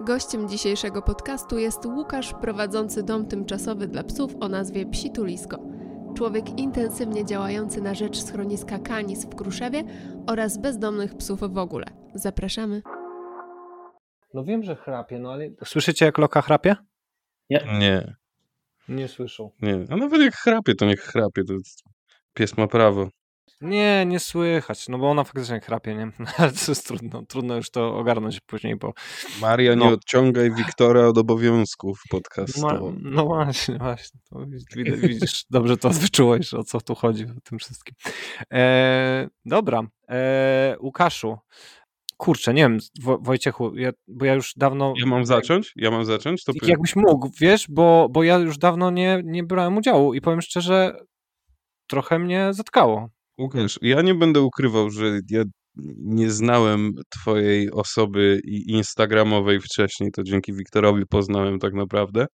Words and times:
Gościem 0.00 0.48
dzisiejszego 0.48 1.02
podcastu 1.02 1.58
jest 1.58 1.86
Łukasz 1.86 2.34
prowadzący 2.40 3.02
dom 3.02 3.26
tymczasowy 3.26 3.88
dla 3.88 4.04
psów 4.04 4.34
o 4.40 4.48
nazwie 4.48 4.86
Psitulisko. 4.86 5.58
Człowiek 6.16 6.58
intensywnie 6.58 7.24
działający 7.24 7.80
na 7.80 7.94
rzecz 7.94 8.22
schroniska 8.22 8.78
Kanis 8.78 9.26
w 9.26 9.34
Kruszewie 9.34 9.84
oraz 10.26 10.58
bezdomnych 10.58 11.14
psów 11.16 11.40
w 11.40 11.58
ogóle. 11.58 11.86
Zapraszamy. 12.14 12.82
No 14.34 14.44
wiem, 14.44 14.62
że 14.62 14.76
chrapie, 14.76 15.18
no 15.18 15.32
ale... 15.32 15.50
Słyszycie 15.64 16.04
jak 16.04 16.18
Loka 16.18 16.42
chrapie? 16.42 16.76
Nie, 17.50 18.16
Nie 18.88 19.08
słyszą. 19.08 19.50
nie. 19.62 19.84
A 19.90 19.96
nawet 19.96 20.20
jak 20.22 20.34
chrapie, 20.34 20.74
to 20.74 20.86
niech 20.86 21.00
chrapie. 21.00 21.44
To 21.44 21.54
pies 22.34 22.56
ma 22.56 22.66
prawo. 22.66 23.08
Nie, 23.60 24.04
nie 24.06 24.20
słychać, 24.20 24.88
no 24.88 24.98
bo 24.98 25.10
ona 25.10 25.24
faktycznie 25.24 25.60
chrapie, 25.60 25.94
nie? 25.94 26.10
Ale 26.38 26.52
to 26.52 26.70
jest 26.70 26.86
trudno, 26.86 27.22
trudno 27.28 27.56
już 27.56 27.70
to 27.70 27.96
ogarnąć 27.98 28.40
później, 28.40 28.76
bo... 28.76 28.92
Maria, 29.40 29.74
nie 29.74 29.84
No. 29.84 29.88
odciągaj 29.92 30.54
Wiktora 30.54 31.06
od 31.06 31.18
obowiązków 31.18 32.00
Ma, 32.04 32.10
podcastowych. 32.10 32.94
no 33.02 33.24
właśnie, 33.24 33.78
właśnie. 33.88 34.20
Widzisz, 35.08 35.44
dobrze 35.50 35.76
to 35.76 35.90
wyczułeś, 35.90 36.54
o 36.54 36.64
co 36.64 36.80
tu 36.80 36.94
chodzi 36.94 37.26
w 37.26 37.40
tym 37.40 37.58
wszystkim. 37.58 37.94
E, 38.52 39.28
dobra, 39.44 39.82
e, 40.08 40.76
Łukaszu, 40.80 41.38
kurczę, 42.16 42.54
nie 42.54 42.62
wiem, 42.62 42.78
Wo, 43.02 43.18
Wojciechu, 43.18 43.76
ja, 43.76 43.90
bo 44.08 44.24
ja 44.24 44.34
już 44.34 44.52
dawno... 44.56 44.94
Ja 44.96 45.06
mam 45.06 45.26
zacząć? 45.26 45.72
Ja 45.76 45.90
mam 45.90 46.04
zacząć? 46.04 46.44
To 46.44 46.52
Jakbyś 46.62 46.96
mógł, 46.96 47.30
wiesz, 47.40 47.66
bo, 47.68 48.08
bo 48.10 48.22
ja 48.22 48.38
już 48.38 48.58
dawno 48.58 48.90
nie, 48.90 49.20
nie 49.24 49.44
brałem 49.44 49.76
udziału 49.76 50.14
i 50.14 50.20
powiem 50.20 50.42
szczerze, 50.42 50.96
trochę 51.86 52.18
mnie 52.18 52.48
zatkało. 52.50 53.08
Łukasz, 53.38 53.78
ja 53.82 54.02
nie 54.02 54.14
będę 54.14 54.40
ukrywał, 54.40 54.90
że 54.90 55.20
ja 55.30 55.42
nie 55.96 56.30
znałem 56.30 56.92
twojej 57.10 57.70
osoby 57.72 58.40
instagramowej 58.66 59.60
wcześniej, 59.60 60.10
to 60.10 60.22
dzięki 60.22 60.52
Wiktorowi 60.52 61.02
poznałem 61.10 61.58
tak 61.58 61.74
naprawdę. 61.74 62.26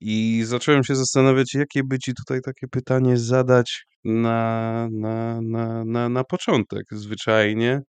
I 0.00 0.42
zacząłem 0.46 0.84
się 0.84 0.96
zastanawiać, 0.96 1.54
jakie 1.54 1.84
by 1.84 1.98
ci 1.98 2.12
tutaj 2.14 2.40
takie 2.40 2.68
pytanie 2.68 3.18
zadać 3.18 3.84
na, 4.04 4.88
na, 4.92 5.40
na, 5.42 5.84
na, 5.84 6.08
na 6.08 6.24
początek, 6.24 6.82
zwyczajnie, 6.92 7.80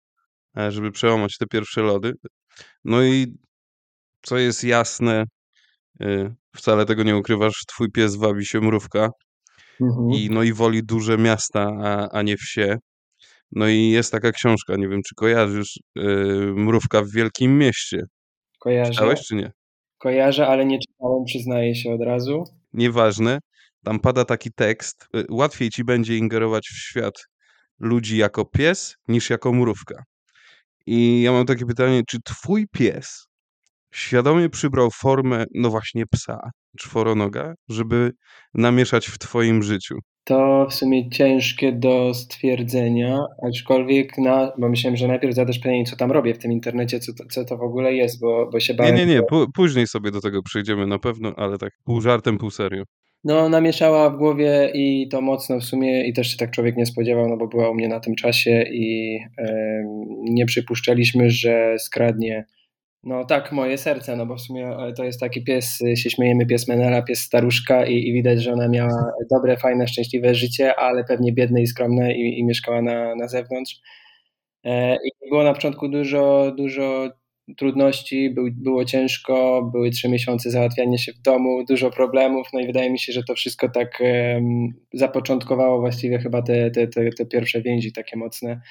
e, 0.57 0.71
żeby 0.71 0.91
przełamać 0.91 1.37
te 1.37 1.45
pierwsze 1.47 1.81
lody. 1.81 2.13
No 2.85 3.03
i 3.03 3.37
co 4.21 4.37
jest 4.37 4.63
jasne, 4.63 5.23
y, 6.01 6.35
wcale 6.55 6.85
tego 6.85 7.03
nie 7.03 7.17
ukrywasz, 7.17 7.63
twój 7.67 7.91
pies 7.91 8.15
wabi 8.15 8.45
się 8.45 8.61
mrówka 8.61 9.09
i, 10.15 10.29
no 10.31 10.43
i 10.43 10.53
woli 10.53 10.83
duże 10.83 11.17
miasta, 11.17 11.71
a, 11.83 12.09
a 12.11 12.21
nie 12.21 12.37
wsie. 12.37 12.77
No 13.51 13.67
i 13.67 13.89
jest 13.89 14.11
taka 14.11 14.31
książka, 14.31 14.75
nie 14.75 14.87
wiem 14.87 15.01
czy 15.07 15.15
kojarzysz, 15.15 15.79
y, 15.99 16.01
Mrówka 16.55 17.01
w 17.01 17.09
Wielkim 17.11 17.57
Mieście. 17.57 18.03
Kojarzę, 18.59 18.91
Czytałeś 18.91 19.21
czy 19.21 19.35
nie? 19.35 19.51
kojarzę, 19.97 20.47
ale 20.47 20.65
nie 20.65 20.79
czytałem, 20.79 21.23
przyznaję 21.25 21.75
się 21.75 21.93
od 21.93 22.01
razu. 22.01 22.43
Nieważne, 22.73 23.39
tam 23.83 23.99
pada 23.99 24.25
taki 24.25 24.51
tekst, 24.55 25.07
y, 25.15 25.25
łatwiej 25.29 25.69
ci 25.69 25.83
będzie 25.83 26.17
ingerować 26.17 26.67
w 26.67 26.77
świat 26.77 27.13
ludzi 27.79 28.17
jako 28.17 28.45
pies 28.45 28.95
niż 29.07 29.29
jako 29.29 29.53
mrówka. 29.53 30.03
I 30.85 31.21
ja 31.21 31.31
mam 31.31 31.45
takie 31.45 31.65
pytanie, 31.65 32.01
czy 32.07 32.17
twój 32.25 32.67
pies 32.67 33.27
świadomie 33.93 34.49
przybrał 34.49 34.89
formę, 34.91 35.45
no 35.53 35.69
właśnie 35.69 36.03
psa, 36.11 36.51
czworonoga, 36.77 37.53
żeby 37.69 38.11
namieszać 38.53 39.07
w 39.07 39.17
twoim 39.17 39.63
życiu? 39.63 39.95
To 40.23 40.67
w 40.69 40.73
sumie 40.73 41.09
ciężkie 41.09 41.71
do 41.71 42.13
stwierdzenia, 42.13 43.19
aczkolwiek 43.47 44.17
na, 44.17 44.51
bo 44.57 44.69
myślałem, 44.69 44.97
że 44.97 45.07
najpierw 45.07 45.35
zadasz 45.35 45.59
pytanie, 45.59 45.83
co 45.85 45.95
tam 45.95 46.11
robię 46.11 46.33
w 46.33 46.37
tym 46.37 46.51
internecie, 46.51 46.99
co 46.99 47.13
to, 47.13 47.23
co 47.31 47.45
to 47.45 47.57
w 47.57 47.61
ogóle 47.61 47.93
jest, 47.93 48.19
bo, 48.21 48.49
bo 48.51 48.59
się 48.59 48.73
Nie, 48.73 48.77
bałem. 48.77 48.95
nie, 48.95 49.05
nie, 49.05 49.21
pó- 49.21 49.47
później 49.53 49.87
sobie 49.87 50.11
do 50.11 50.21
tego 50.21 50.43
przejdziemy 50.43 50.87
na 50.87 50.99
pewno, 50.99 51.33
ale 51.37 51.57
tak 51.57 51.71
pół 51.85 52.01
żartem, 52.01 52.37
pół 52.37 52.51
serio. 52.51 52.83
No, 53.23 53.49
namieszała 53.49 54.09
w 54.09 54.17
głowie 54.17 54.71
i 54.73 55.07
to 55.11 55.21
mocno 55.21 55.59
w 55.59 55.63
sumie 55.63 56.07
i 56.07 56.13
też 56.13 56.31
się 56.31 56.37
tak 56.37 56.51
człowiek 56.51 56.77
nie 56.77 56.85
spodziewał, 56.85 57.29
no 57.29 57.37
bo 57.37 57.47
była 57.47 57.69
u 57.69 57.73
mnie 57.73 57.87
na 57.87 57.99
tym 57.99 58.15
czasie 58.15 58.63
i 58.71 59.17
em, 59.37 59.85
nie 60.23 60.45
przypuszczaliśmy, 60.45 61.29
że 61.29 61.75
skradnie 61.79 62.45
no 63.03 63.25
tak, 63.25 63.51
moje 63.51 63.77
serce, 63.77 64.15
no 64.15 64.25
bo 64.25 64.35
w 64.35 64.41
sumie 64.41 64.67
e, 64.67 64.93
to 64.93 65.03
jest 65.03 65.19
taki 65.19 65.43
pies, 65.43 65.81
y, 65.81 65.97
się 65.97 66.09
śmiejemy, 66.09 66.45
pies 66.45 66.67
Menela, 66.67 67.01
pies 67.01 67.19
staruszka 67.19 67.85
i, 67.85 68.07
i 68.07 68.13
widać, 68.13 68.43
że 68.43 68.53
ona 68.53 68.67
miała 68.67 69.11
dobre, 69.31 69.57
fajne, 69.57 69.87
szczęśliwe 69.87 70.35
życie, 70.35 70.75
ale 70.75 71.03
pewnie 71.03 71.33
biedne 71.33 71.61
i 71.61 71.67
skromne 71.67 72.13
i, 72.13 72.39
i 72.39 72.43
mieszkała 72.43 72.81
na, 72.81 73.15
na 73.15 73.27
zewnątrz. 73.27 73.75
E, 74.63 74.95
I 74.95 75.29
było 75.29 75.43
na 75.43 75.53
początku 75.53 75.89
dużo, 75.89 76.53
dużo 76.57 77.09
trudności, 77.57 78.29
był, 78.29 78.47
było 78.51 78.85
ciężko, 78.85 79.69
były 79.71 79.89
trzy 79.89 80.09
miesiące 80.09 80.51
załatwiania 80.51 80.97
się 80.97 81.13
w 81.13 81.21
domu, 81.21 81.63
dużo 81.69 81.91
problemów, 81.91 82.47
no 82.53 82.59
i 82.59 82.67
wydaje 82.67 82.89
mi 82.91 82.99
się, 82.99 83.13
że 83.13 83.23
to 83.23 83.35
wszystko 83.35 83.69
tak 83.69 84.01
em, 84.01 84.73
zapoczątkowało 84.93 85.79
właściwie 85.79 86.19
chyba 86.19 86.41
te, 86.41 86.71
te, 86.71 86.87
te, 86.87 87.09
te 87.09 87.25
pierwsze 87.25 87.61
więzi 87.61 87.93
takie 87.93 88.17
mocne. 88.17 88.61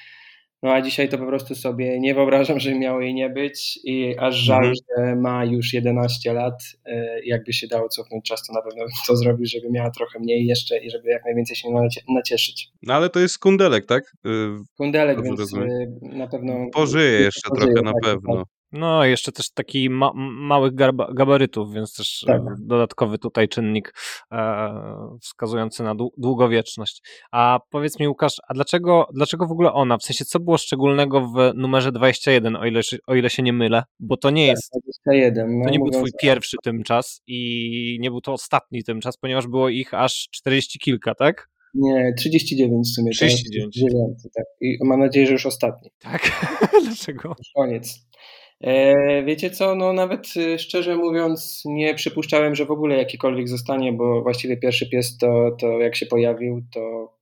No 0.63 0.71
a 0.73 0.81
dzisiaj 0.81 1.09
to 1.09 1.17
po 1.17 1.25
prostu 1.25 1.55
sobie 1.55 1.99
nie 1.99 2.13
wyobrażam, 2.15 2.59
że 2.59 2.75
miało 2.79 3.01
jej 3.01 3.13
nie 3.13 3.29
być 3.29 3.79
i 3.83 4.17
aż 4.17 4.35
żal, 4.35 4.57
Mhm. 4.65 4.75
że 4.97 5.15
ma 5.15 5.45
już 5.45 5.73
11 5.73 6.33
lat. 6.33 6.53
E, 6.85 7.21
Jakby 7.25 7.53
się 7.53 7.67
dało 7.67 7.89
cofnąć 7.89 8.25
czas, 8.25 8.47
to 8.47 8.53
na 8.53 8.61
pewno 8.61 8.79
bym 8.83 8.91
to 9.07 9.15
zrobił, 9.15 9.45
żeby 9.45 9.69
miała 9.71 9.89
trochę 9.89 10.19
mniej 10.19 10.45
jeszcze 10.45 10.77
i 10.77 10.89
żeby 10.89 11.09
jak 11.09 11.25
najwięcej 11.25 11.55
się 11.55 11.69
nacie- 11.69 12.01
nacieszyć. 12.15 12.69
No 12.83 12.93
ale 12.93 13.09
to 13.09 13.19
jest 13.19 13.39
kundelek, 13.39 13.85
tak? 13.85 14.03
Y, 14.25 14.29
Kundelek, 14.77 15.15
Dobrze 15.15 15.29
więc 15.29 15.39
rozumiem. 15.39 15.69
e, 15.71 16.17
na 16.17 16.27
pewno... 16.27 16.67
Pożyje 16.73 17.19
jeszcze 17.19 17.49
pożyje, 17.49 17.73
trochę 17.73 17.85
na 17.85 17.91
tak, 17.93 18.01
pewno. 18.03 18.43
No, 18.71 19.05
jeszcze 19.05 19.31
też 19.31 19.51
taki 19.51 19.89
ma 19.89 20.11
małych 20.15 20.75
gabarytów, 21.13 21.73
więc 21.73 21.95
też 21.95 22.23
Tak. 22.27 22.41
e, 22.41 22.55
dodatkowy 22.59 23.17
tutaj 23.17 23.47
czynnik 23.49 23.93
e, 24.31 24.71
wskazujący 25.21 25.83
na 25.83 25.95
dłu- 25.95 26.09
długowieczność. 26.17 27.01
A 27.31 27.59
powiedz 27.69 27.99
mi, 27.99 28.07
Łukasz, 28.07 28.33
a 28.47 28.53
dlaczego, 28.53 29.07
dlaczego 29.13 29.47
w 29.47 29.51
ogóle 29.51 29.73
ona? 29.73 29.97
W 29.97 30.03
sensie, 30.03 30.25
co 30.25 30.39
było 30.39 30.57
szczególnego 30.57 31.21
w 31.21 31.51
numerze 31.55 31.91
21, 31.91 32.55
o 32.55 32.65
ile, 32.65 32.83
się- 32.83 32.97
o 33.07 33.15
ile 33.15 33.29
się 33.29 33.43
nie 33.43 33.53
mylę? 33.53 33.83
Bo 33.99 34.17
to 34.17 34.29
nie 34.29 34.47
jest, 34.47 34.71
21. 35.05 35.59
No, 35.59 35.65
to 35.65 35.71
nie 35.71 35.79
był 35.79 35.89
twój 35.89 36.09
pierwszy 36.21 36.57
tymczas 36.63 37.21
i 37.27 37.97
nie 38.01 38.11
był 38.11 38.21
to 38.21 38.33
ostatni 38.33 38.83
tymczas, 38.83 39.17
ponieważ 39.17 39.47
było 39.47 39.69
ich 39.69 39.93
aż 39.93 40.27
40 40.31 40.79
kilka, 40.79 41.15
tak? 41.15 41.49
Nie, 41.73 42.13
39 42.17 42.87
w 42.87 42.93
sumie. 42.95 43.11
to 43.19 43.25
jest 43.25 43.35
39. 43.37 43.73
dziewiąty, 43.75 44.29
tak. 44.35 44.45
I 44.61 44.77
mam 44.83 44.99
nadzieję, 44.99 45.25
że 45.27 45.33
już 45.33 45.45
ostatni. 45.45 45.89
Tak? 45.99 46.21
Dlaczego? 46.85 47.29
Już 47.39 47.47
koniec. 47.55 48.07
E, 48.63 49.23
wiecie 49.23 49.49
co, 49.49 49.75
no 49.75 49.93
nawet 49.93 50.27
e, 50.37 50.59
szczerze 50.59 50.95
mówiąc 50.95 51.63
nie 51.65 51.95
przypuszczałem, 51.95 52.55
że 52.55 52.65
w 52.65 52.71
ogóle 52.71 52.97
jakikolwiek 52.97 53.49
zostanie, 53.49 53.93
bo 53.93 54.21
właściwie 54.21 54.57
pierwszy 54.57 54.89
pies 54.89 55.17
to, 55.17 55.51
to 55.59 55.67
jak 55.79 55.95
się 55.95 56.05
pojawił, 56.05 56.61
to 56.73 57.13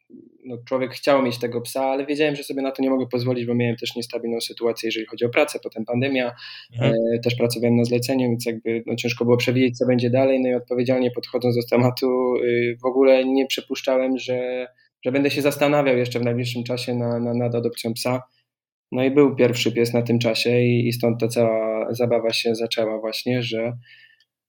no, 0.45 0.57
człowiek 0.67 0.91
chciał 0.91 1.21
mieć 1.21 1.39
tego 1.39 1.61
psa, 1.61 1.85
ale 1.85 2.05
wiedziałem, 2.05 2.35
że 2.35 2.43
sobie 2.43 2.61
na 2.61 2.71
to 2.71 2.81
nie 2.81 2.89
mogę 2.89 3.07
pozwolić, 3.07 3.45
bo 3.45 3.55
miałem 3.55 3.75
też 3.75 3.95
niestabilną 3.95 4.41
sytuację, 4.41 4.87
jeżeli 4.87 5.05
chodzi 5.05 5.25
o 5.25 5.29
pracę, 5.29 5.59
potem 5.63 5.85
pandemia, 5.85 6.35
Mhm. 6.73 6.93
e, 7.15 7.19
też 7.19 7.35
pracowałem 7.35 7.75
na 7.75 7.83
zleceniu, 7.83 8.29
więc 8.29 8.45
jakby 8.45 8.83
no, 8.85 8.95
ciężko 8.95 9.25
było 9.25 9.37
przewidzieć, 9.37 9.77
co 9.77 9.85
będzie 9.85 10.09
dalej, 10.09 10.39
no 10.41 10.49
i 10.49 10.53
odpowiedzialnie 10.53 11.11
podchodząc 11.11 11.55
do 11.55 11.61
tematu, 11.69 12.35
y, 12.35 12.77
w 12.81 12.85
ogóle 12.85 13.25
nie 13.25 13.45
przypuszczałem, 13.45 14.17
że, 14.17 14.67
że 15.05 15.11
będę 15.11 15.31
się 15.31 15.41
zastanawiał 15.41 15.97
jeszcze 15.97 16.19
w 16.19 16.23
najbliższym 16.23 16.63
czasie 16.63 16.93
na, 16.95 17.19
na, 17.19 17.33
nad 17.33 17.55
adopcją 17.55 17.93
psa. 17.93 18.23
No 18.91 19.03
i 19.03 19.11
był 19.11 19.35
pierwszy 19.35 19.71
pies 19.71 19.93
na 19.93 20.01
tym 20.01 20.19
czasie 20.19 20.61
i, 20.61 20.87
i 20.87 20.93
stąd 20.93 21.19
ta 21.19 21.27
cała 21.27 21.87
zabawa 21.93 22.33
się 22.33 22.55
zaczęła 22.55 22.99
właśnie, 22.99 23.41
że 23.41 23.73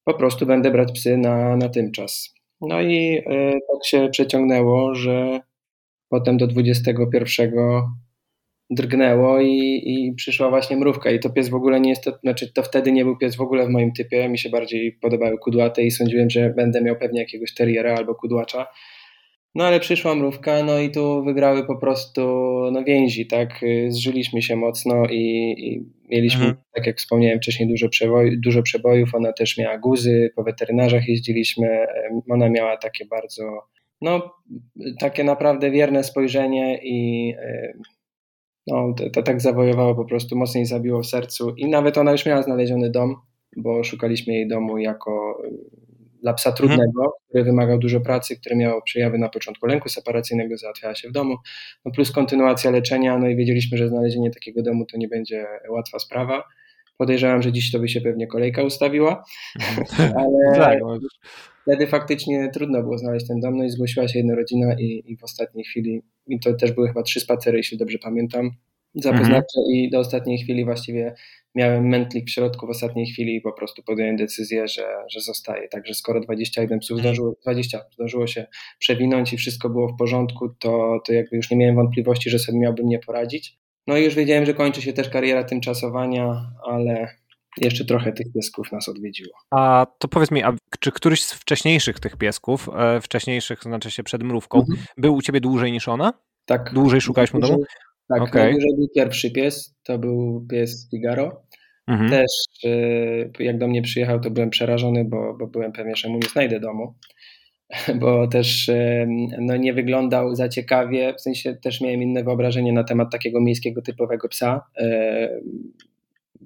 po 0.04 0.14
prostu 0.14 0.46
będę 0.46 0.70
brać 0.70 0.92
psy 0.92 1.16
na, 1.16 1.56
na 1.56 1.68
tym 1.68 1.92
czas. 1.92 2.34
No 2.60 2.80
i 2.80 3.22
e, 3.26 3.52
tak 3.52 3.86
się 3.86 4.08
przeciągnęło, 4.12 4.94
że 4.94 5.40
potem 6.08 6.36
do 6.36 6.46
21 6.46 7.52
drgnęło 8.70 9.40
i, 9.40 9.82
i 9.86 10.14
przyszła 10.14 10.50
właśnie 10.50 10.76
mrówka 10.76 11.10
i 11.10 11.20
to 11.20 11.30
pies 11.30 11.48
w 11.48 11.54
ogóle 11.54 11.80
nie 11.80 11.90
jest, 11.90 12.04
to, 12.04 12.18
znaczy 12.22 12.52
to 12.52 12.62
wtedy 12.62 12.92
nie 12.92 13.04
był 13.04 13.18
pies 13.18 13.36
w 13.36 13.40
ogóle 13.40 13.66
w 13.66 13.70
moim 13.70 13.92
typie, 13.92 14.28
mi 14.28 14.38
się 14.38 14.50
bardziej 14.50 14.92
podobały 14.92 15.38
kudłate 15.38 15.82
i 15.82 15.90
sądziłem, 15.90 16.30
że 16.30 16.50
będę 16.50 16.82
miał 16.82 16.96
pewnie 16.96 17.20
jakiegoś 17.20 17.54
terriera 17.54 17.94
albo 17.94 18.14
kudłacza. 18.14 18.66
No 19.54 19.64
ale 19.64 19.80
przyszła 19.80 20.14
mrówka, 20.14 20.62
no 20.62 20.78
i 20.78 20.90
tu 20.90 21.24
wygrały 21.24 21.66
po 21.66 21.76
prostu 21.76 22.20
no, 22.72 22.84
więzi, 22.84 23.26
tak? 23.26 23.62
Y, 23.62 23.86
Zżyliśmy 23.92 24.42
się 24.42 24.56
mocno 24.56 25.06
i, 25.10 25.54
i 25.58 25.84
mieliśmy, 26.10 26.40
Mhm. 26.44 26.56
tak 26.74 26.86
jak 26.86 26.98
wspomniałem 26.98 27.38
wcześniej, 27.38 27.68
dużo, 27.68 27.88
przeboj, 27.88 28.40
dużo 28.40 28.62
przebojów. 28.62 29.14
Ona 29.14 29.32
też 29.32 29.58
miała 29.58 29.78
guzy, 29.78 30.30
po 30.36 30.42
weterynarzach 30.42 31.08
jeździliśmy. 31.08 31.86
Ona 32.30 32.48
miała 32.48 32.76
takie 32.76 33.04
bardzo, 33.06 33.42
no, 34.00 34.34
takie 35.00 35.24
naprawdę 35.24 35.70
wierne 35.70 36.04
spojrzenie 36.04 36.78
i 36.82 37.34
no, 38.66 38.94
to, 38.96 39.10
to 39.10 39.22
tak 39.22 39.40
zawojowało 39.40 39.94
po 39.94 40.04
prostu, 40.04 40.36
mocniej 40.36 40.66
zabiło 40.66 41.02
w 41.02 41.06
sercu. 41.06 41.54
I 41.56 41.68
nawet 41.68 41.98
ona 41.98 42.12
już 42.12 42.26
miała 42.26 42.42
znaleziony 42.42 42.90
dom, 42.90 43.16
bo 43.56 43.84
szukaliśmy 43.84 44.34
jej 44.34 44.48
domu 44.48 44.78
jako 44.78 45.42
dla 46.22 46.34
psa 46.34 46.52
trudnego, 46.52 47.12
który 47.28 47.44
wymagał 47.44 47.78
dużo 47.78 48.00
pracy, 48.00 48.36
który 48.36 48.56
miał 48.56 48.82
przejawy 48.82 49.18
na 49.18 49.28
początku 49.28 49.66
lęku 49.66 49.88
separacyjnego, 49.88 50.56
załatwiała 50.56 50.94
się 50.94 51.08
w 51.08 51.12
domu, 51.12 51.36
no 51.84 51.92
plus 51.92 52.12
kontynuacja 52.12 52.70
leczenia, 52.70 53.18
no 53.18 53.28
i 53.28 53.36
wiedzieliśmy, 53.36 53.78
że 53.78 53.88
znalezienie 53.88 54.30
takiego 54.30 54.62
domu 54.62 54.86
to 54.86 54.98
nie 54.98 55.08
będzie 55.08 55.46
łatwa 55.68 55.98
sprawa. 55.98 56.44
Podejrzewam, 56.96 57.42
że 57.42 57.52
dziś 57.52 57.72
to 57.72 57.78
by 57.78 57.88
się 57.88 58.00
pewnie 58.00 58.26
kolejka 58.26 58.62
ustawiła, 58.62 59.24
ale 60.20 60.58
tak, 60.58 60.78
wtedy 61.62 61.86
faktycznie 61.86 62.50
trudno 62.54 62.82
było 62.82 62.98
znaleźć 62.98 63.26
ten 63.26 63.40
dom, 63.40 63.56
no 63.56 63.64
i 63.64 63.70
zgłosiła 63.70 64.08
się 64.08 64.18
jedna 64.18 64.34
rodzina 64.34 64.74
i, 64.78 65.02
i 65.06 65.16
w 65.16 65.24
ostatniej 65.24 65.64
chwili, 65.64 66.02
i 66.26 66.40
to 66.40 66.54
też 66.54 66.72
były 66.72 66.88
chyba 66.88 67.02
trzy 67.02 67.20
spacery, 67.20 67.58
jeśli 67.58 67.78
dobrze 67.78 67.98
pamiętam, 67.98 68.50
zapoznawcze 68.94 69.60
mhm. 69.60 69.74
i 69.74 69.90
do 69.90 69.98
ostatniej 69.98 70.38
chwili 70.38 70.64
właściwie 70.64 71.14
miałem 71.54 71.88
mętlik 71.88 72.26
w 72.26 72.30
środku 72.30 72.66
w 72.66 72.70
ostatniej 72.70 73.06
chwili 73.06 73.36
i 73.36 73.40
po 73.40 73.52
prostu 73.52 73.82
podjąłem 73.82 74.16
decyzję, 74.16 74.68
że, 74.68 74.88
że 75.10 75.20
zostaje. 75.20 75.68
Także 75.68 75.94
skoro 75.94 76.20
21 76.20 76.78
psów 76.78 76.98
mhm. 76.98 77.02
zdążyło, 77.02 77.34
20 77.42 77.80
zdążyło 77.94 78.26
się 78.26 78.46
przewinąć 78.78 79.32
i 79.32 79.36
wszystko 79.36 79.70
było 79.70 79.88
w 79.88 79.96
porządku, 79.96 80.48
to, 80.48 81.00
to 81.06 81.12
jakby 81.12 81.36
już 81.36 81.50
nie 81.50 81.56
miałem 81.56 81.76
wątpliwości, 81.76 82.30
że 82.30 82.38
sobie 82.38 82.58
miałbym 82.58 82.86
nie 82.86 82.98
poradzić. 82.98 83.58
No 83.86 83.96
i 83.96 84.04
już 84.04 84.14
wiedziałem, 84.14 84.46
że 84.46 84.54
kończy 84.54 84.82
się 84.82 84.92
też 84.92 85.08
kariera 85.08 85.44
tymczasowania, 85.44 86.50
ale 86.64 87.08
jeszcze 87.56 87.84
trochę 87.84 88.12
tych 88.12 88.32
piesków 88.32 88.72
nas 88.72 88.88
odwiedziło. 88.88 89.32
A 89.50 89.86
to 89.98 90.08
powiedz 90.08 90.30
mi, 90.30 90.42
a 90.42 90.56
czy 90.80 90.92
któryś 90.92 91.24
z 91.24 91.32
wcześniejszych 91.32 92.00
tych 92.00 92.16
piesków, 92.16 92.68
e, 92.76 93.00
wcześniejszych, 93.00 93.62
znaczy 93.62 93.90
się 93.90 94.02
przed 94.02 94.22
mrówką, 94.22 94.58
mhm. 94.58 94.78
był 94.96 95.14
u 95.14 95.22
ciebie 95.22 95.40
dłużej 95.40 95.72
niż 95.72 95.88
ona? 95.88 96.12
Tak. 96.46 96.72
Dłużej 96.74 97.00
szukałeś 97.00 97.34
mu 97.34 97.40
domu? 97.40 97.64
Tak, 98.10 98.22
okay. 98.22 98.42
najdłużej 98.42 98.70
był 98.76 98.88
pierwszy 98.94 99.30
pies, 99.30 99.76
to 99.82 99.98
był 99.98 100.46
pies 100.50 100.88
Figaro. 100.90 101.42
Mhm. 101.86 102.10
Też 102.10 102.30
e, 102.64 103.44
jak 103.44 103.58
do 103.58 103.68
mnie 103.68 103.82
przyjechał, 103.82 104.20
to 104.20 104.30
byłem 104.30 104.50
przerażony, 104.50 105.04
bo, 105.04 105.36
bo 105.38 105.46
byłem 105.46 105.72
pewien, 105.72 105.96
że 105.96 106.08
mu 106.08 106.14
nie 106.14 106.28
znajdę 106.28 106.60
domu, 106.60 106.94
bo 108.00 108.28
też 108.28 108.68
e, 108.68 109.06
no, 109.38 109.56
nie 109.56 109.72
wyglądał 109.72 110.34
za 110.34 110.48
ciekawie, 110.48 111.14
w 111.14 111.20
sensie 111.20 111.54
też 111.54 111.80
miałem 111.80 112.02
inne 112.02 112.24
wyobrażenie 112.24 112.72
na 112.72 112.84
temat 112.84 113.12
takiego 113.12 113.40
miejskiego 113.40 113.82
typowego 113.82 114.28
psa. 114.28 114.62
E, 114.78 115.28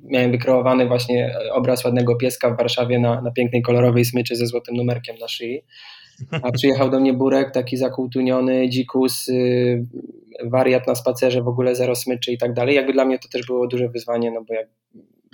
miałem 0.04 0.30
wykreowany 0.30 0.86
właśnie 0.86 1.34
obraz 1.52 1.84
ładnego 1.84 2.16
pieska 2.16 2.50
w 2.50 2.56
Warszawie 2.56 2.98
na, 2.98 3.20
na 3.20 3.30
pięknej 3.30 3.62
kolorowej 3.62 4.04
smyczy 4.04 4.36
ze 4.36 4.46
złotym 4.46 4.76
numerkiem 4.76 5.16
na 5.20 5.28
szyi. 5.28 5.64
A 6.42 6.52
przyjechał 6.52 6.90
do 6.90 7.00
mnie 7.00 7.12
Burek, 7.12 7.50
taki 7.50 7.76
zakultuniony, 7.76 8.68
dzikus, 8.68 9.28
y, 9.28 9.86
wariat 10.44 10.86
na 10.86 10.94
spacerze, 10.94 11.42
w 11.42 11.48
ogóle 11.48 11.74
zero 11.74 11.94
smyczy 11.94 12.32
i 12.32 12.38
tak 12.38 12.52
dalej. 12.52 12.76
Jakby 12.76 12.92
dla 12.92 13.04
mnie 13.04 13.18
to 13.18 13.28
też 13.28 13.46
było 13.46 13.66
duże 13.66 13.88
wyzwanie, 13.88 14.30
no 14.30 14.44
bo 14.48 14.54
jak 14.54 14.68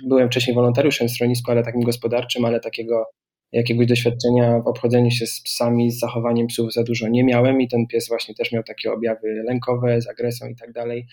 byłem 0.05 0.27
wcześniej 0.27 0.55
wolontariuszem 0.55 1.07
w 1.07 1.11
schronisku, 1.11 1.51
ale 1.51 1.63
takim 1.63 1.81
gospodarczym, 1.81 2.45
ale 2.45 2.59
takiego 2.59 3.05
jakiegoś 3.51 3.87
doświadczenia 3.87 4.59
w 4.59 4.67
obchodzeniu 4.67 5.11
się 5.11 5.27
z 5.27 5.41
psami, 5.41 5.91
z 5.91 5.99
zachowaniem 5.99 6.47
psów 6.47 6.73
za 6.73 6.83
dużo 6.83 7.07
nie 7.07 7.23
miałem 7.23 7.61
i 7.61 7.67
ten 7.67 7.87
pies 7.87 8.07
właśnie 8.07 8.35
też 8.35 8.51
miał 8.51 8.63
takie 8.63 8.93
objawy 8.93 9.43
lękowe, 9.45 10.01
z 10.01 10.07
agresją 10.07 10.47
i 10.47 10.55
tak 10.55 10.71
dalej. 10.71 11.05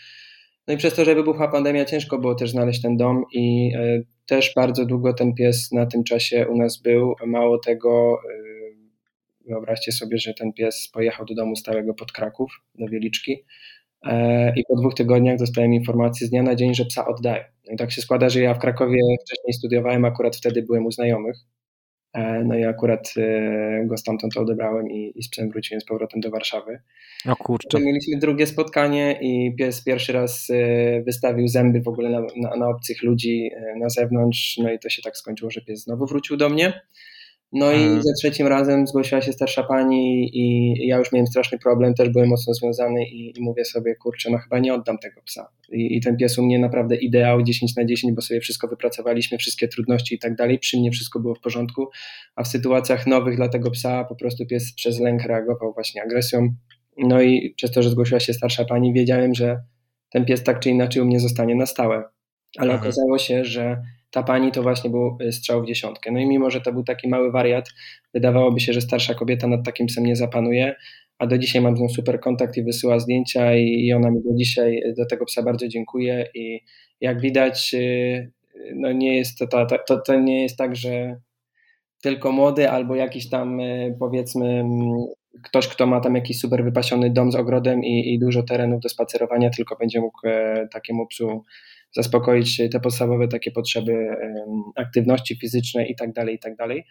No 0.69 0.75
i 0.75 0.77
przez 0.77 0.95
to, 0.95 1.05
że 1.05 1.15
wybuchła 1.15 1.49
pandemia, 1.49 1.85
ciężko 1.85 2.19
było 2.19 2.35
też 2.35 2.51
znaleźć 2.51 2.83
ten 2.83 2.97
dom 2.97 3.25
i 3.33 3.73
y, 3.77 4.07
też 4.27 4.53
bardzo 4.57 4.85
długo 4.85 5.13
ten 5.13 5.35
pies 5.35 5.73
na 5.73 5.87
tym 5.87 6.05
czasie 6.05 6.49
u 6.49 6.57
nas 6.57 6.83
był. 6.83 7.15
Mało 7.27 7.59
tego, 7.59 8.19
y, 8.25 8.58
wyobraźcie 9.49 9.93
sobie, 9.93 10.19
że 10.19 10.35
ten 10.35 10.53
pies 10.53 10.89
pojechał 10.93 11.27
do 11.27 11.35
domu 11.35 11.57
stałego 11.57 11.95
pod 11.95 12.13
Kraków, 12.13 12.51
do 12.75 12.89
Wieliczki 12.89 13.45
E, 14.07 14.53
i 14.57 14.65
po 14.69 14.77
dwóch 14.77 14.95
tygodniach 14.95 15.39
dostałem 15.39 15.75
informację 15.75 16.27
z 16.27 16.31
dnia 16.31 16.43
na 16.43 16.55
dzień, 16.55 16.75
że 16.75 16.85
psa 16.85 17.07
oddaję. 17.07 17.45
No 17.67 17.75
i 17.75 17.77
tak 17.77 17.93
się 17.93 18.03
składa, 18.03 18.29
że 18.29 18.41
ja 18.41 18.55
w 18.55 18.59
Krakowie 18.59 18.99
wcześniej 19.27 19.53
studiowałem, 19.53 20.05
akurat 20.05 20.37
wtedy 20.37 20.63
byłem 20.63 20.87
u 20.87 20.91
znajomych. 20.91 21.37
E, 22.15 22.45
no 22.45 22.59
i 22.59 22.65
akurat 22.65 23.15
e, 23.17 23.87
go 23.87 23.97
stamtąd 23.97 24.37
odebrałem 24.37 24.91
i, 24.91 25.13
i 25.15 25.23
z 25.23 25.31
psem 25.31 25.51
wróciłem 25.51 25.81
z 25.81 25.85
powrotem 25.85 26.21
do 26.21 26.31
Warszawy. 26.31 26.81
O 27.29 27.37
kurczę. 27.37 27.81
Mieliśmy 27.81 28.19
drugie 28.19 28.47
spotkanie 28.47 29.19
i 29.23 29.57
pies 29.57 29.85
pierwszy 29.85 30.13
raz 30.13 30.49
wystawił 31.05 31.49
zęby 31.49 31.81
w 31.81 31.89
ogóle 31.89 32.11
na, 32.11 32.21
na, 32.37 32.57
na 32.57 32.69
obcych 32.69 33.03
ludzi 33.03 33.51
na 33.81 33.89
zewnątrz. 33.89 34.59
No 34.63 34.73
i 34.73 34.79
to 34.79 34.89
się 34.89 35.03
tak 35.03 35.17
skończyło, 35.17 35.51
że 35.51 35.61
pies 35.61 35.83
znowu 35.83 36.07
wrócił 36.07 36.37
do 36.37 36.49
mnie. 36.49 36.81
No 37.53 37.73
i 37.73 37.83
mhm. 37.83 38.03
za 38.03 38.13
trzecim 38.13 38.47
razem 38.47 38.87
zgłosiła 38.87 39.21
się 39.21 39.33
starsza 39.33 39.63
pani 39.63 40.31
i 40.33 40.75
ja 40.87 40.99
już 40.99 41.13
miałem 41.13 41.27
straszny 41.27 41.59
problem, 41.59 41.95
też 41.95 42.09
byłem 42.09 42.29
mocno 42.29 42.55
związany 42.55 43.05
i, 43.05 43.39
i 43.39 43.43
mówię 43.43 43.65
sobie, 43.65 43.95
kurczę, 43.95 44.31
no 44.31 44.39
chyba 44.39 44.59
nie 44.59 44.75
oddam 44.75 44.99
tego 44.99 45.23
psa. 45.23 45.49
I, 45.73 45.97
I, 45.97 46.01
ten 46.01 46.17
pies 46.17 46.39
u 46.39 46.43
mnie 46.43 46.59
naprawdę 46.59 46.97
ideał 46.97 47.43
10 47.43 47.77
na 47.77 47.85
10, 47.85 48.15
bo 48.15 48.23
sobie 48.23 48.41
wszystko 48.41 48.69
wypracowaliśmy, 48.69 49.39
wszystkie 49.39 49.69
trudności 49.69 50.15
i 50.15 50.19
tak 50.19 50.37
dalej, 50.37 50.59
przy 50.59 50.79
mnie 50.79 50.91
wszystko 50.91 51.21
było 51.21 51.35
w 51.35 51.41
porządku, 51.41 51.89
a 52.37 52.43
w 52.43 52.49
sytuacjach 52.49 53.07
nowych 53.07 53.37
dla 53.37 53.49
tego 53.49 53.71
psa 53.71 54.05
po 54.05 54.17
prostu 54.17 54.47
pies 54.47 54.75
przez 54.75 55.01
lęk 55.01 55.23
reagował 55.23 55.73
właśnie 55.73 56.03
agresją. 56.03 56.55
No 56.99 57.23
i 57.23 57.55
przez 57.57 57.71
to, 57.71 57.83
że 57.83 57.91
zgłosiła 57.91 58.21
się 58.21 58.35
starsza 58.35 58.65
pani, 58.65 58.93
wiedziałem, 58.93 59.35
że 59.35 59.61
ten 60.11 60.25
pies 60.25 60.43
tak 60.45 60.61
czy 60.61 60.71
inaczej 60.71 61.03
u 61.03 61.07
mnie 61.07 61.21
zostanie 61.21 61.55
na 61.55 61.67
stałe. 61.67 62.05
Ale 62.59 62.73
mhm. 62.73 62.81
okazało 62.81 63.19
się, 63.19 63.45
że 63.45 63.83
ta 64.11 64.23
pani 64.23 64.53
to 64.53 64.63
właśnie 64.63 64.91
był 64.91 65.19
y, 65.23 65.33
strzał 65.33 65.63
w 65.63 65.67
dziesiątkę. 65.67 66.13
No 66.13 66.21
i 66.21 66.27
mimo, 66.27 66.51
że 66.51 66.61
to 66.61 66.73
był 66.73 66.85
taki 66.85 67.09
mały 67.09 67.33
wariat, 67.33 67.69
wydawałoby 68.15 68.61
się, 68.61 68.73
że 68.73 68.81
starsza 68.81 69.15
kobieta 69.15 69.47
nad 69.47 69.65
takim 69.65 69.87
psem 69.87 70.07
nie 70.07 70.17
zapanuje, 70.17 70.75
a 71.19 71.27
do 71.27 71.39
dzisiaj 71.39 71.63
mam 71.63 71.77
z 71.77 71.81
nią 71.81 71.89
super 71.89 72.21
kontakt 72.21 72.57
i 72.57 72.63
wysyła 72.63 72.99
zdjęcia 72.99 73.55
i 73.57 73.93
ona 73.93 74.11
mi 74.11 74.23
do 74.23 74.35
dzisiaj 74.35 74.83
do 74.97 75.07
tego 75.07 75.25
psa 75.25 75.43
bardzo 75.43 75.69
dziękuję 75.69 76.27
i 76.35 76.61
jak 77.01 77.21
widać 77.21 77.75
y, 77.75 78.33
no 78.75 78.93
nie 78.93 79.17
jest 79.17 79.39
to, 79.39 79.47
to, 79.47 79.67
to, 79.87 80.01
to 80.01 80.21
nie 80.21 80.43
jest 80.43 80.57
tak, 80.57 80.77
że 80.77 81.21
tylko 82.03 82.33
młody 82.33 82.71
albo 82.71 82.95
jakiś 82.95 83.29
tam 83.29 83.61
y, 83.61 83.97
powiedzmy 83.99 84.65
ktoś, 85.43 85.69
kto 85.69 85.87
ma 85.87 86.01
tam 86.01 86.15
jakiś 86.15 86.41
super 86.41 86.65
wypasiony 86.65 87.11
dom 87.11 87.33
z 87.33 87.37
ogrodem 87.37 87.85
i, 87.85 88.15
i 88.15 88.19
dużo 88.19 88.43
terenów 88.43 88.81
do 88.81 88.89
spacerowania, 88.89 89.51
tylko 89.51 89.77
będzie 89.77 90.01
mógł 90.01 90.19
e, 90.25 90.69
takiemu 90.73 91.07
psu 91.07 91.45
zaspokoić 91.93 92.57
te 92.73 92.81
podstawowe 92.81 93.29
takie 93.29 93.51
potrzeby 93.51 94.09
aktywności 94.77 95.37
fizycznej 95.37 95.93
i 95.93 95.97
tak 95.97 96.13
dalej, 96.13 96.35
i 96.35 96.39
tak 96.39 96.57
dalej. 96.57 96.85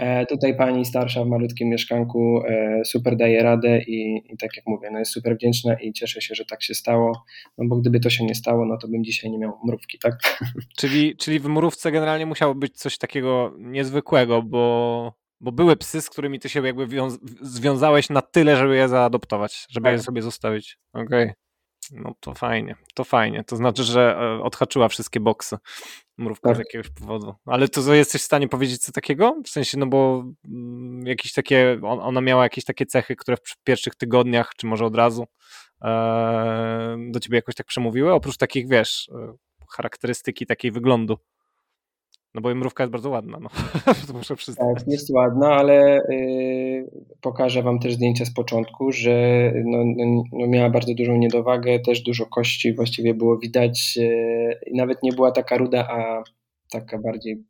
E, 0.00 0.26
tutaj 0.26 0.56
pani 0.56 0.84
starsza 0.84 1.24
w 1.24 1.28
malutkim 1.28 1.68
mieszkanku 1.68 2.42
e, 2.48 2.84
super 2.84 3.16
daje 3.16 3.42
radę 3.42 3.82
i, 3.82 4.22
i, 4.32 4.36
tak 4.36 4.56
jak 4.56 4.66
mówię, 4.66 4.88
no 4.92 4.98
jest 4.98 5.12
super 5.12 5.36
wdzięczna 5.36 5.74
i 5.74 5.92
cieszę 5.92 6.20
się, 6.20 6.34
że 6.34 6.44
tak 6.44 6.62
się 6.62 6.74
stało, 6.74 7.24
no 7.58 7.64
bo 7.68 7.76
gdyby 7.76 8.00
to 8.00 8.10
się 8.10 8.24
nie 8.24 8.34
stało, 8.34 8.66
no 8.66 8.78
to 8.78 8.88
bym 8.88 9.04
dzisiaj 9.04 9.30
nie 9.30 9.38
miał 9.38 9.58
mrówki, 9.64 9.98
tak? 9.98 10.14
Czyli, 10.78 11.16
czyli 11.16 11.40
w 11.40 11.48
mrówce 11.48 11.92
generalnie 11.92 12.26
musiało 12.26 12.54
być 12.54 12.76
coś 12.76 12.98
takiego 12.98 13.54
niezwykłego, 13.58 14.42
bo, 14.42 15.14
bo 15.40 15.52
były 15.52 15.76
psy, 15.76 16.00
z 16.00 16.10
którymi 16.10 16.38
ty 16.38 16.48
się 16.48 16.66
jakby 16.66 16.86
związałeś 17.40 18.10
na 18.10 18.22
tyle, 18.22 18.56
żeby 18.56 18.76
je 18.76 18.88
zaadoptować, 18.88 19.66
żeby 19.70 19.84
tak. 19.84 19.92
je 19.92 19.98
sobie 19.98 20.22
zostawić. 20.22 20.78
Okej. 20.92 21.06
Okay. 21.06 21.34
No 21.90 22.14
to 22.20 22.34
fajnie, 22.34 22.74
to 22.94 23.04
fajnie. 23.04 23.44
To 23.44 23.56
znaczy, 23.56 23.84
że 23.84 24.16
e, 24.20 24.42
odhaczyła 24.42 24.88
wszystkie 24.88 25.20
boksy 25.20 25.56
mrówka 26.18 26.48
tak. 26.48 26.56
z 26.56 26.58
jakiegoś 26.58 26.90
powodu. 26.90 27.34
Ale 27.46 27.68
to 27.68 27.94
jesteś 27.94 28.22
w 28.22 28.24
stanie 28.24 28.48
powiedzieć 28.48 28.80
co 28.80 28.92
takiego? 28.92 29.36
W 29.44 29.48
sensie, 29.48 29.78
no 29.78 29.86
bo 29.86 30.24
mm, 30.44 31.06
jakieś 31.06 31.32
takie, 31.32 31.80
ona 31.82 32.20
miała 32.20 32.42
jakieś 32.42 32.64
takie 32.64 32.86
cechy, 32.86 33.16
które 33.16 33.36
w 33.36 33.56
pierwszych 33.64 33.94
tygodniach, 33.94 34.52
czy 34.56 34.66
może 34.66 34.84
od 34.84 34.96
razu 34.96 35.26
e, 35.82 36.96
do 37.10 37.20
ciebie 37.20 37.36
jakoś 37.36 37.54
tak 37.54 37.66
przemówiły? 37.66 38.12
Oprócz 38.12 38.36
takich, 38.36 38.68
wiesz, 38.68 39.10
e, 39.14 39.34
charakterystyki 39.70 40.46
takiej 40.46 40.72
wyglądu. 40.72 41.18
No 42.34 42.40
bo 42.40 42.54
mrówka 42.54 42.82
jest 42.82 42.92
bardzo 42.92 43.10
ładna, 43.10 43.38
no. 43.40 43.48
to 44.06 44.12
muszę 44.12 44.36
przyznać. 44.36 44.78
Tak, 44.78 44.88
jest 44.88 45.10
ładna, 45.10 45.48
ale 45.48 46.02
y, 46.10 46.90
pokażę 47.20 47.62
Wam 47.62 47.78
też 47.78 47.94
zdjęcia 47.94 48.24
z 48.24 48.34
początku, 48.34 48.92
że 48.92 49.12
no, 49.64 49.78
no, 49.96 50.22
no 50.32 50.46
miała 50.46 50.70
bardzo 50.70 50.94
dużą 50.94 51.16
niedowagę, 51.16 51.80
też 51.80 52.02
dużo 52.02 52.26
kości 52.26 52.74
właściwie 52.74 53.14
było 53.14 53.38
widać. 53.38 53.98
Y, 54.00 54.60
nawet 54.74 55.02
nie 55.02 55.12
była 55.12 55.32
taka 55.32 55.56
ruda, 55.56 55.88
a 55.88 56.22
taka 56.70 56.98
bardziej 56.98 57.44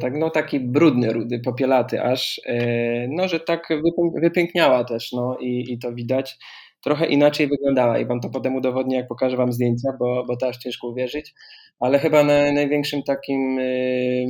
tak, 0.00 0.12
no 0.18 0.30
taki 0.30 0.60
brudny, 0.60 1.12
rudy, 1.12 1.40
popielaty 1.40 2.02
aż, 2.02 2.38
y, 2.38 3.08
no 3.08 3.28
że 3.28 3.40
tak 3.40 3.68
wypiękniała 4.14 4.84
też, 4.84 5.12
no 5.12 5.38
i, 5.40 5.72
i 5.72 5.78
to 5.78 5.92
widać. 5.92 6.38
Trochę 6.84 7.06
inaczej 7.06 7.48
wyglądała 7.48 7.98
i 7.98 8.06
Wam 8.06 8.20
to 8.20 8.30
potem 8.30 8.54
udowodnię, 8.54 8.96
jak 8.96 9.08
pokażę 9.08 9.36
Wam 9.36 9.52
zdjęcia, 9.52 9.88
bo, 9.98 10.24
bo 10.26 10.36
to 10.36 10.48
aż 10.48 10.58
ciężko 10.58 10.88
uwierzyć 10.88 11.34
ale 11.80 11.98
chyba 11.98 12.24
na, 12.24 12.52
największym 12.52 13.02
takim, 13.02 13.58
y, 13.58 14.26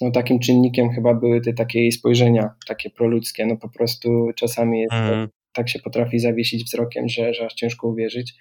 no, 0.00 0.10
takim 0.10 0.38
czynnikiem 0.38 0.90
chyba 0.90 1.14
były 1.14 1.40
te 1.40 1.52
takie 1.52 1.92
spojrzenia, 1.92 2.54
takie 2.66 2.90
proludzkie, 2.90 3.46
no 3.46 3.56
po 3.56 3.68
prostu 3.68 4.30
czasami 4.36 4.80
jest, 4.80 4.94
mm. 4.94 5.28
tak 5.52 5.68
się 5.68 5.78
potrafi 5.78 6.18
zawiesić 6.18 6.64
wzrokiem, 6.64 7.08
że, 7.08 7.34
że 7.34 7.46
aż 7.46 7.54
ciężko 7.54 7.88
uwierzyć. 7.88 8.34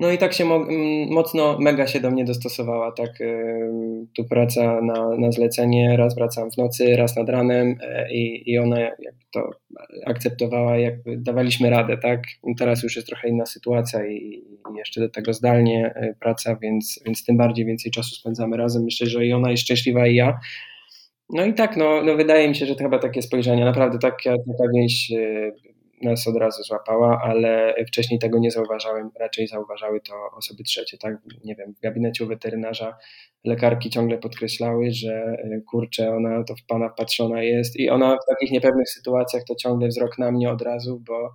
No 0.00 0.12
i 0.12 0.18
tak 0.18 0.32
się 0.32 0.44
mo 0.44 0.66
mocno, 1.10 1.58
mega 1.58 1.86
się 1.86 2.00
do 2.00 2.10
mnie 2.10 2.24
dostosowała, 2.24 2.92
tak, 2.92 3.10
tu 4.16 4.24
praca 4.24 4.80
na, 4.80 5.16
na 5.18 5.32
zlecenie, 5.32 5.96
raz 5.96 6.14
wracam 6.14 6.50
w 6.50 6.56
nocy, 6.56 6.96
raz 6.96 7.16
nad 7.16 7.28
ranem 7.28 7.76
e, 7.82 8.12
i, 8.12 8.50
i 8.50 8.58
ona 8.58 8.80
jakby 8.80 9.24
to 9.32 9.50
akceptowała, 10.06 10.78
jakby 10.78 11.16
dawaliśmy 11.16 11.70
radę, 11.70 11.98
tak, 11.98 12.22
teraz 12.58 12.82
już 12.82 12.96
jest 12.96 13.08
trochę 13.08 13.28
inna 13.28 13.46
sytuacja 13.46 14.06
i, 14.06 14.16
i 14.74 14.76
jeszcze 14.76 15.00
do 15.00 15.08
tego 15.08 15.32
zdalnie 15.32 15.92
e, 15.94 16.14
praca, 16.20 16.56
więc, 16.56 17.00
więc 17.06 17.24
tym 17.24 17.36
bardziej 17.36 17.66
więcej 17.66 17.92
czasu 17.92 18.14
spędzamy 18.14 18.56
razem, 18.56 18.82
myślę, 18.84 19.06
że 19.06 19.26
i 19.26 19.32
ona 19.32 19.50
jest 19.50 19.62
szczęśliwa 19.62 20.06
i 20.06 20.14
ja, 20.14 20.38
no 21.30 21.44
i 21.44 21.54
tak, 21.54 21.76
no, 21.76 22.02
no 22.02 22.16
wydaje 22.16 22.48
mi 22.48 22.54
się, 22.54 22.66
że 22.66 22.76
to 22.76 22.84
chyba 22.84 22.98
takie 22.98 23.22
spojrzenie, 23.22 23.64
naprawdę 23.64 23.98
taka, 23.98 24.30
taka 24.30 24.70
więź 24.74 25.12
e, 25.12 25.52
nas 26.04 26.28
od 26.28 26.36
razu 26.36 26.62
złapała, 26.62 27.20
ale 27.24 27.74
wcześniej 27.88 28.20
tego 28.20 28.38
nie 28.38 28.50
zauważałem, 28.50 29.10
raczej 29.20 29.46
zauważały 29.46 30.00
to 30.00 30.14
osoby 30.36 30.62
trzecie, 30.62 30.98
tak? 30.98 31.16
Nie 31.44 31.54
wiem, 31.54 31.74
w 31.74 31.80
gabinecie 31.80 32.24
u 32.24 32.26
weterynarza 32.26 32.96
lekarki 33.44 33.90
ciągle 33.90 34.18
podkreślały, 34.18 34.90
że 34.90 35.36
kurczę, 35.70 36.14
ona 36.16 36.44
to 36.44 36.54
w 36.56 36.66
pana 36.66 36.88
wpatrzona 36.88 37.42
jest 37.42 37.76
i 37.76 37.90
ona 37.90 38.16
w 38.16 38.26
takich 38.28 38.50
niepewnych 38.50 38.88
sytuacjach 38.88 39.44
to 39.48 39.54
ciągle 39.54 39.88
wzrok 39.88 40.18
na 40.18 40.30
mnie 40.30 40.50
od 40.50 40.62
razu, 40.62 41.02
bo 41.06 41.34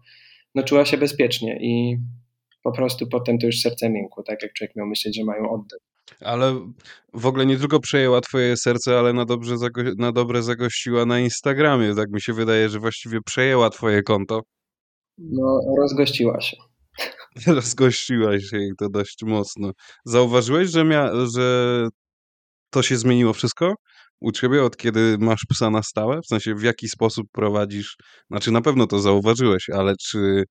no, 0.55 0.63
czuła 0.63 0.85
się 0.85 0.97
bezpiecznie 0.97 1.57
i 1.61 1.97
po 2.63 2.71
prostu 2.71 3.07
potem 3.07 3.37
to 3.37 3.45
już 3.45 3.59
serce 3.59 3.89
miękło, 3.89 4.23
tak 4.23 4.43
jak 4.43 4.53
człowiek 4.53 4.75
miał 4.75 4.87
myśleć, 4.87 5.15
że 5.15 5.23
mają 5.23 5.49
oddech. 5.49 5.79
Ale 6.21 6.59
w 7.13 7.25
ogóle 7.25 7.45
nie 7.45 7.57
tylko 7.57 7.79
przejęła 7.79 8.21
twoje 8.21 8.57
serce, 8.57 8.99
ale 8.99 9.13
na, 9.13 9.25
dobrze 9.25 9.55
na 9.97 10.11
dobre 10.11 10.43
zagościła 10.43 11.05
na 11.05 11.19
Instagramie. 11.19 11.95
Tak 11.95 12.09
mi 12.11 12.21
się 12.21 12.33
wydaje, 12.33 12.69
że 12.69 12.79
właściwie 12.79 13.19
przejęła 13.25 13.69
twoje 13.69 14.03
konto. 14.03 14.41
No, 15.19 15.61
rozgościła 15.77 16.41
się. 16.41 16.57
Rozgościła 17.47 18.39
się 18.39 18.57
i 18.57 18.71
to 18.77 18.89
dość 18.89 19.23
mocno. 19.23 19.71
Zauważyłeś, 20.05 20.69
że, 20.69 20.83
mia 20.83 21.11
że 21.33 21.87
to 22.69 22.81
się 22.83 22.97
zmieniło 22.97 23.33
wszystko 23.33 23.73
u 24.19 24.31
ciebie 24.31 24.63
od 24.63 24.77
kiedy 24.77 25.17
masz 25.19 25.45
psa 25.49 25.69
na 25.69 25.83
stałe? 25.83 26.21
W 26.21 26.27
sensie 26.27 26.55
w 26.55 26.63
jaki 26.63 26.89
sposób 26.89 27.27
prowadzisz, 27.31 27.97
znaczy 28.31 28.51
na 28.51 28.61
pewno 28.61 28.87
to 28.87 28.99
zauważyłeś, 28.99 29.69
ale 29.69 29.93
czy 30.01 30.43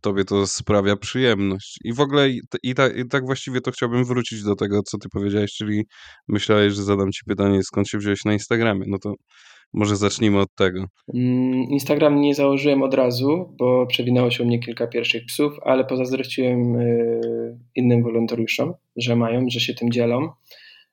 tobie 0.00 0.24
to 0.24 0.46
sprawia 0.46 0.96
przyjemność. 0.96 1.78
I 1.84 1.92
w 1.92 2.00
ogóle 2.00 2.30
i, 2.30 2.40
ta, 2.74 2.88
i, 2.88 3.08
tak 3.08 3.24
właściwie 3.26 3.60
to 3.60 3.70
chciałbym 3.70 4.04
wrócić 4.04 4.42
do 4.42 4.54
tego, 4.56 4.82
co 4.82 4.98
ty 4.98 5.08
powiedziałeś, 5.08 5.52
czyli 5.52 5.84
myślałeś, 6.28 6.74
że 6.74 6.82
zadam 6.84 7.12
ci 7.12 7.20
pytanie, 7.26 7.62
skąd 7.62 7.88
się 7.88 7.98
wziąłeś 7.98 8.24
na 8.24 8.32
Instagramie. 8.32 8.84
No 8.88 8.98
to 8.98 9.14
może 9.72 9.96
zacznijmy 9.96 10.38
od 10.38 10.54
tego. 10.54 10.86
Mm, 11.14 11.62
Instagram 11.62 12.20
nie 12.20 12.34
założyłem 12.34 12.82
od 12.82 12.94
razu, 12.94 13.54
bo 13.58 13.86
przewinęło 13.86 14.30
się 14.30 14.44
u 14.44 14.46
mnie 14.46 14.58
kilka 14.58 14.86
pierwszych 14.86 15.26
psów, 15.26 15.52
ale 15.62 15.84
pozazdrościłem 15.84 16.76
y, 16.76 17.58
innym 17.76 18.02
wolontariuszom, 18.02 18.74
że 18.96 19.16
mają, 19.16 19.46
że 19.50 19.60
się 19.60 19.74
tym 19.74 19.92
dzielą. 19.92 20.28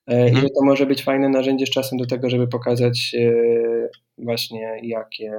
E, 0.08 0.14
mhm. 0.14 0.34
I 0.34 0.36
że 0.36 0.48
to 0.50 0.66
może 0.66 0.86
być 0.86 1.04
fajne 1.04 1.30
narzędzie 1.30 1.66
z 1.66 1.70
czasem 1.70 1.98
do 1.98 2.06
tego, 2.06 2.30
żeby 2.30 2.48
pokazać 2.48 3.12
y, 3.14 3.90
właśnie 4.18 4.80
jakie, 4.84 5.32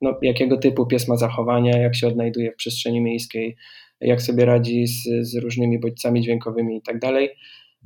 no, 0.00 0.18
jakiego 0.22 0.56
typu 0.56 0.86
pies 0.86 1.08
ma 1.08 1.16
zachowania, 1.16 1.78
jak 1.78 1.96
się 1.96 2.08
odnajduje 2.08 2.52
w 2.52 2.56
przestrzeni 2.56 3.00
miejskiej, 3.00 3.56
jak 4.00 4.22
sobie 4.22 4.44
radzi 4.44 4.86
z, 4.86 5.02
z 5.20 5.36
różnymi 5.36 5.78
bodźcami 5.78 6.20
dźwiękowymi 6.20 6.76
i 6.76 6.82
tak 6.82 6.98
dalej. 6.98 7.30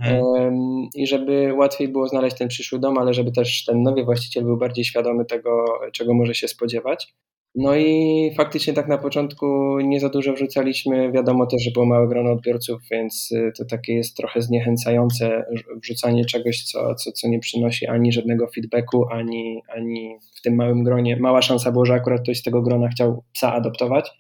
Mhm. 0.01 0.89
I 0.95 1.07
żeby 1.07 1.55
łatwiej 1.55 1.89
było 1.89 2.09
znaleźć 2.09 2.39
ten 2.39 2.49
przyszły 2.49 2.79
dom, 2.79 2.99
ale 2.99 3.15
żeby 3.15 3.33
też 3.33 3.65
ten 3.65 3.83
nowy 3.83 4.05
właściciel 4.05 4.45
był 4.45 4.57
bardziej 4.57 4.85
świadomy 4.85 5.25
tego, 5.25 5.65
czego 5.93 6.15
może 6.15 6.35
się 6.35 6.49
spodziewać. 6.49 7.15
No 7.55 7.77
i 7.77 8.31
faktycznie 8.37 8.73
tak 8.73 8.89
na 8.89 8.99
początku 8.99 9.79
nie 9.81 10.01
za 10.01 10.09
dużo 10.09 10.33
wrzucaliśmy. 10.33 11.13
Wiadomo 11.13 11.47
też, 11.47 11.63
że 11.63 11.71
było 11.71 11.87
małe 11.87 12.09
grono 12.09 12.33
odbiorców, 12.33 12.83
więc 12.91 13.33
y, 13.33 13.53
to 13.59 13.65
takie 13.65 13.95
jest 13.95 14.17
trochę 14.17 14.43
zniechęcające 14.43 15.45
wrzucanie 15.83 16.25
czegoś, 16.25 16.63
co, 16.63 16.95
co, 16.95 17.13
co 17.13 17.29
nie 17.29 17.39
przynosi 17.39 17.87
ani 17.87 18.13
żadnego 18.13 18.49
feedbacku, 18.55 19.07
ani, 19.11 19.63
ani 19.77 20.17
w 20.39 20.41
tym 20.41 20.55
małym 20.55 20.85
gronie. 20.85 21.17
Mała 21.17 21.43
szansa 21.43 21.73
było, 21.73 21.85
że 21.85 21.95
akurat 21.95 22.23
ktoś 22.23 22.39
z 22.39 22.43
tego 22.43 22.63
grona 22.63 22.89
chciał 22.89 23.25
psa 23.33 23.53
adoptować. 23.53 24.11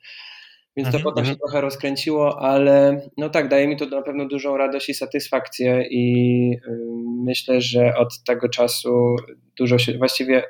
Więc 0.76 0.90
to 0.90 0.96
mhm, 0.96 1.04
potem 1.04 1.24
się 1.24 1.30
mhm. 1.30 1.38
trochę 1.38 1.60
rozkręciło, 1.60 2.40
ale 2.40 3.00
no 3.16 3.28
tak, 3.30 3.48
daje 3.48 3.68
mi 3.68 3.76
to 3.76 3.86
na 3.86 4.02
pewno 4.02 4.28
dużą 4.28 4.56
radość 4.56 4.88
i 4.88 4.94
satysfakcję 4.94 5.86
i 5.90 6.52
y, 6.52 6.78
myślę, 7.24 7.60
że 7.60 7.96
od 7.96 8.22
tego 8.26 8.48
czasu 8.48 9.16
dużo 9.58 9.78
się, 9.78 9.98
właściwie 9.98 10.42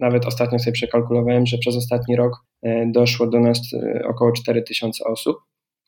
nawet 0.00 0.26
ostatnio 0.26 0.58
sobie 0.58 0.72
przekalkulowałem, 0.72 1.46
że 1.46 1.58
przez 1.58 1.76
ostatni 1.76 2.16
rok 2.16 2.32
e, 2.62 2.86
doszło 2.86 3.26
do 3.26 3.40
nas 3.40 3.60
e, 3.74 4.04
około 4.08 4.32
4000 4.32 5.04
osób, 5.04 5.36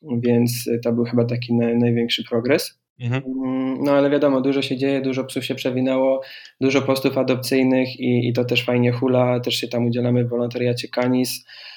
więc 0.01 0.69
to 0.83 0.91
był 0.93 1.03
chyba 1.05 1.25
taki 1.25 1.53
największy 1.53 2.23
progres. 2.29 2.79
Mhm. 2.99 3.23
Mm, 3.25 3.83
no 3.83 3.91
ale 3.91 4.09
wiadomo, 4.09 4.41
dużo 4.41 4.61
się 4.61 4.77
dzieje, 4.77 5.01
dużo 5.01 5.23
psów 5.23 5.45
się 5.45 5.55
przewinęło, 5.55 6.21
dużo 6.61 6.81
postów 6.81 7.17
adopcyjnych 7.17 7.99
i, 7.99 8.27
i 8.27 8.33
to 8.33 8.45
też 8.45 8.65
fajnie 8.65 8.91
hula, 8.91 9.39
też 9.39 9.55
się 9.55 9.67
tam 9.67 9.85
udzielamy 9.85 10.25
w 10.25 10.29
wolontariacie 10.29 10.87
Canis, 10.87 11.45
e, 11.45 11.74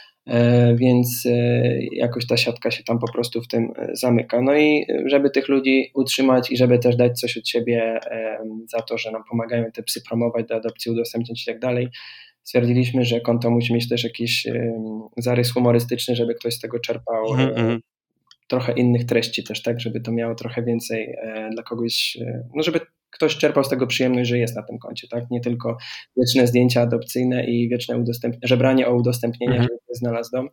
więc 0.75 1.28
jakoś 1.92 2.26
ta 2.26 2.37
siatka 2.37 2.70
się 2.70 2.85
tam 2.85 2.99
po 2.99 3.12
prostu 3.12 3.42
w 3.42 3.49
tym 3.49 3.73
zamyka. 3.92 4.42
No 4.42 4.56
i 4.56 4.87
żeby 5.06 5.30
tych 5.30 5.49
ludzi 5.49 5.90
utrzymać 5.94 6.50
i 6.50 6.56
żeby 6.56 6.78
też 6.78 6.97
dać 6.97 7.20
coś 7.20 7.37
od 7.37 7.49
siebie 7.49 8.00
za 8.68 8.82
to, 8.82 8.99
że 8.99 9.11
nam 9.11 9.23
pomagają 9.30 9.64
te 9.73 9.82
psy 9.82 10.00
promować 10.08 10.47
do 10.47 10.54
adopcji, 10.54 10.92
udostępniać 10.92 11.42
i 11.42 11.47
tak 11.47 11.58
dalej, 11.58 11.88
stwierdziliśmy, 12.49 13.04
że 13.04 13.20
konto 13.20 13.50
musi 13.50 13.75
mieć 13.75 13.88
też 13.88 14.04
jakiś 14.04 14.47
zarys 15.16 15.52
humorystyczny, 15.52 16.16
żeby 16.16 16.35
ktoś 16.35 16.54
z 16.54 16.61
tego 16.61 16.80
czerpał 16.80 17.35
mm 17.35 17.54
-hmm. 17.54 17.78
trochę 18.49 18.73
innych 18.73 19.04
treści 19.04 19.44
też, 19.44 19.62
tak, 19.62 19.80
żeby 19.80 20.00
to 20.00 20.12
miało 20.12 20.35
trochę 20.35 20.62
więcej 20.62 21.16
e, 21.23 21.50
dla 21.52 21.62
kogoś, 21.62 22.18
e, 22.20 22.44
no 22.54 22.62
żeby 22.62 22.80
ktoś 23.18 23.37
czerpał 23.37 23.64
z 23.64 23.68
tego 23.68 23.87
przyjemność, 23.87 24.30
że 24.30 24.38
jest 24.38 24.56
na 24.56 24.62
tym 24.62 24.78
koncie, 24.78 25.08
tak, 25.08 25.25
nie 25.30 25.40
tylko 25.40 25.76
wieczne 26.16 26.46
zdjęcia 26.46 26.80
adopcyjne 26.80 27.44
i 27.44 27.68
wieczne 27.68 27.98
udostępnienie, 27.98 28.48
żebranie 28.48 28.88
o 28.88 28.94
udostępnienia, 28.94 29.54
mm 29.54 29.66
-hmm. 29.66 29.68
żeby 29.68 29.98
znalazł 29.98 30.30
dom, 30.32 30.48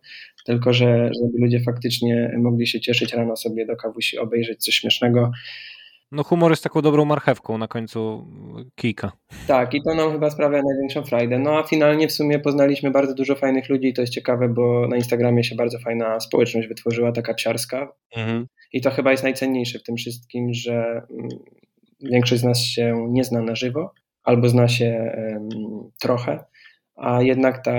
tylko 0.46 0.72
że 0.72 1.10
żeby 1.22 1.38
ludzie 1.38 1.60
faktycznie 1.60 2.34
mogli 2.38 2.66
się 2.66 2.80
cieszyć 2.80 3.14
rano 3.14 3.36
sobie 3.36 3.66
do 3.66 3.76
kawusi, 3.76 4.18
obejrzeć 4.18 4.64
coś 4.64 4.74
śmiesznego, 4.74 5.30
no 6.12 6.24
humor 6.24 6.52
jest 6.52 6.62
taką 6.62 6.82
dobrą 6.82 7.04
marchewką 7.04 7.58
na 7.58 7.68
końcu 7.68 8.26
kijka. 8.74 9.12
Tak, 9.46 9.74
i 9.74 9.82
to 9.82 9.94
nam 9.94 10.12
chyba 10.12 10.30
sprawia 10.30 10.62
największą 10.62 11.04
frajdę. 11.04 11.38
No 11.38 11.58
a 11.58 11.62
finalnie 11.62 12.08
w 12.08 12.12
sumie 12.12 12.38
poznaliśmy 12.38 12.90
bardzo 12.90 13.14
dużo 13.14 13.34
fajnych 13.34 13.68
ludzi 13.68 13.88
i 13.88 13.94
to 13.94 14.00
jest 14.00 14.12
ciekawe, 14.12 14.48
bo 14.48 14.88
na 14.88 14.96
Instagramie 14.96 15.44
się 15.44 15.56
bardzo 15.56 15.78
fajna 15.78 16.20
społeczność 16.20 16.68
wytworzyła, 16.68 17.12
taka 17.12 17.34
psiarska. 17.34 17.92
Mhm. 18.16 18.46
I 18.72 18.80
to 18.80 18.90
chyba 18.90 19.10
jest 19.10 19.22
najcenniejsze 19.22 19.78
w 19.78 19.82
tym 19.82 19.96
wszystkim, 19.96 20.54
że 20.54 21.02
mm, 21.10 21.28
większość 22.00 22.40
z 22.40 22.44
nas 22.44 22.62
się 22.62 23.06
nie 23.08 23.24
zna 23.24 23.42
na 23.42 23.54
żywo, 23.54 23.92
albo 24.22 24.48
zna 24.48 24.68
się 24.68 25.12
trochę, 26.00 26.44
a 26.96 27.22
jednak 27.22 27.64
ta 27.64 27.74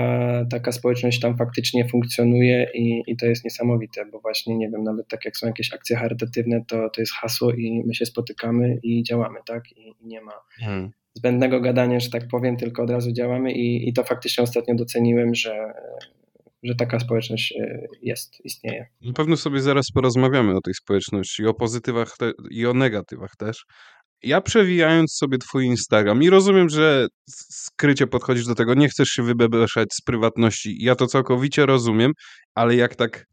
taka 0.50 0.72
społeczność 0.72 1.20
tam 1.20 1.36
faktycznie 1.36 1.88
funkcjonuje 1.88 2.70
i, 2.74 3.02
i 3.06 3.16
to 3.16 3.26
jest 3.26 3.44
niesamowite, 3.44 4.06
bo 4.12 4.20
właśnie, 4.20 4.56
nie 4.56 4.70
wiem, 4.70 4.84
nawet 4.84 5.08
tak 5.08 5.24
jak 5.24 5.36
są 5.36 5.46
jakieś 5.46 5.74
akcje 5.74 5.96
charytatywne, 5.96 6.64
to, 6.68 6.90
to 6.90 7.00
jest 7.00 7.12
hasło 7.12 7.52
i 7.52 7.82
my 7.86 7.94
się 7.94 8.06
spotykamy 8.06 8.78
i 8.82 9.02
działamy, 9.02 9.38
tak? 9.46 9.72
I, 9.76 9.94
i 10.00 10.06
nie 10.06 10.20
ma 10.20 10.32
hmm. 10.58 10.90
zbędnego 11.14 11.60
gadania, 11.60 12.00
że 12.00 12.10
tak 12.10 12.28
powiem, 12.28 12.56
tylko 12.56 12.82
od 12.82 12.90
razu 12.90 13.12
działamy 13.12 13.52
i, 13.52 13.88
i 13.88 13.92
to 13.92 14.04
faktycznie 14.04 14.44
ostatnio 14.44 14.74
doceniłem, 14.74 15.34
że, 15.34 15.72
że 16.62 16.74
taka 16.74 16.98
społeczność 16.98 17.54
e, 17.60 17.86
jest, 18.02 18.44
istnieje. 18.44 18.86
Na 19.00 19.12
pewno 19.12 19.36
sobie 19.36 19.60
zaraz 19.60 19.90
porozmawiamy 19.94 20.56
o 20.56 20.60
tej 20.60 20.74
społeczności, 20.74 21.46
o 21.46 21.54
pozytywach 21.54 22.16
te, 22.18 22.32
i 22.50 22.66
o 22.66 22.74
negatywach 22.74 23.36
też, 23.36 23.64
ja 24.22 24.40
przewijając 24.40 25.12
sobie 25.12 25.38
twój 25.38 25.64
Instagram 25.64 26.22
i 26.22 26.30
rozumiem, 26.30 26.68
że 26.68 27.06
skrycie 27.50 28.06
podchodzisz 28.06 28.46
do 28.46 28.54
tego, 28.54 28.74
nie 28.74 28.88
chcesz 28.88 29.08
się 29.08 29.22
wybebeszać 29.22 29.88
z 29.92 30.00
prywatności. 30.00 30.84
Ja 30.84 30.94
to 30.94 31.06
całkowicie 31.06 31.66
rozumiem, 31.66 32.12
ale 32.54 32.76
jak 32.76 32.94
tak 32.94 33.24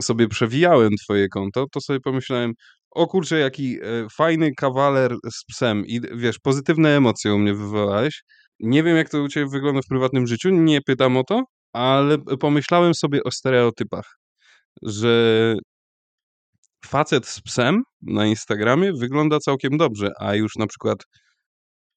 sobie 0.00 0.28
przewijałem 0.28 0.90
twoje 1.04 1.28
konto, 1.28 1.66
to 1.72 1.80
sobie 1.80 2.00
pomyślałem, 2.00 2.52
o 2.90 3.06
kurczę, 3.06 3.38
jaki 3.38 3.78
e, 3.82 4.06
fajny 4.16 4.50
kawaler 4.56 5.14
z 5.32 5.44
psem 5.44 5.86
i 5.86 6.00
wiesz, 6.14 6.38
pozytywne 6.38 6.96
emocje 6.96 7.34
u 7.34 7.38
mnie 7.38 7.54
wywołałeś. 7.54 8.22
Nie 8.60 8.82
wiem, 8.82 8.96
jak 8.96 9.08
to 9.08 9.22
u 9.22 9.28
ciebie 9.28 9.46
wygląda 9.52 9.80
w 9.82 9.86
prywatnym 9.88 10.26
życiu, 10.26 10.50
nie 10.50 10.80
pytam 10.82 11.16
o 11.16 11.24
to, 11.24 11.42
ale 11.72 12.18
pomyślałem 12.18 12.94
sobie 12.94 13.22
o 13.24 13.30
stereotypach, 13.30 14.04
że 14.82 15.54
facet 16.84 17.26
z 17.26 17.40
psem 17.40 17.82
na 18.02 18.26
Instagramie 18.26 18.92
wygląda 18.92 19.38
całkiem 19.38 19.78
dobrze, 19.78 20.10
a 20.18 20.34
już 20.34 20.56
na 20.56 20.66
przykład 20.66 20.98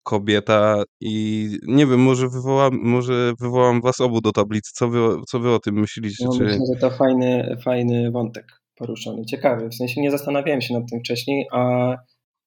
kobieta 0.04 0.84
i 1.02 1.50
nie 1.68 1.88
wiem, 1.88 2.00
może 2.00 2.30
wywołam, 2.30 2.80
może 2.84 3.34
wywołam 3.40 3.82
was 3.82 4.02
obu 4.02 4.22
do 4.22 4.32
tablicy. 4.32 4.72
Co 4.74 4.90
wy, 4.90 5.00
co 5.28 5.40
wy 5.40 5.52
o 5.52 5.60
tym 5.60 5.80
myślicie? 5.80 6.26
No, 6.26 6.38
czy... 6.38 6.44
Myślę, 6.44 6.66
że 6.74 6.80
to 6.80 6.92
fajny, 6.92 7.58
fajny 7.64 8.12
wątek 8.12 8.46
poruszony. 8.76 9.26
Ciekawy. 9.26 9.70
W 9.70 9.76
sensie 9.76 10.02
nie 10.02 10.12
zastanawiałem 10.12 10.62
się 10.62 10.74
nad 10.74 10.90
tym 10.90 11.00
wcześniej, 11.00 11.48
a 11.52 11.94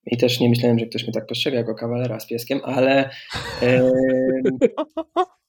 i 0.06 0.16
też 0.16 0.40
nie 0.40 0.48
myślałem, 0.48 0.78
że 0.78 0.86
ktoś 0.86 1.02
mnie 1.02 1.12
tak 1.12 1.26
postrzega 1.26 1.58
jako 1.58 1.74
kawalera 1.74 2.20
z 2.20 2.26
pieskiem, 2.26 2.60
ale 2.64 3.10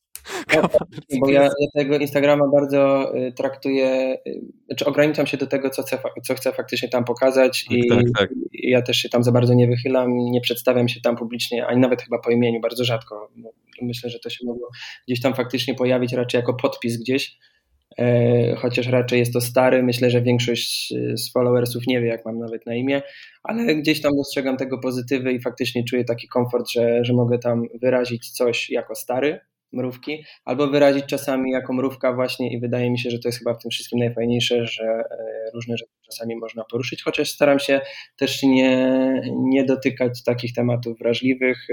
bo 1.19 1.29
ja, 1.29 1.43
ja, 1.43 1.50
tego 1.75 1.98
Instagrama 1.98 2.48
bardzo 2.48 3.13
y, 3.17 3.31
traktuję, 3.31 4.17
y, 4.27 4.41
znaczy 4.67 4.86
ograniczam 4.86 5.27
się 5.27 5.38
do 5.38 5.48
tego, 5.48 5.69
co 5.69 5.84
chcę, 5.84 5.98
co 6.24 6.36
chcę 6.36 6.51
faktycznie 6.51 6.89
tam 6.89 7.05
pokazać 7.05 7.65
tak, 7.65 7.77
i, 7.77 7.89
tak, 7.89 8.03
tak. 8.17 8.29
ja 8.53 8.81
też 8.81 8.98
się 8.98 9.10
tam 9.10 9.24
za 9.24 9.31
bardzo 9.31 9.53
nie 9.53 9.67
wychylam, 9.67 10.17
nie 10.17 10.41
przedstawiam 10.41 10.88
się 10.88 11.01
tam 11.01 11.15
publicznie, 11.15 11.67
ani 11.67 11.81
nawet 11.81 12.01
chyba 12.01 12.19
po 12.19 12.31
imieniu, 12.31 12.60
bardzo 12.62 12.86
rzadko. 12.86 13.31
Myślę, 13.81 14.10
że 14.10 14.19
to 14.19 14.29
się 14.29 14.46
mogło 14.46 14.69
gdzieś 15.07 15.22
tam 15.22 15.34
faktycznie 15.34 15.75
pojawić 15.75 16.13
raczej 16.13 16.39
jako 16.39 16.53
podpis 16.53 16.98
gdzieś, 16.98 17.38
e, 18.00 18.55
chociaż 18.55 18.88
raczej 18.88 19.19
jest 19.19 19.34
to 19.34 19.41
stary, 19.41 19.84
myślę, 19.84 20.10
że 20.10 20.22
większość 20.22 20.91
y, 20.91 21.17
z 21.17 21.31
followersów 21.31 21.88
nie 21.88 22.01
wie, 22.01 22.07
jak 22.07 22.25
mam 22.25 22.39
nawet 22.39 22.65
na 22.65 22.75
imię, 22.75 23.01
ale 23.43 23.75
gdzieś 23.75 24.01
tam 24.01 24.12
dostrzegam 24.15 24.57
tego 24.57 24.79
pozytywy 24.79 25.31
i 25.31 25.41
faktycznie 25.41 25.84
czuję 25.84 26.05
taki 26.05 26.27
komfort, 26.27 26.69
że, 26.72 27.05
że 27.05 27.13
mogę 27.13 27.39
tam 27.39 27.63
wyrazić 27.81 28.29
coś 28.29 28.69
jako 28.69 28.96
stary, 28.96 29.39
mrówki, 29.74 30.24
albo 30.45 30.67
wyrazić 30.67 31.05
czasami 31.05 31.51
jako 31.51 31.74
mrówka 31.74 32.13
właśnie 32.13 32.53
i 32.53 32.59
wydaje 32.59 32.91
mi 32.91 33.00
się, 33.00 33.12
że 33.12 33.19
to 33.19 33.27
jest 33.27 33.38
chyba 33.38 33.53
w 33.53 33.62
tym 33.62 33.71
wszystkim 33.71 34.00
najfajniejsze, 34.00 34.67
że 34.67 34.83
e, 34.83 35.05
różne 35.53 35.77
rzeczy 35.77 35.91
czasami 36.12 36.36
można 36.36 36.63
poruszyć, 36.63 37.03
chociaż 37.03 37.29
staram 37.29 37.59
się 37.59 37.81
też 38.17 38.43
nie, 38.43 39.21
nie 39.38 39.63
dotykać 39.63 40.24
takich 40.24 40.53
tematów 40.53 41.00
wrażliwych, 41.00 41.67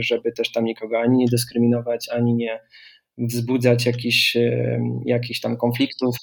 żeby 0.00 0.32
też 0.32 0.52
tam 0.52 0.64
nikogo 0.64 1.00
ani 1.00 1.18
nie 1.18 1.26
dyskryminować, 1.30 2.08
ani 2.08 2.34
nie 2.34 2.60
wzbudzać 3.18 3.86
jakichś, 3.86 4.36
jakichś 5.04 5.40
tam 5.40 5.56
konfliktów 5.56 6.16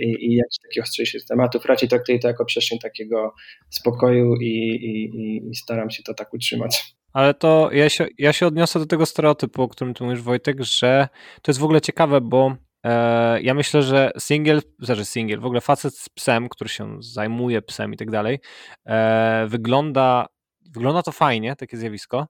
i, 0.00 0.26
i 0.26 0.34
jakichś 0.34 0.58
takich 0.62 0.82
ostrzejszych 0.82 1.24
tematów. 1.24 1.64
Raczej 1.64 1.88
traktuję 1.88 2.18
to 2.18 2.28
jako 2.28 2.44
przestrzeń 2.44 2.78
takiego 2.78 3.34
spokoju 3.70 4.34
i, 4.34 4.46
i, 4.46 5.10
i 5.50 5.54
staram 5.54 5.90
się 5.90 6.02
to 6.02 6.14
tak 6.14 6.34
utrzymać. 6.34 6.94
Ale 7.14 7.34
to 7.34 7.68
ja 7.72 7.88
się, 7.88 8.06
ja 8.18 8.32
się 8.32 8.46
odniosę 8.46 8.78
do 8.78 8.86
tego 8.86 9.06
stereotypu, 9.06 9.62
o 9.62 9.68
którym 9.68 9.94
tu 9.94 10.04
mówisz 10.04 10.22
Wojtek, 10.22 10.62
że 10.62 11.08
to 11.42 11.50
jest 11.50 11.60
w 11.60 11.64
ogóle 11.64 11.80
ciekawe, 11.80 12.20
bo 12.20 12.56
e, 12.84 13.42
ja 13.42 13.54
myślę, 13.54 13.82
że 13.82 14.10
single, 14.18 14.60
znaczy 14.78 15.04
single, 15.04 15.38
w 15.38 15.46
ogóle 15.46 15.60
facet 15.60 15.98
z 15.98 16.08
psem, 16.08 16.48
który 16.48 16.70
się 16.70 16.96
zajmuje 17.00 17.62
psem 17.62 17.92
i 17.92 17.96
tak 17.96 18.10
dalej, 18.10 18.38
e, 18.86 19.46
wygląda 19.48 20.26
wygląda 20.74 21.02
to 21.02 21.12
fajnie, 21.12 21.56
takie 21.56 21.76
zjawisko, 21.76 22.26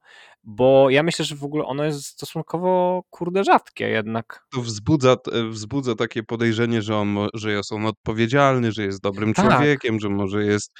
bo 0.46 0.90
ja 0.90 1.02
myślę, 1.02 1.24
że 1.24 1.36
w 1.36 1.44
ogóle 1.44 1.64
ono 1.64 1.84
jest 1.84 2.04
stosunkowo, 2.04 3.02
kurde, 3.10 3.44
rzadkie 3.44 3.88
jednak. 3.88 4.46
To 4.52 4.60
wzbudza, 4.60 5.16
wzbudza 5.50 5.94
takie 5.94 6.22
podejrzenie, 6.22 6.82
że, 6.82 6.96
on, 6.96 7.16
że 7.34 7.52
jest 7.52 7.72
on 7.72 7.86
odpowiedzialny, 7.86 8.72
że 8.72 8.82
jest 8.82 9.02
dobrym 9.02 9.34
tak. 9.34 9.46
człowiekiem, 9.46 10.00
że 10.00 10.08
może 10.08 10.44
jest 10.44 10.72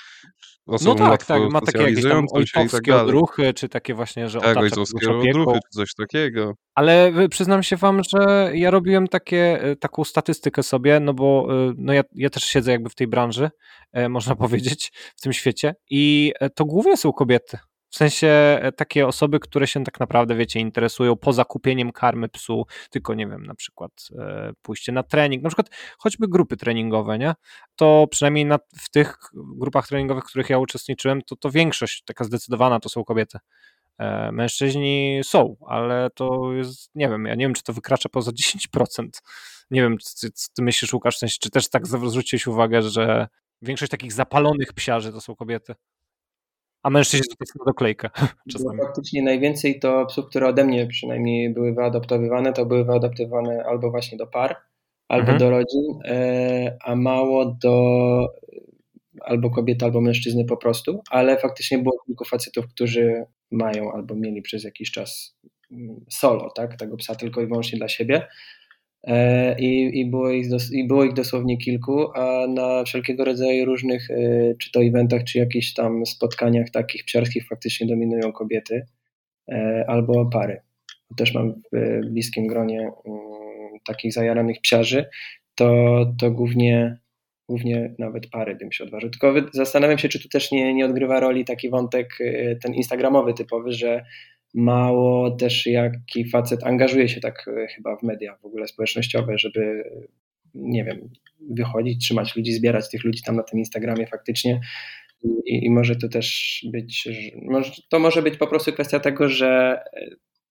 osobą 0.67 1.05
no 1.05 1.11
tak, 1.11 1.27
tak, 1.27 1.43
ma 1.51 1.61
takie 1.61 1.83
jakieś 1.83 2.03
tam 2.03 2.27
tak 2.27 2.37
ojcowskie 2.37 2.93
tak 2.93 3.03
odruchy, 3.03 3.55
czy 3.55 3.69
takie 3.69 3.95
właśnie, 3.95 4.29
że 4.29 4.41
tak, 4.41 4.57
ojcowskie 4.57 5.11
odruchy, 5.11 5.53
czy 5.53 5.79
coś 5.79 5.95
takiego. 5.95 6.55
Ale 6.75 7.13
przyznam 7.31 7.63
się 7.63 7.77
wam, 7.77 8.03
że 8.09 8.51
ja 8.55 8.71
robiłem 8.71 9.09
takie, 9.09 9.63
e, 9.63 9.77
taką 9.77 10.05
statystykę 10.05 10.63
sobie, 10.63 11.01
no 11.01 11.15
bo 11.15 11.47
e, 11.51 11.73
no 11.77 11.93
ja, 11.93 12.03
ja 12.13 12.31
też 12.31 12.45
siedzę 12.45 12.73
jakby 12.73 12.91
w 12.91 12.95
tej 12.95 13.07
branży, 13.07 13.51
e, 13.93 14.09
można 14.09 14.37
powiedzieć, 14.47 14.93
w 15.17 15.21
tym 15.21 15.33
świecie 15.33 15.75
i 15.91 16.33
to 16.55 16.65
głównie 16.65 16.97
są 16.97 17.13
kobiety. 17.13 17.59
W 17.95 17.97
sensie 17.97 18.29
e, 18.63 18.73
takie 18.73 19.07
osoby, 19.07 19.41
które 19.41 19.67
się 19.67 19.85
tak 19.85 20.01
naprawdę, 20.01 20.35
wiecie, 20.35 20.61
interesują 20.61 21.17
poza 21.17 21.45
kupieniem 21.45 21.93
karmy 21.93 22.29
psu, 22.29 22.67
tylko 22.91 23.15
nie 23.15 23.27
wiem, 23.27 23.47
na 23.47 23.55
przykład 23.55 23.93
e, 24.19 24.53
pójście 24.63 24.93
na 24.93 25.03
trening, 25.03 25.43
na 25.43 25.49
przykład 25.49 25.71
choćby 25.99 26.29
grupy 26.29 26.57
treningowe, 26.57 27.19
nie? 27.19 27.35
To 27.77 28.07
przynajmniej 28.11 28.47
na, 28.47 28.59
w 28.81 28.91
tych 28.91 29.19
grupach 29.35 29.89
treningowych, 29.89 30.25
w 30.25 30.27
których 30.27 30.51
ja 30.51 30.59
uczestniczyłem, 30.59 31.23
to, 31.23 31.37
to 31.37 31.51
większość 31.51 32.03
taka 32.05 32.25
zdecydowana 32.25 32.81
to 32.81 32.89
są 32.89 33.05
kobiety. 33.05 33.39
E, 33.99 34.33
mężczyźni 34.33 35.21
są, 35.25 35.57
ale 35.69 36.09
to 36.15 36.53
jest, 36.53 36.91
nie 36.95 37.09
wiem, 37.09 37.27
ja 37.27 37.35
nie 37.35 37.45
wiem, 37.45 37.55
czy 37.55 37.63
to 37.63 37.73
wykracza 37.73 38.09
poza 38.09 38.31
10%. 38.31 39.09
Nie 39.71 39.83
wiem, 39.83 39.99
co, 39.99 40.29
co 40.35 40.49
ty 40.57 40.63
myślisz, 40.63 40.93
Łukasz, 40.93 41.17
w 41.17 41.19
sensie, 41.19 41.37
czy 41.41 41.51
też 41.51 41.69
tak 41.71 41.87
zwróciłeś 41.87 42.47
uwagę, 42.47 42.83
że 42.83 43.29
większość 43.63 43.91
takich 43.91 44.13
zapalonych 44.13 44.73
psiarzy 44.73 45.13
to 45.13 45.21
są 45.21 45.37
kobiety? 45.37 45.75
A 46.85 46.91
mężczyźni 46.91 47.29
to 47.29 47.37
jest 47.41 47.59
na 47.59 47.65
doklejkę. 47.65 48.11
Czasami. 48.53 48.79
Faktycznie 48.79 49.23
najwięcej 49.23 49.81
to 49.81 50.07
psów, 50.07 50.27
które 50.27 50.49
ode 50.49 50.65
mnie 50.65 50.87
przynajmniej 50.87 51.55
były 51.55 51.75
wyadoptowywane, 51.75 52.53
to 52.53 52.67
były 52.67 52.85
wyadoptowane 52.85 53.65
albo 53.69 53.91
właśnie 53.91 54.19
do 54.19 54.27
par, 54.27 54.57
albo 55.09 55.33
mhm. 55.33 55.39
do 55.39 55.51
rodzin, 55.51 55.99
e, 56.05 56.77
a 56.85 56.97
mało 56.97 57.57
do 57.63 57.75
albo 59.21 59.51
kobiety, 59.51 59.85
albo 59.85 60.01
mężczyzny 60.01 60.45
po 60.45 60.57
prostu, 60.57 61.03
ale 61.11 61.39
faktycznie 61.39 61.79
było 61.79 62.03
kilku 62.07 62.25
facetów, 62.25 62.69
którzy 62.69 63.25
mają 63.51 63.93
albo 63.93 64.15
mieli 64.15 64.43
przez 64.43 64.65
jakiś 64.65 64.91
czas 64.91 65.37
mm, 65.73 66.05
solo, 66.11 66.51
tak, 66.57 66.77
tego 66.77 66.97
psa 66.97 67.15
tylko 67.15 67.41
i 67.41 67.47
wyłącznie 67.47 67.79
dla 67.79 67.89
siebie. 67.89 68.27
E, 69.07 69.57
I, 69.59 70.01
i, 70.01 70.07
było 70.07 70.31
ich 70.31 70.49
dos, 70.49 70.73
I 70.73 70.87
było 70.87 71.05
ich 71.05 71.13
dosłownie 71.13 71.59
kilku, 71.59 72.13
a 72.15 72.47
na 72.47 72.85
wszelkiego 72.85 73.25
rodzaju 73.25 73.65
różnych, 73.65 74.11
e, 74.11 74.55
czy 74.59 74.73
to 74.73 74.83
eventach, 74.83 75.25
czy 75.25 75.39
jakichś 75.39 75.73
tam 75.73 76.07
spotkaniach 76.07 76.71
takich 76.71 77.05
psiarskich 77.05 77.47
faktycznie 77.49 77.87
dominują 77.87 78.33
kobiety 78.33 78.87
e, 79.49 79.85
albo 79.89 80.27
pary. 80.27 80.61
Też 81.17 81.35
mam 81.35 81.55
w 81.73 82.01
bliskim 82.11 82.47
gronie 82.47 82.81
mm, 82.81 83.19
takich 83.87 84.13
zajaranych 84.13 84.61
psiarzy, 84.61 85.05
to, 85.55 86.07
to 86.19 86.31
głównie, 86.31 86.99
głównie 87.49 87.95
nawet 87.99 88.31
pary 88.31 88.55
bym 88.55 88.73
się 88.73 88.85
odważył. 88.85 89.11
Tylko 89.11 89.35
zastanawiam 89.53 89.99
się, 89.99 90.09
czy 90.09 90.23
tu 90.23 90.29
też 90.29 90.53
nie, 90.53 90.75
nie 90.75 90.87
odgrywa 90.87 91.21
roli 91.21 91.45
taki 91.45 91.71
wątek 91.71 92.19
ten 92.63 92.75
instagramowy 92.75 93.35
typowy, 93.35 93.73
że 93.73 94.05
mało 94.55 95.31
też 95.31 95.67
jaki 95.67 96.31
facet 96.31 96.65
angażuje 96.65 97.09
się 97.09 97.21
tak 97.21 97.49
e, 97.49 97.67
chyba 97.67 97.97
w 97.97 98.03
media 98.03 98.37
w 98.43 98.45
ogóle 98.45 98.69
społecznościowe, 98.69 99.39
żeby 99.39 99.85
nie 100.55 100.85
wiem, 100.85 101.09
wychodzić, 101.51 102.05
trzymać 102.05 102.37
ludzi, 102.37 102.53
zbierać 102.53 102.91
tych 102.91 103.05
ludzi 103.05 103.23
tam 103.23 103.37
na 103.37 103.43
tym 103.43 103.59
Instagramie 103.59 104.07
faktycznie. 104.07 104.61
I, 105.47 105.65
i 105.67 105.71
może 105.71 105.97
to 105.97 106.09
też 106.09 106.61
być, 106.73 107.09
to 107.89 107.99
może 107.99 108.23
być 108.23 108.37
po 108.37 108.47
prostu 108.47 108.73
kwestia 108.73 109.01
tego, 109.01 109.29
że 109.29 109.81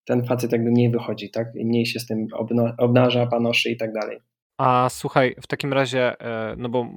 ten 0.05 0.25
facet 0.25 0.51
jakby 0.51 0.71
mniej 0.71 0.89
wychodzi, 0.89 1.29
tak? 1.29 1.47
I 1.55 1.65
mniej 1.65 1.85
się 1.85 1.99
z 1.99 2.05
tym 2.05 2.27
obnaża, 2.77 3.27
panoszy 3.27 3.69
i 3.69 3.77
tak 3.77 3.93
dalej. 3.93 4.17
A 4.63 4.89
słuchaj, 4.89 5.35
w 5.41 5.47
takim 5.47 5.73
razie, 5.73 6.19
e, 6.19 6.55
no 6.57 6.69
bo 6.69 6.87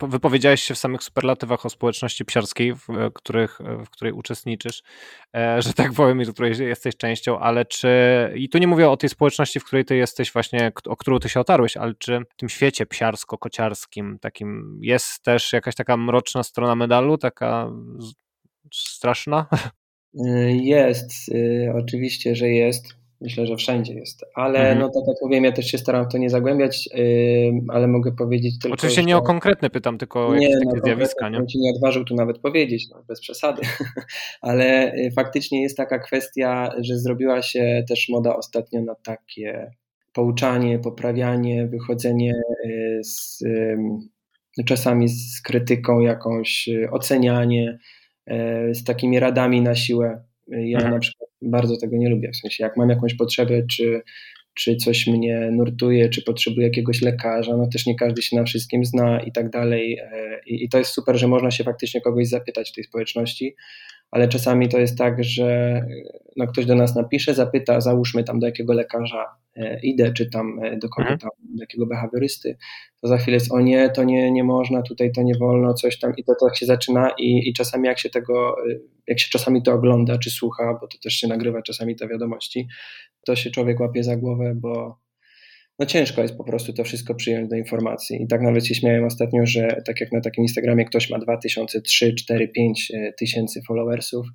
wypowiedziałeś 0.00 0.62
się 0.62 0.74
w 0.74 0.78
samych 0.78 1.02
superlatywach 1.02 1.66
o 1.66 1.70
społeczności 1.70 2.24
psiarskiej, 2.24 2.74
w, 2.74 2.86
których, 3.14 3.58
w 3.86 3.90
której 3.90 4.12
uczestniczysz, 4.12 4.82
e, 5.36 5.62
że 5.62 5.72
tak 5.72 5.92
powiem, 5.92 6.22
i 6.22 6.26
której 6.26 6.58
jesteś 6.58 6.96
częścią, 6.96 7.38
ale 7.38 7.64
czy, 7.64 7.88
i 8.36 8.48
tu 8.48 8.58
nie 8.58 8.66
mówię 8.66 8.90
o 8.90 8.96
tej 8.96 9.10
społeczności, 9.10 9.60
w 9.60 9.64
której 9.64 9.84
ty 9.84 9.96
jesteś 9.96 10.32
właśnie, 10.32 10.72
o 10.86 10.96
którą 10.96 11.18
ty 11.18 11.28
się 11.28 11.40
otarłeś, 11.40 11.76
ale 11.76 11.94
czy 11.94 12.20
w 12.30 12.36
tym 12.36 12.48
świecie 12.48 12.86
psiarsko-kociarskim 12.86 14.18
takim 14.18 14.78
jest 14.82 15.22
też 15.22 15.52
jakaś 15.52 15.74
taka 15.74 15.96
mroczna 15.96 16.42
strona 16.42 16.74
medalu, 16.74 17.18
taka 17.18 17.70
straszna? 18.74 19.46
Jest, 20.62 21.28
y, 21.28 21.72
oczywiście, 21.74 22.36
że 22.36 22.48
jest. 22.48 22.97
Myślę, 23.20 23.46
że 23.46 23.56
wszędzie 23.56 23.94
jest. 23.94 24.24
Ale 24.34 24.58
mhm. 24.58 24.78
no 24.78 24.88
tak 24.88 25.08
jak 25.08 25.16
mówiłem, 25.22 25.44
ja 25.44 25.52
też 25.52 25.66
się 25.66 25.78
staram 25.78 26.04
w 26.04 26.12
to 26.12 26.18
nie 26.18 26.30
zagłębiać, 26.30 26.86
yy, 26.94 27.52
ale 27.68 27.88
mogę 27.88 28.12
powiedzieć 28.12 28.58
tylko. 28.58 28.74
Oczywiście 28.74 29.04
nie 29.04 29.16
o 29.16 29.22
konkretne 29.22 29.70
pytam, 29.70 29.98
tylko 29.98 30.28
o 30.28 30.34
jakieś 30.34 30.54
takie 30.64 30.76
no, 30.76 30.82
zjawiska. 30.84 31.28
Nie, 31.28 31.38
nie 31.54 31.70
odważył 31.76 32.04
tu 32.04 32.14
nawet 32.14 32.38
powiedzieć, 32.38 32.88
no, 32.90 33.02
bez 33.08 33.20
przesady. 33.20 33.62
ale 34.40 34.94
y, 34.94 35.10
faktycznie 35.16 35.62
jest 35.62 35.76
taka 35.76 35.98
kwestia, 35.98 36.70
że 36.80 36.98
zrobiła 36.98 37.42
się 37.42 37.84
też 37.88 38.08
moda 38.08 38.36
ostatnio 38.36 38.82
na 38.82 38.94
takie 38.94 39.70
pouczanie, 40.12 40.78
poprawianie, 40.78 41.66
wychodzenie 41.66 42.34
y, 42.66 43.00
z, 43.04 43.44
czasami 44.66 45.08
z 45.08 45.42
krytyką 45.42 46.00
jakąś, 46.00 46.68
y, 46.68 46.90
ocenianie, 46.90 47.78
z 48.72 48.84
takimi 48.84 49.20
radami 49.20 49.62
na 49.62 49.74
siłę. 49.74 50.27
Ja 50.50 50.78
mhm. 50.78 50.94
na 50.94 51.00
przykład 51.00 51.30
bardzo 51.42 51.76
tego 51.76 51.96
nie 51.96 52.08
lubię. 52.08 52.30
W 52.32 52.36
sensie, 52.36 52.64
jak 52.64 52.76
mam 52.76 52.90
jakąś 52.90 53.14
potrzebę, 53.14 53.62
czy, 53.70 54.02
czy 54.54 54.76
coś 54.76 55.06
mnie 55.06 55.50
nurtuje, 55.52 56.08
czy 56.08 56.22
potrzebuję 56.22 56.66
jakiegoś 56.66 57.02
lekarza, 57.02 57.56
no 57.56 57.66
też 57.66 57.86
nie 57.86 57.96
każdy 57.96 58.22
się 58.22 58.36
na 58.36 58.44
wszystkim 58.44 58.84
zna 58.84 59.20
i 59.20 59.32
tak 59.32 59.50
dalej. 59.50 59.98
E, 59.98 60.40
I, 60.46 60.64
i 60.64 60.68
to 60.68 60.78
jest 60.78 60.90
super, 60.90 61.16
że 61.18 61.28
można 61.28 61.50
się 61.50 61.64
faktycznie 61.64 62.00
kogoś 62.00 62.28
zapytać 62.28 62.70
w 62.70 62.74
tej 62.74 62.84
społeczności, 62.84 63.56
ale 64.10 64.28
czasami 64.28 64.68
to 64.68 64.78
jest 64.78 64.98
tak, 64.98 65.24
że 65.24 65.80
no, 66.36 66.46
ktoś 66.46 66.66
do 66.66 66.74
nas 66.74 66.94
napisze, 66.94 67.34
zapyta, 67.34 67.80
załóżmy 67.80 68.24
tam 68.24 68.38
do 68.38 68.46
jakiego 68.46 68.72
lekarza 68.72 69.26
e, 69.56 69.80
idę, 69.80 70.12
czy 70.12 70.30
tam 70.30 70.60
e, 70.62 70.76
do 70.76 70.88
kogo 70.88 71.08
mhm. 71.08 71.18
tam, 71.18 71.30
do 71.40 71.62
jakiego 71.62 71.86
behawiorysty, 71.86 72.56
to 73.00 73.08
za 73.08 73.18
chwilę 73.18 73.34
jest 73.34 73.52
o 73.52 73.60
nie, 73.60 73.90
to 73.90 74.04
nie, 74.04 74.32
nie 74.32 74.44
można, 74.44 74.82
tutaj 74.82 75.12
to 75.12 75.22
nie 75.22 75.34
wolno, 75.34 75.74
coś 75.74 75.98
tam 75.98 76.12
i 76.16 76.24
to 76.24 76.34
tak 76.40 76.56
się 76.56 76.66
zaczyna 76.66 77.10
i, 77.18 77.48
i 77.48 77.52
czasami 77.52 77.88
jak 77.88 77.98
się 77.98 78.10
tego, 78.10 78.56
e, 78.70 78.78
jak 79.06 79.20
się 79.20 79.30
czasami 79.30 79.62
to 79.62 79.72
ogląda, 79.72 80.18
czy 80.18 80.30
słucha, 80.30 80.78
bo 80.80 80.88
to 80.88 80.98
też 81.02 81.12
się 81.12 81.28
nagrywa 81.28 81.62
czasami 81.62 81.96
te 81.96 82.08
wiadomości, 82.08 82.68
to 83.26 83.36
się 83.36 83.50
człowiek 83.50 83.80
łapie 83.80 84.04
za 84.04 84.16
głowę, 84.16 84.52
bo 84.56 84.98
no 85.78 85.86
ciężko 85.86 86.22
jest 86.22 86.36
po 86.36 86.44
prostu 86.44 86.72
to 86.72 86.84
wszystko 86.84 87.14
przyjąć 87.14 87.48
do 87.48 87.56
informacji. 87.56 88.22
I 88.22 88.26
tak 88.26 88.42
nawet 88.42 88.66
się 88.66 88.74
śmiałem 88.74 89.04
ostatnio, 89.04 89.46
że 89.46 89.82
tak 89.86 90.00
jak 90.00 90.12
na 90.12 90.20
takim 90.20 90.44
Instagramie 90.44 90.84
ktoś 90.84 91.10
ma 91.10 91.18
2000, 91.18 91.80
3, 91.80 92.14
4, 92.14 92.48
5 92.48 92.92
tysięcy 93.18 93.62
followersów 93.68 94.26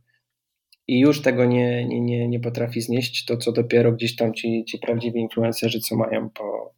i 0.87 0.99
już 0.99 1.21
tego 1.21 1.45
nie, 1.45 1.85
nie, 1.85 2.01
nie, 2.01 2.27
nie 2.27 2.39
potrafi 2.39 2.81
znieść, 2.81 3.25
to 3.25 3.37
co 3.37 3.51
dopiero 3.51 3.91
gdzieś 3.91 4.15
tam 4.15 4.33
ci, 4.33 4.65
ci 4.65 4.77
prawdziwi 4.79 5.19
influencerzy, 5.19 5.79
co 5.79 5.95
mają 5.95 6.29
po, 6.29 6.73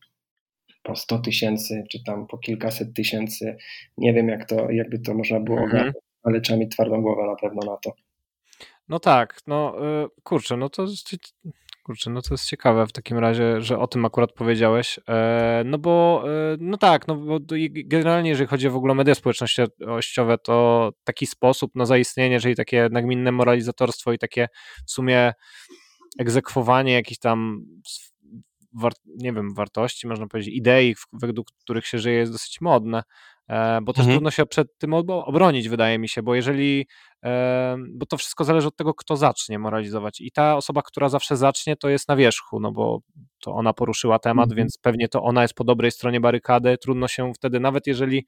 po 0.83 0.95
100 0.95 1.19
tysięcy, 1.19 1.83
czy 1.91 2.03
tam 2.03 2.27
po 2.27 2.37
kilkaset 2.37 2.93
tysięcy. 2.93 3.57
Nie 3.97 4.13
wiem, 4.13 4.27
jak 4.27 4.49
to, 4.49 4.71
jakby 4.71 4.99
to 4.99 5.13
można 5.13 5.39
było 5.39 5.57
mhm. 5.57 5.71
ogarnąć, 5.71 6.05
ale 6.23 6.41
trzeba 6.41 6.59
mieć 6.59 6.71
twardą 6.71 7.01
głowę 7.01 7.23
na 7.25 7.35
pewno 7.35 7.71
na 7.71 7.77
to. 7.77 7.93
No 8.89 8.99
tak, 8.99 9.37
no 9.47 9.75
y, 10.05 10.07
kurczę, 10.23 10.57
no 10.57 10.69
to 10.69 10.87
Kurczę, 11.85 12.09
no 12.09 12.21
to 12.21 12.33
jest 12.33 12.45
ciekawe 12.45 12.87
w 12.87 12.91
takim 12.91 13.17
razie, 13.17 13.61
że 13.61 13.79
o 13.79 13.87
tym 13.87 14.05
akurat 14.05 14.31
powiedziałeś. 14.33 14.99
E, 15.09 15.63
no 15.65 15.77
bo, 15.77 16.23
e, 16.27 16.57
no 16.59 16.77
tak, 16.77 17.07
no 17.07 17.15
bo 17.15 17.39
generalnie, 17.85 18.29
jeżeli 18.29 18.47
chodzi 18.47 18.67
o 18.67 18.71
w 18.71 18.75
ogóle 18.75 18.95
media 18.95 19.15
społecznościowe, 19.15 20.37
to 20.43 20.89
taki 21.03 21.25
sposób 21.25 21.75
na 21.75 21.85
zaistnienie, 21.85 22.39
czyli 22.39 22.55
takie 22.55 22.87
nagminne 22.91 23.31
moralizatorstwo 23.31 24.13
i 24.13 24.17
takie 24.17 24.47
w 24.87 24.91
sumie 24.91 25.33
egzekwowanie 26.19 26.93
jakichś 26.93 27.19
tam 27.19 27.65
nie 29.05 29.33
wiem, 29.33 29.53
wartości, 29.53 30.07
można 30.07 30.27
powiedzieć, 30.27 30.55
idei, 30.55 30.95
według 31.13 31.47
których 31.51 31.87
się 31.87 31.99
żyje, 31.99 32.17
jest 32.17 32.31
dosyć 32.31 32.61
modne, 32.61 33.03
bo 33.81 33.93
też 33.93 33.99
mhm. 33.99 34.15
trudno 34.15 34.31
się 34.31 34.45
przed 34.45 34.77
tym 34.77 34.93
obronić, 34.93 35.69
wydaje 35.69 35.99
mi 35.99 36.09
się, 36.09 36.23
bo 36.23 36.35
jeżeli, 36.35 36.87
bo 37.93 38.05
to 38.05 38.17
wszystko 38.17 38.43
zależy 38.43 38.67
od 38.67 38.75
tego, 38.75 38.93
kto 38.93 39.17
zacznie 39.17 39.59
moralizować 39.59 40.21
i 40.21 40.31
ta 40.31 40.55
osoba, 40.55 40.81
która 40.81 41.09
zawsze 41.09 41.37
zacznie, 41.37 41.75
to 41.75 41.89
jest 41.89 42.07
na 42.07 42.15
wierzchu, 42.15 42.59
no 42.59 42.71
bo 42.71 42.99
to 43.41 43.53
ona 43.53 43.73
poruszyła 43.73 44.19
temat, 44.19 44.45
mhm. 44.45 44.57
więc 44.57 44.77
pewnie 44.77 45.07
to 45.07 45.23
ona 45.23 45.41
jest 45.41 45.53
po 45.53 45.63
dobrej 45.63 45.91
stronie 45.91 46.19
barykady, 46.19 46.77
trudno 46.77 47.07
się 47.07 47.33
wtedy, 47.33 47.59
nawet 47.59 47.87
jeżeli 47.87 48.25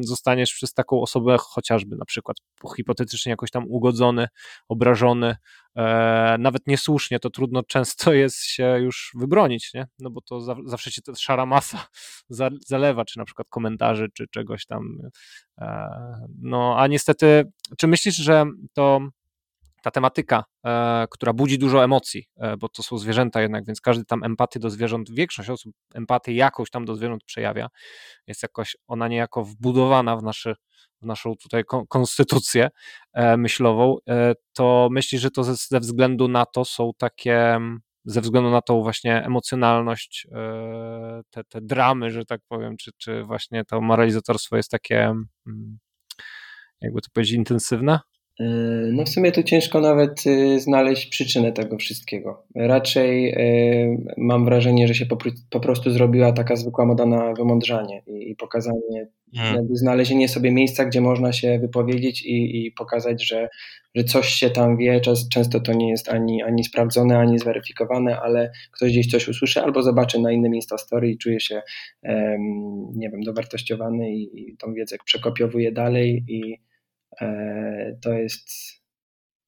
zostaniesz 0.00 0.54
przez 0.54 0.74
taką 0.74 1.00
osobę 1.00 1.36
chociażby 1.40 1.96
na 1.96 2.04
przykład 2.04 2.36
hipotetycznie 2.76 3.30
jakoś 3.30 3.50
tam 3.50 3.64
ugodzony, 3.68 4.28
obrażony, 4.68 5.36
e, 5.76 6.36
nawet 6.38 6.66
niesłusznie, 6.66 7.18
to 7.18 7.30
trudno 7.30 7.62
często 7.72 8.12
jest 8.12 8.44
się 8.44 8.78
już 8.80 9.12
wybronić, 9.14 9.74
nie? 9.74 9.86
No 9.98 10.10
bo 10.10 10.20
to 10.20 10.40
zawsze 10.64 10.90
cię 10.90 11.02
ta 11.02 11.14
szara 11.14 11.46
masa 11.46 11.86
zalewa, 12.68 13.04
czy 13.04 13.18
na 13.18 13.24
przykład 13.24 13.48
komentarzy, 13.50 14.08
czy 14.14 14.28
czegoś 14.28 14.66
tam. 14.66 14.98
E, 15.58 15.88
no 16.42 16.74
a 16.78 16.86
niestety, 16.86 17.44
czy 17.78 17.86
myślisz, 17.86 18.16
że 18.16 18.44
to 18.72 19.00
ta 19.82 19.90
tematyka, 19.90 20.44
e, 20.66 21.06
która 21.10 21.32
budzi 21.32 21.58
dużo 21.58 21.84
emocji, 21.84 22.24
e, 22.36 22.56
bo 22.56 22.68
to 22.68 22.82
są 22.82 22.98
zwierzęta 22.98 23.42
jednak, 23.42 23.66
więc 23.66 23.80
każdy 23.80 24.04
tam 24.04 24.24
empaty 24.24 24.58
do 24.58 24.70
zwierząt, 24.70 25.10
większość 25.10 25.50
osób 25.50 25.74
empaty 25.94 26.32
jakąś 26.32 26.70
tam 26.70 26.84
do 26.84 26.96
zwierząt 26.96 27.24
przejawia, 27.24 27.68
jest 28.26 28.42
jakoś 28.42 28.76
ona 28.86 29.08
niejako 29.08 29.44
wbudowana 29.44 30.16
w, 30.16 30.22
naszy, 30.22 30.54
w 31.02 31.06
naszą 31.06 31.34
tutaj 31.42 31.64
konstytucję 31.88 32.68
e, 33.12 33.36
myślową, 33.36 33.96
to 34.52 34.88
myślisz, 34.90 35.20
że 35.22 35.30
to 35.30 35.44
ze, 35.44 35.80
względu 35.80 36.28
na 36.28 36.46
to 36.46 36.64
są 36.64 36.90
takie, 36.98 37.58
ze 38.04 38.20
względu 38.20 38.50
na 38.50 38.62
tą 38.62 38.82
właśnie 38.82 39.24
emocjonalność, 39.24 40.26
te, 41.30 41.44
te 41.44 41.60
dramy, 41.60 42.10
że 42.10 42.24
tak 42.24 42.40
powiem, 42.48 42.76
czy, 42.76 42.90
czy 42.98 43.22
właśnie 43.22 43.64
to 43.64 43.80
moralizatorstwo 43.80 44.56
jest 44.56 44.70
takie, 44.70 45.04
mm, 45.46 45.78
jakby 46.80 47.00
to 47.00 47.08
powiedzieć, 47.12 47.34
intensywne? 47.36 48.00
E, 48.40 48.44
no 48.92 49.04
w 49.04 49.08
sumie 49.08 49.32
to 49.32 49.42
ciężko 49.42 49.80
nawet 49.80 50.24
e, 50.26 50.60
znaleźć 50.60 51.06
przyczynę 51.06 51.52
tego 51.52 51.78
wszystkiego. 51.78 52.42
Raczej 52.54 53.30
e, 53.30 53.36
mam 54.16 54.44
wrażenie, 54.44 54.88
że 54.88 54.94
się 54.94 55.06
po, 55.50 55.60
prostu 55.60 55.90
zrobiła 55.90 56.32
taka 56.32 56.56
zwykła 56.56 56.86
moda 56.86 57.06
na 57.06 57.32
wymądrzanie 57.32 58.02
i, 58.06 58.36
pokazanie, 58.36 59.08
hmm. 59.36 59.66
znalezienie 59.70 60.28
sobie 60.28 60.50
miejsca, 60.52 60.84
gdzie 60.84 61.00
można 61.00 61.32
się 61.32 61.58
wypowiedzieć 61.58 62.22
i, 62.22 62.66
i 62.66 62.72
pokazać, 62.72 63.26
że, 63.26 63.48
że 63.94 64.04
coś 64.04 64.28
się 64.28 64.50
tam 64.50 64.76
wie. 64.76 65.00
Czas, 65.00 65.28
często 65.28 65.60
to 65.60 65.72
nie 65.72 65.90
jest 65.90 66.08
ani, 66.08 66.42
ani 66.42 66.64
sprawdzone, 66.64 67.18
ani 67.18 67.38
zweryfikowane, 67.38 68.20
ale 68.20 68.52
ktoś 68.70 68.92
gdzieś 68.92 69.10
coś 69.10 69.28
usłyszy 69.28 69.60
albo 69.60 69.82
zobaczy 69.82 70.20
na 70.20 70.32
innym 70.32 70.54
Instastory 70.54 71.10
i 71.10 71.18
czuje 71.18 71.40
się, 71.40 71.62
nie 72.94 73.10
wiem, 73.10 73.20
dowartościowany 73.22 74.10
i, 74.10 74.50
i 74.50 74.56
tą 74.56 74.74
wiedzę 74.74 74.96
przekopiowuje 75.04 75.72
dalej 75.72 76.24
i 76.28 76.58
to 78.02 78.12
jest, 78.12 78.50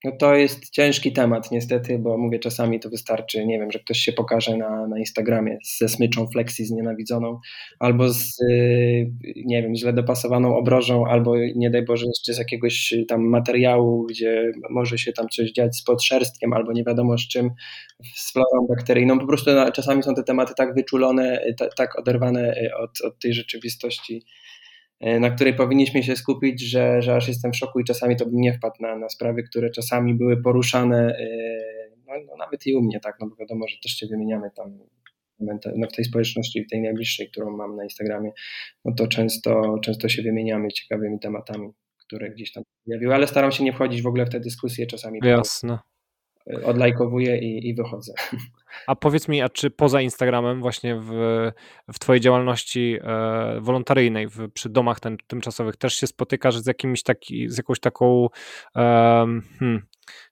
no 0.05 0.13
to 0.19 0.35
jest 0.35 0.71
ciężki 0.71 1.13
temat 1.13 1.51
niestety, 1.51 1.99
bo 1.99 2.19
mówię 2.19 2.39
czasami 2.39 2.81
to 2.81 2.91
wystarczy, 2.91 3.47
nie 3.47 3.59
wiem, 3.59 3.71
że 3.73 3.79
ktoś 3.79 3.99
się 3.99 4.13
pokaże 4.13 4.57
na, 4.57 4.87
na 4.87 4.99
Instagramie 4.99 5.59
ze 5.79 5.89
smyczą 5.89 6.27
flexi 6.27 6.65
znienawidzoną, 6.65 7.39
albo 7.79 8.09
z, 8.13 8.37
nie 9.37 9.63
wiem, 9.63 9.75
źle 9.75 9.93
dopasowaną 9.93 10.57
obrożą, 10.57 11.07
albo 11.07 11.37
nie 11.57 11.71
daj 11.71 11.85
Boże 11.85 12.07
jeszcze 12.07 12.35
z 12.35 12.39
jakiegoś 12.39 12.95
tam 13.09 13.29
materiału, 13.29 14.07
gdzie 14.07 14.53
może 14.71 14.99
się 14.99 15.13
tam 15.13 15.29
coś 15.29 15.53
dziać 15.53 15.77
z 15.77 15.85
podszerstkiem, 15.85 16.53
albo 16.53 16.73
nie 16.73 16.85
wiadomo 16.85 17.19
z 17.19 17.29
czym, 17.29 17.51
z 18.15 18.33
florą 18.33 18.67
bakteryjną. 18.69 19.19
Po 19.19 19.27
prostu 19.27 19.51
czasami 19.75 20.03
są 20.03 20.15
te 20.15 20.23
tematy 20.23 20.53
tak 20.57 20.75
wyczulone, 20.75 21.45
tak 21.77 21.99
oderwane 21.99 22.55
od, 22.79 23.01
od 23.01 23.19
tej 23.19 23.35
rzeczywistości, 23.35 24.25
E, 24.25 24.44
na 25.05 25.31
której 25.31 25.55
powinniśmy 25.55 26.03
się 26.03 26.17
skupić, 26.17 26.61
że, 26.61 27.03
że 27.03 27.17
aż 27.17 27.29
jestem 27.29 27.53
w 27.53 27.57
szoku 27.57 27.81
i 27.81 27.85
czasami 27.85 28.17
to 28.17 28.27
bym 28.27 28.41
nie 28.41 28.53
wpadł 28.53 28.77
na, 28.81 28.99
na 28.99 29.09
sprawy, 29.09 29.43
które 29.43 29.71
czasami 29.71 30.15
były 30.15 30.43
poruszane, 30.43 31.17
e, 31.19 31.29
no, 32.07 32.13
no 32.27 32.37
nawet 32.37 32.67
i 32.67 32.75
u 32.75 32.83
mnie, 32.83 33.01
tak, 33.01 33.17
no 33.21 33.27
bo 33.27 33.37
wiadomo, 33.37 33.69
że 33.69 33.77
też 33.83 33.93
się 33.93 34.07
wymieniamy 34.07 34.51
tam 34.57 34.79
no 35.77 35.87
w 35.93 35.97
tej 35.97 36.05
społeczności, 36.05 36.65
w 36.65 36.71
tej 36.71 36.83
najbliższej, 36.83 37.31
którą 37.31 37.57
mam 37.57 37.77
na 37.77 37.85
Instagramie, 37.85 38.31
no 38.85 38.95
to 38.95 39.07
często, 39.07 39.79
często 39.83 40.09
się 40.09 40.23
wymieniamy 40.23 40.69
ciekawymi 40.69 41.21
tematami, 41.21 41.69
które 41.97 42.31
gdzieś 42.31 42.53
tam 42.53 42.65
pojawiły, 42.85 43.15
ale 43.15 43.27
staram 43.27 43.53
się 43.53 43.65
nie 43.65 43.73
wchodzić 43.73 44.03
w 44.03 44.07
ogóle 44.07 44.27
w 44.27 44.31
te 44.31 44.41
dyskusje 44.41 44.87
czasami. 44.87 45.21
Jasne. 45.23 45.79
Odlajkowuję 46.65 47.39
i, 47.39 47.69
i 47.69 47.75
wychodzę. 47.75 48.15
A 48.87 48.97
powiedz 48.97 49.29
mi, 49.29 49.43
a 49.43 49.49
czy 49.49 49.71
poza 49.71 50.01
Instagramem, 50.01 50.61
właśnie 50.61 50.97
w, 51.01 51.11
w 51.93 51.99
Twojej 51.99 52.21
działalności 52.21 52.99
e, 53.03 53.61
wolontaryjnej, 53.61 54.29
w, 54.29 54.53
przy 54.55 54.69
domach 54.69 55.01
ten, 55.01 55.17
tymczasowych, 55.27 55.77
też 55.77 55.95
się 55.95 56.07
spotykasz 56.07 56.59
z, 56.59 56.67
jakimś 56.67 57.03
taki, 57.03 57.49
z 57.49 57.57
jakąś 57.57 57.81
taką, 57.81 58.29
e, 58.77 58.81
hmm, 59.59 59.87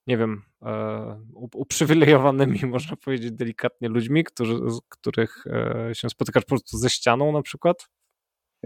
nie 0.07 0.17
wiem, 0.17 0.43
e, 0.63 1.21
uprzywilejowanymi, 1.55 2.59
można 2.67 2.97
powiedzieć 2.97 3.33
delikatnie, 3.33 3.89
ludźmi, 3.89 4.25
którzy, 4.25 4.55
z 4.55 4.81
których 4.89 5.45
e, 5.47 5.95
się 5.95 6.09
spotykasz 6.09 6.43
po 6.43 6.49
prostu 6.49 6.79
ze 6.79 6.91
ścianą 6.91 7.33
na 7.33 7.43
przykład? 7.43 7.89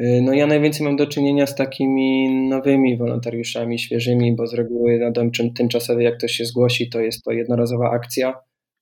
Y, 0.00 0.22
no 0.22 0.32
ja 0.32 0.46
najwięcej 0.46 0.86
mam 0.86 0.96
do 0.96 1.06
czynienia 1.06 1.46
z 1.46 1.54
takimi 1.54 2.30
nowymi 2.48 2.96
wolontariuszami, 2.96 3.78
świeżymi, 3.78 4.36
bo 4.36 4.46
z 4.46 4.54
reguły 4.54 4.98
na 4.98 5.10
dom 5.10 5.30
tymczasowy 5.56 6.02
jak 6.02 6.18
ktoś 6.18 6.32
się 6.32 6.44
zgłosi, 6.44 6.90
to 6.90 7.00
jest 7.00 7.24
to 7.24 7.32
jednorazowa 7.32 7.90
akcja, 7.90 8.34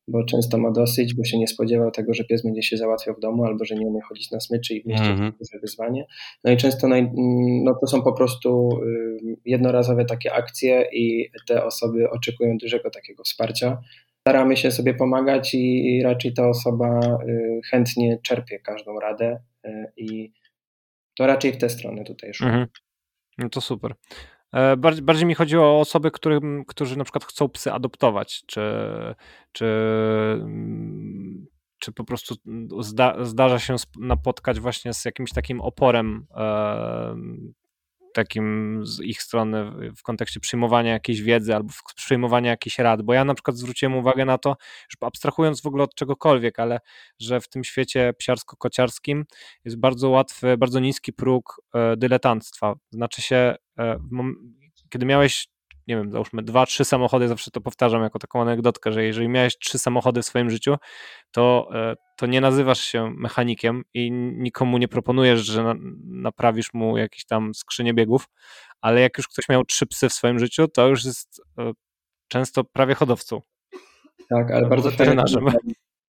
bo 0.08 0.24
często 0.24 0.58
ma 0.58 0.70
dosyć, 0.70 1.14
bo 1.14 1.24
się 1.24 1.38
nie 1.38 1.48
spodziewał 1.48 1.90
tego, 1.90 2.14
że 2.14 2.24
pies 2.24 2.42
będzie 2.42 2.62
się 2.62 2.76
załatwiał 2.76 3.14
w 3.14 3.20
domu, 3.20 3.44
albo 3.44 3.64
że 3.64 3.74
nie 3.74 3.86
umie 3.86 4.00
chodzić 4.00 4.30
na 4.30 4.40
smyczy 4.40 4.74
i 4.74 4.82
w 4.82 4.86
mieście 4.86 5.06
mm-hmm. 5.06 5.32
duże 5.38 5.58
wyzwanie. 5.60 6.06
No 6.44 6.52
i 6.52 6.56
często 6.56 6.88
naj, 6.88 7.10
no 7.64 7.74
to 7.80 7.86
są 7.86 8.02
po 8.02 8.12
prostu 8.12 8.80
y, 8.82 9.36
jednorazowe 9.44 10.04
takie 10.04 10.32
akcje 10.32 10.88
i 10.92 11.30
te 11.46 11.64
osoby 11.64 12.10
oczekują 12.10 12.56
dużego 12.58 12.90
takiego 12.90 13.22
wsparcia. 13.24 13.78
Staramy 14.20 14.56
się 14.56 14.70
sobie 14.70 14.94
pomagać 14.94 15.54
i, 15.54 16.02
raczej 16.04 16.34
ta 16.34 16.48
osoba 16.48 17.18
y, 17.28 17.60
chętnie 17.70 18.18
czerpie 18.22 18.58
każdą 18.58 19.00
radę 19.00 19.40
i 19.96 20.32
to 21.16 21.26
raczej 21.26 21.52
w 21.52 21.58
tę 21.58 21.68
stronę 21.68 22.04
tutaj 22.04 22.34
szło. 22.34 22.46
Mhm. 22.46 22.66
No 23.38 23.48
to 23.48 23.60
super. 23.60 23.94
E, 24.54 24.76
bardziej, 24.76 25.02
bardziej, 25.02 25.26
mi 25.26 25.34
chodziło 25.34 25.64
o 25.64 25.80
osoby, 25.80 26.10
którym, 26.10 26.64
którzy 26.64 26.98
na 26.98 27.04
przykład 27.04 27.24
chcą 27.24 27.48
psy 27.48 27.72
adoptować, 27.72 28.42
czy, 28.46 28.60
czy, 29.52 29.66
czy 31.78 31.92
po 31.92 32.04
prostu 32.04 32.34
zda, 32.80 33.24
zdarza 33.24 33.58
się 33.58 33.76
napotkać 33.98 34.60
właśnie 34.60 34.94
z 34.94 35.04
jakimś 35.04 35.32
takim 35.32 35.60
oporem 35.60 36.26
e, 36.36 37.16
takim 38.14 38.80
z 38.86 39.00
ich 39.00 39.22
strony 39.22 39.70
w 39.96 40.02
kontekście 40.02 40.40
przyjmowania 40.40 40.92
jakiejś 40.92 41.20
wiedzy 41.20 41.54
albo 41.54 41.72
przyjmowania 41.96 42.50
jakichś 42.50 42.78
rad, 42.78 43.02
bo 43.02 43.14
ja 43.14 43.24
na 43.24 43.34
przykład 43.34 43.56
zwróciłem 43.56 43.94
uwagę 43.96 44.24
na 44.24 44.38
to, 44.38 44.56
już 44.60 44.96
abstrahując 45.00 45.62
w 45.62 45.66
ogóle 45.66 45.84
od 45.84 45.94
czegokolwiek, 45.94 46.58
ale 46.58 46.80
że 47.20 47.40
w 47.40 47.48
tym 47.48 47.64
świecie 47.64 48.12
psiarsko-kociarskim 48.18 49.24
jest 49.64 49.78
bardzo 49.78 50.10
łatwy, 50.10 50.56
bardzo 50.56 50.80
niski 50.80 51.12
próg 51.12 51.62
e, 51.74 51.96
dyletanstwa. 51.96 52.74
Znaczy 52.90 53.22
się, 53.22 53.54
e, 53.78 53.98
kiedy 54.90 55.06
miałeś 55.06 55.53
nie 55.86 55.96
wiem, 55.96 56.12
załóżmy 56.12 56.42
dwa, 56.42 56.66
trzy 56.66 56.84
samochody, 56.84 57.28
zawsze 57.28 57.50
to 57.50 57.60
powtarzam 57.60 58.02
jako 58.02 58.18
taką 58.18 58.42
anegdotkę, 58.42 58.92
że 58.92 59.04
jeżeli 59.04 59.28
miałeś 59.28 59.58
trzy 59.58 59.78
samochody 59.78 60.22
w 60.22 60.24
swoim 60.24 60.50
życiu, 60.50 60.76
to, 61.30 61.68
e, 61.74 61.94
to 62.16 62.26
nie 62.26 62.40
nazywasz 62.40 62.80
się 62.80 63.10
mechanikiem 63.16 63.82
i 63.94 64.12
nikomu 64.12 64.78
nie 64.78 64.88
proponujesz, 64.88 65.40
że 65.40 65.62
na, 65.62 65.74
naprawisz 66.04 66.74
mu 66.74 66.96
jakieś 66.96 67.24
tam 67.24 67.54
skrzynie 67.54 67.94
biegów, 67.94 68.28
ale 68.80 69.00
jak 69.00 69.18
już 69.18 69.28
ktoś 69.28 69.48
miał 69.48 69.64
trzy 69.64 69.86
psy 69.86 70.08
w 70.08 70.12
swoim 70.12 70.38
życiu, 70.38 70.68
to 70.68 70.88
już 70.88 71.04
jest 71.04 71.42
e, 71.58 71.72
często 72.28 72.64
prawie 72.64 72.94
hodowcą. 72.94 73.40
Tak, 74.28 74.50
ale 74.50 74.68
bardzo 74.68 74.90
fajne, 74.90 75.24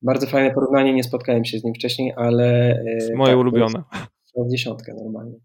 bardzo 0.02 0.28
fajne 0.28 0.54
porównanie, 0.54 0.94
nie 0.94 1.04
spotkałem 1.04 1.46
się 1.46 1.60
z 1.60 1.64
nim 1.64 1.74
wcześniej, 1.74 2.14
ale... 2.18 2.72
E, 3.12 3.16
moje 3.16 3.34
tak, 3.34 3.40
ulubione. 3.40 3.84
W 4.48 4.52
dziesiątkę 4.52 4.94
normalnie. 4.94 5.40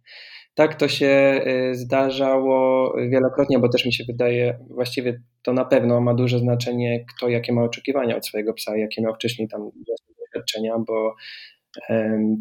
Tak 0.54 0.74
to 0.74 0.88
się 0.88 1.40
y, 1.46 1.74
zdarzało 1.74 2.92
wielokrotnie, 3.10 3.58
bo 3.58 3.68
też 3.68 3.86
mi 3.86 3.92
się 3.92 4.04
wydaje, 4.04 4.58
właściwie 4.70 5.22
to 5.42 5.52
na 5.52 5.64
pewno 5.64 6.00
ma 6.00 6.14
duże 6.14 6.38
znaczenie, 6.38 7.04
kto 7.04 7.28
jakie 7.28 7.52
ma 7.52 7.62
oczekiwania 7.62 8.16
od 8.16 8.26
swojego 8.26 8.54
psa, 8.54 8.76
jakie 8.76 9.02
miał 9.02 9.14
wcześniej 9.14 9.48
tam 9.48 9.70
doświadczenia, 10.18 10.78
bo 10.78 11.14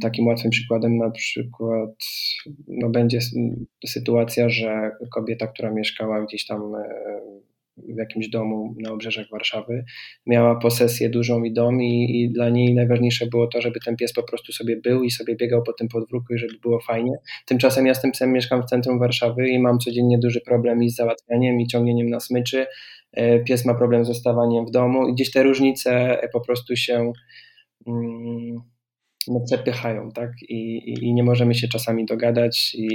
Takim 0.02 0.28
łatwym 0.28 0.52
przykładem 0.52 0.98
na 0.98 1.12
przykład 1.12 1.90
no, 2.68 2.90
będzie 2.90 3.20
sytuacja, 3.86 4.50
że 4.50 4.92
kobieta, 5.14 5.48
która 5.48 5.72
mieszkała 5.72 6.26
gdzieś 6.26 6.46
tam 6.46 6.62
w 7.96 7.98
jakimś 7.98 8.30
domu 8.30 8.76
na 8.80 8.92
obrzeżach 8.92 9.26
Warszawy. 9.32 9.84
Miała 10.26 10.56
posesję 10.56 11.10
dużą 11.10 11.44
i 11.44 11.54
dom 11.54 11.82
i, 11.82 12.22
i, 12.22 12.32
dla 12.32 12.50
niej 12.50 12.74
najważniejsze 12.74 13.28
było 13.28 13.48
to, 13.48 13.62
żeby 13.62 13.80
ten 13.86 13.96
pies 13.96 14.14
po 14.14 14.24
prostu 14.24 14.54
sobie 14.54 14.78
był 14.84 15.04
i 15.04 15.12
sobie 15.12 15.36
biegał 15.36 15.64
po 15.64 15.74
tym 15.74 15.88
podwórku 15.88 16.34
i 16.34 16.38
żeby 16.38 16.54
było 16.62 16.80
fajnie. 16.80 17.14
Tymczasem 17.46 17.86
ja 17.86 17.94
z 17.94 18.02
tym 18.02 18.12
psem 18.12 18.34
mieszkam 18.34 18.62
w 18.64 18.66
centrum 18.66 19.00
Warszawy 19.00 19.50
i 19.50 19.60
mam 19.60 19.80
codziennie 19.80 20.20
duży 20.20 20.42
problem 20.42 20.84
i 20.84 20.90
z 20.90 20.96
załatwianiem 20.96 21.62
i 21.62 21.68
ciągnieniem 21.68 22.10
na 22.10 22.20
smyczy 22.20 22.66
pies 23.46 23.66
ma 23.66 23.74
problem 23.74 24.06
z 24.06 24.08
zostawaniem 24.08 24.66
w 24.66 24.72
domu 24.72 25.08
i 25.08 25.14
gdzieś 25.14 25.32
te 25.32 25.44
różnice 25.44 26.22
po 26.34 26.42
prostu 26.42 26.76
się 26.76 27.12
mm, 27.88 28.62
no, 29.28 29.40
przepychają, 29.46 30.12
tak? 30.12 30.32
I, 30.42 30.78
i, 30.78 31.08
I, 31.08 31.14
nie 31.14 31.24
możemy 31.24 31.56
się 31.56 31.68
czasami 31.68 32.06
dogadać 32.06 32.76
i, 32.76 32.88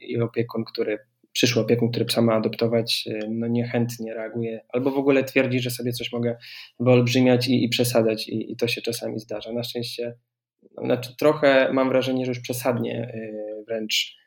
i 0.00 0.20
opiekun, 0.20 0.64
który 0.64 0.98
przyszły 1.32 1.62
opiekun, 1.62 1.90
który 1.90 2.04
psa 2.04 2.22
ma 2.22 2.34
adoptować, 2.34 3.08
no 3.28 3.46
niechętnie 3.46 4.14
reaguje, 4.14 4.60
albo 4.68 4.90
w 4.90 4.98
ogóle 4.98 5.24
twierdzi, 5.24 5.60
że 5.60 5.70
sobie 5.70 5.92
coś 5.92 6.12
mogę 6.12 6.36
wyolbrzymiać 6.80 7.48
i, 7.48 7.64
i 7.64 7.68
przesadzać 7.68 8.28
i, 8.28 8.52
i 8.52 8.56
to 8.56 8.68
się 8.68 8.82
czasami 8.82 9.18
zdarza. 9.18 9.52
Na 9.52 9.62
szczęście, 9.62 10.14
no, 10.76 10.84
znaczy 10.84 11.16
trochę 11.18 11.72
mam 11.72 11.88
wrażenie, 11.88 12.24
że 12.24 12.30
już 12.30 12.40
przesadnie 12.40 13.12
wręcz 13.66 14.22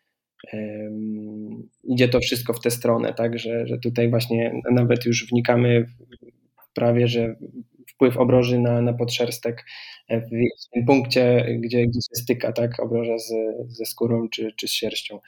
idzie 1.83 2.07
to 2.09 2.19
wszystko 2.19 2.53
w 2.53 2.61
tę 2.61 2.71
stronę, 2.71 3.13
tak, 3.13 3.39
że, 3.39 3.67
że 3.67 3.77
tutaj 3.77 4.09
właśnie 4.09 4.61
nawet 4.71 5.05
już 5.05 5.27
wnikamy 5.27 5.85
prawie, 6.73 7.07
że 7.07 7.35
wpływ 7.87 8.17
obroży 8.17 8.59
na, 8.59 8.81
na 8.81 8.93
podszerstek 8.93 9.65
w 10.09 10.29
tym 10.73 10.85
punkcie, 10.85 11.45
gdzie, 11.59 11.87
gdzie 11.87 11.99
się 12.01 12.21
styka 12.23 12.51
tak, 12.51 12.79
obroża 12.79 13.17
z, 13.17 13.33
ze 13.67 13.85
skórą 13.85 14.29
czy, 14.29 14.51
czy 14.57 14.67
z 14.67 14.71
sierścią. 14.71 15.19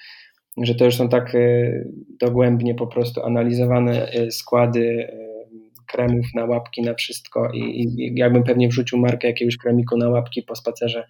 Że 0.61 0.75
to 0.75 0.85
już 0.85 0.95
są 0.95 1.09
tak 1.09 1.35
y, 1.35 1.91
dogłębnie 2.19 2.75
po 2.75 2.87
prostu 2.87 3.23
analizowane 3.23 4.13
y, 4.15 4.31
składy 4.31 4.79
y, 4.79 5.27
kremów 5.87 6.25
na 6.35 6.45
łapki, 6.45 6.81
na 6.81 6.93
wszystko 6.93 7.51
i, 7.53 7.59
i 7.59 8.13
jakbym 8.15 8.43
pewnie 8.43 8.67
wrzucił 8.67 8.97
markę 8.99 9.27
jakiegoś 9.27 9.57
kremiku 9.57 9.97
na 9.97 10.09
łapki 10.09 10.43
po 10.43 10.55
spacerze 10.55 11.07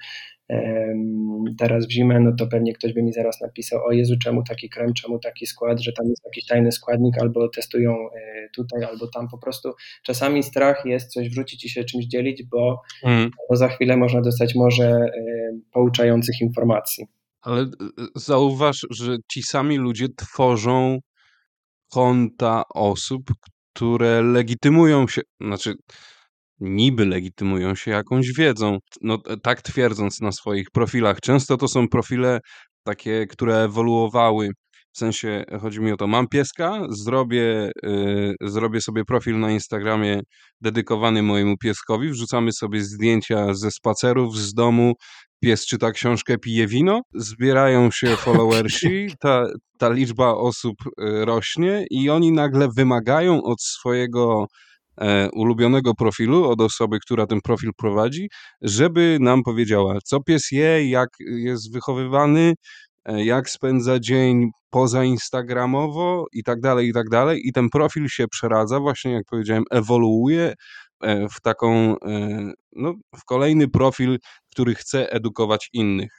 teraz 1.58 1.88
w 1.88 1.92
zimę, 1.92 2.20
no 2.20 2.32
to 2.40 2.48
pewnie 2.48 2.74
ktoś 2.74 2.94
by 2.94 3.04
mi 3.04 3.14
zaraz 3.14 3.42
napisał, 3.42 3.86
o 3.86 3.92
Jezu, 3.92 4.16
czemu 4.24 4.44
taki 4.44 4.70
krem, 4.70 4.94
czemu 4.94 5.20
taki 5.20 5.46
skład, 5.46 5.80
że 5.80 5.94
tam 5.94 6.08
jest 6.10 6.26
jakiś 6.26 6.46
tajny 6.46 6.72
składnik, 6.72 7.22
albo 7.22 7.50
testują 7.50 7.92
e, 7.92 8.50
tutaj, 8.56 8.84
albo 8.84 9.08
tam. 9.08 9.28
Po 9.28 9.38
prostu 9.38 9.74
czasami 10.04 10.44
strach 10.44 10.86
jest 10.86 11.14
coś 11.14 11.30
wrzucić 11.30 11.66
i 11.66 11.70
się 11.70 11.84
czymś 11.84 12.06
dzielić, 12.06 12.44
bo, 12.44 12.82
mm. 13.04 13.32
bo 13.50 13.56
za 13.56 13.68
chwilę 13.68 13.98
można 13.98 14.22
dostać 14.22 14.56
może 14.56 14.86
e, 14.86 15.12
pouczających 15.72 16.42
informacji. 16.42 17.08
Ale 17.48 17.62
e, 17.62 17.68
zauważ, 18.16 18.86
że 18.90 19.18
ci 19.32 19.44
sami 19.44 19.78
ludzie 19.78 20.08
tworzą 20.18 21.00
konta 21.92 22.64
osób, 22.76 23.24
które 23.74 24.22
legitymują 24.22 25.08
się, 25.08 25.22
znaczy 25.42 25.76
niby 26.60 27.06
legitymują 27.06 27.76
się 27.76 27.92
jakąś 27.92 28.34
wiedzą, 28.34 28.78
no 29.02 29.18
tak 29.44 29.62
twierdząc 29.62 30.22
na 30.22 30.32
swoich 30.32 30.68
profilach. 30.74 31.20
Często 31.22 31.58
to 31.58 31.68
są 31.68 31.88
profile 31.88 32.40
takie, 32.84 33.28
które 33.28 33.64
ewoluowały. 33.64 34.50
W 34.94 34.98
sensie 34.98 35.44
chodzi 35.62 35.82
mi 35.82 35.92
o 35.92 35.98
to, 35.98 36.08
mam 36.08 36.28
pieska, 36.28 36.82
zrobię, 36.90 37.72
yy, 37.84 38.36
zrobię 38.42 38.82
sobie 38.82 39.06
profil 39.06 39.40
na 39.40 39.52
Instagramie 39.52 40.20
dedykowany 40.62 41.24
mojemu 41.24 41.58
pieskowi, 41.58 42.10
wrzucamy 42.10 42.52
sobie 42.52 42.82
zdjęcia 42.82 43.54
ze 43.54 43.72
spacerów 43.72 44.38
z 44.38 44.54
domu, 44.54 44.94
pies 45.40 45.66
czyta 45.66 45.92
książkę, 45.92 46.38
pije 46.38 46.68
wino, 46.68 47.02
zbierają 47.14 47.92
się 47.92 48.16
followersi, 48.26 49.08
ta, 49.20 49.46
ta 49.78 49.90
liczba 49.90 50.34
osób 50.34 50.76
y, 50.86 51.26
rośnie 51.26 51.86
i 51.90 52.10
oni 52.10 52.32
nagle 52.32 52.68
wymagają 52.76 53.44
od 53.44 53.62
swojego 53.62 54.48
e, 54.98 55.30
ulubionego 55.34 55.94
profilu, 55.96 56.50
od 56.50 56.62
osoby, 56.62 57.00
która 57.00 57.28
ten 57.28 57.42
profil 57.42 57.72
prowadzi, 57.78 58.30
żeby 58.62 59.18
nam 59.22 59.44
powiedziała, 59.44 59.98
co 60.04 60.24
pies 60.24 60.52
je, 60.52 60.90
jak 60.90 61.10
jest 61.20 61.74
wychowywany, 61.74 62.54
e, 63.06 63.26
jak 63.26 63.50
spędza 63.50 64.00
dzień 64.00 64.50
poza 64.70 65.04
Instagramowo 65.04 66.26
i 66.34 66.44
tak 66.44 66.60
dalej, 66.60 66.88
i 66.88 66.94
tak 66.94 67.10
dalej. 67.10 67.42
I 67.48 67.52
ten 67.54 67.70
profil 67.70 68.08
się 68.08 68.28
przeradza, 68.28 68.80
właśnie 68.80 69.12
jak 69.12 69.26
powiedziałem, 69.30 69.64
ewoluuje 69.72 70.54
w 71.32 71.42
taką, 71.42 71.96
no, 72.76 72.94
w 73.16 73.26
kolejny 73.26 73.68
profil, 73.68 74.18
który 74.52 74.76
chce 74.76 75.12
edukować 75.12 75.70
innych. 75.74 76.12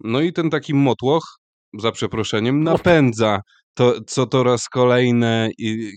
No 0.00 0.20
i 0.20 0.32
ten 0.32 0.50
taki 0.50 0.74
motłoch, 0.74 1.38
za 1.78 1.92
przeproszeniem, 1.92 2.62
napędza 2.62 3.40
to, 3.74 3.94
co 4.06 4.26
coraz 4.26 4.68
kolejne 4.68 5.50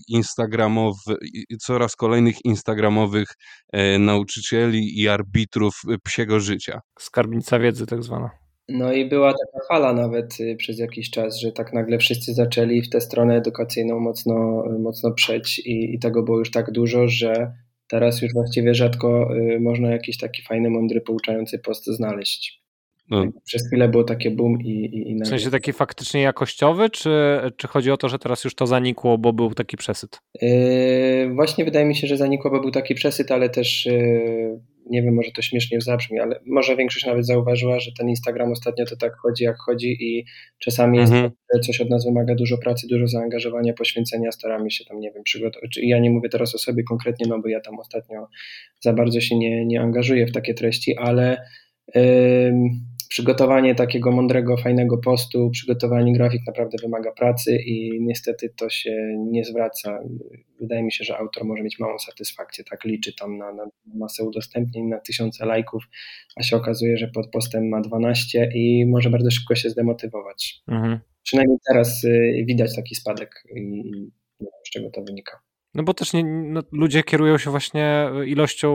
instagramowe, 0.08 1.14
coraz 1.60 1.96
kolejnych 1.96 2.44
instagramowych 2.44 3.28
e, 3.72 3.98
nauczycieli 3.98 5.00
i 5.00 5.08
arbitrów 5.08 5.74
psiego 6.04 6.40
życia. 6.40 6.80
Skarbnica 6.98 7.58
wiedzy 7.58 7.86
tak 7.86 8.02
zwana. 8.02 8.30
No 8.68 8.92
i 8.92 9.08
była 9.08 9.32
taka 9.32 9.66
fala 9.68 9.92
nawet 9.92 10.40
y, 10.40 10.56
przez 10.56 10.78
jakiś 10.78 11.10
czas, 11.10 11.40
że 11.40 11.52
tak 11.52 11.72
nagle 11.72 11.98
wszyscy 11.98 12.34
zaczęli 12.34 12.82
w 12.82 12.90
tę 12.90 13.00
stronę 13.00 13.36
edukacyjną 13.36 14.00
mocno, 14.00 14.64
mocno 14.78 15.12
przeć 15.12 15.58
i, 15.58 15.94
i 15.94 15.98
tego 15.98 16.22
było 16.22 16.38
już 16.38 16.50
tak 16.50 16.72
dużo, 16.72 17.08
że 17.08 17.52
teraz 17.88 18.22
już 18.22 18.32
właściwie 18.32 18.74
rzadko 18.74 19.36
y, 19.36 19.60
można 19.60 19.90
jakiś 19.90 20.16
taki 20.16 20.42
fajny, 20.42 20.70
mądry, 20.70 21.00
pouczający 21.00 21.58
post 21.58 21.86
znaleźć. 21.86 22.62
No. 23.10 23.24
Przez 23.44 23.66
chwilę 23.66 23.88
było 23.88 24.04
takie 24.04 24.30
boom 24.30 24.62
i, 24.62 24.70
i, 24.70 25.10
i 25.10 25.18
W 25.20 25.26
sensie 25.26 25.50
taki 25.50 25.72
faktycznie 25.72 26.22
jakościowy, 26.22 26.90
czy, 26.90 27.10
czy 27.56 27.68
chodzi 27.68 27.90
o 27.90 27.96
to, 27.96 28.08
że 28.08 28.18
teraz 28.18 28.44
już 28.44 28.54
to 28.54 28.66
zanikło, 28.66 29.18
bo 29.18 29.32
był 29.32 29.54
taki 29.54 29.76
przesyt? 29.76 30.20
Yy, 30.42 31.30
właśnie 31.34 31.64
wydaje 31.64 31.86
mi 31.86 31.96
się, 31.96 32.06
że 32.06 32.16
zanikło, 32.16 32.50
bo 32.50 32.60
był 32.60 32.70
taki 32.70 32.94
przesyt, 32.94 33.32
ale 33.32 33.48
też 33.48 33.86
yy, 33.86 34.60
nie 34.90 35.02
wiem, 35.02 35.14
może 35.14 35.30
to 35.30 35.42
śmiesznie 35.42 35.80
zabrzmi, 35.80 36.20
ale 36.20 36.40
może 36.46 36.76
większość 36.76 37.06
nawet 37.06 37.26
zauważyła, 37.26 37.80
że 37.80 37.90
ten 37.98 38.08
Instagram 38.08 38.52
ostatnio 38.52 38.86
to 38.86 38.96
tak 38.96 39.16
chodzi, 39.16 39.44
jak 39.44 39.56
chodzi 39.58 39.96
i 40.00 40.24
czasami 40.58 40.98
mhm. 40.98 41.22
jest, 41.22 41.34
że 41.54 41.60
coś 41.60 41.80
od 41.80 41.90
nas 41.90 42.04
wymaga 42.04 42.34
dużo 42.34 42.58
pracy, 42.58 42.86
dużo 42.90 43.06
zaangażowania, 43.06 43.72
poświęcenia, 43.72 44.32
staramy 44.32 44.70
się 44.70 44.84
tam, 44.84 45.00
nie 45.00 45.12
wiem, 45.12 45.22
przygotować. 45.22 45.78
Ja 45.82 45.98
nie 45.98 46.10
mówię 46.10 46.28
teraz 46.28 46.54
o 46.54 46.58
sobie 46.58 46.82
konkretnie, 46.82 47.26
no 47.28 47.40
bo 47.40 47.48
ja 47.48 47.60
tam 47.60 47.78
ostatnio 47.78 48.26
za 48.80 48.92
bardzo 48.92 49.20
się 49.20 49.36
nie, 49.36 49.66
nie 49.66 49.80
angażuję 49.80 50.26
w 50.26 50.32
takie 50.32 50.54
treści, 50.54 50.96
ale 50.96 51.42
yy, 51.94 52.52
przygotowanie 53.08 53.74
takiego 53.74 54.12
mądrego, 54.12 54.56
fajnego 54.56 54.98
postu, 54.98 55.50
przygotowanie 55.50 56.12
grafik 56.12 56.42
naprawdę 56.46 56.76
wymaga 56.82 57.12
pracy 57.12 57.56
i 57.56 58.00
niestety 58.00 58.54
to 58.56 58.70
się 58.70 59.16
nie 59.18 59.44
zwraca. 59.44 59.98
Wydaje 60.60 60.82
mi 60.82 60.92
się, 60.92 61.04
że 61.04 61.18
autor 61.18 61.44
może 61.44 61.62
mieć 61.62 61.78
małą 61.78 61.98
satysfakcję, 61.98 62.64
tak 62.64 62.84
liczy 62.84 63.12
tam 63.14 63.38
na, 63.38 63.52
na 63.52 63.64
masę 63.94 64.24
udostępnień, 64.24 64.86
na 64.86 65.00
tysiące 65.00 65.46
lajków, 65.46 65.84
a 66.36 66.42
się 66.42 66.56
okazuje, 66.56 66.96
że 66.96 67.08
pod 67.08 67.30
postem 67.30 67.68
ma 67.68 67.80
12 67.80 68.50
i 68.54 68.86
może 68.86 69.10
bardzo 69.10 69.30
szybko 69.30 69.54
się 69.54 69.70
zdemotywować. 69.70 70.62
Mhm. 70.68 71.00
Przynajmniej 71.22 71.58
teraz 71.68 72.04
y, 72.04 72.44
widać 72.46 72.76
taki 72.76 72.94
spadek 72.94 73.44
i 73.56 73.60
nie 74.40 74.46
wiem, 74.46 74.60
z 74.66 74.70
czego 74.70 74.90
to 74.90 75.02
wynika. 75.02 75.47
No 75.78 75.84
bo 75.84 75.94
też 75.94 76.12
nie, 76.12 76.24
no, 76.24 76.62
ludzie 76.72 77.02
kierują 77.02 77.38
się 77.38 77.50
właśnie 77.50 78.10
e, 78.14 78.26
ilością, 78.26 78.68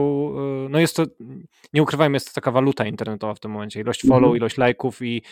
e, 0.66 0.68
no 0.68 0.78
jest 0.80 0.96
to, 0.96 1.04
nie 1.72 1.82
ukrywajmy, 1.82 2.16
jest 2.16 2.28
to 2.28 2.34
taka 2.34 2.50
waluta 2.50 2.86
internetowa 2.86 3.34
w 3.34 3.40
tym 3.40 3.50
momencie, 3.50 3.80
ilość 3.80 4.00
follow, 4.00 4.22
mhm. 4.22 4.36
ilość 4.36 4.56
lajków 4.56 5.02
i 5.02 5.22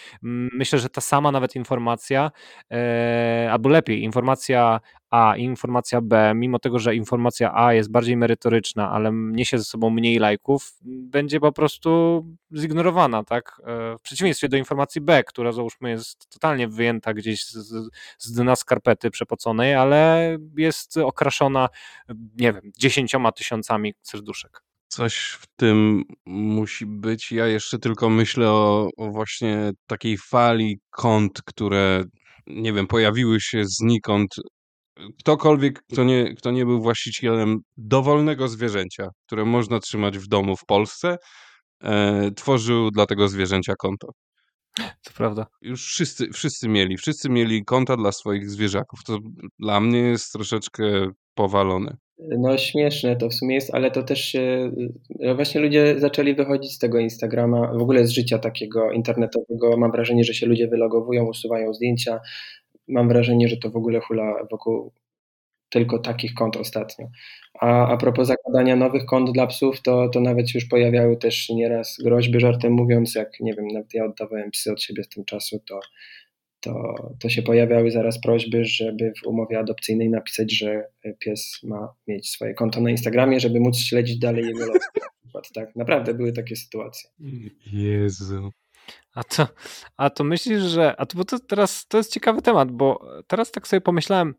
myślę, 0.52 0.78
że 0.78 0.88
ta 0.88 1.00
sama 1.00 1.32
nawet 1.32 1.56
informacja, 1.56 2.30
e, 2.70 3.48
albo 3.52 3.68
lepiej, 3.68 4.02
informacja 4.02 4.80
a 5.12 5.36
i 5.36 5.42
informacja 5.42 6.00
B, 6.00 6.32
mimo 6.34 6.58
tego, 6.58 6.78
że 6.78 6.94
informacja 6.94 7.54
A 7.54 7.74
jest 7.74 7.90
bardziej 7.90 8.16
merytoryczna, 8.16 8.90
ale 8.90 9.10
niesie 9.12 9.58
ze 9.58 9.64
sobą 9.64 9.90
mniej 9.90 10.18
lajków, 10.18 10.72
będzie 10.82 11.40
po 11.40 11.52
prostu 11.52 12.22
zignorowana, 12.56 13.24
tak? 13.24 13.60
E, 13.64 13.96
w 13.98 14.00
przeciwieństwie 14.00 14.48
do 14.48 14.56
informacji 14.56 15.00
B, 15.00 15.24
która 15.24 15.52
załóżmy 15.52 15.90
jest 15.90 16.28
totalnie 16.30 16.68
wyjęta 16.68 17.14
gdzieś 17.14 17.44
z, 17.44 17.90
z 18.18 18.32
dna 18.32 18.56
skarpety 18.56 19.10
przepoconej, 19.10 19.74
ale 19.74 20.36
jest 20.56 20.96
okraszona, 20.96 21.68
nie 22.36 22.52
wiem, 22.52 22.72
dziesięcioma 22.78 23.32
tysiącami 23.32 23.94
serduszek. 24.02 24.62
Coś 24.88 25.38
w 25.40 25.46
tym 25.56 26.02
musi 26.26 26.86
być. 26.86 27.32
Ja 27.32 27.46
jeszcze 27.46 27.78
tylko 27.78 28.10
myślę 28.10 28.50
o, 28.50 28.88
o 28.96 29.10
właśnie 29.10 29.70
takiej 29.86 30.18
fali 30.18 30.80
kont, 30.90 31.42
które 31.42 32.04
nie 32.46 32.72
wiem, 32.72 32.86
pojawiły 32.86 33.40
się 33.40 33.64
znikąd 33.64 34.34
ktokolwiek, 35.18 35.82
kto 35.92 36.04
nie, 36.04 36.34
kto 36.34 36.50
nie 36.50 36.64
był 36.64 36.82
właścicielem 36.82 37.58
dowolnego 37.76 38.48
zwierzęcia, 38.48 39.08
które 39.26 39.44
można 39.44 39.80
trzymać 39.80 40.18
w 40.18 40.28
domu 40.28 40.56
w 40.56 40.64
Polsce, 40.66 41.16
e, 41.82 42.30
tworzył 42.36 42.90
dla 42.90 43.06
tego 43.06 43.28
zwierzęcia 43.28 43.74
konto. 43.78 44.08
To 44.76 45.12
prawda. 45.16 45.46
Już 45.62 45.86
wszyscy, 45.86 46.28
wszyscy 46.32 46.68
mieli, 46.68 46.96
wszyscy 46.96 47.30
mieli 47.30 47.64
konta 47.64 47.96
dla 47.96 48.12
swoich 48.12 48.50
zwierzaków. 48.50 49.00
To 49.06 49.18
dla 49.58 49.80
mnie 49.80 49.98
jest 49.98 50.32
troszeczkę 50.32 50.84
powalone. 51.34 51.96
No 52.38 52.58
śmieszne 52.58 53.16
to 53.16 53.28
w 53.28 53.34
sumie 53.34 53.54
jest, 53.54 53.74
ale 53.74 53.90
to 53.90 54.02
też 54.02 54.20
się, 54.24 54.72
e, 55.20 55.34
właśnie 55.34 55.60
ludzie 55.60 56.00
zaczęli 56.00 56.34
wychodzić 56.34 56.72
z 56.72 56.78
tego 56.78 56.98
Instagrama, 56.98 57.72
w 57.72 57.82
ogóle 57.82 58.06
z 58.06 58.10
życia 58.10 58.38
takiego 58.38 58.90
internetowego. 58.90 59.76
Mam 59.76 59.92
wrażenie, 59.92 60.24
że 60.24 60.34
się 60.34 60.46
ludzie 60.46 60.68
wylogowują, 60.68 61.24
usuwają 61.24 61.74
zdjęcia, 61.74 62.20
mam 62.92 63.08
wrażenie, 63.08 63.48
że 63.48 63.56
to 63.56 63.70
w 63.70 63.76
ogóle 63.76 64.00
hula 64.00 64.46
wokół 64.50 64.92
tylko 65.72 65.98
takich 65.98 66.34
kont 66.34 66.56
ostatnio. 66.56 67.08
A, 67.60 67.88
a 67.88 67.96
propos 67.96 68.28
zakładania 68.28 68.76
nowych 68.76 69.04
kont 69.04 69.32
dla 69.32 69.46
psów, 69.46 69.82
to, 69.82 70.08
to 70.08 70.20
nawet 70.20 70.50
się 70.50 70.58
już 70.58 70.68
pojawiały 70.68 71.16
też 71.16 71.48
nieraz 71.48 71.96
groźby, 72.04 72.40
żartem 72.40 72.72
mówiąc, 72.72 73.14
jak 73.14 73.40
nie 73.40 73.54
wiem, 73.54 73.68
nawet 73.68 73.94
ja 73.94 74.04
oddawałem 74.04 74.50
psy 74.50 74.72
od 74.72 74.82
siebie 74.82 75.04
z 75.04 75.08
tym 75.08 75.24
czasu, 75.24 75.62
to, 75.68 75.80
to, 76.60 76.94
to 77.20 77.28
się 77.28 77.42
pojawiały 77.42 77.90
zaraz 77.90 78.20
prośby, 78.20 78.64
żeby 78.64 79.12
w 79.22 79.26
umowie 79.26 79.58
adopcyjnej 79.58 80.10
napisać, 80.10 80.52
że 80.52 80.84
pies 81.18 81.60
ma 81.62 81.94
mieć 82.06 82.30
swoje 82.30 82.54
konto 82.54 82.80
na 82.80 82.90
Instagramie, 82.90 83.40
żeby 83.40 83.60
móc 83.60 83.78
śledzić 83.78 84.18
dalej 84.18 84.44
jego 84.44 84.66
los. 84.66 84.82
Tak, 85.54 85.76
naprawdę 85.76 86.14
były 86.14 86.32
takie 86.32 86.56
sytuacje. 86.56 87.10
Jezu. 87.72 88.50
A 89.14 89.24
to, 89.24 89.48
a 89.96 90.10
to 90.10 90.24
myślisz, 90.24 90.62
że. 90.62 91.00
A 91.00 91.06
to, 91.06 91.18
bo 91.18 91.24
to 91.24 91.38
teraz 91.38 91.86
to 91.86 91.98
jest 91.98 92.12
ciekawy 92.12 92.42
temat, 92.42 92.70
bo 92.70 93.06
teraz 93.26 93.50
tak 93.50 93.68
sobie 93.68 93.80
pomyślałem, 93.80 94.34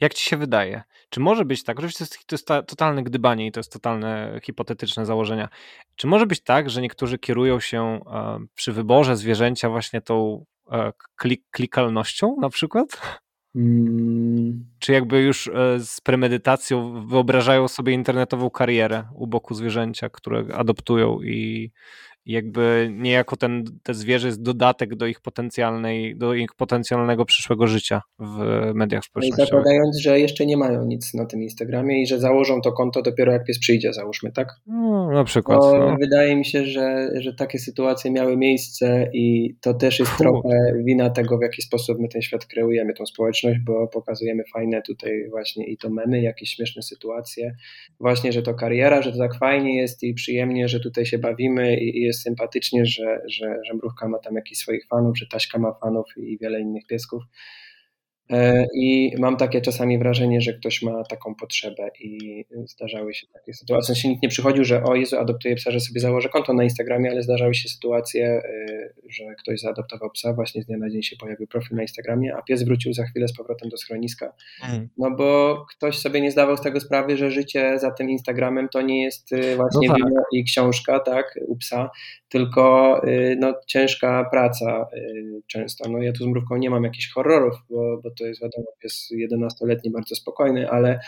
jak 0.00 0.14
ci 0.14 0.24
się 0.24 0.36
wydaje? 0.36 0.82
Czy 1.08 1.20
może 1.20 1.44
być 1.44 1.64
tak, 1.64 1.78
oczywiście 1.78 1.98
to 1.98 2.04
jest, 2.04 2.26
to 2.26 2.34
jest 2.34 2.46
ta, 2.46 2.62
totalne 2.62 3.02
gdybanie 3.02 3.46
i 3.46 3.52
to 3.52 3.60
jest 3.60 3.72
totalne 3.72 4.40
hipotetyczne 4.42 5.06
założenia. 5.06 5.48
Czy 5.96 6.06
może 6.06 6.26
być 6.26 6.40
tak, 6.40 6.70
że 6.70 6.82
niektórzy 6.82 7.18
kierują 7.18 7.60
się 7.60 8.00
e, 8.12 8.38
przy 8.54 8.72
wyborze 8.72 9.16
zwierzęcia 9.16 9.70
właśnie 9.70 10.00
tą 10.00 10.44
e, 10.72 10.92
klik, 11.16 11.44
klikalnością 11.50 12.36
na 12.40 12.48
przykład? 12.48 12.88
Hmm. 13.52 14.66
Czy 14.78 14.92
jakby 14.92 15.20
już 15.20 15.48
e, 15.48 15.80
z 15.80 16.00
premedytacją 16.00 17.06
wyobrażają 17.06 17.68
sobie 17.68 17.92
internetową 17.92 18.50
karierę 18.50 19.04
u 19.14 19.26
boku 19.26 19.54
zwierzęcia, 19.54 20.08
które 20.08 20.44
adoptują 20.54 21.22
i, 21.22 21.72
jakby 22.26 22.88
niejako 22.92 23.36
ten, 23.36 23.64
te 23.82 23.94
zwierzę 23.94 24.26
jest 24.26 24.42
dodatek 24.42 24.94
do 24.94 25.06
ich 25.06 25.20
potencjalnej, 25.20 26.16
do 26.16 26.34
ich 26.34 26.54
potencjalnego 26.56 27.24
przyszłego 27.24 27.66
życia 27.66 28.02
w 28.18 28.38
mediach 28.74 28.98
no 28.98 29.02
społecznościowych. 29.02 29.48
Zakładając, 29.48 29.98
że 29.98 30.20
jeszcze 30.20 30.46
nie 30.46 30.56
mają 30.56 30.84
nic 30.84 31.14
na 31.14 31.26
tym 31.26 31.42
Instagramie 31.42 32.02
i 32.02 32.06
że 32.06 32.18
założą 32.18 32.60
to 32.60 32.72
konto 32.72 33.02
dopiero 33.02 33.32
jak 33.32 33.44
pies 33.44 33.58
przyjdzie, 33.58 33.92
załóżmy, 33.92 34.32
tak? 34.32 34.48
No, 34.66 35.10
na 35.10 35.24
przykład. 35.24 35.58
No. 35.60 35.96
Wydaje 36.00 36.36
mi 36.36 36.44
się, 36.44 36.64
że, 36.64 37.10
że 37.14 37.34
takie 37.34 37.58
sytuacje 37.58 38.10
miały 38.10 38.36
miejsce 38.36 39.10
i 39.12 39.56
to 39.60 39.74
też 39.74 39.98
jest 39.98 40.16
trochę 40.18 40.72
wina 40.84 41.10
tego, 41.10 41.38
w 41.38 41.42
jaki 41.42 41.62
sposób 41.62 41.98
my 41.98 42.08
ten 42.08 42.22
świat 42.22 42.46
kreujemy, 42.46 42.94
tą 42.94 43.06
społeczność, 43.06 43.58
bo 43.66 43.88
pokazujemy 43.88 44.42
fajne 44.52 44.82
tutaj 44.82 45.28
właśnie 45.30 45.66
i 45.66 45.76
to 45.76 45.90
memy, 45.90 46.22
jakieś 46.22 46.50
śmieszne 46.50 46.82
sytuacje, 46.82 47.54
właśnie, 48.00 48.32
że 48.32 48.42
to 48.42 48.54
kariera, 48.54 49.02
że 49.02 49.12
to 49.12 49.18
tak 49.18 49.38
fajnie 49.38 49.76
jest 49.76 50.02
i 50.02 50.14
przyjemnie, 50.14 50.68
że 50.68 50.80
tutaj 50.80 51.06
się 51.06 51.18
bawimy 51.18 51.76
i 51.80 52.00
jest 52.00 52.15
sympatycznie, 52.16 52.86
że, 52.86 53.22
że, 53.26 53.56
że 53.66 53.74
Mrówka 53.74 54.08
ma 54.08 54.18
tam 54.18 54.34
jakichś 54.34 54.60
swoich 54.60 54.86
fanów, 54.86 55.18
że 55.18 55.26
Taśka 55.26 55.58
ma 55.58 55.72
fanów 55.72 56.06
i 56.16 56.38
wiele 56.38 56.60
innych 56.60 56.86
piesków. 56.86 57.22
E, 58.30 58.66
I 58.74 59.14
mam 59.18 59.36
takie 59.36 59.60
czasami 59.60 59.98
wrażenie, 59.98 60.40
że 60.40 60.52
ktoś 60.52 60.82
ma 60.82 61.04
taką 61.04 61.34
potrzebę 61.34 61.90
i 62.00 62.44
zdarzały 62.64 63.14
się 63.14 63.26
takie 63.32 63.54
sytuacje. 63.54 63.82
W 63.82 63.86
sensie 63.86 64.08
nikt 64.08 64.22
nie 64.22 64.28
przychodził, 64.28 64.64
że 64.64 64.82
o 64.82 64.94
Jezu, 64.94 65.18
adoptuję 65.18 65.54
psa, 65.54 65.70
że 65.70 65.80
sobie 65.80 66.00
założę 66.00 66.28
konto 66.28 66.52
na 66.52 66.64
Instagramie, 66.64 67.10
ale 67.10 67.22
zdarzały 67.22 67.54
się 67.54 67.68
sytuacje, 67.68 68.26
e, 68.26 68.42
że 69.08 69.24
ktoś 69.38 69.60
zaadoptował 69.60 70.10
psa, 70.10 70.32
właśnie 70.32 70.62
z 70.62 70.66
dnia 70.66 70.76
na 70.76 70.90
dzień 70.90 71.02
się 71.02 71.16
pojawił 71.16 71.46
profil 71.46 71.76
na 71.76 71.82
Instagramie, 71.82 72.34
a 72.36 72.42
pies 72.42 72.62
wrócił 72.62 72.92
za 72.92 73.04
chwilę 73.04 73.28
z 73.28 73.36
powrotem 73.36 73.68
do 73.68 73.76
schroniska. 73.76 74.32
Mhm. 74.62 74.88
No 74.98 75.10
bo 75.10 75.64
ktoś 75.70 75.98
sobie 75.98 76.20
nie 76.20 76.30
zdawał 76.30 76.56
z 76.56 76.60
tego 76.60 76.80
sprawy, 76.80 77.16
że 77.16 77.30
życie 77.30 77.78
za 77.78 77.90
tym 77.90 78.10
Instagramem 78.10 78.68
to 78.68 78.82
nie 78.82 79.02
jest 79.02 79.32
e, 79.32 79.56
właśnie 79.56 79.88
no 79.88 79.94
tak. 79.94 80.24
i 80.32 80.44
książka, 80.44 81.00
tak, 81.00 81.38
u 81.46 81.56
psa, 81.56 81.90
tylko 82.28 82.66
no, 83.38 83.54
ciężka 83.66 84.28
praca 84.30 84.86
często. 85.46 85.88
No 85.88 86.02
ja 86.02 86.12
tu 86.12 86.24
z 86.24 86.26
mrówką 86.26 86.56
nie 86.56 86.70
mam 86.70 86.84
jakichś 86.84 87.12
horrorów, 87.12 87.54
bo, 87.70 88.00
bo 88.02 88.10
to 88.18 88.26
jest 88.26 88.42
wiadomo, 88.42 88.66
pies 88.82 89.08
11-letni, 89.30 89.90
bardzo 89.90 90.14
spokojny, 90.14 90.70
ale 90.70 91.00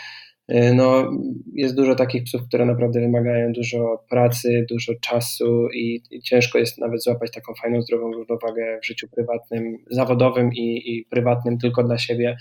e, 0.47 0.73
no, 0.73 1.11
jest 1.53 1.75
dużo 1.75 1.95
takich 1.95 2.23
psów, 2.23 2.41
które 2.47 2.65
naprawdę 2.65 2.99
wymagają 2.99 3.51
dużo 3.51 4.05
pracy, 4.09 4.65
dużo 4.69 4.93
czasu 5.01 5.67
i, 5.73 6.01
i, 6.11 6.21
ciężko 6.21 6.57
jest 6.57 6.77
nawet 6.77 7.03
złapać 7.03 7.31
taką 7.31 7.53
fajną, 7.61 7.81
zdrową 7.81 8.11
równowagę 8.11 8.79
w 8.83 8.85
życiu 8.85 9.07
prywatnym, 9.15 9.77
zawodowym 9.91 10.53
i, 10.53 10.81
i 10.85 11.05
prywatnym 11.05 11.57
tylko 11.57 11.83
dla 11.83 11.97
siebie, 11.97 12.37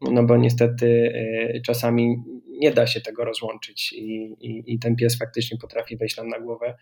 no 0.00 0.22
bo 0.22 0.36
niestety 0.36 1.12
e, 1.14 1.60
czasami 1.60 2.16
nie 2.58 2.72
da 2.72 2.86
się 2.86 3.00
tego 3.00 3.24
rozłączyć 3.24 3.92
i, 3.92 4.36
i, 4.40 4.74
i 4.74 4.78
ten 4.78 4.96
pies 4.96 5.18
faktycznie 5.18 5.58
potrafi 5.58 5.96
wejść 5.96 6.16
nam 6.16 6.28
na 6.28 6.40
głowę. 6.40 6.74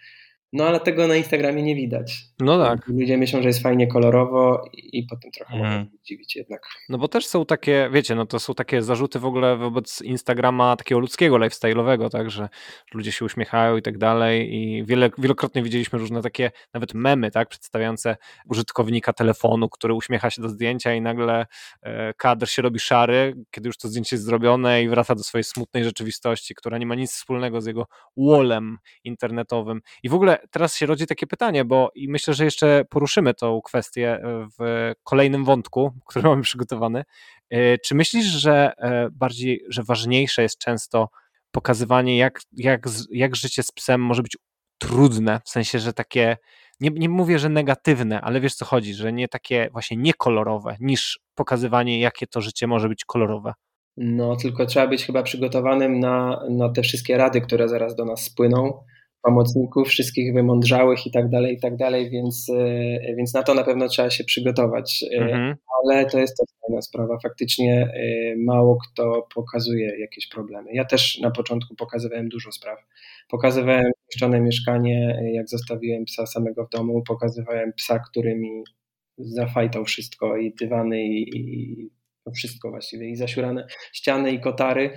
No 0.52 0.64
ale 0.64 0.80
tego 0.80 1.06
na 1.06 1.16
Instagramie 1.16 1.62
nie 1.62 1.74
widać. 1.74 2.24
No 2.40 2.64
tak. 2.64 2.88
Ludzie 2.88 3.16
myślą, 3.16 3.42
że 3.42 3.48
jest 3.48 3.62
fajnie 3.62 3.86
kolorowo 3.86 4.64
i, 4.72 5.06
potem 5.10 5.30
trochę 5.30 5.54
mm. 5.54 5.78
mogą 5.78 5.90
dziwić 6.04 6.36
jednak. 6.36 6.62
No 6.88 6.98
bo 6.98 7.08
też 7.08 7.26
są 7.26 7.46
takie, 7.46 7.90
wiecie, 7.92 8.14
no 8.14 8.26
to 8.26 8.40
są 8.40 8.54
takie 8.54 8.82
zarzuty 8.82 9.18
w 9.18 9.24
ogóle 9.24 9.56
wobec 9.56 10.02
Instagrama 10.02 10.76
takiego 10.76 10.98
ludzkiego, 10.98 11.36
lifestyle'owego, 11.36 12.10
tak, 12.10 12.30
że 12.30 12.48
ludzie 12.94 13.12
się 13.12 13.24
uśmiechają 13.24 13.76
i 13.76 13.82
tak 13.82 13.98
dalej 13.98 14.54
i 14.54 14.84
wiele, 14.84 15.10
wielokrotnie 15.18 15.62
widzieliśmy 15.62 15.98
różne 15.98 16.22
takie 16.22 16.50
nawet 16.74 16.94
memy, 16.94 17.30
tak, 17.30 17.48
przedstawiające 17.48 18.16
użytkownika 18.50 19.12
telefonu, 19.12 19.68
który 19.68 19.94
uśmiecha 19.94 20.30
się 20.30 20.42
do 20.42 20.48
zdjęcia 20.48 20.94
i 20.94 21.00
nagle 21.00 21.46
e, 21.82 22.14
kadr 22.14 22.48
się 22.48 22.62
robi 22.62 22.80
szary, 22.80 23.34
kiedy 23.50 23.68
już 23.68 23.76
to 23.76 23.88
zdjęcie 23.88 24.16
jest 24.16 24.24
zrobione 24.24 24.82
i 24.82 24.88
wraca 24.88 25.14
do 25.14 25.22
swojej 25.22 25.44
smutnej 25.44 25.84
rzeczywistości, 25.84 26.54
która 26.54 26.78
nie 26.78 26.86
ma 26.86 26.94
nic 26.94 27.12
wspólnego 27.12 27.60
z 27.60 27.66
jego 27.66 27.86
wallem 28.16 28.78
internetowym. 29.04 29.80
I 30.02 30.08
w 30.08 30.14
ogóle 30.14 30.35
teraz 30.50 30.76
się 30.76 30.86
rodzi 30.86 31.06
takie 31.06 31.26
pytanie, 31.26 31.64
bo 31.64 31.90
i 31.94 32.08
myślę, 32.08 32.34
że 32.34 32.44
jeszcze 32.44 32.84
poruszymy 32.90 33.34
tą 33.34 33.60
kwestię 33.62 34.12
e, 34.14 34.48
w 34.58 34.92
kolejnym 35.04 35.44
wątku, 35.44 35.92
który 36.06 36.28
mamy 36.28 36.42
przygotowany. 36.42 37.04
E, 37.50 37.78
czy 37.78 37.94
myślisz, 37.94 38.26
że 38.26 38.72
e, 38.78 39.08
bardziej, 39.12 39.64
że 39.68 39.82
ważniejsze 39.82 40.42
jest 40.42 40.58
często 40.58 41.08
pokazywanie, 41.50 42.16
jak, 42.16 42.40
jak, 42.52 42.86
jak 43.10 43.36
życie 43.36 43.62
z 43.62 43.72
psem 43.72 44.00
może 44.00 44.22
być 44.22 44.36
trudne, 44.78 45.40
w 45.44 45.48
sensie, 45.48 45.78
że 45.78 45.92
takie, 45.92 46.36
nie, 46.80 46.90
nie 46.90 47.08
mówię, 47.08 47.38
że 47.38 47.48
negatywne, 47.48 48.20
ale 48.20 48.40
wiesz 48.40 48.54
co 48.54 48.64
chodzi, 48.64 48.94
że 48.94 49.12
nie 49.12 49.28
takie 49.28 49.68
właśnie 49.72 49.96
niekolorowe, 49.96 50.76
niż 50.80 51.20
pokazywanie, 51.34 52.00
jakie 52.00 52.26
to 52.26 52.40
życie 52.40 52.66
może 52.66 52.88
być 52.88 53.04
kolorowe. 53.04 53.52
No, 53.96 54.36
tylko 54.36 54.66
trzeba 54.66 54.86
być 54.86 55.04
chyba 55.04 55.22
przygotowanym 55.22 56.00
na, 56.00 56.40
na 56.50 56.68
te 56.68 56.82
wszystkie 56.82 57.16
rady, 57.16 57.40
które 57.40 57.68
zaraz 57.68 57.96
do 57.96 58.04
nas 58.04 58.22
spłyną 58.22 58.84
pomocników, 59.26 59.88
wszystkich 59.88 60.34
wymądrzałych 60.34 61.06
i 61.06 61.10
tak 61.10 61.28
dalej, 61.28 61.54
i 61.54 61.60
tak 61.60 61.76
dalej, 61.76 62.10
więc, 62.10 62.46
e, 62.50 63.14
więc 63.16 63.34
na 63.34 63.42
to 63.42 63.54
na 63.54 63.64
pewno 63.64 63.88
trzeba 63.88 64.10
się 64.10 64.24
przygotować. 64.24 65.04
E, 65.12 65.16
mhm. 65.16 65.56
Ale 65.84 66.06
to 66.06 66.18
jest 66.18 66.36
też 66.36 66.46
fajna 66.66 66.82
sprawa. 66.82 67.18
Faktycznie 67.22 67.82
e, 67.94 68.36
mało 68.36 68.78
kto 68.78 69.28
pokazuje 69.34 70.00
jakieś 70.00 70.28
problemy. 70.28 70.70
Ja 70.72 70.84
też 70.84 71.18
na 71.18 71.30
początku 71.30 71.74
pokazywałem 71.74 72.28
dużo 72.28 72.52
spraw. 72.52 72.78
Pokazywałem 73.28 73.92
zniszczone 74.10 74.40
mieszkanie, 74.40 75.20
jak 75.32 75.48
zostawiłem 75.48 76.04
psa 76.04 76.26
samego 76.26 76.66
w 76.66 76.70
domu, 76.70 77.02
pokazywałem 77.02 77.72
psa, 77.72 77.98
który 77.98 78.36
mi 78.36 78.64
zafajtał 79.18 79.84
wszystko 79.84 80.36
i 80.36 80.54
dywany 80.60 81.02
i, 81.02 81.36
i 81.36 81.90
wszystko 82.34 82.70
właściwie, 82.70 83.08
i 83.08 83.16
zasiurane 83.16 83.66
ściany 83.92 84.32
i 84.32 84.40
kotary, 84.40 84.90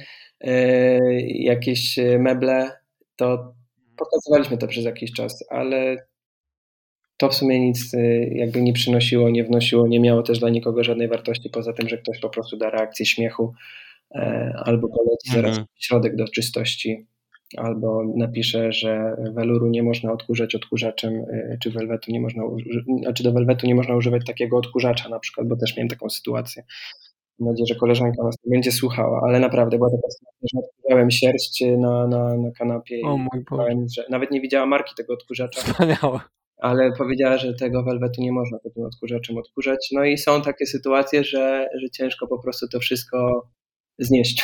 jakieś 1.27 1.99
meble, 2.19 2.71
to 3.15 3.58
Pokazywaliśmy 3.99 4.57
to 4.57 4.67
przez 4.67 4.85
jakiś 4.85 5.11
czas, 5.11 5.43
ale 5.49 6.07
to 7.17 7.29
w 7.29 7.35
sumie 7.35 7.59
nic 7.59 7.93
y, 7.93 8.31
jakby 8.35 8.61
nie 8.61 8.73
przynosiło, 8.73 9.29
nie 9.29 9.43
wnosiło, 9.43 9.87
nie 9.87 9.99
miało 9.99 10.23
też 10.23 10.39
dla 10.39 10.49
nikogo 10.49 10.83
żadnej 10.83 11.07
wartości, 11.07 11.49
poza 11.49 11.73
tym, 11.73 11.89
że 11.89 11.97
ktoś 11.97 12.19
po 12.19 12.29
prostu 12.29 12.57
da 12.57 12.69
reakcję 12.69 13.05
śmiechu 13.05 13.53
e, 14.15 14.53
albo 14.65 14.87
poleci 14.87 15.31
zaraz 15.31 15.49
mhm. 15.49 15.67
środek 15.79 16.15
do 16.15 16.27
czystości, 16.27 17.07
albo 17.57 18.03
napisze, 18.15 18.71
że 18.71 19.15
weluru 19.33 19.67
nie 19.67 19.83
można 19.83 20.11
odkurzać 20.11 20.55
odkurzaczem, 20.55 21.13
y, 21.13 21.57
czy 21.61 21.71
welwetu 21.71 22.11
nie 22.11 22.21
można, 22.21 22.43
znaczy 23.01 23.23
do 23.23 23.31
welwetu 23.31 23.67
nie 23.67 23.75
można 23.75 23.95
używać 23.95 24.25
takiego 24.25 24.57
odkurzacza 24.57 25.09
na 25.09 25.19
przykład, 25.19 25.47
bo 25.47 25.55
też 25.55 25.77
miałem 25.77 25.89
taką 25.89 26.09
sytuację. 26.09 26.63
Mam 27.39 27.49
nadzieję, 27.49 27.67
że 27.67 27.75
koleżanka 27.75 28.23
nas 28.23 28.35
nie 28.45 28.51
będzie 28.55 28.71
słuchała, 28.71 29.21
ale 29.27 29.39
naprawdę 29.39 29.77
była 29.77 29.89
taka 29.89 30.09
sytuacja, 30.09 30.47
że 30.53 30.59
odkurzałem 30.59 31.11
sierść 31.11 31.63
na, 31.77 32.07
na, 32.07 32.37
na 32.37 32.51
kanapie 32.51 33.01
o 33.03 33.17
mój 33.17 33.43
Boże. 33.49 33.75
że 33.95 34.05
nawet 34.09 34.31
nie 34.31 34.41
widziała 34.41 34.65
marki 34.65 34.95
tego 34.97 35.13
odkurzacza. 35.13 35.61
Wspaniałe. 35.61 36.19
Ale 36.57 36.91
powiedziała, 36.97 37.37
że 37.37 37.53
tego 37.53 37.83
welwetu 37.83 38.21
nie 38.21 38.31
można 38.31 38.59
takim 38.59 38.85
odkurzaczem 38.85 39.37
odkurzać. 39.37 39.89
No 39.91 40.03
i 40.03 40.17
są 40.17 40.41
takie 40.41 40.65
sytuacje, 40.65 41.23
że, 41.23 41.69
że 41.81 41.89
ciężko 41.89 42.27
po 42.27 42.39
prostu 42.39 42.67
to 42.67 42.79
wszystko 42.79 43.47
znieść. 43.99 44.43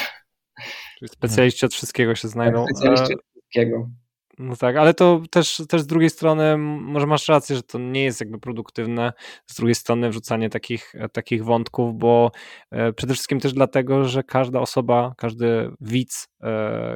Czyli 1.00 1.10
specjaliści 1.10 1.66
od 1.66 1.74
wszystkiego 1.74 2.16
się 2.16 2.28
znajdą. 2.28 2.66
Tak, 2.66 2.78
specjaliści 2.78 3.14
od 3.14 3.22
wszystkiego. 3.32 3.90
No 4.40 4.56
tak, 4.56 4.76
ale 4.76 4.94
to 4.94 5.22
też, 5.32 5.64
też 5.70 5.82
z 5.82 5.88
drugiej 5.88 6.10
strony, 6.10 6.58
może 6.58 7.08
masz 7.08 7.28
rację, 7.28 7.56
że 7.56 7.64
to 7.64 7.80
nie 7.80 8.04
jest 8.04 8.20
jakby 8.20 8.40
produktywne, 8.40 9.14
z 9.46 9.56
drugiej 9.56 9.76
strony 9.76 10.10
wrzucanie 10.10 10.50
takich, 10.50 10.94
takich 11.14 11.44
wątków, 11.44 11.98
bo 11.98 12.32
e, 12.72 12.94
przede 12.94 13.14
wszystkim 13.14 13.40
też 13.40 13.54
dlatego, 13.54 14.06
że 14.06 14.24
każda 14.24 14.60
osoba, 14.60 15.14
każdy 15.18 15.72
widz, 15.82 16.28
e, 16.28 16.35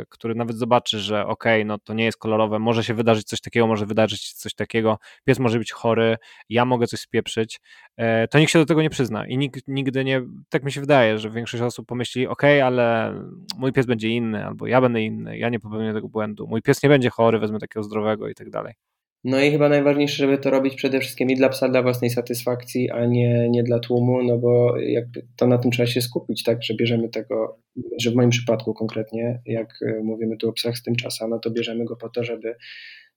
który 0.09 0.35
nawet 0.35 0.57
zobaczy, 0.57 0.99
że 0.99 1.25
okej, 1.25 1.61
okay, 1.61 1.65
no 1.65 1.77
to 1.77 1.93
nie 1.93 2.05
jest 2.05 2.17
kolorowe, 2.17 2.59
może 2.59 2.83
się 2.83 2.93
wydarzyć 2.93 3.27
coś 3.27 3.41
takiego, 3.41 3.67
może 3.67 3.85
wydarzyć 3.85 4.33
coś 4.33 4.53
takiego, 4.53 4.99
pies 5.25 5.39
może 5.39 5.59
być 5.59 5.71
chory, 5.71 6.17
ja 6.49 6.65
mogę 6.65 6.87
coś 6.87 6.99
spieprzyć, 6.99 7.59
e, 7.97 8.27
to 8.27 8.39
nikt 8.39 8.51
się 8.51 8.59
do 8.59 8.65
tego 8.65 8.81
nie 8.81 8.89
przyzna 8.89 9.27
i 9.27 9.37
nikt 9.37 9.67
nigdy 9.67 10.05
nie, 10.05 10.21
tak 10.49 10.63
mi 10.63 10.71
się 10.71 10.81
wydaje, 10.81 11.17
że 11.17 11.29
większość 11.29 11.63
osób 11.63 11.87
pomyśli, 11.87 12.27
okej, 12.27 12.59
okay, 12.61 12.65
ale 12.65 13.13
mój 13.57 13.73
pies 13.73 13.85
będzie 13.85 14.09
inny, 14.09 14.45
albo 14.45 14.67
ja 14.67 14.81
będę 14.81 15.01
inny, 15.01 15.37
ja 15.37 15.49
nie 15.49 15.59
popełnię 15.59 15.93
tego 15.93 16.09
błędu, 16.09 16.47
mój 16.47 16.61
pies 16.61 16.83
nie 16.83 16.89
będzie 16.89 17.09
chory, 17.09 17.39
wezmę 17.39 17.59
takiego 17.59 17.83
zdrowego 17.83 18.27
i 18.27 18.35
tak 18.35 18.49
dalej. 18.49 18.88
No 19.23 19.41
i 19.41 19.51
chyba 19.51 19.69
najważniejsze, 19.69 20.17
żeby 20.17 20.37
to 20.37 20.49
robić 20.49 20.75
przede 20.75 20.99
wszystkim 20.99 21.29
i 21.31 21.35
dla 21.35 21.49
psa, 21.49 21.69
dla 21.69 21.81
własnej 21.81 22.09
satysfakcji, 22.09 22.89
a 22.89 23.05
nie, 23.05 23.49
nie 23.49 23.63
dla 23.63 23.79
tłumu, 23.79 24.23
no 24.23 24.37
bo 24.37 24.77
jakby 24.79 25.27
to 25.35 25.47
na 25.47 25.57
tym 25.57 25.71
trzeba 25.71 25.87
się 25.87 26.01
skupić, 26.01 26.43
tak, 26.43 26.63
że 26.63 26.73
bierzemy 26.73 27.09
tego, 27.09 27.59
że 28.01 28.11
w 28.11 28.15
moim 28.15 28.29
przypadku 28.29 28.73
konkretnie, 28.73 29.41
jak 29.45 29.73
e, 29.81 30.03
mówimy 30.03 30.37
tu 30.37 30.49
o 30.49 30.53
psach 30.53 30.77
z 30.77 30.83
tym 30.83 30.95
czasem, 30.95 31.29
no 31.29 31.39
to 31.39 31.51
bierzemy 31.51 31.85
go 31.85 31.95
po 31.95 32.09
to, 32.09 32.23
żeby 32.23 32.55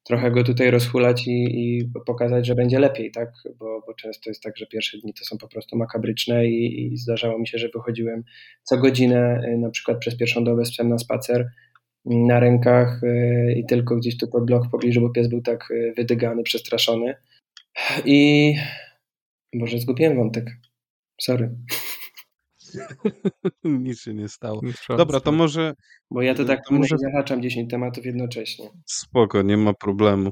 trochę 0.05 0.31
go 0.31 0.45
tutaj 0.45 0.71
rozhulać 0.71 1.27
i, 1.27 1.45
i 1.45 1.91
pokazać, 2.07 2.47
że 2.47 2.55
będzie 2.55 2.79
lepiej, 2.79 3.11
tak, 3.11 3.31
bo, 3.59 3.83
bo 3.87 3.95
często 3.95 4.31
jest 4.31 4.43
tak, 4.43 4.57
że 4.57 4.67
pierwsze 4.67 4.99
dni 4.99 5.15
to 5.15 5.25
są 5.25 5.39
po 5.39 5.49
prostu 5.49 5.77
makabryczne 5.77 6.47
i, 6.47 6.93
i 6.93 6.97
zdarzało 6.97 7.39
mi 7.39 7.49
się, 7.49 7.59
że 7.59 7.69
wychodziłem 7.75 8.25
co 8.63 8.79
godzinę, 8.79 9.41
e, 9.45 9.57
na 9.57 9.71
przykład 9.71 9.99
przez 9.99 10.17
pierwszą 10.17 10.45
dobę 10.45 10.65
z 10.65 10.71
psem 10.71 10.89
na 10.89 10.99
spacer, 10.99 11.51
na 12.05 12.41
rękach 12.41 13.01
e, 13.05 13.53
i 13.53 13.67
tylko 13.67 13.97
gdzieś 13.97 14.17
tu 14.17 14.29
pod 14.29 14.47
blok 14.47 14.67
w 14.67 14.71
pobliżu, 14.71 15.01
bo 15.01 15.11
pies 15.11 15.29
był 15.29 15.43
tak 15.43 15.69
e, 15.71 15.93
wydygany, 15.93 16.43
przestraszony. 16.43 17.15
I 18.05 18.55
może 19.55 19.79
zgubiłem 19.79 20.17
wątek. 20.17 20.51
Sorry. 21.21 21.57
Nic 23.65 24.01
się 24.01 24.15
nie 24.15 24.29
stało. 24.29 24.61
Dobra, 24.89 25.21
to 25.21 25.33
może. 25.33 25.75
Bo 26.11 26.23
ja 26.23 26.35
to 26.35 26.45
tak 26.45 26.61
to 26.69 26.75
może... 26.75 26.99
zahaczam 26.99 27.43
10 27.43 27.71
tematów 27.71 28.07
jednocześnie. 28.07 28.71
Spoko, 28.87 29.43
nie 29.43 29.57
ma 29.57 29.75
problemu. 29.75 30.31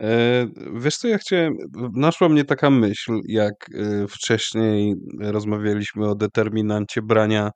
E, 0.00 0.46
wiesz 0.76 0.96
co, 0.96 1.08
ja 1.08 1.18
chciałem, 1.18 1.56
naszła 1.94 2.28
mnie 2.28 2.44
taka 2.44 2.70
myśl, 2.70 3.20
jak 3.28 3.70
wcześniej 4.08 4.94
rozmawialiśmy 5.20 6.08
o 6.08 6.14
determinancie 6.14 7.02
brania 7.02 7.50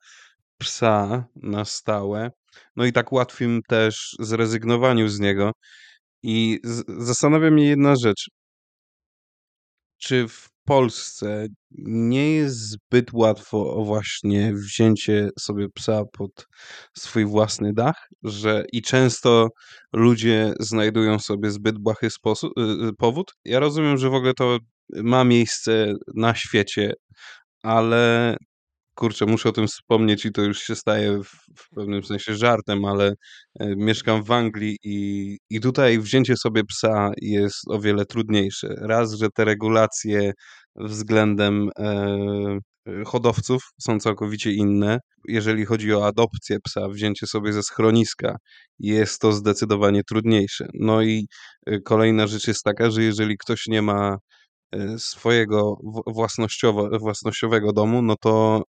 psa 0.57 1.25
na 1.35 1.65
stałe, 1.65 2.31
no 2.75 2.85
i 2.85 2.91
tak 2.93 3.11
łatwym 3.11 3.61
też 3.67 4.15
zrezygnowaniu 4.19 5.07
z 5.09 5.19
niego. 5.19 5.51
I 6.23 6.59
zastanawia 6.87 7.51
mnie 7.51 7.65
jedna 7.65 7.95
rzecz. 7.95 8.29
Czy 9.97 10.27
w 10.27 10.49
Polsce 10.65 11.47
nie 11.87 12.31
jest 12.31 12.57
zbyt 12.57 13.13
łatwo 13.13 13.75
o 13.75 13.85
właśnie 13.85 14.53
wzięcie 14.53 15.29
sobie 15.39 15.67
psa 15.69 16.03
pod 16.13 16.47
swój 16.97 17.25
własny 17.25 17.73
dach, 17.73 18.07
że 18.23 18.65
i 18.73 18.81
często 18.81 19.49
ludzie 19.93 20.53
znajdują 20.59 21.19
sobie 21.19 21.51
zbyt 21.51 21.79
błahy 21.79 22.09
sposób, 22.09 22.51
y, 22.57 22.61
y, 22.87 22.93
powód? 22.97 23.33
Ja 23.45 23.59
rozumiem, 23.59 23.97
że 23.97 24.09
w 24.09 24.13
ogóle 24.13 24.33
to 24.33 24.57
ma 24.89 25.23
miejsce 25.23 25.93
na 26.15 26.35
świecie, 26.35 26.93
ale 27.63 28.37
kurczę, 28.95 29.25
muszę 29.25 29.49
o 29.49 29.51
tym 29.51 29.67
wspomnieć 29.67 30.25
i 30.25 30.31
to 30.31 30.41
już 30.41 30.59
się 30.59 30.75
staje 30.75 31.23
w, 31.23 31.27
w 31.57 31.69
pewnym 31.75 32.03
sensie 32.03 32.35
żartem, 32.35 32.85
ale 32.85 33.13
e, 33.59 33.75
mieszkam 33.75 34.23
w 34.23 34.31
Anglii 34.31 34.77
i, 34.83 35.37
i 35.49 35.59
tutaj 35.59 35.99
wzięcie 35.99 36.37
sobie 36.37 36.63
psa 36.63 37.11
jest 37.21 37.61
o 37.69 37.79
wiele 37.79 38.05
trudniejsze. 38.05 38.75
Raz, 38.81 39.13
że 39.13 39.29
te 39.29 39.45
regulacje 39.45 40.33
względem 40.75 41.69
e, 41.79 42.59
hodowców 43.05 43.63
są 43.81 43.99
całkowicie 43.99 44.51
inne. 44.51 44.99
Jeżeli 45.27 45.65
chodzi 45.65 45.93
o 45.93 46.07
adopcję 46.07 46.57
psa, 46.63 46.89
wzięcie 46.89 47.27
sobie 47.27 47.53
ze 47.53 47.63
schroniska, 47.63 48.35
jest 48.79 49.21
to 49.21 49.31
zdecydowanie 49.31 50.03
trudniejsze. 50.03 50.67
No 50.73 51.01
i 51.01 51.27
e, 51.67 51.79
kolejna 51.79 52.27
rzecz 52.27 52.47
jest 52.47 52.63
taka, 52.63 52.91
że 52.91 53.03
jeżeli 53.03 53.37
ktoś 53.37 53.67
nie 53.67 53.81
ma 53.81 54.17
swojego 54.97 55.77
własnościowo, 56.07 56.99
własnościowego 56.99 57.73
domu, 57.73 58.01
no 58.01 58.15
to 58.21 58.63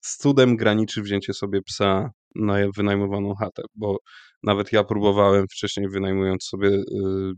z 0.00 0.16
cudem 0.16 0.56
graniczy 0.56 1.02
wzięcie 1.02 1.32
sobie 1.32 1.62
psa 1.62 2.10
na 2.34 2.54
wynajmowaną 2.76 3.34
chatę, 3.34 3.62
bo 3.74 3.98
nawet 4.42 4.72
ja 4.72 4.84
próbowałem 4.84 5.46
wcześniej 5.48 5.88
wynajmując 5.88 6.44
sobie 6.44 6.68
y, 6.68 6.82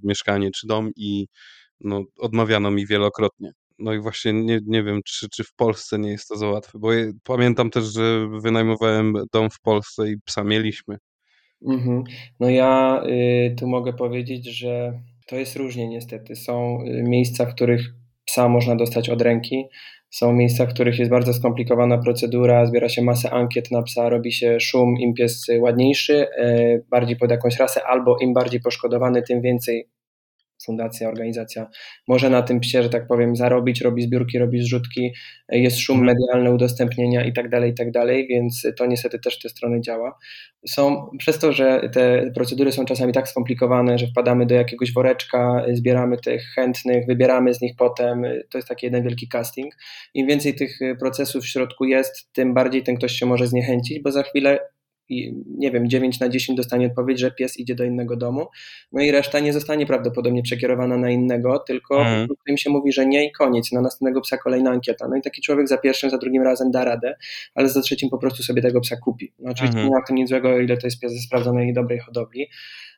mieszkanie 0.03 0.51
czy 0.51 0.67
dom 0.67 0.91
i 0.97 1.27
no, 1.81 2.03
odmawiano 2.19 2.71
mi 2.71 2.87
wielokrotnie. 2.87 3.51
No 3.79 3.93
i 3.93 4.01
właśnie 4.01 4.33
nie, 4.33 4.61
nie 4.67 4.83
wiem, 4.83 5.01
czy, 5.05 5.29
czy 5.29 5.45
w 5.45 5.55
Polsce 5.57 5.99
nie 5.99 6.11
jest 6.11 6.29
to 6.29 6.37
za 6.37 6.47
łatwe, 6.49 6.79
bo 6.79 6.93
je, 6.93 7.13
pamiętam 7.25 7.71
też, 7.71 7.85
że 7.85 8.29
wynajmowałem 8.43 9.15
dom 9.33 9.51
w 9.51 9.61
Polsce 9.61 10.11
i 10.11 10.17
psa 10.25 10.45
mieliśmy. 10.45 10.97
Mhm. 11.67 12.05
No 12.41 12.51
ja 12.51 13.03
y, 13.07 13.55
tu 13.59 13.69
mogę 13.69 13.93
powiedzieć, 13.93 14.47
że 14.59 15.01
to 15.27 15.37
jest 15.37 15.57
różnie 15.57 15.89
niestety. 15.89 16.37
Są 16.37 16.83
y, 16.83 17.03
miejsca, 17.03 17.47
w 17.47 17.55
których 17.55 17.95
psa 18.27 18.49
można 18.49 18.77
dostać 18.77 19.11
od 19.11 19.23
ręki, 19.23 19.69
są 20.11 20.33
miejsca, 20.33 20.67
w 20.67 20.69
których 20.69 20.99
jest 20.99 21.11
bardzo 21.11 21.33
skomplikowana 21.33 21.99
procedura, 21.99 22.67
zbiera 22.67 22.89
się 22.89 23.03
masę 23.03 23.31
ankiet 23.31 23.71
na 23.71 23.83
psa, 23.83 24.09
robi 24.09 24.33
się 24.33 24.61
szum, 24.61 24.95
im 24.99 25.15
pies 25.15 25.47
ładniejszy, 25.61 26.27
e, 26.39 26.79
bardziej 26.91 27.17
pod 27.17 27.31
jakąś 27.31 27.57
rasę, 27.57 27.81
albo 27.87 28.17
im 28.21 28.35
bardziej 28.35 28.61
poszkodowany, 28.61 29.23
tym 29.23 29.43
więcej 29.43 29.89
fundacja, 30.67 31.09
organizacja 31.09 31.67
może 32.09 32.31
na 32.31 32.43
tym 32.43 32.61
psie, 32.61 32.83
że 32.83 32.91
tak 32.91 33.07
powiem, 33.07 33.37
zarobić, 33.37 33.81
robi 33.81 34.03
zbiórki, 34.03 34.39
robi 34.39 34.63
zrzutki, 34.63 35.13
jest 35.49 35.79
szum 35.79 35.99
mhm. 35.99 36.17
medialny, 36.17 36.55
udostępnienia 36.55 37.25
i 37.25 37.33
tak 37.33 37.49
dalej, 37.49 37.71
i 37.71 37.75
tak 37.75 37.91
dalej, 37.91 38.27
więc 38.29 38.67
to 38.79 38.87
niestety 38.87 39.19
też 39.19 39.39
w 39.39 39.43
tę 39.43 39.49
stronę 39.49 39.81
działa. 39.81 40.19
Są, 40.69 41.11
przez 41.19 41.39
to, 41.39 41.53
że 41.53 41.91
te 41.93 42.31
procedury 42.35 42.73
są 42.73 42.85
czasami 42.85 43.13
tak 43.13 43.29
skomplikowane, 43.29 43.99
że 43.99 44.07
wpadamy 44.07 44.47
do 44.47 44.55
jakiegoś 44.55 44.93
woreczka, 44.93 45.65
zbieramy 45.73 46.17
tych 46.17 46.43
chętnych, 46.55 47.07
wybieramy 47.07 47.55
z 47.55 47.61
nich 47.61 47.73
potem, 47.79 48.23
to 48.51 48.59
jest 48.59 48.69
taki 48.69 48.87
jeden 48.87 49.03
wielki 49.03 49.29
casting. 49.29 49.75
Im 50.15 50.27
więcej 50.27 50.55
tych 50.55 50.79
procesów 51.01 51.45
w 51.45 51.49
środku 51.49 51.85
jest, 51.85 52.33
tym 52.33 52.55
bardziej 52.55 52.83
ten 52.83 52.97
ktoś 52.97 53.13
się 53.13 53.27
może 53.27 53.47
zniechęcić, 53.47 54.03
bo 54.03 54.13
za 54.13 54.23
chwilę 54.23 54.59
i 55.09 55.35
nie 55.59 55.71
wiem, 55.71 55.89
9 55.89 56.21
na 56.21 56.29
10 56.29 56.57
dostanie 56.57 56.87
odpowiedź, 56.87 57.21
że 57.21 57.31
pies 57.31 57.59
idzie 57.59 57.75
do 57.75 57.85
innego 57.85 58.17
domu, 58.17 58.47
no 58.93 59.03
i 59.03 59.11
reszta 59.11 59.41
nie 59.41 59.53
zostanie 59.53 59.87
prawdopodobnie 59.87 60.43
przekierowana 60.43 60.97
na 60.97 61.11
innego, 61.11 61.59
tylko 61.59 62.07
mm. 62.07 62.29
im 62.49 62.57
się 62.57 62.71
mówi, 62.71 62.93
że 62.93 63.07
nie 63.07 63.27
i 63.27 63.33
koniec, 63.33 63.73
na 63.73 63.81
następnego 63.81 64.21
psa 64.21 64.37
kolejna 64.37 64.71
ankieta. 64.71 65.09
No 65.09 65.17
i 65.17 65.23
taki 65.23 65.43
człowiek 65.43 65.69
za 65.69 65.79
pierwszym, 65.79 66.11
za 66.11 66.19
drugim 66.19 66.43
razem 66.43 66.71
da 66.71 66.85
radę, 66.85 67.15
ale 67.55 67.69
za 67.69 67.81
trzecim 67.81 68.11
po 68.11 68.19
prostu 68.19 68.43
sobie 68.43 68.63
tego 68.63 68.81
psa 68.81 68.97
kupi. 68.97 69.33
No 69.39 69.51
oczywiście 69.51 69.79
mm. 69.79 69.91
nie 69.91 69.97
ma 69.97 70.03
w 70.05 70.07
tym 70.07 70.17
nic 70.17 70.29
złego, 70.29 70.59
ile 70.59 70.77
to 70.77 70.87
jest 70.87 71.01
pies 71.01 71.13
ze 71.13 71.19
sprawdzonej 71.19 71.69
i 71.69 71.73
dobrej 71.73 71.99
hodowli, 71.99 72.49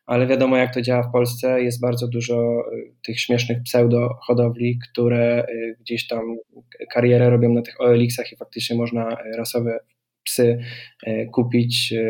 ale 0.09 0.27
wiadomo 0.27 0.57
jak 0.57 0.75
to 0.75 0.83
działa 0.83 1.03
w 1.03 1.13
Polsce, 1.13 1.63
jest 1.63 1.81
bardzo 1.81 2.09
dużo 2.09 2.63
y, 2.73 2.93
tych 3.07 3.21
śmiesznych 3.21 3.63
pseudo-hodowli, 3.63 4.79
które 4.91 5.47
y, 5.49 5.77
gdzieś 5.81 6.07
tam 6.07 6.37
karierę 6.95 7.31
robią 7.31 7.53
na 7.53 7.63
tych 7.63 7.81
OLX-ach 7.81 8.33
i 8.33 8.37
faktycznie 8.37 8.77
można 8.77 9.13
y, 9.13 9.37
rasowe 9.37 9.79
psy 10.25 10.59
e, 11.07 11.27
kupić 11.27 11.93
e, 11.93 12.03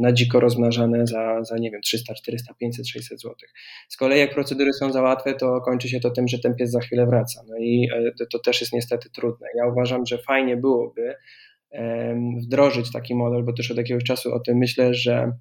na 0.00 0.12
dziko 0.12 0.40
rozmnażane 0.40 1.06
za, 1.06 1.44
za 1.44 1.58
nie 1.58 1.70
wiem, 1.70 1.80
300, 1.80 2.14
400, 2.14 2.54
500, 2.54 2.88
600 2.88 3.20
zł. 3.20 3.34
Z 3.88 3.96
kolei 3.96 4.20
jak 4.20 4.34
procedury 4.34 4.72
są 4.72 4.92
za 4.92 5.02
łatwe, 5.02 5.34
to 5.34 5.60
kończy 5.60 5.88
się 5.88 6.00
to 6.00 6.10
tym, 6.10 6.28
że 6.28 6.38
ten 6.38 6.54
pies 6.54 6.70
za 6.70 6.80
chwilę 6.80 7.06
wraca. 7.06 7.42
No 7.48 7.56
i 7.58 7.88
e, 7.94 8.12
to, 8.18 8.26
to 8.26 8.38
też 8.38 8.60
jest 8.60 8.72
niestety 8.72 9.10
trudne. 9.10 9.46
Ja 9.56 9.66
uważam, 9.66 10.06
że 10.06 10.18
fajnie 10.18 10.56
byłoby 10.56 11.14
wdrożyć 12.42 12.92
taki 12.92 13.14
model, 13.14 13.44
bo 13.44 13.52
też 13.52 13.70
od 13.70 13.76
jakiegoś 13.76 14.04
czasu 14.04 14.34
o 14.34 14.40
tym 14.40 14.58
myślę, 14.58 14.94
że 14.94 15.32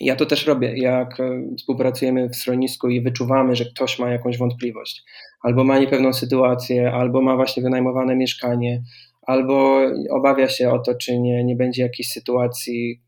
ja 0.00 0.16
to 0.16 0.26
też 0.26 0.46
robię, 0.46 0.78
jak 0.78 1.18
współpracujemy 1.58 2.28
w 2.28 2.36
schronisku 2.36 2.88
i 2.88 3.02
wyczuwamy, 3.02 3.56
że 3.56 3.64
ktoś 3.64 3.98
ma 3.98 4.10
jakąś 4.10 4.38
wątpliwość, 4.38 5.04
albo 5.42 5.64
ma 5.64 5.78
niepewną 5.78 6.12
sytuację, 6.12 6.92
albo 6.92 7.22
ma 7.22 7.36
właśnie 7.36 7.62
wynajmowane 7.62 8.16
mieszkanie, 8.16 8.82
albo 9.28 9.80
obawia 10.10 10.48
się 10.48 10.70
o 10.70 10.78
to, 10.78 10.94
czy 10.94 11.18
nie, 11.18 11.44
nie 11.44 11.56
będzie 11.56 11.82
jakiejś 11.82 12.08
sytuacji, 12.08 13.02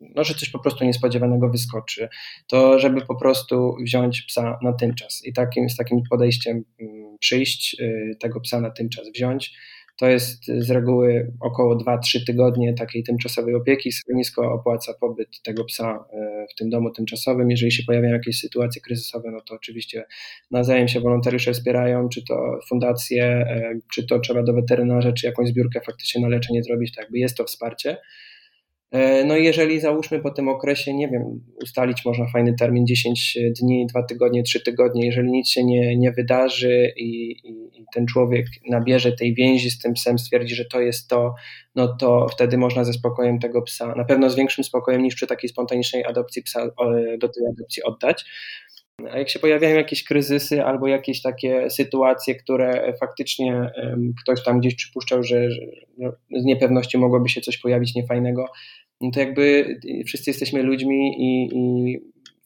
no, 0.00 0.24
że 0.24 0.34
coś 0.34 0.50
po 0.50 0.58
prostu 0.58 0.84
niespodziewanego 0.84 1.48
wyskoczy, 1.48 2.08
to 2.46 2.78
żeby 2.78 3.00
po 3.00 3.16
prostu 3.16 3.76
wziąć 3.84 4.22
psa 4.22 4.58
na 4.62 4.72
ten 4.72 4.94
czas 4.94 5.22
i 5.24 5.32
takim, 5.32 5.70
z 5.70 5.76
takim 5.76 6.02
podejściem 6.10 6.64
mm, 6.80 7.18
przyjść, 7.18 7.76
y, 7.80 8.16
tego 8.20 8.40
psa 8.40 8.60
na 8.60 8.70
ten 8.70 8.88
czas 8.88 9.08
wziąć 9.14 9.54
to 9.96 10.08
jest 10.08 10.46
z 10.46 10.70
reguły 10.70 11.32
około 11.40 11.76
2-3 11.76 12.26
tygodnie 12.26 12.74
takiej 12.74 13.02
tymczasowej 13.02 13.54
opieki. 13.54 13.92
Schronisko 13.92 14.52
opłaca 14.52 14.94
pobyt 15.00 15.42
tego 15.42 15.64
psa 15.64 16.04
e, 16.12 16.46
w 16.52 16.54
tym 16.54 16.70
domu 16.70 16.90
tymczasowym. 16.90 17.50
Jeżeli 17.50 17.72
się 17.72 17.82
pojawiają 17.86 18.12
jakieś 18.12 18.40
sytuacje 18.40 18.82
kryzysowe, 18.82 19.30
no 19.30 19.40
to 19.40 19.54
oczywiście 19.54 20.04
nawzajem 20.50 20.88
się 20.88 21.00
wolontariusze 21.00 21.52
wspierają, 21.52 22.08
czy 22.08 22.24
to 22.24 22.58
fundacje, 22.68 23.24
e, 23.24 23.80
czy 23.92 24.06
to 24.06 24.18
trzeba 24.18 24.42
do 24.42 24.52
weterynarza, 24.52 25.12
czy 25.12 25.26
jakąś 25.26 25.48
zbiórkę 25.48 25.80
faktycznie 25.80 26.22
na 26.22 26.28
leczenie 26.28 26.62
zrobić, 26.62 26.94
tak 26.94 27.04
jakby 27.04 27.18
jest 27.18 27.36
to 27.36 27.44
wsparcie. 27.44 27.96
E, 28.90 29.24
no 29.24 29.36
i 29.36 29.44
jeżeli 29.44 29.80
załóżmy 29.80 30.20
po 30.20 30.30
tym 30.30 30.48
okresie, 30.48 30.94
nie 30.94 31.08
wiem, 31.08 31.40
ustalić 31.62 32.04
można 32.04 32.26
fajny 32.32 32.54
termin 32.58 32.86
10 32.86 33.38
dni, 33.60 33.86
2 33.86 34.02
tygodnie, 34.02 34.42
3 34.42 34.60
tygodnie, 34.60 35.06
jeżeli 35.06 35.30
nic 35.30 35.48
się 35.48 35.64
nie, 35.64 35.96
nie 35.96 36.12
wydarzy 36.12 36.92
i, 36.96 37.30
i, 37.30 37.80
i, 37.80 37.84
ten 37.94 38.06
człowiek 38.06 38.46
nabierze 38.70 39.12
tej 39.12 39.34
więzi 39.34 39.70
z 39.70 39.78
tym 39.78 39.92
psem, 39.92 40.18
stwierdzi, 40.18 40.54
że 40.54 40.64
to 40.64 40.80
jest 40.80 41.08
to, 41.08 41.34
no 41.74 41.96
to 41.96 42.26
wtedy 42.28 42.58
można 42.58 42.84
ze 42.84 42.92
spokojem 42.92 43.38
tego 43.38 43.62
psa, 43.62 43.94
na 43.94 44.04
pewno 44.04 44.30
z 44.30 44.36
większym 44.36 44.64
spokojem 44.64 45.02
niż 45.02 45.14
przy 45.14 45.26
takiej 45.26 45.50
spontanicznej 45.50 46.04
adopcji 46.04 46.42
psa 46.42 46.66
do 47.20 47.28
tej 47.28 47.46
adopcji 47.52 47.82
oddać. 47.82 48.24
A 49.12 49.18
jak 49.18 49.28
się 49.28 49.38
pojawiają 49.38 49.76
jakieś 49.76 50.04
kryzysy 50.04 50.64
albo 50.64 50.86
jakieś 50.86 51.22
takie 51.22 51.70
sytuacje, 51.70 52.34
które 52.34 52.94
faktycznie 53.00 53.70
ktoś 54.22 54.44
tam 54.44 54.60
gdzieś 54.60 54.74
przypuszczał, 54.74 55.22
że, 55.22 55.50
że 55.50 55.60
no, 55.98 56.12
z 56.36 56.44
niepewności 56.44 56.98
mogłoby 56.98 57.28
się 57.28 57.40
coś 57.40 57.58
pojawić 57.58 57.94
niefajnego, 57.94 58.46
no 59.00 59.10
to 59.10 59.20
jakby 59.20 59.76
wszyscy 60.06 60.30
jesteśmy 60.30 60.62
ludźmi 60.62 61.14
i, 61.18 61.48
i 61.52 61.98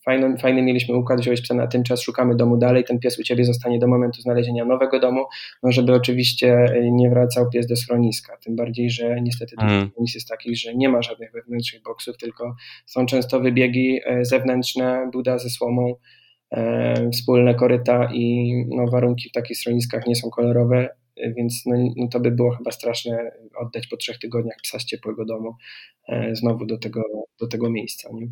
fajny, 0.04 0.38
fajny 0.38 0.62
mieliśmy 0.62 0.96
układ, 0.96 1.20
wziąłeś 1.20 1.40
psa 1.40 1.54
na 1.54 1.66
ten 1.66 1.84
czas, 1.84 2.02
szukamy 2.02 2.36
domu 2.36 2.56
dalej, 2.56 2.84
ten 2.84 2.98
pies 2.98 3.18
u 3.18 3.22
ciebie 3.22 3.44
zostanie 3.44 3.78
do 3.78 3.88
momentu 3.88 4.22
znalezienia 4.22 4.64
nowego 4.64 5.00
domu, 5.00 5.24
no 5.62 5.72
żeby 5.72 5.94
oczywiście 5.94 6.64
nie 6.92 7.10
wracał 7.10 7.50
pies 7.50 7.66
do 7.66 7.76
schroniska, 7.76 8.36
tym 8.36 8.56
bardziej, 8.56 8.90
że 8.90 9.20
niestety 9.20 9.56
mm. 9.60 9.90
schronisk 9.90 10.14
jest 10.14 10.28
takich, 10.28 10.58
że 10.58 10.74
nie 10.74 10.88
ma 10.88 11.02
żadnych 11.02 11.32
wewnętrznych 11.32 11.82
boksów, 11.82 12.16
tylko 12.16 12.54
są 12.86 13.06
często 13.06 13.40
wybiegi 13.40 14.00
e, 14.06 14.24
zewnętrzne, 14.24 15.10
buda 15.12 15.38
ze 15.38 15.50
słomą, 15.50 15.94
wspólne 17.12 17.54
koryta 17.54 18.08
i 18.14 18.54
no, 18.68 18.86
warunki 18.86 19.28
w 19.28 19.32
takich 19.32 19.58
schroniskach 19.58 20.06
nie 20.06 20.16
są 20.16 20.30
kolorowe, 20.30 20.88
więc 21.36 21.62
no, 21.66 21.76
no, 21.96 22.08
to 22.08 22.20
by 22.20 22.30
było 22.30 22.50
chyba 22.50 22.70
straszne 22.70 23.32
oddać 23.56 23.86
po 23.86 23.96
trzech 23.96 24.18
tygodniach 24.18 24.56
psa 24.62 24.78
z 24.78 24.84
ciepłego 24.84 25.24
domu 25.24 25.54
e, 26.08 26.36
znowu 26.36 26.66
do 26.66 26.78
tego, 26.78 27.02
do 27.40 27.46
tego 27.46 27.70
miejsca. 27.70 28.08
Nie? 28.12 28.28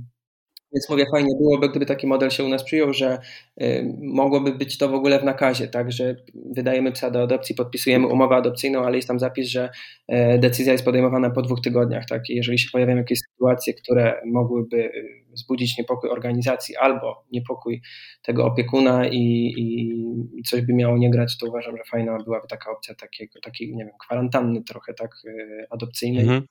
Więc 0.73 0.91
mówię, 0.91 1.05
fajnie 1.13 1.35
byłoby, 1.41 1.69
gdyby 1.69 1.87
taki 1.87 2.07
model 2.07 2.31
się 2.31 2.45
u 2.45 2.49
nas 2.49 2.65
przyjął, 2.65 2.93
że 2.93 3.19
y, 3.63 3.95
mogłoby 4.03 4.53
być 4.53 4.79
to 4.79 4.89
w 4.89 4.95
ogóle 4.95 5.21
w 5.21 5.25
nakazie, 5.25 5.69
tak, 5.69 5.93
że 5.93 6.17
wydajemy 6.35 6.93
psa 6.93 7.11
do 7.11 7.23
adopcji, 7.23 7.55
podpisujemy 7.55 8.07
umowę 8.07 8.37
adopcyjną, 8.37 8.85
ale 8.85 8.97
jest 8.97 9.09
tam 9.09 9.19
zapis, 9.19 9.49
że 9.49 9.71
y, 10.13 10.39
decyzja 10.39 10.73
jest 10.73 10.85
podejmowana 10.85 11.31
po 11.31 11.43
dwóch 11.43 11.61
tygodniach, 11.61 12.05
tak, 12.09 12.31
i 12.31 12.35
jeżeli 12.35 12.59
się 12.59 12.69
pojawiają 12.73 12.99
jakieś 12.99 13.19
sytuacje, 13.33 13.75
które 13.75 14.21
mogłyby 14.27 14.77
y, 14.77 15.25
wzbudzić 15.33 15.79
niepokój 15.79 16.11
organizacji 16.11 16.77
albo 16.77 17.25
niepokój 17.33 17.83
tego 18.23 18.45
opiekuna 18.45 19.09
i, 19.09 19.55
i, 19.57 20.43
coś 20.43 20.61
by 20.61 20.75
miało 20.75 20.99
nie 20.99 21.11
grać, 21.11 21.39
to 21.39 21.47
uważam, 21.47 21.77
że 21.77 21.83
fajna 21.91 22.19
byłaby 22.25 22.47
taka 22.49 22.71
opcja 22.71 22.95
takiego, 22.95 23.41
takiej, 23.41 23.77
nie 23.77 23.85
wiem, 23.85 23.95
kwarantanny 24.01 24.63
trochę, 24.65 24.95
tak, 24.95 25.11
y, 25.25 25.67
adopcyjnej. 25.71 26.23
Mhm 26.23 26.47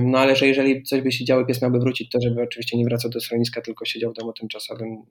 no 0.00 0.18
ale 0.18 0.36
że 0.36 0.46
jeżeli 0.46 0.82
coś 0.82 1.00
by 1.00 1.12
się 1.12 1.24
działo, 1.24 1.44
pies 1.44 1.62
miałby 1.62 1.78
wrócić, 1.78 2.10
to 2.10 2.18
żeby 2.22 2.42
oczywiście 2.42 2.78
nie 2.78 2.84
wracał 2.84 3.10
do 3.10 3.20
schroniska, 3.20 3.60
tylko 3.60 3.84
siedział 3.84 4.12
w 4.12 4.14
domu 4.14 4.32
tymczasowym, 4.32 5.02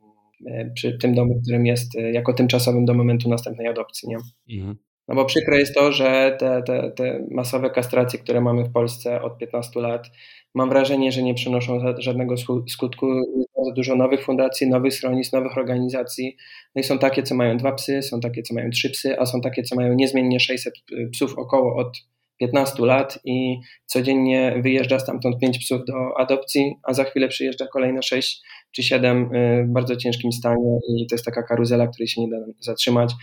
e, 0.48 0.72
przy 0.76 0.98
tym 0.98 1.16
domu, 1.16 1.40
którym 1.42 1.66
jest 1.66 1.96
e, 1.96 2.12
jako 2.12 2.34
tymczasowym 2.34 2.86
do 2.86 2.94
momentu 2.94 3.30
następnej 3.30 3.68
adopcji. 3.68 4.10
Nie? 4.10 4.18
Mhm. 4.58 4.78
No 5.08 5.16
bo 5.16 5.26
przykre 5.26 5.60
jest 5.60 5.76
to, 5.76 5.92
że 5.92 6.36
te, 6.40 6.64
te, 6.64 6.92
te 6.92 7.28
masowe 7.32 7.70
kastracje, 7.70 8.20
które 8.20 8.42
mamy 8.42 8.64
w 8.64 8.72
Polsce 8.72 9.22
od 9.22 9.38
15 9.38 9.80
lat, 9.80 10.08
mam 10.56 10.70
wrażenie, 10.70 11.12
że 11.12 11.24
nie 11.24 11.34
przynoszą 11.34 11.80
żadnego 11.98 12.36
skutku. 12.68 13.08
Jest 13.38 13.50
bardzo 13.58 13.74
dużo 13.76 13.96
nowych 13.96 14.24
fundacji, 14.24 14.70
nowych 14.70 14.94
schronisk, 14.94 15.34
nowych 15.34 15.58
organizacji. 15.58 16.38
No 16.76 16.80
i 16.80 16.84
są 16.84 17.00
takie, 17.00 17.24
co 17.24 17.36
mają 17.36 17.58
dwa 17.58 17.72
psy, 17.72 18.02
są 18.02 18.20
takie, 18.20 18.44
co 18.44 18.54
mają 18.54 18.70
trzy 18.70 18.90
psy, 18.90 19.20
a 19.20 19.26
są 19.26 19.42
takie, 19.42 19.64
co 19.64 19.76
mają 19.76 19.94
niezmiennie 19.94 20.40
600 20.40 20.74
psów 21.12 21.38
około 21.38 21.76
od 21.76 21.98
15 22.44 22.86
lat 22.86 23.20
i 23.26 23.58
codziennie 23.86 24.60
wyjeżdża 24.64 25.00
stamtąd 25.00 25.40
5 25.40 25.60
psów 25.60 25.86
do 25.88 26.20
adopcji, 26.20 26.76
a 26.84 26.94
za 26.94 27.04
chwilę 27.04 27.28
przyjeżdża 27.28 27.68
kolejne 27.68 28.04
6 28.04 28.42
czy 28.72 28.84
7 28.84 29.36
y, 29.36 29.66
w 29.70 29.74
bardzo 29.74 29.96
ciężkim 29.96 30.32
stanie 30.32 30.80
i 30.90 31.08
to 31.08 31.16
jest 31.16 31.26
taka 31.26 31.44
karuzela, 31.44 31.88
której 31.88 32.08
się 32.08 32.22
nie 32.22 32.30
da 32.30 32.38
zatrzymać. 32.60 33.14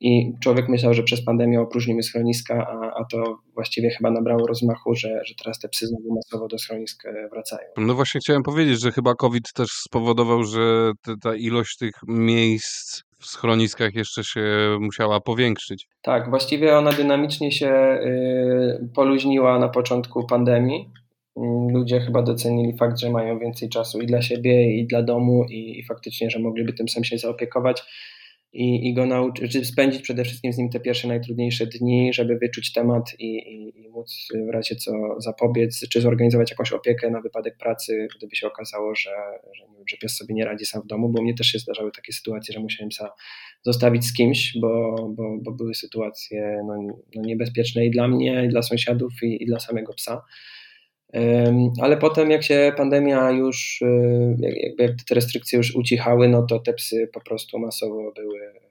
I 0.00 0.32
człowiek 0.42 0.68
myślał, 0.68 0.94
że 0.94 1.02
przez 1.02 1.24
pandemię 1.24 1.60
opróżnimy 1.60 2.02
schroniska, 2.02 2.54
a, 2.54 3.00
a 3.00 3.04
to 3.04 3.38
właściwie 3.54 3.90
chyba 3.90 4.10
nabrało 4.10 4.46
rozmachu, 4.46 4.94
że, 4.94 5.20
że 5.24 5.34
teraz 5.34 5.58
te 5.58 5.68
psy 5.68 5.86
znowu 5.86 6.14
masowo 6.14 6.48
do 6.48 6.58
schronisk 6.58 7.06
e, 7.06 7.28
wracają. 7.28 7.68
No 7.76 7.94
właśnie 7.94 8.20
chciałem 8.20 8.42
powiedzieć, 8.42 8.80
że 8.80 8.92
chyba 8.92 9.14
COVID 9.14 9.52
też 9.52 9.68
spowodował, 9.70 10.44
że 10.44 10.92
te, 11.02 11.14
ta 11.22 11.34
ilość 11.34 11.76
tych 11.76 11.94
miejsc 12.08 13.07
w 13.20 13.26
schroniskach 13.26 13.94
jeszcze 13.94 14.24
się 14.24 14.42
musiała 14.80 15.20
powiększyć. 15.20 15.88
Tak, 16.02 16.30
właściwie 16.30 16.76
ona 16.76 16.92
dynamicznie 16.92 17.52
się 17.52 17.98
y, 18.04 18.88
poluźniła 18.94 19.58
na 19.58 19.68
początku 19.68 20.26
pandemii. 20.26 20.90
Mm, 21.36 21.68
ludzie 21.68 22.00
chyba 22.00 22.22
docenili 22.22 22.76
fakt, 22.76 23.00
że 23.00 23.10
mają 23.10 23.38
więcej 23.38 23.68
czasu 23.68 24.00
i 24.00 24.06
dla 24.06 24.22
siebie, 24.22 24.78
i 24.78 24.86
dla 24.86 25.02
domu, 25.02 25.44
i, 25.50 25.78
i 25.78 25.84
faktycznie, 25.84 26.30
że 26.30 26.38
mogliby 26.38 26.72
tym 26.72 26.88
sam 26.88 27.04
się 27.04 27.18
zaopiekować 27.18 27.82
i, 28.52 28.88
i 28.88 28.94
go 28.94 29.06
nauczyć, 29.06 29.66
spędzić 29.66 30.02
przede 30.02 30.24
wszystkim 30.24 30.52
z 30.52 30.58
nim 30.58 30.70
te 30.70 30.80
pierwsze 30.80 31.08
najtrudniejsze 31.08 31.66
dni, 31.66 32.12
żeby 32.12 32.38
wyczuć 32.38 32.72
temat 32.72 33.14
i, 33.18 33.24
i, 33.24 33.80
i, 33.84 33.88
móc 33.88 34.28
w 34.48 34.50
razie 34.52 34.76
co 34.76 34.92
zapobiec, 35.18 35.88
czy 35.88 36.00
zorganizować 36.00 36.50
jakąś 36.50 36.72
opiekę 36.72 37.10
na 37.10 37.20
wypadek 37.20 37.56
pracy, 37.56 38.08
gdyby 38.18 38.36
się 38.36 38.46
okazało, 38.46 38.94
że, 38.94 39.10
że, 39.56 39.64
nie 39.68 39.76
wiem, 39.76 39.88
że 39.88 39.96
pies 39.96 40.16
sobie 40.16 40.34
nie 40.34 40.44
radzi 40.44 40.66
sam 40.66 40.82
w 40.82 40.86
domu, 40.86 41.08
bo 41.08 41.22
mnie 41.22 41.34
też 41.34 41.46
się 41.46 41.58
zdarzały 41.58 41.92
takie 41.92 42.12
sytuacje, 42.12 42.54
że 42.54 42.60
musiałem 42.60 42.88
psa 42.88 43.12
zostawić 43.62 44.06
z 44.06 44.12
kimś, 44.12 44.58
bo, 44.60 44.96
bo, 45.16 45.38
bo 45.42 45.52
były 45.52 45.74
sytuacje 45.74 46.62
no, 46.66 46.74
no 47.16 47.22
niebezpieczne 47.22 47.86
i 47.86 47.90
dla 47.90 48.08
mnie, 48.08 48.44
i 48.44 48.48
dla 48.48 48.62
sąsiadów, 48.62 49.12
i, 49.22 49.42
i 49.42 49.46
dla 49.46 49.60
samego 49.60 49.94
psa. 49.94 50.22
Ale 51.82 51.96
potem, 51.96 52.30
jak 52.30 52.42
się 52.42 52.72
pandemia 52.76 53.30
już, 53.30 53.82
y, 53.82 54.36
jakby 54.40 54.82
jak 54.82 54.92
te 55.08 55.14
restrykcje 55.14 55.56
już 55.56 55.74
ucichały, 55.74 56.28
no 56.28 56.46
to 56.46 56.58
te 56.58 56.72
psy 56.72 57.10
po 57.12 57.20
prostu 57.20 57.58
masowo 57.58 58.12
były 58.16 58.38
e, 58.40 58.68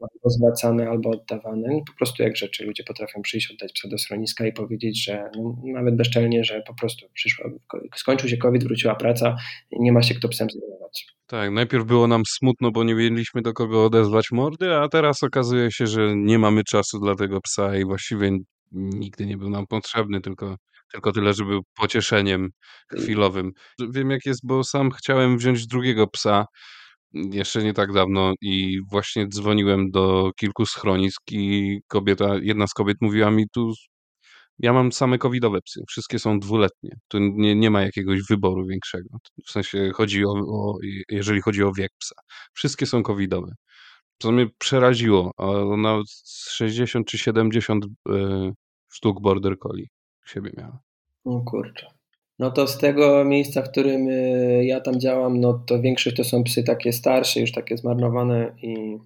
albo 0.00 0.30
zwracane, 0.30 0.88
albo 0.88 1.10
oddawane. 1.10 1.68
Po 1.86 1.92
prostu 1.98 2.22
jak 2.22 2.36
rzeczy 2.36 2.64
ludzie 2.64 2.84
potrafią 2.84 3.22
przyjść, 3.22 3.50
oddać 3.50 3.72
psa 3.72 3.88
do 3.88 3.98
schroniska 3.98 4.46
i 4.46 4.52
powiedzieć, 4.52 5.04
że 5.04 5.30
no, 5.36 5.56
nawet 5.64 5.96
bezczelnie, 5.96 6.44
że 6.44 6.62
po 6.66 6.74
prostu 6.74 7.06
przyszła, 7.14 7.50
skończył 7.96 8.28
się 8.28 8.36
COVID, 8.36 8.64
wróciła 8.64 8.94
praca, 8.94 9.36
nie 9.72 9.92
ma 9.92 10.02
się 10.02 10.14
kto 10.14 10.28
psem 10.28 10.48
zajmować. 10.50 11.06
Tak, 11.26 11.50
najpierw 11.50 11.84
było 11.84 12.06
nam 12.06 12.22
smutno, 12.26 12.70
bo 12.70 12.84
nie 12.84 12.94
mieliśmy 12.94 13.42
do 13.42 13.52
kogo 13.52 13.84
odezwać 13.84 14.26
mordy, 14.32 14.74
a 14.74 14.88
teraz 14.88 15.22
okazuje 15.22 15.70
się, 15.70 15.86
że 15.86 16.16
nie 16.16 16.38
mamy 16.38 16.64
czasu 16.64 17.00
dla 17.00 17.14
tego 17.14 17.40
psa 17.40 17.76
i 17.76 17.84
właściwie 17.84 18.38
nigdy 18.72 19.26
nie 19.26 19.36
był 19.36 19.50
nam 19.50 19.66
potrzebny, 19.66 20.20
tylko 20.20 20.56
tylko 20.92 21.12
tyle, 21.12 21.34
że 21.34 21.44
był 21.44 21.60
pocieszeniem 21.74 22.50
chwilowym. 22.92 23.52
Wiem 23.90 24.10
jak 24.10 24.26
jest, 24.26 24.40
bo 24.46 24.64
sam 24.64 24.90
chciałem 24.90 25.38
wziąć 25.38 25.66
drugiego 25.66 26.06
psa 26.06 26.46
jeszcze 27.14 27.62
nie 27.62 27.74
tak 27.74 27.92
dawno 27.92 28.32
i 28.40 28.80
właśnie 28.90 29.28
dzwoniłem 29.28 29.90
do 29.90 30.30
kilku 30.36 30.66
schronisk 30.66 31.22
i 31.30 31.80
kobieta, 31.88 32.34
jedna 32.42 32.66
z 32.66 32.74
kobiet 32.74 32.96
mówiła 33.00 33.30
mi 33.30 33.48
tu 33.48 33.72
ja 34.58 34.72
mam 34.72 34.92
same 34.92 35.18
covidowe 35.18 35.60
psy, 35.62 35.80
wszystkie 35.88 36.18
są 36.18 36.38
dwuletnie. 36.38 36.90
Tu 37.08 37.18
nie, 37.18 37.54
nie 37.56 37.70
ma 37.70 37.82
jakiegoś 37.82 38.20
wyboru 38.30 38.66
większego. 38.66 39.08
W 39.46 39.50
sensie 39.50 39.90
chodzi 39.94 40.24
o, 40.24 40.30
o 40.32 40.78
jeżeli 41.08 41.40
chodzi 41.40 41.62
o 41.64 41.72
wiek 41.72 41.90
psa. 41.98 42.14
Wszystkie 42.54 42.86
są 42.86 43.02
covidowe. 43.02 43.54
Co 44.18 44.32
mnie 44.32 44.46
przeraziło, 44.58 45.32
ona 45.72 46.02
60 46.50 47.06
czy 47.06 47.18
70 47.18 47.84
y, 47.84 47.88
sztuk 48.92 49.22
border 49.22 49.58
collie 49.58 49.86
siebie 50.26 50.50
miała. 50.56 50.82
O 51.24 51.40
kurczę. 51.40 51.86
No 52.38 52.50
to 52.50 52.66
z 52.66 52.78
tego 52.78 53.24
miejsca, 53.24 53.62
w 53.62 53.70
którym 53.70 54.08
y, 54.08 54.64
ja 54.64 54.80
tam 54.80 55.00
działam, 55.00 55.40
no 55.40 55.52
to 55.66 55.80
większość 55.80 56.16
to 56.16 56.24
są 56.24 56.44
psy 56.44 56.62
takie 56.62 56.92
starsze, 56.92 57.40
już 57.40 57.52
takie 57.52 57.76
zmarnowane 57.76 58.54
i 58.62 58.98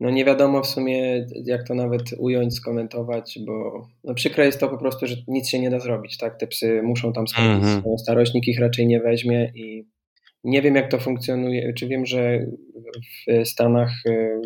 no 0.00 0.10
nie 0.10 0.24
wiadomo 0.24 0.62
w 0.62 0.66
sumie 0.66 1.26
jak 1.44 1.68
to 1.68 1.74
nawet 1.74 2.02
ująć, 2.18 2.54
skomentować, 2.54 3.38
bo 3.46 3.86
no 4.04 4.14
przykre 4.14 4.46
jest 4.46 4.60
to 4.60 4.68
po 4.68 4.78
prostu, 4.78 5.06
że 5.06 5.16
nic 5.28 5.48
się 5.48 5.60
nie 5.60 5.70
da 5.70 5.80
zrobić, 5.80 6.18
tak? 6.18 6.38
Te 6.38 6.46
psy 6.46 6.82
muszą 6.82 7.12
tam 7.12 7.28
skończyć 7.28 7.68
mm 7.68 7.82
-hmm. 7.82 7.98
starość, 7.98 8.34
nikt 8.34 8.48
ich 8.48 8.60
raczej 8.60 8.86
nie 8.86 9.00
weźmie 9.00 9.52
i 9.54 9.86
nie 10.44 10.62
wiem 10.62 10.74
jak 10.74 10.90
to 10.90 10.98
funkcjonuje, 10.98 11.72
czy 11.74 11.88
wiem, 11.88 12.06
że 12.06 12.46
w 13.26 13.48
Stanach 13.48 13.92
y, 14.06 14.40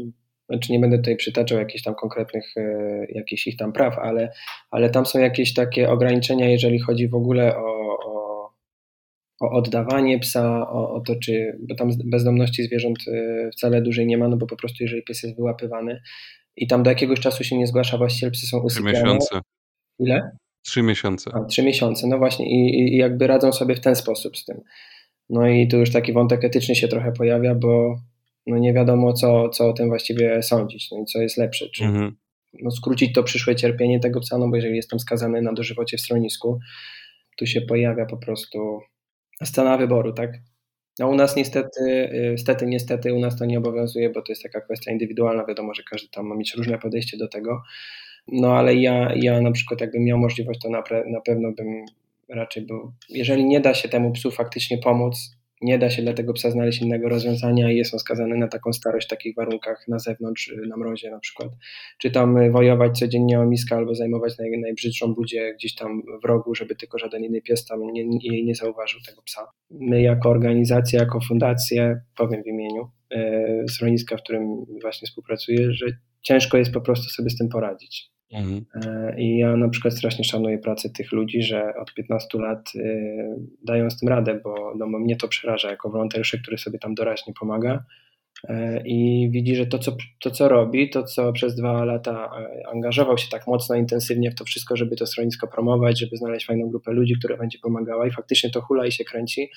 znaczy 0.48 0.72
nie 0.72 0.78
będę 0.78 0.96
tutaj 0.96 1.16
przytaczał 1.16 1.58
jakichś 1.58 1.84
tam 1.84 1.94
konkretnych, 1.94 2.56
e, 2.56 3.06
jakichś 3.08 3.46
ich 3.46 3.56
tam 3.56 3.72
praw, 3.72 3.98
ale, 3.98 4.32
ale 4.70 4.90
tam 4.90 5.06
są 5.06 5.18
jakieś 5.18 5.54
takie 5.54 5.90
ograniczenia, 5.90 6.48
jeżeli 6.48 6.78
chodzi 6.78 7.08
w 7.08 7.14
ogóle 7.14 7.56
o, 7.56 7.98
o, 8.06 8.50
o 9.40 9.50
oddawanie 9.50 10.18
psa, 10.18 10.70
o, 10.70 10.94
o, 10.94 11.00
to, 11.00 11.16
czy, 11.16 11.58
bo 11.68 11.74
tam 11.74 11.90
bezdomności 12.04 12.62
zwierząt 12.62 12.98
e, 13.08 13.50
wcale 13.50 13.82
dłużej 13.82 14.06
nie 14.06 14.18
ma, 14.18 14.28
no 14.28 14.36
bo 14.36 14.46
po 14.46 14.56
prostu 14.56 14.84
jeżeli 14.84 15.02
pies 15.02 15.22
jest 15.22 15.36
wyłapywany 15.36 16.00
i 16.56 16.66
tam 16.66 16.82
do 16.82 16.90
jakiegoś 16.90 17.20
czasu 17.20 17.44
się 17.44 17.58
nie 17.58 17.66
zgłasza, 17.66 17.98
właściciel 17.98 18.30
psy 18.30 18.46
są 18.46 18.58
usypiane. 18.58 18.92
Trzy 18.92 19.02
miesiące. 19.02 19.40
Ile? 19.98 20.30
Trzy 20.62 20.82
miesiące. 20.82 21.30
A, 21.34 21.44
trzy 21.44 21.62
miesiące, 21.62 22.06
no 22.06 22.18
właśnie 22.18 22.46
i, 22.50 22.94
i 22.94 22.96
jakby 22.96 23.26
radzą 23.26 23.52
sobie 23.52 23.74
w 23.74 23.80
ten 23.80 23.96
sposób 23.96 24.36
z 24.36 24.44
tym. 24.44 24.60
No 25.30 25.48
i 25.48 25.68
tu 25.68 25.76
już 25.76 25.92
taki 25.92 26.12
wątek 26.12 26.44
etyczny 26.44 26.74
się 26.74 26.88
trochę 26.88 27.12
pojawia, 27.12 27.54
bo 27.54 27.96
no 28.46 28.58
nie 28.58 28.72
wiadomo, 28.72 29.12
co, 29.12 29.48
co 29.48 29.68
o 29.68 29.72
tym 29.72 29.88
właściwie 29.88 30.42
sądzić, 30.42 30.90
no 30.90 30.98
i 31.02 31.04
co 31.04 31.22
jest 31.22 31.36
lepsze. 31.36 31.68
Czy 31.74 31.84
mhm. 31.84 32.16
no 32.62 32.70
skrócić 32.70 33.12
to 33.12 33.22
przyszłe 33.22 33.56
cierpienie 33.56 34.00
tego 34.00 34.20
psa, 34.20 34.38
no 34.38 34.48
bo 34.48 34.56
jeżeli 34.56 34.76
jestem 34.76 35.00
skazany 35.00 35.42
na 35.42 35.52
dożywocie 35.52 35.96
w 35.96 36.00
schronisku, 36.00 36.58
tu 37.36 37.46
się 37.46 37.60
pojawia 37.60 38.06
po 38.06 38.16
prostu 38.16 38.80
scena 39.44 39.76
wyboru, 39.76 40.12
tak? 40.12 40.30
No 40.98 41.08
u 41.08 41.14
nas 41.14 41.36
niestety, 41.36 41.80
y, 41.84 42.30
niestety, 42.30 42.66
niestety 42.66 43.14
u 43.14 43.18
nas 43.18 43.38
to 43.38 43.44
nie 43.44 43.58
obowiązuje, 43.58 44.10
bo 44.10 44.22
to 44.22 44.32
jest 44.32 44.42
taka 44.42 44.60
kwestia 44.60 44.92
indywidualna, 44.92 45.44
wiadomo, 45.44 45.74
że 45.74 45.82
każdy 45.90 46.08
tam 46.08 46.26
ma 46.26 46.36
mieć 46.36 46.54
różne 46.54 46.78
podejście 46.78 47.16
do 47.16 47.28
tego, 47.28 47.62
no 48.28 48.56
ale 48.56 48.74
ja, 48.74 49.12
ja 49.16 49.40
na 49.40 49.52
przykład 49.52 49.80
jakbym 49.80 50.04
miał 50.04 50.18
możliwość, 50.18 50.60
to 50.60 50.70
na, 50.70 50.82
na 51.06 51.20
pewno 51.20 51.52
bym 51.52 51.84
raczej 52.28 52.66
był, 52.66 52.92
jeżeli 53.08 53.44
nie 53.44 53.60
da 53.60 53.74
się 53.74 53.88
temu 53.88 54.12
psu 54.12 54.30
faktycznie 54.30 54.78
pomóc, 54.78 55.36
nie 55.66 55.78
da 55.78 55.90
się 55.90 56.02
dla 56.02 56.12
tego 56.12 56.32
psa 56.32 56.50
znaleźć 56.50 56.82
innego 56.82 57.08
rozwiązania 57.08 57.72
i 57.72 57.76
jest 57.76 57.94
on 57.94 58.00
skazany 58.00 58.36
na 58.36 58.48
taką 58.48 58.72
starość 58.72 59.06
w 59.06 59.10
takich 59.10 59.34
warunkach 59.36 59.84
na 59.88 59.98
zewnątrz, 59.98 60.54
na 60.68 60.76
mrozie 60.76 61.10
na 61.10 61.18
przykład, 61.18 61.48
czy 61.98 62.10
tam 62.10 62.52
wojować 62.52 62.98
codziennie 62.98 63.40
o 63.40 63.46
miskę 63.46 63.76
albo 63.76 63.94
zajmować 63.94 64.38
naj, 64.38 64.50
najbrzydszą 64.60 65.14
budzię 65.14 65.54
gdzieś 65.54 65.74
tam 65.74 66.02
w 66.22 66.24
rogu, 66.24 66.54
żeby 66.54 66.76
tylko 66.76 66.98
żaden 66.98 67.24
inny 67.24 67.42
pies 67.42 67.64
tam 67.64 67.80
nie, 67.92 68.02
jej 68.22 68.44
nie 68.44 68.54
zauważył 68.54 69.00
tego 69.06 69.22
psa. 69.22 69.46
My 69.70 70.02
jako 70.02 70.30
organizacja, 70.30 71.00
jako 71.00 71.20
fundację, 71.20 72.00
powiem 72.16 72.42
w 72.42 72.46
imieniu 72.46 72.90
schroniska, 73.70 74.16
w 74.16 74.22
którym 74.22 74.64
właśnie 74.82 75.06
współpracuję, 75.06 75.72
że 75.72 75.86
ciężko 76.22 76.58
jest 76.58 76.72
po 76.72 76.80
prostu 76.80 77.10
sobie 77.10 77.30
z 77.30 77.36
tym 77.36 77.48
poradzić. 77.48 78.15
Mhm. 78.32 78.64
E, 78.74 79.20
I 79.20 79.38
ja 79.38 79.56
na 79.56 79.68
przykład 79.68 79.94
strasznie 79.94 80.24
szanuję 80.24 80.58
pracę 80.58 80.90
tych 80.90 81.12
ludzi, 81.12 81.42
że 81.42 81.74
od 81.76 81.94
15 81.94 82.38
lat 82.38 82.72
y, 82.74 82.80
dają 83.64 83.90
z 83.90 83.98
tym 83.98 84.08
radę, 84.08 84.40
bo, 84.44 84.74
no, 84.78 84.86
mnie 84.86 85.16
to 85.16 85.28
przeraża 85.28 85.70
jako 85.70 85.90
wolontariusze, 85.90 86.38
który 86.38 86.58
sobie 86.58 86.78
tam 86.78 86.94
doraźnie 86.94 87.32
pomaga 87.40 87.84
e, 88.48 88.82
i 88.86 89.30
widzi, 89.30 89.56
że 89.56 89.66
to 89.66 89.78
co, 89.78 89.96
to, 90.20 90.30
co 90.30 90.48
robi, 90.48 90.90
to 90.90 91.02
co 91.02 91.32
przez 91.32 91.54
dwa 91.54 91.84
lata 91.84 92.30
e, 92.40 92.68
angażował 92.68 93.18
się 93.18 93.28
tak 93.30 93.46
mocno, 93.46 93.76
intensywnie 93.76 94.30
w 94.30 94.34
to 94.34 94.44
wszystko, 94.44 94.76
żeby 94.76 94.96
to 94.96 95.06
schronisko 95.06 95.46
promować, 95.46 96.00
żeby 96.00 96.16
znaleźć 96.16 96.46
fajną 96.46 96.68
grupę 96.68 96.92
ludzi, 96.92 97.14
która 97.18 97.36
będzie 97.36 97.58
pomagała 97.58 98.06
i 98.06 98.10
faktycznie 98.10 98.50
to 98.50 98.60
hula 98.60 98.86
i 98.86 98.92
się 98.92 99.04
kręci, 99.04 99.50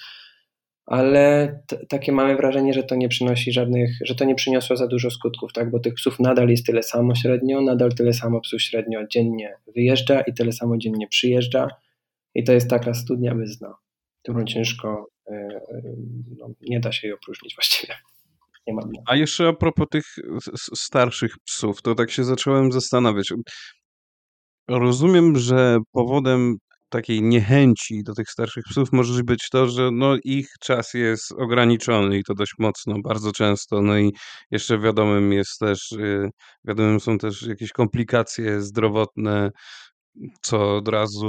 ale 0.90 1.56
takie 1.90 2.12
mamy 2.12 2.36
wrażenie, 2.36 2.74
że 2.74 2.84
to 2.84 2.96
nie 2.96 3.10
przynosi 3.10 3.52
żadnych, 3.52 3.92
że 4.06 4.16
to 4.16 4.26
nie 4.26 4.36
przyniosło 4.36 4.78
za 4.78 4.88
dużo 4.88 5.12
skutków, 5.12 5.54
tak? 5.54 5.72
bo 5.72 5.80
tych 5.80 5.94
psów 5.94 6.20
nadal 6.20 6.50
jest 6.50 6.66
tyle 6.66 6.84
samo 6.84 7.16
średnio, 7.16 7.62
nadal 7.62 7.94
tyle 7.94 8.14
samo 8.14 8.42
psów 8.42 8.62
średnio 8.62 9.08
dziennie 9.08 9.56
wyjeżdża 9.76 10.22
i 10.22 10.34
tyle 10.34 10.52
samo 10.52 10.78
dziennie 10.78 11.08
przyjeżdża 11.08 11.68
i 12.36 12.44
to 12.44 12.54
jest 12.54 12.70
taka 12.70 12.94
studnia 12.94 13.36
bez 13.36 13.58
dna, 13.58 13.76
którą 14.24 14.46
ciężko, 14.46 15.08
e, 15.28 15.34
e, 15.34 15.62
no, 16.38 16.50
nie 16.62 16.80
da 16.80 16.92
się 16.92 17.08
jej 17.08 17.14
opróżnić 17.14 17.56
właściwie. 17.56 17.94
A 19.06 19.16
jeszcze 19.16 19.48
a 19.48 19.54
propos 19.54 19.88
tych 19.92 20.06
starszych 20.76 21.36
psów, 21.46 21.82
to 21.82 21.96
tak 21.96 22.12
się 22.12 22.24
zacząłem 22.24 22.72
zastanawiać. 22.72 23.34
Rozumiem, 24.68 25.38
że 25.38 25.78
powodem 25.92 26.58
takiej 26.90 27.22
niechęci 27.22 28.04
do 28.04 28.14
tych 28.14 28.30
starszych 28.30 28.64
psów 28.70 28.92
może 28.92 29.24
być 29.24 29.50
to, 29.52 29.68
że 29.68 29.90
no 29.92 30.16
ich 30.24 30.48
czas 30.60 30.94
jest 30.94 31.32
ograniczony 31.32 32.18
i 32.18 32.24
to 32.24 32.34
dość 32.34 32.54
mocno, 32.60 32.96
bardzo 33.04 33.32
często. 33.32 33.82
No 33.82 33.98
i 33.98 34.12
jeszcze 34.52 34.80
wiadomym 34.80 35.34
jest 35.34 35.60
też, 35.60 35.92
y, 35.92 36.30
wiadomym 36.66 37.00
są 37.00 37.18
też 37.18 37.42
jakieś 37.42 37.72
komplikacje 37.72 38.62
zdrowotne, 38.62 39.50
co 40.42 40.76
od 40.78 40.88
razu 40.88 41.28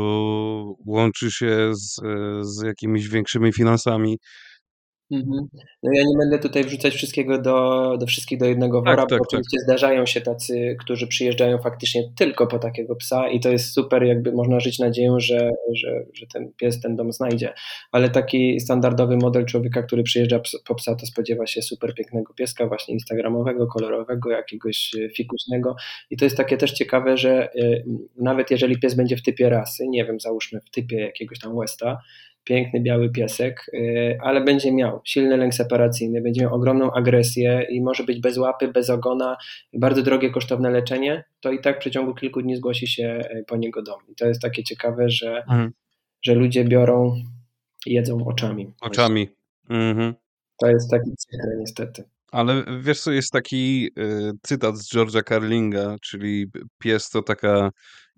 łączy 0.87 1.31
się 1.31 1.71
z, 1.75 2.01
z 2.43 2.63
jakimiś 2.63 3.09
większymi 3.09 3.53
finansami. 3.53 4.19
Mhm. 5.11 5.49
No 5.83 5.91
ja 5.95 6.03
nie 6.03 6.17
będę 6.19 6.39
tutaj 6.39 6.65
wrzucać 6.65 6.95
wszystkiego 6.95 7.39
do, 7.39 7.97
do 8.01 8.07
wszystkich 8.07 8.39
do 8.39 8.47
jednego 8.47 8.83
wora, 8.83 8.97
tak, 8.97 9.09
tak, 9.09 9.19
bo 9.19 9.25
oczywiście 9.29 9.57
tak. 9.59 9.65
zdarzają 9.65 10.07
się 10.07 10.21
tacy, 10.21 10.77
którzy 10.81 11.07
przyjeżdżają 11.07 11.59
faktycznie 11.59 12.03
tylko 12.17 12.47
po 12.47 12.59
takiego 12.59 12.97
psa 12.97 13.29
i 13.29 13.41
to 13.41 13.49
jest 13.49 13.75
super, 13.75 14.03
jakby 14.03 14.33
można 14.33 14.61
żyć 14.61 14.79
nadzieją, 14.79 15.21
że, 15.21 15.51
że, 15.75 16.05
że 16.15 16.27
ten 16.33 16.53
pies 16.57 16.81
ten 16.81 16.97
dom 16.97 17.13
znajdzie, 17.13 17.53
ale 17.93 18.11
taki 18.11 18.61
standardowy 18.61 19.17
model 19.17 19.45
człowieka, 19.45 19.83
który 19.83 20.03
przyjeżdża 20.03 20.41
po 20.67 20.75
psa, 20.75 20.95
to 20.95 21.07
spodziewa 21.07 21.47
się 21.47 21.63
super 21.63 21.95
pięknego 21.95 22.35
pieska, 22.35 22.67
właśnie 22.67 22.95
instagramowego, 22.95 23.67
kolorowego, 23.67 24.31
jakiegoś 24.31 24.95
e, 24.95 25.09
fikuśnego 25.09 25.77
i 26.11 26.17
to 26.17 26.25
jest 26.25 26.37
takie 26.37 26.57
też 26.57 26.73
ciekawe, 26.73 27.17
że 27.17 27.53
e, 27.53 27.83
nawet 28.17 28.51
jeżeli 28.51 28.79
pies 28.79 28.95
będzie 28.95 29.17
w 29.17 29.23
typie 29.23 29.49
rasy, 29.49 29.89
nie 29.89 30.05
wiem, 30.05 30.21
załóżmy 30.21 30.61
w 30.61 30.71
typie 30.71 31.01
jakiegoś 31.01 31.39
tam 31.39 31.57
Westa, 31.57 31.99
piękny 32.45 32.81
biały 32.81 33.11
piesek, 33.11 33.67
y, 33.75 34.19
ale 34.23 34.41
będzie 34.41 34.73
miał 34.73 35.01
silny 35.05 35.37
lęk 35.37 35.55
separacyjny, 35.55 36.21
będzie 36.21 36.41
miał 36.41 36.55
ogromną 36.55 36.93
agresję 36.93 37.67
i 37.71 37.81
może 37.81 38.05
być 38.05 38.21
bez 38.21 38.39
łapy, 38.39 38.69
bez 38.69 38.91
ogona, 38.91 39.37
bardzo 39.73 40.03
drogie, 40.03 40.31
kosztowne 40.31 40.71
leczenie, 40.71 41.25
to 41.41 41.53
i 41.53 41.61
tak 41.61 41.77
w 41.77 41.81
przeciągu 41.81 42.15
kilku 42.15 42.43
dni 42.43 42.57
zgłosi 42.57 42.87
się 42.87 43.21
y, 43.35 43.45
po 43.47 43.57
niego 43.57 43.83
dom. 43.83 44.01
I 44.09 44.15
to 44.15 44.27
jest 44.27 44.43
takie 44.43 44.65
ciekawe, 44.65 45.11
że, 45.11 45.37
mhm. 45.37 45.73
że 46.23 46.35
ludzie 46.35 46.65
biorą 46.65 47.15
i 47.87 47.93
jedzą 47.93 48.27
oczami. 48.27 48.75
Oczami. 48.81 49.29
Mhm. 49.71 50.15
To 50.61 50.69
jest 50.69 50.91
taki 50.91 51.11
cykl 51.17 51.59
niestety. 51.59 52.05
Ale 52.33 52.65
wiesz 52.81 53.01
co, 53.01 53.13
jest 53.13 53.33
taki 53.33 53.91
y, 53.99 54.33
cytat 54.43 54.79
z 54.79 54.95
George'a 54.95 55.29
Carlinga, 55.29 55.97
czyli 56.03 56.47
pies 56.79 57.11
to 57.11 57.23
taka 57.23 57.71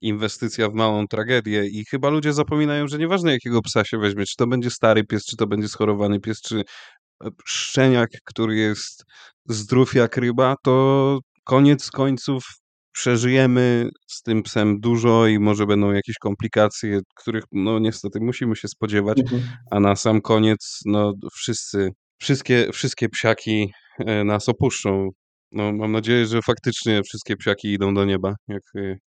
inwestycja 0.03 0.69
w 0.69 0.75
małą 0.75 1.07
tragedię 1.07 1.67
i 1.67 1.85
chyba 1.85 2.11
ludzie 2.11 2.33
zapominają, 2.33 2.89
że 2.89 2.99
nieważne 2.99 3.33
jakiego 3.33 3.63
psa 3.63 3.85
się 3.85 3.99
weźmie, 3.99 4.25
czy 4.27 4.37
to 4.37 4.47
będzie 4.47 4.71
stary 4.71 5.05
pies, 5.05 5.25
czy 5.25 5.37
to 5.37 5.47
będzie 5.47 5.69
schorowany 5.69 6.21
pies, 6.21 6.41
czy 6.41 6.63
e, 7.25 7.29
szczeniak, 7.45 8.11
który 8.25 8.57
jest 8.57 9.05
zdrów 9.49 9.95
jak 9.95 10.17
ryba, 10.17 10.57
to 10.65 11.19
koniec 11.45 11.91
końców 11.91 12.45
przeżyjemy 12.93 13.89
z 14.07 14.23
tym 14.23 14.43
psem 14.43 14.81
dużo 14.81 15.27
i 15.27 15.39
może 15.39 15.67
będą 15.67 15.93
jakieś 15.93 16.19
komplikacje, 16.19 17.01
których 17.17 17.45
no 17.53 17.79
niestety 17.79 18.21
musimy 18.21 18.57
się 18.57 18.69
spodziewać, 18.69 19.21
mhm. 19.21 19.43
a 19.71 19.81
na 19.81 19.97
sam 19.97 20.21
koniec 20.21 20.81
no 20.87 21.13
wszyscy, 21.33 21.91
wszystkie, 22.19 22.73
wszystkie 22.73 23.09
psiaki 23.09 23.73
e, 23.99 24.25
nas 24.25 24.49
opuszczą. 24.49 25.09
No, 25.53 25.73
mam 25.73 25.93
nadzieję, 25.93 26.27
że 26.27 26.43
faktycznie 26.43 27.03
wszystkie 27.03 27.37
psiaki 27.37 27.73
idą 27.73 27.95
do 27.95 28.05
nieba, 28.05 28.35
jak, 28.49 28.63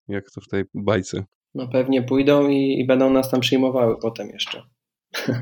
jak 0.09 0.25
to 0.35 0.41
w 0.41 0.49
tej 0.49 0.65
bajce. 0.75 1.25
No 1.55 1.69
pewnie 1.69 2.03
pójdą 2.03 2.49
i, 2.49 2.81
i 2.81 2.87
będą 2.87 3.11
nas 3.11 3.31
tam 3.31 3.41
przyjmowały 3.41 3.97
potem 4.03 4.29
jeszcze. 4.29 4.63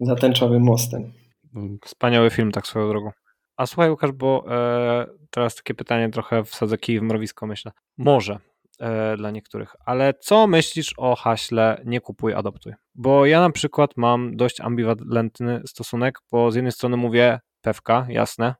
Za 0.00 0.14
tęczowym 0.14 0.62
mostem. 0.62 1.12
No, 1.52 1.62
wspaniały 1.84 2.30
film, 2.30 2.52
tak 2.52 2.66
swoją 2.66 2.88
drogą. 2.88 3.10
A 3.56 3.66
słuchaj, 3.66 3.90
Łukasz, 3.90 4.12
bo 4.12 4.44
e, 4.48 5.06
teraz 5.30 5.54
takie 5.54 5.74
pytanie 5.74 6.10
trochę 6.10 6.44
wsadzę 6.44 6.78
kij 6.78 7.00
w 7.00 7.02
mrowisko, 7.02 7.46
myślę. 7.46 7.72
Może 7.98 8.38
e, 8.80 9.16
dla 9.16 9.30
niektórych, 9.30 9.76
ale 9.86 10.14
co 10.20 10.46
myślisz 10.46 10.94
o 10.96 11.16
haśle 11.16 11.82
nie 11.84 12.00
kupuj, 12.00 12.34
adoptuj? 12.34 12.72
Bo 12.94 13.26
ja 13.26 13.40
na 13.40 13.50
przykład 13.50 13.90
mam 13.96 14.36
dość 14.36 14.60
ambiwalentny 14.60 15.62
stosunek, 15.66 16.18
bo 16.32 16.50
z 16.50 16.54
jednej 16.54 16.72
strony 16.72 16.96
mówię 16.96 17.40
pewka, 17.60 18.06
jasne, 18.08 18.54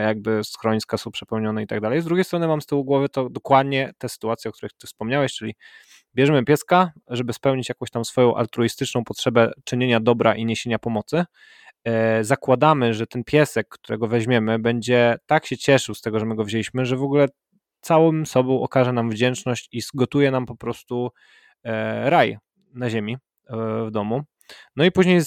jakby 0.00 0.44
schroniska 0.44 0.98
są 0.98 1.10
przepełnione 1.10 1.62
i 1.62 1.66
tak 1.66 1.80
dalej. 1.80 2.00
Z 2.00 2.04
drugiej 2.04 2.24
strony 2.24 2.48
mam 2.48 2.60
z 2.60 2.66
tyłu 2.66 2.84
głowy 2.84 3.08
to 3.08 3.30
dokładnie 3.30 3.92
te 3.98 4.08
sytuacje, 4.08 4.48
o 4.48 4.52
których 4.52 4.72
ty 4.72 4.86
wspomniałeś, 4.86 5.34
czyli 5.34 5.54
bierzemy 6.14 6.44
pieska, 6.44 6.92
żeby 7.08 7.32
spełnić 7.32 7.68
jakąś 7.68 7.90
tam 7.90 8.04
swoją 8.04 8.34
altruistyczną 8.34 9.04
potrzebę 9.04 9.50
czynienia 9.64 10.00
dobra 10.00 10.34
i 10.34 10.44
niesienia 10.44 10.78
pomocy. 10.78 11.24
E, 11.84 12.24
zakładamy, 12.24 12.94
że 12.94 13.06
ten 13.06 13.24
piesek, 13.24 13.68
którego 13.68 14.08
weźmiemy, 14.08 14.58
będzie 14.58 15.16
tak 15.26 15.46
się 15.46 15.56
cieszył 15.56 15.94
z 15.94 16.00
tego, 16.00 16.18
że 16.18 16.26
my 16.26 16.34
go 16.34 16.44
wzięliśmy, 16.44 16.86
że 16.86 16.96
w 16.96 17.02
ogóle 17.02 17.28
całym 17.80 18.26
sobą 18.26 18.62
okaże 18.62 18.92
nam 18.92 19.10
wdzięczność 19.10 19.68
i 19.72 19.80
zgotuje 19.80 20.30
nam 20.30 20.46
po 20.46 20.56
prostu 20.56 21.10
e, 21.64 22.10
raj 22.10 22.38
na 22.74 22.90
ziemi 22.90 23.16
w 23.86 23.90
domu. 23.90 24.22
No 24.76 24.84
i 24.84 24.92
później 24.92 25.20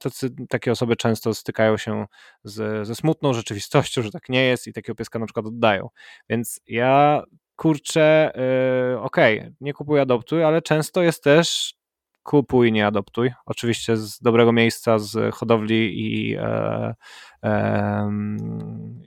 tacy, 0.00 0.30
takie 0.48 0.72
osoby 0.72 0.96
często 0.96 1.34
stykają 1.34 1.76
się 1.76 2.06
z, 2.44 2.86
ze 2.86 2.94
smutną 2.94 3.32
rzeczywistością, 3.32 4.02
że 4.02 4.10
tak 4.10 4.28
nie 4.28 4.44
jest 4.44 4.66
i 4.66 4.72
takiego 4.72 4.96
pieska 4.96 5.18
na 5.18 5.26
przykład 5.26 5.46
oddają. 5.46 5.88
Więc 6.28 6.60
ja 6.66 7.22
kurczę, 7.56 8.32
yy, 8.90 9.00
okej, 9.00 9.38
okay, 9.38 9.54
nie 9.60 9.72
kupuj, 9.72 10.00
adoptuj, 10.00 10.44
ale 10.44 10.62
często 10.62 11.02
jest 11.02 11.24
też 11.24 11.74
kupuj, 12.24 12.72
nie 12.72 12.86
adoptuj. 12.86 13.32
Oczywiście 13.46 13.96
z 13.96 14.20
dobrego 14.20 14.52
miejsca, 14.52 14.98
z 14.98 15.34
hodowli 15.34 16.00
i, 16.00 16.36
e, 16.36 16.94
e, 17.42 18.10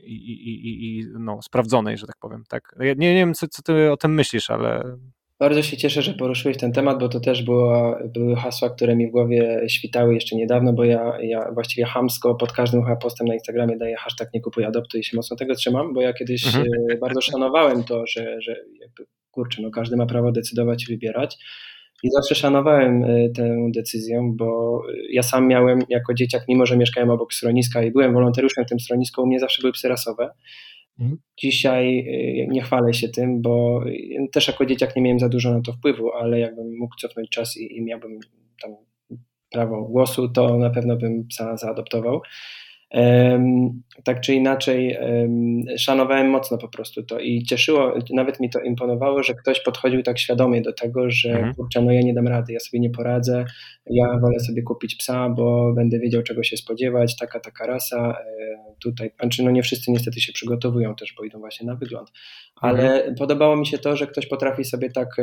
i, 0.03 0.15
i, 0.49 0.99
i 0.99 1.05
no, 1.20 1.41
sprawdzonej, 1.41 1.97
że 1.97 2.07
tak 2.07 2.18
powiem. 2.20 2.43
Tak. 2.49 2.76
Ja 2.80 2.93
nie, 2.93 3.13
nie 3.13 3.20
wiem, 3.20 3.34
co, 3.34 3.47
co 3.47 3.61
ty 3.61 3.91
o 3.91 3.97
tym 3.97 4.13
myślisz, 4.13 4.49
ale 4.49 4.97
bardzo 5.39 5.63
się 5.63 5.77
cieszę, 5.77 6.01
że 6.01 6.13
poruszyłeś 6.13 6.57
ten 6.57 6.71
temat, 6.71 6.99
bo 6.99 7.09
to 7.09 7.19
też 7.19 7.43
było, 7.43 7.97
były 8.05 8.35
hasła, 8.35 8.69
które 8.69 8.95
mi 8.95 9.07
w 9.07 9.11
głowie 9.11 9.61
świtały 9.67 10.13
jeszcze 10.13 10.35
niedawno, 10.35 10.73
bo 10.73 10.83
ja, 10.83 11.17
ja 11.21 11.51
właściwie 11.53 11.85
hamsko 11.85 12.35
pod 12.35 12.51
każdym 12.51 12.83
postem 13.01 13.27
na 13.27 13.33
Instagramie 13.33 13.77
daję 13.77 13.95
hashtag 13.95 14.29
nie 14.33 14.41
kupuj 14.41 14.65
adoptuj 14.65 15.01
i 15.01 15.03
się 15.03 15.17
mocno 15.17 15.38
tego 15.38 15.55
trzymam, 15.55 15.93
bo 15.93 16.01
ja 16.01 16.13
kiedyś 16.13 16.45
mhm. 16.45 16.65
E, 16.91 16.97
bardzo 16.97 17.21
szanowałem 17.21 17.83
to, 17.83 18.07
że, 18.07 18.41
że 18.41 18.55
jakby, 18.81 19.05
kurczę, 19.31 19.61
no 19.61 19.71
każdy 19.71 19.97
ma 19.97 20.05
prawo 20.05 20.31
decydować 20.31 20.83
i 20.83 20.85
wybierać. 20.88 21.38
I 22.03 22.09
zawsze 22.11 22.35
szanowałem 22.35 23.03
e, 23.03 23.29
tę 23.29 23.69
decyzję, 23.75 24.31
bo 24.35 24.81
ja 25.09 25.23
sam 25.23 25.47
miałem 25.47 25.79
jako 25.89 26.13
dzieciak, 26.13 26.43
mimo 26.47 26.65
że 26.65 26.77
mieszkałem 26.77 27.09
obok 27.09 27.33
schroniska 27.33 27.83
i 27.83 27.91
byłem 27.91 28.13
wolontariuszem 28.13 28.65
w 28.65 28.69
tym 28.69 28.79
schronisku, 28.79 29.21
u 29.21 29.27
mnie 29.27 29.39
zawsze 29.39 29.61
były 29.61 29.73
psy 29.73 29.88
rasowe. 29.88 30.29
Mhm. 30.99 31.17
Dzisiaj 31.37 31.99
y, 31.99 32.47
nie 32.49 32.61
chwalę 32.61 32.93
się 32.93 33.09
tym, 33.09 33.41
bo 33.41 33.83
też 34.31 34.47
jako 34.47 34.65
dzieciak 34.65 34.95
nie 34.95 35.01
miałem 35.01 35.19
za 35.19 35.29
dużo 35.29 35.53
na 35.53 35.61
to 35.61 35.73
wpływu, 35.73 36.11
ale 36.11 36.39
jakbym 36.39 36.77
mógł 36.77 36.95
cofnąć 36.95 37.29
czas 37.29 37.57
i, 37.57 37.77
i 37.77 37.81
miałbym 37.81 38.19
tam 38.61 38.75
prawo 39.51 39.83
głosu, 39.83 40.29
to 40.29 40.57
na 40.57 40.69
pewno 40.69 40.95
bym 40.95 41.27
psa 41.27 41.57
zaadoptował. 41.57 42.21
Tak 44.03 44.21
czy 44.21 44.33
inaczej 44.33 44.97
szanowałem 45.77 46.29
mocno 46.29 46.57
po 46.57 46.67
prostu 46.67 47.03
to 47.03 47.19
i 47.19 47.43
cieszyło, 47.43 47.93
nawet 48.13 48.39
mi 48.39 48.49
to 48.49 48.59
imponowało, 48.59 49.23
że 49.23 49.35
ktoś 49.35 49.63
podchodził 49.63 50.03
tak 50.03 50.19
świadomie 50.19 50.61
do 50.61 50.73
tego, 50.73 51.09
że 51.09 51.29
mhm. 51.29 51.53
kurczę, 51.53 51.81
no 51.81 51.91
ja 51.91 52.01
nie 52.01 52.13
dam 52.13 52.27
rady, 52.27 52.53
ja 52.53 52.59
sobie 52.59 52.79
nie 52.79 52.89
poradzę, 52.89 53.45
ja 53.85 54.19
wolę 54.21 54.39
sobie 54.39 54.63
kupić 54.63 54.95
psa, 54.95 55.29
bo 55.29 55.73
będę 55.73 55.99
wiedział 55.99 56.23
czego 56.23 56.43
się 56.43 56.57
spodziewać, 56.57 57.15
taka, 57.17 57.39
taka 57.39 57.65
rasa, 57.65 58.17
e, 58.19 58.75
tutaj, 58.83 59.11
znaczy 59.19 59.43
no 59.43 59.51
nie 59.51 59.63
wszyscy 59.63 59.91
niestety 59.91 60.21
się 60.21 60.33
przygotowują 60.33 60.95
też, 60.95 61.13
bo 61.17 61.23
idą 61.23 61.39
właśnie 61.39 61.67
na 61.67 61.75
wygląd, 61.75 62.11
ale 62.55 62.93
mhm. 62.93 63.15
podobało 63.15 63.55
mi 63.55 63.67
się 63.67 63.77
to, 63.77 63.95
że 63.95 64.07
ktoś 64.07 64.27
potrafi 64.27 64.63
sobie 64.63 64.91
tak 64.91 65.15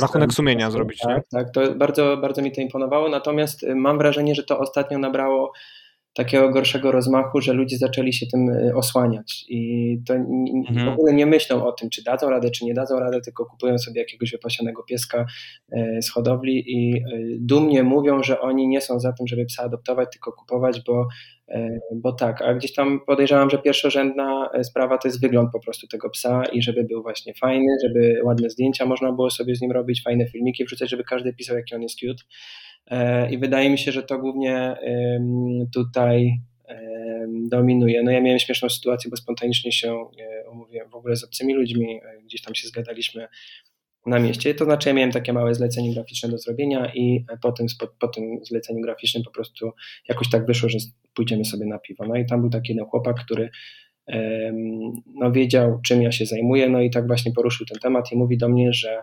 rachunek 0.00 0.32
sumienia 0.32 0.70
zrobić, 0.70 0.98
tak, 0.98 1.16
nie? 1.16 1.22
Tak, 1.30 1.50
to 1.50 1.74
bardzo, 1.74 2.16
bardzo 2.16 2.42
mi 2.42 2.52
to 2.52 2.60
imponowało, 2.60 3.08
natomiast 3.08 3.66
mam 3.74 3.98
wrażenie, 3.98 4.34
że 4.34 4.42
to 4.42 4.58
ostatnio 4.58 4.98
nabrało 4.98 5.52
takiego 6.18 6.50
gorszego 6.50 6.92
rozmachu, 6.92 7.40
że 7.40 7.52
ludzie 7.52 7.78
zaczęli 7.78 8.12
się 8.12 8.26
tym 8.26 8.48
y, 8.48 8.74
osłaniać 8.74 9.44
i 9.48 10.00
to 10.06 10.14
mhm. 10.14 10.86
w 10.86 10.88
ogóle 10.88 11.12
nie 11.12 11.26
myślą 11.26 11.66
o 11.66 11.72
tym, 11.72 11.90
czy 11.90 12.02
dadzą 12.02 12.30
radę, 12.30 12.50
czy 12.50 12.64
nie 12.64 12.74
dadzą 12.74 13.00
radę, 13.00 13.20
tylko 13.20 13.46
kupują 13.46 13.78
sobie 13.78 14.00
jakiegoś 14.00 14.30
wypasionego 14.30 14.82
pieska 14.82 15.26
y, 15.72 16.02
z 16.02 16.10
hodowli 16.10 16.64
i 16.66 16.96
y, 16.96 17.36
dumnie 17.40 17.82
mówią, 17.82 18.22
że 18.22 18.40
oni 18.40 18.68
nie 18.68 18.80
są 18.80 19.00
za 19.00 19.12
tym, 19.12 19.26
żeby 19.26 19.44
psa 19.44 19.62
adoptować, 19.62 20.08
tylko 20.12 20.32
kupować, 20.32 20.80
bo, 20.86 21.08
bo 21.94 22.12
tak, 22.12 22.42
a 22.42 22.54
gdzieś 22.54 22.74
tam 22.74 23.00
podejrzewam, 23.06 23.50
że 23.50 23.58
pierwszorzędna 23.58 24.50
sprawa 24.62 24.98
to 24.98 25.08
jest 25.08 25.20
wygląd 25.20 25.52
po 25.52 25.60
prostu 25.60 25.86
tego 25.86 26.10
psa 26.10 26.42
i 26.52 26.62
żeby 26.62 26.84
był 26.84 27.02
właśnie 27.02 27.34
fajny, 27.34 27.76
żeby 27.84 28.20
ładne 28.24 28.50
zdjęcia 28.50 28.86
można 28.86 29.12
było 29.12 29.30
sobie 29.30 29.56
z 29.56 29.60
nim 29.60 29.72
robić, 29.72 30.02
fajne 30.02 30.28
filmiki 30.28 30.64
wrzucać, 30.64 30.90
żeby 30.90 31.04
każdy 31.04 31.32
pisał, 31.32 31.56
jaki 31.56 31.74
on 31.74 31.82
jest 31.82 31.98
cute. 31.98 32.24
E, 32.90 33.30
I 33.30 33.38
wydaje 33.38 33.70
mi 33.70 33.78
się, 33.78 33.92
że 33.92 34.02
to 34.02 34.18
głównie 34.18 34.76
tutaj 35.74 36.40
dominuje. 37.48 38.02
No 38.02 38.10
ja 38.10 38.20
miałem 38.20 38.38
śmieszną 38.38 38.68
sytuację, 38.68 39.10
bo 39.10 39.16
spontanicznie 39.16 39.72
się 39.72 39.92
e, 39.92 40.50
umówiłem 40.50 40.90
w 40.90 40.94
ogóle 40.94 41.16
z 41.16 41.24
obcymi 41.24 41.54
ludźmi, 41.54 42.00
e, 42.04 42.22
gdzieś 42.22 42.42
tam 42.42 42.54
się 42.54 42.68
zgadaliśmy 42.68 43.28
na 44.06 44.18
mieście. 44.18 44.54
To 44.54 44.64
znaczy 44.64 44.88
ja 44.88 44.94
miałem 44.94 45.12
takie 45.12 45.32
małe 45.32 45.54
zlecenie 45.54 45.94
graficzne 45.94 46.28
do 46.28 46.38
zrobienia 46.38 46.92
i 46.94 47.24
po 47.42 47.52
tym, 47.52 47.66
po 47.98 48.08
tym 48.08 48.38
zleceniu 48.42 48.80
graficznym 48.80 49.22
po 49.22 49.30
prostu 49.30 49.70
jakoś 50.08 50.30
tak 50.30 50.46
wyszło, 50.46 50.68
że 50.68 50.78
pójdziemy 51.14 51.44
sobie 51.44 51.66
na 51.66 51.78
piwo. 51.78 52.04
No 52.06 52.16
i 52.16 52.26
tam 52.26 52.40
był 52.40 52.50
taki 52.50 52.72
jeden 52.72 52.86
chłopak, 52.86 53.16
który 53.24 53.50
no, 55.14 55.32
wiedział, 55.32 55.80
czym 55.86 56.02
ja 56.02 56.12
się 56.12 56.26
zajmuję, 56.26 56.68
no 56.68 56.80
i 56.80 56.90
tak 56.90 57.06
właśnie 57.06 57.32
poruszył 57.32 57.66
ten 57.66 57.78
temat 57.78 58.12
i 58.12 58.16
mówi 58.16 58.38
do 58.38 58.48
mnie, 58.48 58.72
że 58.72 59.02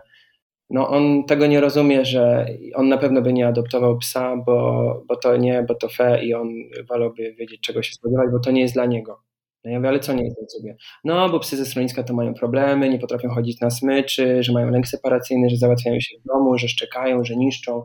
no 0.70 0.88
on 0.88 1.24
tego 1.24 1.46
nie 1.46 1.60
rozumie, 1.60 2.04
że 2.04 2.46
on 2.74 2.88
na 2.88 2.98
pewno 2.98 3.22
by 3.22 3.32
nie 3.32 3.46
adoptował 3.48 3.98
psa, 3.98 4.36
bo, 4.46 5.02
bo 5.08 5.16
to 5.16 5.36
nie, 5.36 5.64
bo 5.68 5.74
to 5.74 5.88
fe 5.88 6.24
i 6.24 6.34
on 6.34 6.48
wolałby 6.88 7.34
wiedzieć, 7.34 7.60
czego 7.60 7.82
się 7.82 7.92
spodziewać, 7.92 8.28
bo 8.32 8.40
to 8.40 8.50
nie 8.50 8.60
jest 8.60 8.74
dla 8.74 8.86
niego. 8.86 9.22
No 9.64 9.72
ja 9.72 9.78
mówię, 9.78 9.88
ale 9.88 10.00
co 10.00 10.12
nie 10.12 10.24
jest 10.24 10.36
dla 10.36 10.46
ciebie? 10.46 10.76
No, 11.04 11.28
bo 11.28 11.40
psy 11.40 11.56
ze 11.56 11.66
schroniska 11.66 12.02
to 12.02 12.14
mają 12.14 12.34
problemy, 12.34 12.88
nie 12.88 12.98
potrafią 12.98 13.28
chodzić 13.28 13.60
na 13.60 13.70
smyczy, 13.70 14.42
że 14.42 14.52
mają 14.52 14.70
lęk 14.70 14.88
separacyjny, 14.88 15.50
że 15.50 15.56
załatwiają 15.56 16.00
się 16.00 16.16
w 16.18 16.28
domu, 16.28 16.58
że 16.58 16.68
szczekają, 16.68 17.24
że 17.24 17.36
niszczą. 17.36 17.84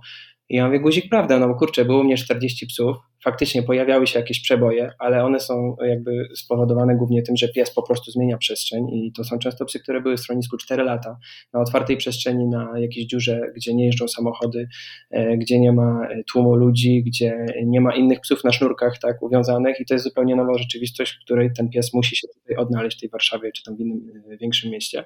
I 0.51 0.55
ja 0.55 0.65
mówię, 0.65 0.79
guzik, 0.79 1.09
prawda, 1.09 1.39
no 1.39 1.55
kurczę, 1.55 1.85
było 1.85 1.99
u 1.99 2.03
mnie 2.03 2.17
40 2.17 2.67
psów, 2.67 2.97
faktycznie 3.23 3.63
pojawiały 3.63 4.07
się 4.07 4.19
jakieś 4.19 4.41
przeboje, 4.41 4.91
ale 4.99 5.23
one 5.23 5.39
są 5.39 5.75
jakby 5.87 6.27
spowodowane 6.35 6.95
głównie 6.95 7.23
tym, 7.23 7.37
że 7.37 7.47
pies 7.47 7.73
po 7.73 7.83
prostu 7.83 8.11
zmienia 8.11 8.37
przestrzeń 8.37 8.89
i 8.89 9.11
to 9.15 9.23
są 9.23 9.39
często 9.39 9.65
psy, 9.65 9.79
które 9.79 10.01
były 10.01 10.17
w 10.17 10.19
schronisku 10.19 10.57
4 10.57 10.83
lata, 10.83 11.17
na 11.53 11.61
otwartej 11.61 11.97
przestrzeni, 11.97 12.47
na 12.47 12.79
jakiejś 12.79 13.05
dziurze, 13.05 13.41
gdzie 13.55 13.73
nie 13.73 13.85
jeżdżą 13.85 14.07
samochody, 14.07 14.67
e, 15.11 15.37
gdzie 15.37 15.59
nie 15.59 15.71
ma 15.71 16.07
e, 16.09 16.23
tłumu 16.23 16.55
ludzi, 16.55 17.03
gdzie 17.03 17.45
nie 17.65 17.81
ma 17.81 17.95
innych 17.95 18.19
psów 18.19 18.43
na 18.43 18.51
sznurkach 18.51 18.99
tak 19.01 19.23
uwiązanych 19.23 19.79
i 19.79 19.85
to 19.85 19.93
jest 19.93 20.05
zupełnie 20.05 20.35
nowa 20.35 20.57
rzeczywistość, 20.57 21.13
w 21.13 21.25
której 21.25 21.49
ten 21.57 21.69
pies 21.69 21.93
musi 21.93 22.15
się 22.15 22.27
tutaj 22.27 22.55
odnaleźć 22.55 22.97
w 22.97 23.01
tej 23.01 23.09
Warszawie 23.09 23.51
czy 23.51 23.63
tam 23.63 23.75
w 23.75 23.79
innym 23.79 24.23
e, 24.31 24.37
większym 24.37 24.71
mieście. 24.71 25.05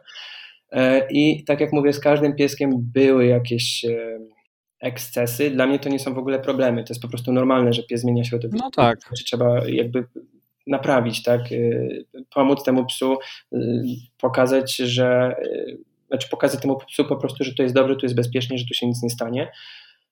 I 1.09 1.43
tak 1.43 1.61
jak 1.61 1.73
mówię, 1.73 1.93
z 1.93 1.99
każdym 1.99 2.35
pieskiem 2.35 2.69
były 2.93 3.25
jakieś 3.25 3.85
ekscesy, 4.80 5.51
dla 5.51 5.67
mnie 5.67 5.80
to 5.80 5.89
nie 5.89 5.99
są 5.99 6.13
w 6.13 6.17
ogóle 6.17 6.39
problemy. 6.39 6.84
To 6.84 6.93
jest 6.93 7.01
po 7.01 7.07
prostu 7.07 7.32
normalne, 7.32 7.73
że 7.73 7.84
pies 7.84 8.01
zmienia 8.01 8.23
środowisko. 8.23 8.65
No 8.65 8.71
tak. 8.71 8.99
Trzeba 9.26 9.67
jakby 9.67 10.05
naprawić, 10.67 11.23
tak? 11.23 11.51
Y, 11.51 12.05
pomóc 12.34 12.63
temu 12.63 12.86
psu, 12.86 13.17
y, 13.53 13.57
pokazać, 14.17 14.76
że 14.76 15.36
y, 15.43 15.78
znaczy 16.07 16.30
pokazać 16.30 16.61
temu 16.61 16.78
psu 16.78 17.05
po 17.05 17.15
prostu, 17.15 17.43
że 17.43 17.53
to 17.53 17.63
jest 17.63 17.76
dobrze, 17.76 17.95
tu 17.95 18.05
jest 18.05 18.15
bezpiecznie, 18.15 18.57
że 18.57 18.65
tu 18.65 18.73
się 18.73 18.88
nic 18.88 19.03
nie 19.03 19.09
stanie. 19.09 19.51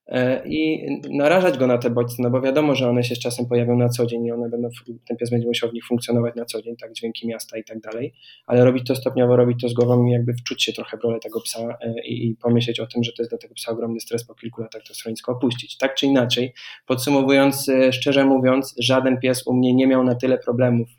E, 0.07 0.47
i 0.47 0.87
narażać 1.09 1.57
go 1.57 1.67
na 1.67 1.77
te 1.77 1.89
bodźce, 1.89 2.23
no 2.23 2.29
bo 2.29 2.41
wiadomo, 2.41 2.75
że 2.75 2.89
one 2.89 3.03
się 3.03 3.15
z 3.15 3.19
czasem 3.19 3.45
pojawią 3.45 3.77
na 3.77 3.89
co 3.89 4.05
dzień 4.05 4.25
i 4.25 4.31
one 4.31 4.49
będą, 4.49 4.69
ten 5.07 5.17
pies 5.17 5.29
będzie 5.29 5.47
musiał 5.47 5.69
w 5.69 5.73
nich 5.73 5.85
funkcjonować 5.85 6.35
na 6.35 6.45
co 6.45 6.61
dzień, 6.61 6.75
tak, 6.77 6.93
dźwięki 6.93 7.27
miasta 7.27 7.57
i 7.57 7.63
tak 7.63 7.79
dalej, 7.79 8.13
ale 8.47 8.65
robić 8.65 8.87
to 8.87 8.95
stopniowo, 8.95 9.35
robić 9.35 9.61
to 9.61 9.69
z 9.69 9.73
głową 9.73 10.05
i 10.05 10.11
jakby 10.11 10.33
wczuć 10.33 10.63
się 10.63 10.73
trochę 10.73 10.97
w 10.97 11.03
rolę 11.03 11.19
tego 11.19 11.41
psa 11.41 11.77
e, 11.81 12.05
i, 12.05 12.27
i 12.27 12.35
pomyśleć 12.35 12.79
o 12.79 12.87
tym, 12.87 13.03
że 13.03 13.11
to 13.11 13.21
jest 13.21 13.31
dla 13.31 13.37
tego 13.37 13.53
psa 13.55 13.71
ogromny 13.71 13.99
stres 13.99 14.23
po 14.23 14.35
kilku 14.35 14.61
latach 14.61 14.81
to 14.87 14.93
schronisko 14.93 15.31
opuścić. 15.31 15.77
Tak 15.77 15.95
czy 15.95 16.05
inaczej, 16.05 16.53
podsumowując, 16.85 17.69
e, 17.69 17.93
szczerze 17.93 18.25
mówiąc, 18.25 18.75
żaden 18.79 19.19
pies 19.19 19.47
u 19.47 19.53
mnie 19.53 19.73
nie 19.73 19.87
miał 19.87 20.03
na 20.03 20.15
tyle 20.15 20.37
problemów, 20.37 20.89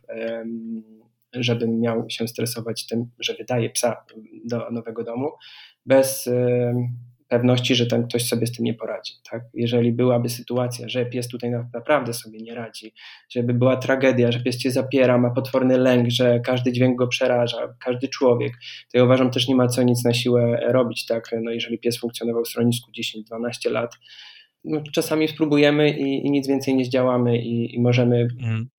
żebym 1.32 1.80
miał 1.80 2.04
się 2.10 2.28
stresować 2.28 2.86
tym, 2.86 3.10
że 3.18 3.34
wydaje 3.34 3.70
psa 3.70 4.04
do 4.44 4.70
nowego 4.70 5.04
domu, 5.04 5.30
bez 5.86 6.28
pewności, 7.34 7.74
że 7.74 7.86
ten 7.86 8.08
ktoś 8.08 8.26
sobie 8.28 8.46
z 8.46 8.52
tym 8.52 8.64
nie 8.64 8.74
poradzi. 8.74 9.12
Tak? 9.30 9.42
Jeżeli 9.54 9.92
byłaby 9.92 10.28
sytuacja, 10.28 10.88
że 10.88 11.06
pies 11.06 11.28
tutaj 11.28 11.50
naprawdę 11.74 12.14
sobie 12.14 12.38
nie 12.38 12.54
radzi, 12.54 12.92
żeby 13.30 13.54
była 13.54 13.76
tragedia, 13.76 14.32
że 14.32 14.40
pies 14.40 14.58
cię 14.58 14.70
zapiera, 14.70 15.18
ma 15.18 15.30
potworny 15.30 15.78
lęk, 15.78 16.10
że 16.10 16.40
każdy 16.40 16.72
dźwięk 16.72 16.98
go 16.98 17.06
przeraża, 17.06 17.74
każdy 17.84 18.08
człowiek, 18.08 18.52
to 18.92 18.98
ja 18.98 19.04
uważam 19.04 19.30
też 19.30 19.48
nie 19.48 19.54
ma 19.54 19.68
co 19.68 19.82
nic 19.82 20.04
na 20.04 20.14
siłę 20.14 20.60
robić. 20.72 21.06
Tak? 21.06 21.30
No 21.42 21.50
jeżeli 21.50 21.78
pies 21.78 21.98
funkcjonował 21.98 22.44
w 22.44 22.48
schronisku 22.48 22.90
10-12 23.32 23.70
lat, 23.70 23.94
no 24.64 24.82
czasami 24.92 25.28
spróbujemy 25.28 25.90
i, 25.90 26.26
i, 26.26 26.30
nic 26.30 26.48
więcej 26.48 26.74
nie 26.74 26.84
zdziałamy 26.84 27.38
i, 27.38 27.74
i 27.74 27.80
możemy 27.80 28.28
mm 28.42 28.73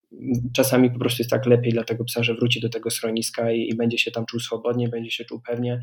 czasami 0.54 0.92
po 0.92 1.00
prostu 1.00 1.22
jest 1.22 1.30
tak 1.30 1.46
lepiej 1.46 1.72
dla 1.72 1.84
tego 1.84 2.06
psa, 2.06 2.24
że 2.24 2.34
wróci 2.34 2.62
do 2.62 2.70
tego 2.70 2.90
schroniska 2.90 3.52
i, 3.52 3.70
i, 3.70 3.76
będzie 3.76 3.98
się 3.98 4.12
tam 4.12 4.26
czuł 4.26 4.40
swobodnie, 4.40 4.90
będzie 4.90 5.12
się 5.12 5.26
czuł 5.26 5.42
pewnie. 5.48 5.82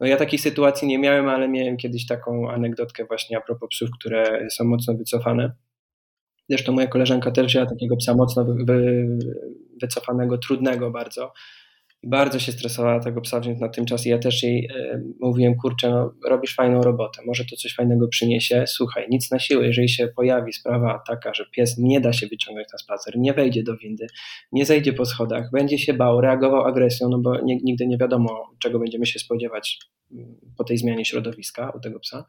No 0.00 0.06
ja 0.06 0.16
takich 0.16 0.40
sytuacji 0.40 0.88
nie 0.88 0.98
miałem, 0.98 1.28
ale 1.28 1.48
miałem 1.48 1.76
kiedyś 1.76 2.06
taką 2.06 2.50
anegdotkę 2.50 3.04
właśnie 3.04 3.38
a 3.38 3.40
propos 3.40 3.68
psów, 3.70 3.90
które 3.90 4.48
są 4.50 4.64
mocno 4.64 4.94
wycofane. 4.94 5.52
Zresztą 6.48 6.72
moja 6.72 6.86
koleżanka 6.86 7.30
też 7.30 7.46
wzięła 7.46 7.66
takiego 7.66 7.96
psa 7.96 8.14
mocno 8.14 8.44
wy, 8.44 8.64
wy, 8.64 9.06
wycofanego, 9.80 10.38
trudnego 10.38 10.90
bardzo 10.90 11.32
bardzo 12.04 12.38
się 12.38 12.52
stresowała 12.52 13.00
tego 13.00 13.20
psa 13.20 13.40
wziąć 13.40 13.60
na 13.60 13.68
tym 13.68 13.84
czas 13.84 14.06
i 14.06 14.08
ja 14.08 14.18
też 14.18 14.42
jej 14.42 14.68
e, 14.76 15.02
mówiłem, 15.20 15.54
kurczę, 15.54 15.90
no, 15.90 16.14
robisz 16.28 16.54
fajną 16.54 16.82
robotę, 16.82 17.22
może 17.26 17.44
to 17.44 17.56
coś 17.56 17.74
fajnego 17.74 18.08
przyniesie, 18.08 18.64
słuchaj, 18.66 19.06
nic 19.10 19.30
na 19.30 19.38
siłę, 19.38 19.66
jeżeli 19.66 19.88
się 19.88 20.08
pojawi 20.08 20.52
sprawa 20.52 21.02
taka, 21.08 21.34
że 21.34 21.44
pies 21.52 21.78
nie 21.78 22.00
da 22.00 22.12
się 22.12 22.26
wyciągnąć 22.26 22.68
na 22.72 22.78
spacer, 22.78 23.18
nie 23.18 23.32
wejdzie 23.32 23.62
do 23.62 23.76
windy, 23.76 24.06
nie 24.52 24.66
zejdzie 24.66 24.92
po 24.92 25.04
schodach, 25.04 25.50
będzie 25.52 25.78
się 25.78 25.94
bał, 25.94 26.20
reagował 26.20 26.64
agresją, 26.64 27.08
no 27.08 27.18
bo 27.18 27.40
nigdy 27.44 27.86
nie 27.86 27.98
wiadomo, 27.98 28.50
czego 28.58 28.78
będziemy 28.78 29.06
się 29.06 29.18
spodziewać 29.18 29.78
mm, 30.12 30.34
po 30.56 30.64
tej 30.64 30.78
zmianie 30.78 31.04
środowiska 31.04 31.70
u 31.76 31.80
tego 31.80 32.00
psa, 32.00 32.24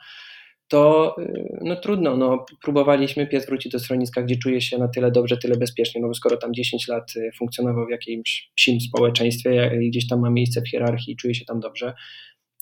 to 0.74 1.16
y, 1.20 1.60
no 1.62 1.76
trudno, 1.76 2.18
no, 2.18 2.46
próbowaliśmy, 2.62 3.28
pies 3.28 3.46
wrócić 3.46 3.72
do 3.72 3.80
schroniska, 3.80 4.22
gdzie 4.22 4.36
czuje 4.36 4.62
się 4.62 4.78
na 4.78 4.88
tyle 4.88 5.12
dobrze, 5.12 5.38
tyle 5.38 5.58
bezpiecznie, 5.58 6.02
no 6.02 6.08
bo 6.08 6.14
skoro 6.14 6.38
tam 6.38 6.54
10 6.54 6.88
lat 6.88 7.16
y, 7.16 7.32
funkcjonował 7.38 7.86
w 7.86 7.90
jakimś 7.90 8.52
psim 8.56 8.82
społeczeństwie 8.82 9.80
i 9.82 9.90
gdzieś 9.90 10.08
tam 10.08 10.20
ma 10.20 10.30
miejsce 10.30 10.62
w 10.62 10.70
hierarchii 10.70 11.14
i 11.14 11.18
czuje 11.18 11.36
się 11.36 11.46
tam 11.46 11.60
dobrze, 11.60 11.94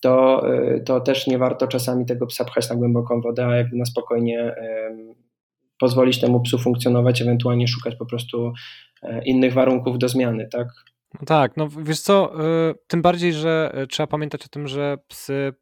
to, 0.01 0.43
y, 0.55 0.84
to 0.86 0.99
też 0.99 1.28
nie 1.28 1.38
warto 1.38 1.68
czasami 1.68 2.05
tego 2.05 2.28
psa 2.28 2.45
pchać 2.45 2.70
na 2.70 2.76
głęboką 2.76 3.22
wodę, 3.22 3.45
a 3.45 3.55
jakby 3.55 3.78
na 3.78 3.86
spokojnie 3.86 4.55
pozwolić 5.80 6.20
temu 6.20 6.41
psu 6.41 6.57
funkcjonować, 6.57 7.22
ewentualnie 7.22 7.68
szukać 7.68 7.95
po 7.95 8.05
prostu 8.05 8.53
e, 9.03 9.24
innych 9.24 9.53
warunków 9.53 9.99
do 9.99 10.09
zmiany, 10.09 10.47
tak? 10.51 10.68
No 11.14 11.26
tak, 11.26 11.57
no 11.57 11.70
wiesz 11.84 12.01
co, 12.01 12.34
y, 12.70 12.76
tym 12.88 13.01
bardziej, 13.01 13.34
że 13.34 13.76
y, 13.84 13.88
trzeba 13.88 14.07
pamiętać 14.07 14.45
o 14.45 14.47
tym, 14.47 14.68
że 14.68 14.97
psy 15.07 15.53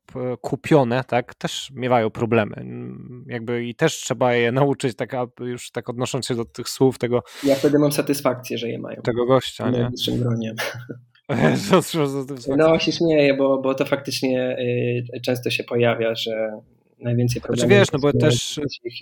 kupione, 0.42 1.04
tak, 1.04 1.36
też 1.36 1.72
miewają 1.74 2.10
problemy. 2.10 2.66
Jakby 3.28 3.66
i 3.66 3.76
też 3.76 3.94
trzeba 3.94 4.34
je 4.34 4.52
nauczyć, 4.52 4.96
tak 4.96 5.16
już 5.40 5.72
tak 5.72 5.90
odnosząc 5.90 6.28
się 6.28 6.36
do 6.36 6.46
tych 6.46 6.70
słów 6.70 6.98
tego. 6.98 7.24
Ja 7.44 7.56
wtedy 7.56 7.80
mam 7.80 7.92
satysfakcję, 7.92 8.58
że 8.58 8.70
je 8.70 8.80
mają. 8.80 9.02
Tego 9.02 9.26
gościa, 9.26 9.70
nie? 9.70 9.90
Gronie. 10.18 10.54
no 12.58 12.80
się 12.80 12.92
śmieję, 12.92 13.34
bo, 13.34 13.62
bo 13.62 13.76
to 13.76 13.86
faktycznie 13.86 14.58
y, 15.16 15.22
często 15.22 15.50
się 15.50 15.64
pojawia, 15.64 16.16
że 16.16 16.52
najwięcej 17.02 17.42
problemów. 17.42 17.60
Znaczy 17.60 17.80
wiesz, 17.80 17.92
no 17.92 18.00
bo 18.00 18.14
też, 18.14 18.60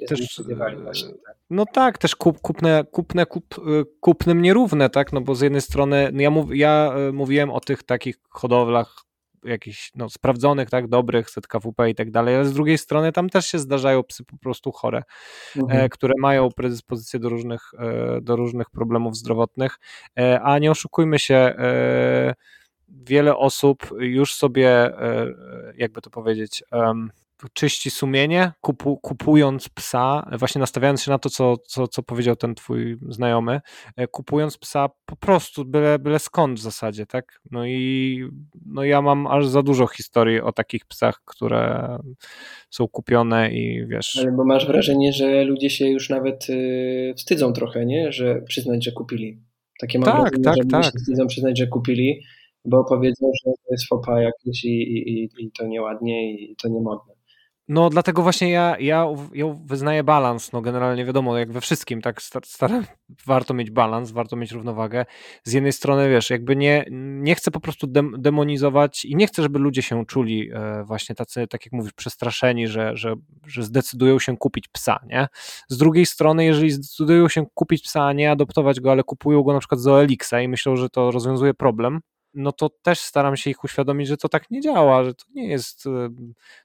też 0.08 0.42
właśnie, 0.84 1.10
tak. 1.26 1.36
no 1.50 1.66
tak, 1.66 1.98
też 1.98 2.16
kup, 2.16 2.42
kupne, 2.42 2.86
kupne, 2.92 3.26
kup, 3.26 3.56
kupnym 4.00 4.42
nierówne, 4.42 4.90
tak, 4.90 5.14
no 5.14 5.22
bo 5.22 5.36
z 5.36 5.42
jednej 5.42 5.62
strony, 5.62 6.10
no 6.14 6.22
ja, 6.22 6.30
mów, 6.30 6.56
ja 6.56 6.94
e, 6.96 7.12
mówiłem 7.12 7.50
o 7.50 7.60
tych 7.60 7.84
takich 7.84 8.16
hodowlach 8.30 9.08
jakichś 9.44 9.92
no, 9.96 10.10
sprawdzonych, 10.10 10.70
tak, 10.70 10.88
dobrych, 10.88 11.30
ZKWP 11.30 11.90
i 11.90 11.96
tak 11.96 12.12
dalej, 12.12 12.36
ale 12.36 12.46
z 12.46 12.54
drugiej 12.54 12.78
strony 12.78 13.12
tam 13.12 13.30
też 13.30 13.48
się 13.48 13.60
zdarzają 13.60 14.04
psy 14.04 14.24
po 14.24 14.38
prostu 14.38 14.72
chore, 14.72 15.04
mhm. 15.56 15.90
które 15.90 16.14
mają 16.20 16.50
predyspozycje 16.52 17.20
do 17.20 17.30
różnych, 17.30 17.72
do 18.22 18.36
różnych 18.36 18.70
problemów 18.70 19.18
zdrowotnych, 19.18 19.80
a 20.42 20.60
nie 20.60 20.72
oszukujmy 20.72 21.20
się, 21.20 21.54
wiele 22.90 23.38
osób 23.38 23.90
już 24.00 24.34
sobie, 24.34 24.92
jakby 25.76 26.02
to 26.02 26.10
powiedzieć, 26.10 26.64
czyści 27.54 27.92
sumienie, 27.92 28.52
kupu, 28.62 28.98
kupując 28.98 29.70
psa, 29.70 30.30
właśnie 30.40 30.60
nastawiając 30.60 31.02
się 31.02 31.12
na 31.12 31.20
to, 31.20 31.30
co, 31.30 31.58
co, 31.58 31.88
co 31.88 32.04
powiedział 32.04 32.36
ten 32.36 32.56
twój 32.56 32.98
znajomy, 33.10 33.62
e, 33.96 34.08
kupując 34.08 34.58
psa 34.58 34.90
po 35.06 35.16
prostu 35.16 35.66
byle, 35.66 36.00
byle 36.00 36.20
skąd 36.20 36.60
w 36.60 36.62
zasadzie, 36.62 37.06
tak? 37.06 37.42
No 37.52 37.66
i 37.66 38.24
no 38.66 38.84
ja 38.84 39.02
mam 39.02 39.28
aż 39.28 39.48
za 39.48 39.64
dużo 39.64 39.88
historii 39.88 40.42
o 40.42 40.52
takich 40.52 40.86
psach, 40.86 41.22
które 41.26 41.98
są 42.70 42.88
kupione 42.88 43.52
i 43.52 43.88
wiesz... 43.88 44.18
Ale 44.22 44.32
bo 44.32 44.46
masz 44.46 44.68
wrażenie, 44.68 45.14
że 45.14 45.44
ludzie 45.44 45.70
się 45.70 45.88
już 45.88 46.10
nawet 46.10 46.50
y, 46.50 47.14
wstydzą 47.18 47.54
trochę, 47.54 47.86
nie? 47.86 48.12
Że 48.12 48.42
przyznać, 48.42 48.86
że 48.86 48.92
kupili. 48.92 49.42
Takie 49.80 50.00
mam 50.00 50.06
tak, 50.06 50.22
wrażenie, 50.22 50.44
tak, 50.44 50.56
że 50.58 50.64
tak. 50.70 50.86
się 50.86 50.92
wstydzą 51.00 51.28
przyznać, 51.28 51.58
że 51.58 51.68
kupili, 51.68 52.22
bo 52.66 52.84
powiedzą, 52.84 53.32
że 53.46 53.52
to 53.52 53.72
jest 53.72 53.88
fopa 53.88 54.22
jakieś 54.22 54.66
i, 54.66 54.82
i, 54.82 55.30
i 55.38 55.52
to 55.52 55.68
nieładnie 55.68 56.34
i 56.34 56.56
to 56.56 56.70
niemodne. 56.70 57.17
No 57.70 57.90
dlatego 57.90 58.22
właśnie 58.24 58.52
ja, 58.52 58.76
ja, 58.80 59.06
ja 59.34 59.46
wyznaję 59.66 60.04
balans, 60.04 60.52
no 60.52 60.62
generalnie 60.62 61.06
wiadomo, 61.06 61.38
jak 61.38 61.52
we 61.52 61.62
wszystkim, 61.62 62.02
tak 62.02 62.22
staram, 62.44 62.86
warto 63.26 63.54
mieć 63.54 63.72
balans, 63.72 64.12
warto 64.12 64.36
mieć 64.36 64.52
równowagę. 64.52 65.06
Z 65.44 65.54
jednej 65.54 65.74
strony, 65.74 66.10
wiesz, 66.10 66.30
jakby 66.30 66.56
nie, 66.56 66.86
nie 66.92 67.36
chcę 67.36 67.52
po 67.52 67.60
prostu 67.60 67.88
demonizować 68.18 69.06
i 69.06 69.16
nie 69.16 69.28
chcę, 69.28 69.42
żeby 69.42 69.60
ludzie 69.60 69.82
się 69.82 70.06
czuli 70.06 70.50
e, 70.54 70.84
właśnie 70.84 71.16
tacy, 71.16 71.48
tak 71.48 71.66
jak 71.66 71.74
mówisz, 71.74 71.94
przestraszeni, 71.94 72.68
że, 72.68 72.98
że, 72.98 73.16
że 73.48 73.64
zdecydują 73.64 74.20
się 74.20 74.38
kupić 74.38 74.68
psa, 74.68 75.00
nie? 75.06 75.28
Z 75.70 75.78
drugiej 75.78 76.06
strony, 76.06 76.46
jeżeli 76.46 76.72
zdecydują 76.72 77.30
się 77.30 77.46
kupić 77.54 77.84
psa, 77.84 78.06
a 78.06 78.14
nie 78.14 78.32
adoptować 78.32 78.80
go, 78.80 78.92
ale 78.92 79.04
kupują 79.04 79.44
go 79.44 79.54
na 79.54 79.60
przykład 79.60 79.82
z 79.82 79.88
OLX 79.88 80.32
i 80.44 80.48
myślą, 80.48 80.76
że 80.76 80.90
to 80.90 81.12
rozwiązuje 81.12 81.54
problem, 81.54 82.00
no 82.38 82.52
to 82.52 82.70
też 82.70 83.00
staram 83.00 83.38
się 83.38 83.50
ich 83.50 83.64
uświadomić, 83.64 84.08
że 84.08 84.18
to 84.18 84.30
tak 84.30 84.52
nie 84.52 84.62
działa, 84.62 85.04
że 85.04 85.14
to 85.14 85.26
nie 85.36 85.48
jest 85.48 85.88
e, 85.88 86.10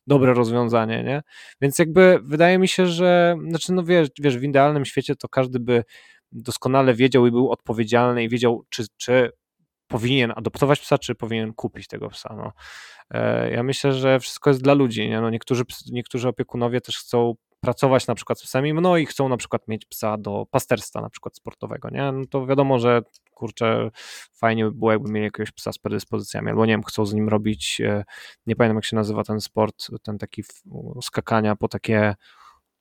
dobre 0.06 0.34
rozwiązanie, 0.34 1.04
nie? 1.04 1.22
Więc 1.60 1.78
jakby 1.78 2.20
wydaje 2.22 2.58
mi 2.58 2.68
się, 2.68 2.86
że, 2.86 3.36
znaczy 3.48 3.72
no 3.72 3.84
wiesz, 3.84 4.08
wiesz 4.20 4.38
w 4.38 4.42
idealnym 4.42 4.84
świecie 4.84 5.16
to 5.16 5.28
każdy 5.28 5.60
by 5.60 5.84
doskonale 6.32 6.94
wiedział 6.94 7.26
i 7.26 7.30
był 7.30 7.50
odpowiedzialny 7.50 8.24
i 8.24 8.28
wiedział, 8.28 8.64
czy, 8.68 8.84
czy 8.96 9.30
powinien 9.86 10.32
adoptować 10.36 10.80
psa, 10.80 10.98
czy 10.98 11.14
powinien 11.14 11.52
kupić 11.52 11.88
tego 11.88 12.08
psa. 12.08 12.34
No. 12.36 12.52
E, 13.10 13.50
ja 13.50 13.62
myślę, 13.62 13.92
że 13.92 14.20
wszystko 14.20 14.50
jest 14.50 14.62
dla 14.62 14.74
ludzi. 14.74 15.08
Nie? 15.08 15.20
No 15.20 15.30
niektórzy, 15.30 15.62
niektórzy 15.90 16.28
opiekunowie 16.28 16.80
też 16.80 16.98
chcą 16.98 17.34
pracować 17.62 18.06
na 18.06 18.14
przykład 18.14 18.40
z 18.40 18.42
psami, 18.42 18.74
no 18.74 18.96
i 18.96 19.06
chcą 19.06 19.28
na 19.28 19.36
przykład 19.36 19.68
mieć 19.68 19.86
psa 19.86 20.18
do 20.18 20.46
pasterstwa 20.50 21.00
na 21.00 21.10
przykład 21.10 21.36
sportowego, 21.36 21.90
nie? 21.90 22.12
No 22.12 22.24
to 22.30 22.46
wiadomo, 22.46 22.78
że 22.78 23.02
kurczę, 23.34 23.90
fajnie 24.32 24.64
by 24.64 24.72
było, 24.72 24.92
jakby 24.92 25.10
mieli 25.12 25.24
jakiegoś 25.24 25.52
psa 25.52 25.72
z 25.72 25.78
predyspozycjami, 25.78 26.48
albo 26.48 26.66
nie 26.66 26.72
wiem, 26.72 26.82
chcą 26.82 27.06
z 27.06 27.14
nim 27.14 27.28
robić, 27.28 27.80
e, 27.80 28.04
nie 28.46 28.56
pamiętam 28.56 28.76
jak 28.76 28.84
się 28.84 28.96
nazywa 28.96 29.24
ten 29.24 29.40
sport, 29.40 29.88
ten 30.02 30.18
taki 30.18 30.42
skakania 31.02 31.56
po 31.56 31.68
takie, 31.68 32.14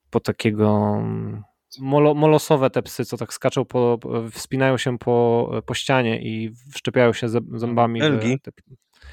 po 0.10 0.20
takiego 0.20 0.96
mm, 0.98 1.44
molo, 1.80 2.14
molosowe 2.14 2.70
te 2.70 2.82
psy, 2.82 3.06
co 3.06 3.18
tak 3.18 3.34
skaczą, 3.34 3.66
po, 3.66 4.00
wspinają 4.32 4.78
się 4.78 4.98
po, 4.98 5.50
po 5.66 5.74
ścianie 5.74 6.22
i 6.22 6.54
wszczepiają 6.74 7.14
się 7.14 7.30
zębami. 7.54 8.00
Belgii? 8.00 8.40
Te, 8.40 8.52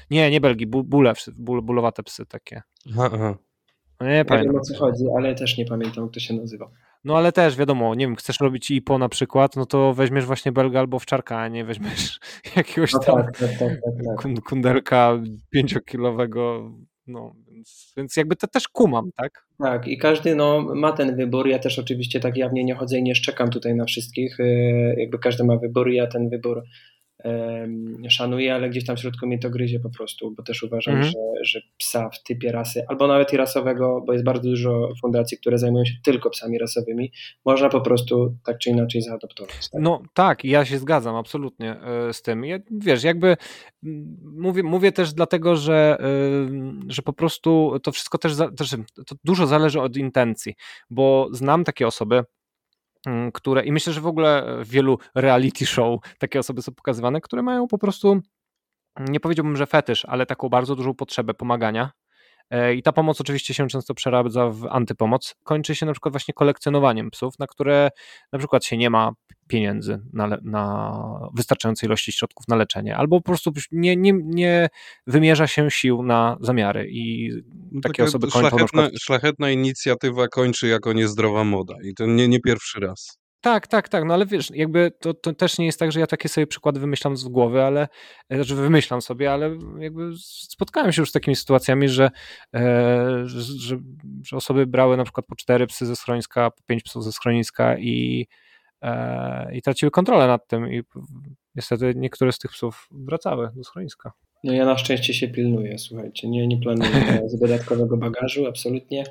nie, 0.09 0.31
nie 0.31 0.41
Belgii, 0.41 0.67
bóle, 0.67 1.13
ból, 1.35 1.61
bólowate 1.61 2.03
psy 2.03 2.25
takie. 2.25 2.61
Aha, 2.91 3.09
aha. 3.13 3.48
No 3.99 4.07
nie, 4.07 4.13
nie 4.13 4.25
pamiętam. 4.25 4.53
wiem 4.53 4.61
o 4.61 4.63
co 4.63 4.77
chodzi, 4.77 5.03
ale 5.17 5.35
też 5.35 5.57
nie 5.57 5.65
pamiętam, 5.65 6.03
jak 6.03 6.13
to 6.13 6.19
się 6.19 6.33
nazywa. 6.33 6.71
No 7.03 7.17
ale 7.17 7.31
też 7.31 7.55
wiadomo, 7.55 7.95
nie 7.95 8.05
wiem, 8.05 8.15
chcesz 8.15 8.39
robić 8.39 8.71
IPO 8.71 8.97
na 8.97 9.09
przykład, 9.09 9.55
no 9.55 9.65
to 9.65 9.93
weźmiesz 9.93 10.25
właśnie 10.25 10.51
belga 10.51 10.79
albo 10.79 10.99
wczarka, 10.99 11.37
a 11.37 11.47
nie 11.47 11.65
weźmiesz 11.65 12.19
jakiegoś 12.55 12.93
no 12.93 12.99
tam 12.99 13.15
tak, 13.15 13.37
tak, 13.37 13.49
tak, 13.49 13.59
tak, 13.59 14.15
tak. 14.35 14.45
kundelka 14.45 15.21
pięciokilowego, 15.49 16.71
no 17.07 17.35
więc, 17.47 17.93
więc 17.97 18.17
jakby 18.17 18.35
to 18.35 18.47
też 18.47 18.67
kumam, 18.67 19.11
tak? 19.15 19.45
Tak 19.59 19.87
i 19.87 19.97
każdy 19.97 20.35
no, 20.35 20.75
ma 20.75 20.91
ten 20.91 21.15
wybór, 21.15 21.47
ja 21.47 21.59
też 21.59 21.79
oczywiście 21.79 22.19
tak 22.19 22.37
jawnie 22.37 22.63
nie 22.63 22.75
chodzę 22.75 22.97
i 22.97 23.03
nie 23.03 23.15
szczekam 23.15 23.49
tutaj 23.49 23.75
na 23.75 23.85
wszystkich, 23.85 24.39
y, 24.39 24.95
jakby 24.97 25.19
każdy 25.19 25.43
ma 25.43 25.57
wybór 25.57 25.91
i 25.91 25.95
ja 25.95 26.07
ten 26.07 26.29
wybór 26.29 26.63
szanuję, 28.09 28.55
ale 28.55 28.69
gdzieś 28.69 28.85
tam 28.85 28.97
w 28.97 28.99
środku 28.99 29.27
mnie 29.27 29.39
to 29.39 29.49
gryzie 29.49 29.79
po 29.79 29.89
prostu, 29.89 30.31
bo 30.31 30.43
też 30.43 30.63
uważam, 30.63 30.95
mhm. 30.95 31.11
że, 31.11 31.19
że 31.43 31.61
psa 31.77 32.09
w 32.09 32.23
typie 32.23 32.51
rasy, 32.51 32.83
albo 32.87 33.07
nawet 33.07 33.33
i 33.33 33.37
rasowego, 33.37 34.03
bo 34.07 34.13
jest 34.13 34.25
bardzo 34.25 34.49
dużo 34.49 34.89
fundacji, 35.01 35.37
które 35.37 35.57
zajmują 35.57 35.85
się 35.85 35.93
tylko 36.03 36.29
psami 36.29 36.57
rasowymi, 36.57 37.11
można 37.45 37.69
po 37.69 37.81
prostu 37.81 38.35
tak 38.45 38.57
czy 38.57 38.69
inaczej 38.69 39.01
zaadoptować. 39.01 39.69
Tak? 39.69 39.81
No 39.81 40.01
tak, 40.13 40.45
ja 40.45 40.65
się 40.65 40.77
zgadzam 40.77 41.15
absolutnie 41.15 41.81
e, 41.81 42.13
z 42.13 42.21
tym. 42.21 42.45
Ja, 42.45 42.59
wiesz, 42.71 43.03
jakby 43.03 43.37
mówię, 44.23 44.63
mówię 44.63 44.91
też 44.91 45.13
dlatego, 45.13 45.55
że, 45.55 45.97
że 46.87 47.01
po 47.01 47.13
prostu 47.13 47.79
to 47.83 47.91
wszystko 47.91 48.17
też, 48.17 48.33
też 48.57 48.75
to 49.07 49.15
dużo 49.23 49.47
zależy 49.47 49.81
od 49.81 49.97
intencji, 49.97 50.53
bo 50.89 51.27
znam 51.31 51.63
takie 51.63 51.87
osoby, 51.87 52.23
które 53.33 53.65
i 53.65 53.71
myślę, 53.71 53.93
że 53.93 54.01
w 54.01 54.07
ogóle 54.07 54.57
w 54.63 54.69
wielu 54.69 54.99
reality 55.15 55.65
show 55.65 55.99
takie 56.19 56.39
osoby 56.39 56.61
są 56.61 56.73
pokazywane, 56.73 57.21
które 57.21 57.41
mają 57.41 57.67
po 57.67 57.77
prostu 57.77 58.21
nie 58.99 59.19
powiedziałbym, 59.19 59.57
że 59.57 59.65
fetysz, 59.65 60.05
ale 60.05 60.25
taką 60.25 60.49
bardzo 60.49 60.75
dużą 60.75 60.93
potrzebę 60.93 61.33
pomagania. 61.33 61.91
E, 62.49 62.75
I 62.75 62.83
ta 62.83 62.91
pomoc 62.91 63.21
oczywiście 63.21 63.53
się 63.53 63.67
często 63.67 63.93
przeradza 63.93 64.49
w 64.49 64.65
antypomoc. 64.65 65.35
Kończy 65.43 65.75
się 65.75 65.85
na 65.85 65.91
przykład 65.91 66.13
właśnie 66.13 66.33
kolekcjonowaniem 66.33 67.11
psów, 67.11 67.39
na 67.39 67.47
które 67.47 67.89
na 68.33 68.39
przykład 68.39 68.65
się 68.65 68.77
nie 68.77 68.89
ma 68.89 69.11
pieniędzy 69.47 69.99
na, 70.13 70.37
na 70.43 71.29
wystarczającej 71.33 71.87
ilości 71.87 72.11
środków 72.11 72.47
na 72.47 72.55
leczenie, 72.55 72.97
albo 72.97 73.21
po 73.21 73.23
prostu 73.23 73.51
nie, 73.71 73.95
nie, 73.95 74.13
nie 74.23 74.69
wymierza 75.07 75.47
się 75.47 75.71
sił 75.71 76.03
na 76.03 76.37
zamiary 76.41 76.87
i 76.91 77.31
takie 77.83 78.03
osoby 78.03 78.27
kończą 78.27 78.39
szlachetna, 78.39 78.81
na 78.81 78.87
przykład... 78.87 79.01
Szlachetna 79.01 79.51
inicjatywa 79.51 80.27
kończy 80.27 80.67
jako 80.67 80.93
niezdrowa 80.93 81.43
moda 81.43 81.75
i 81.83 81.93
to 81.93 82.05
nie, 82.05 82.27
nie 82.27 82.39
pierwszy 82.39 82.79
raz. 82.79 83.19
Tak, 83.41 83.67
tak, 83.67 83.89
tak, 83.89 84.03
no 84.05 84.13
ale 84.13 84.25
wiesz, 84.25 84.51
jakby 84.53 84.91
to, 84.99 85.13
to 85.13 85.33
też 85.33 85.57
nie 85.57 85.65
jest 85.65 85.79
tak, 85.79 85.91
że 85.91 85.99
ja 85.99 86.07
takie 86.07 86.29
sobie 86.29 86.47
przykłady 86.47 86.79
wymyślam 86.79 87.17
z 87.17 87.23
głowy, 87.23 87.63
ale, 87.63 87.87
e, 88.33 88.43
że 88.43 88.55
wymyślam 88.55 89.01
sobie, 89.01 89.31
ale 89.31 89.57
jakby 89.79 90.11
spotkałem 90.49 90.91
się 90.91 91.01
już 91.01 91.09
z 91.09 91.13
takimi 91.13 91.35
sytuacjami, 91.35 91.89
że, 91.89 92.11
e, 92.55 93.21
że, 93.25 93.41
że, 94.23 94.37
osoby 94.37 94.67
brały 94.67 94.97
na 94.97 95.03
przykład 95.03 95.25
po 95.25 95.35
cztery 95.35 95.67
psy 95.67 95.85
ze 95.85 95.95
schroniska, 95.95 96.51
po 96.51 96.63
pięć 96.63 96.83
psów 96.83 97.03
ze 97.03 97.11
schroniska 97.11 97.77
i, 97.77 98.27
e, 98.81 99.55
i 99.55 99.61
traciły 99.61 99.91
kontrolę 99.91 100.27
nad 100.27 100.47
tym 100.47 100.73
i 100.73 100.81
niestety 101.55 101.93
niektóre 101.95 102.31
z 102.31 102.39
tych 102.39 102.51
psów 102.51 102.87
wracały 102.91 103.49
do 103.55 103.63
schroniska. 103.63 104.11
No 104.43 104.53
ja 104.53 104.65
na 104.65 104.77
szczęście 104.77 105.13
się 105.13 105.27
pilnuję, 105.27 105.77
słuchajcie, 105.77 106.29
nie, 106.29 106.47
nie 106.47 106.57
planuję 106.57 107.21
dodatkowego 107.41 107.97
bagażu, 107.97 108.47
absolutnie 108.47 109.03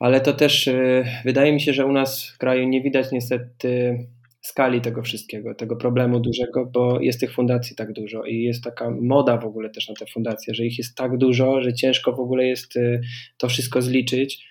ale 0.00 0.20
to 0.20 0.32
też 0.32 0.66
y, 0.66 1.04
wydaje 1.24 1.52
mi 1.52 1.60
się, 1.60 1.72
że 1.72 1.86
u 1.86 1.92
nas 1.92 2.26
w 2.26 2.38
kraju 2.38 2.68
nie 2.68 2.82
widać 2.82 3.12
niestety 3.12 3.98
skali 4.40 4.80
tego 4.80 5.02
wszystkiego, 5.02 5.54
tego 5.54 5.76
problemu 5.76 6.20
dużego, 6.20 6.66
bo 6.66 7.00
jest 7.00 7.20
tych 7.20 7.32
fundacji 7.32 7.76
tak 7.76 7.92
dużo 7.92 8.24
i 8.24 8.42
jest 8.42 8.64
taka 8.64 8.90
moda 8.90 9.36
w 9.36 9.44
ogóle 9.44 9.70
też 9.70 9.88
na 9.88 9.94
te 9.94 10.06
fundacje, 10.06 10.54
że 10.54 10.64
ich 10.66 10.78
jest 10.78 10.96
tak 10.96 11.16
dużo, 11.16 11.62
że 11.62 11.74
ciężko 11.74 12.12
w 12.12 12.20
ogóle 12.20 12.44
jest 12.44 12.76
y, 12.76 13.00
to 13.38 13.48
wszystko 13.48 13.82
zliczyć. 13.82 14.50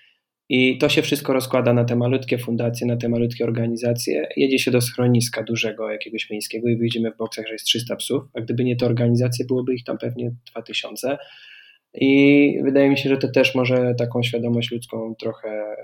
I 0.52 0.78
to 0.78 0.88
się 0.88 1.02
wszystko 1.02 1.32
rozkłada 1.32 1.72
na 1.72 1.84
te 1.84 1.96
malutkie 1.96 2.38
fundacje, 2.38 2.86
na 2.86 2.96
te 2.96 3.08
malutkie 3.08 3.44
organizacje. 3.44 4.28
Jedzie 4.36 4.58
się 4.58 4.70
do 4.70 4.80
schroniska 4.80 5.42
dużego, 5.42 5.90
jakiegoś 5.90 6.30
miejskiego 6.30 6.68
i 6.68 6.76
wyjdziemy 6.76 7.12
w 7.12 7.16
boksach, 7.16 7.46
że 7.46 7.52
jest 7.52 7.64
300 7.64 7.96
psów, 7.96 8.22
a 8.34 8.40
gdyby 8.40 8.64
nie 8.64 8.76
te 8.76 8.86
organizacje, 8.86 9.44
byłoby 9.44 9.74
ich 9.74 9.84
tam 9.84 9.98
pewnie 9.98 10.32
2000. 10.50 11.18
I 11.94 12.58
wydaje 12.64 12.90
mi 12.90 12.98
się, 12.98 13.08
że 13.08 13.16
to 13.16 13.28
też 13.28 13.54
może 13.54 13.94
taką 13.98 14.22
świadomość 14.22 14.70
ludzką 14.70 15.14
trochę 15.14 15.48
e, 15.48 15.76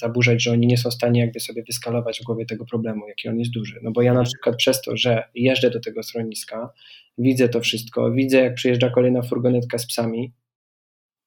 zaburzać, 0.00 0.42
że 0.42 0.52
oni 0.52 0.66
nie 0.66 0.78
są 0.78 0.90
w 0.90 0.94
stanie 0.94 1.20
jakby 1.20 1.40
sobie 1.40 1.62
wyskalować 1.62 2.20
w 2.20 2.24
głowie 2.24 2.46
tego 2.46 2.64
problemu, 2.64 3.08
jaki 3.08 3.28
on 3.28 3.38
jest 3.38 3.50
duży. 3.50 3.80
No 3.82 3.90
bo 3.90 4.02
ja 4.02 4.14
na 4.14 4.22
przykład 4.22 4.56
przez 4.56 4.82
to, 4.82 4.96
że 4.96 5.24
jeżdżę 5.34 5.70
do 5.70 5.80
tego 5.80 6.02
schroniska, 6.02 6.70
widzę 7.18 7.48
to 7.48 7.60
wszystko, 7.60 8.12
widzę 8.12 8.38
jak 8.38 8.54
przyjeżdża 8.54 8.90
kolejna 8.90 9.22
furgonetka 9.22 9.78
z 9.78 9.86
psami, 9.86 10.32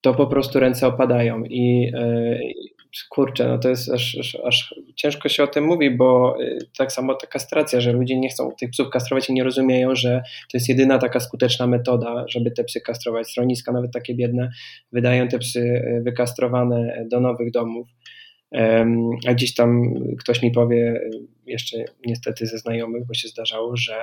to 0.02 0.14
po 0.14 0.28
prostu 0.28 0.60
ręce 0.60 0.88
opadają 0.88 1.44
i, 1.44 1.92
e, 1.96 2.40
kurczę, 3.10 3.48
no 3.48 3.58
to 3.58 3.70
jest 3.70 3.90
aż, 3.90 4.18
aż, 4.20 4.38
aż, 4.46 4.76
ciężko 4.96 5.30
się 5.30 5.44
o 5.44 5.48
tym 5.48 5.64
mówi, 5.64 5.92
bo 5.92 6.42
y, 6.42 6.58
tak 6.78 6.92
samo 6.92 7.16
ta 7.16 7.28
kastracja, 7.28 7.82
że 7.82 7.92
ludzie 7.92 8.20
nie 8.20 8.30
chcą 8.30 8.52
tych 8.60 8.70
psów 8.70 8.90
kastrować 8.90 9.30
i 9.30 9.34
nie 9.34 9.44
rozumieją, 9.44 9.96
że 9.96 10.24
to 10.52 10.58
jest 10.58 10.70
jedyna 10.70 10.98
taka 10.98 11.20
skuteczna 11.20 11.68
metoda, 11.68 12.26
żeby 12.28 12.52
te 12.52 12.64
psy 12.64 12.82
kastrować. 12.82 13.28
Stroniska 13.28 13.72
nawet 13.72 13.92
takie 13.92 14.16
biedne 14.16 14.52
wydają 14.92 15.28
te 15.28 15.40
psy 15.40 15.60
y, 15.60 16.02
wykastrowane 16.04 17.06
do 17.12 17.20
nowych 17.20 17.52
domów. 17.52 17.88
A 19.28 19.34
dziś 19.34 19.54
tam 19.54 19.94
ktoś 20.20 20.42
mi 20.42 20.52
powie, 20.52 20.96
y, 20.96 21.10
jeszcze 21.46 21.86
niestety 22.06 22.46
ze 22.46 22.58
znajomych, 22.58 23.06
bo 23.06 23.14
się 23.14 23.28
zdarzało, 23.28 23.78
że 23.78 23.94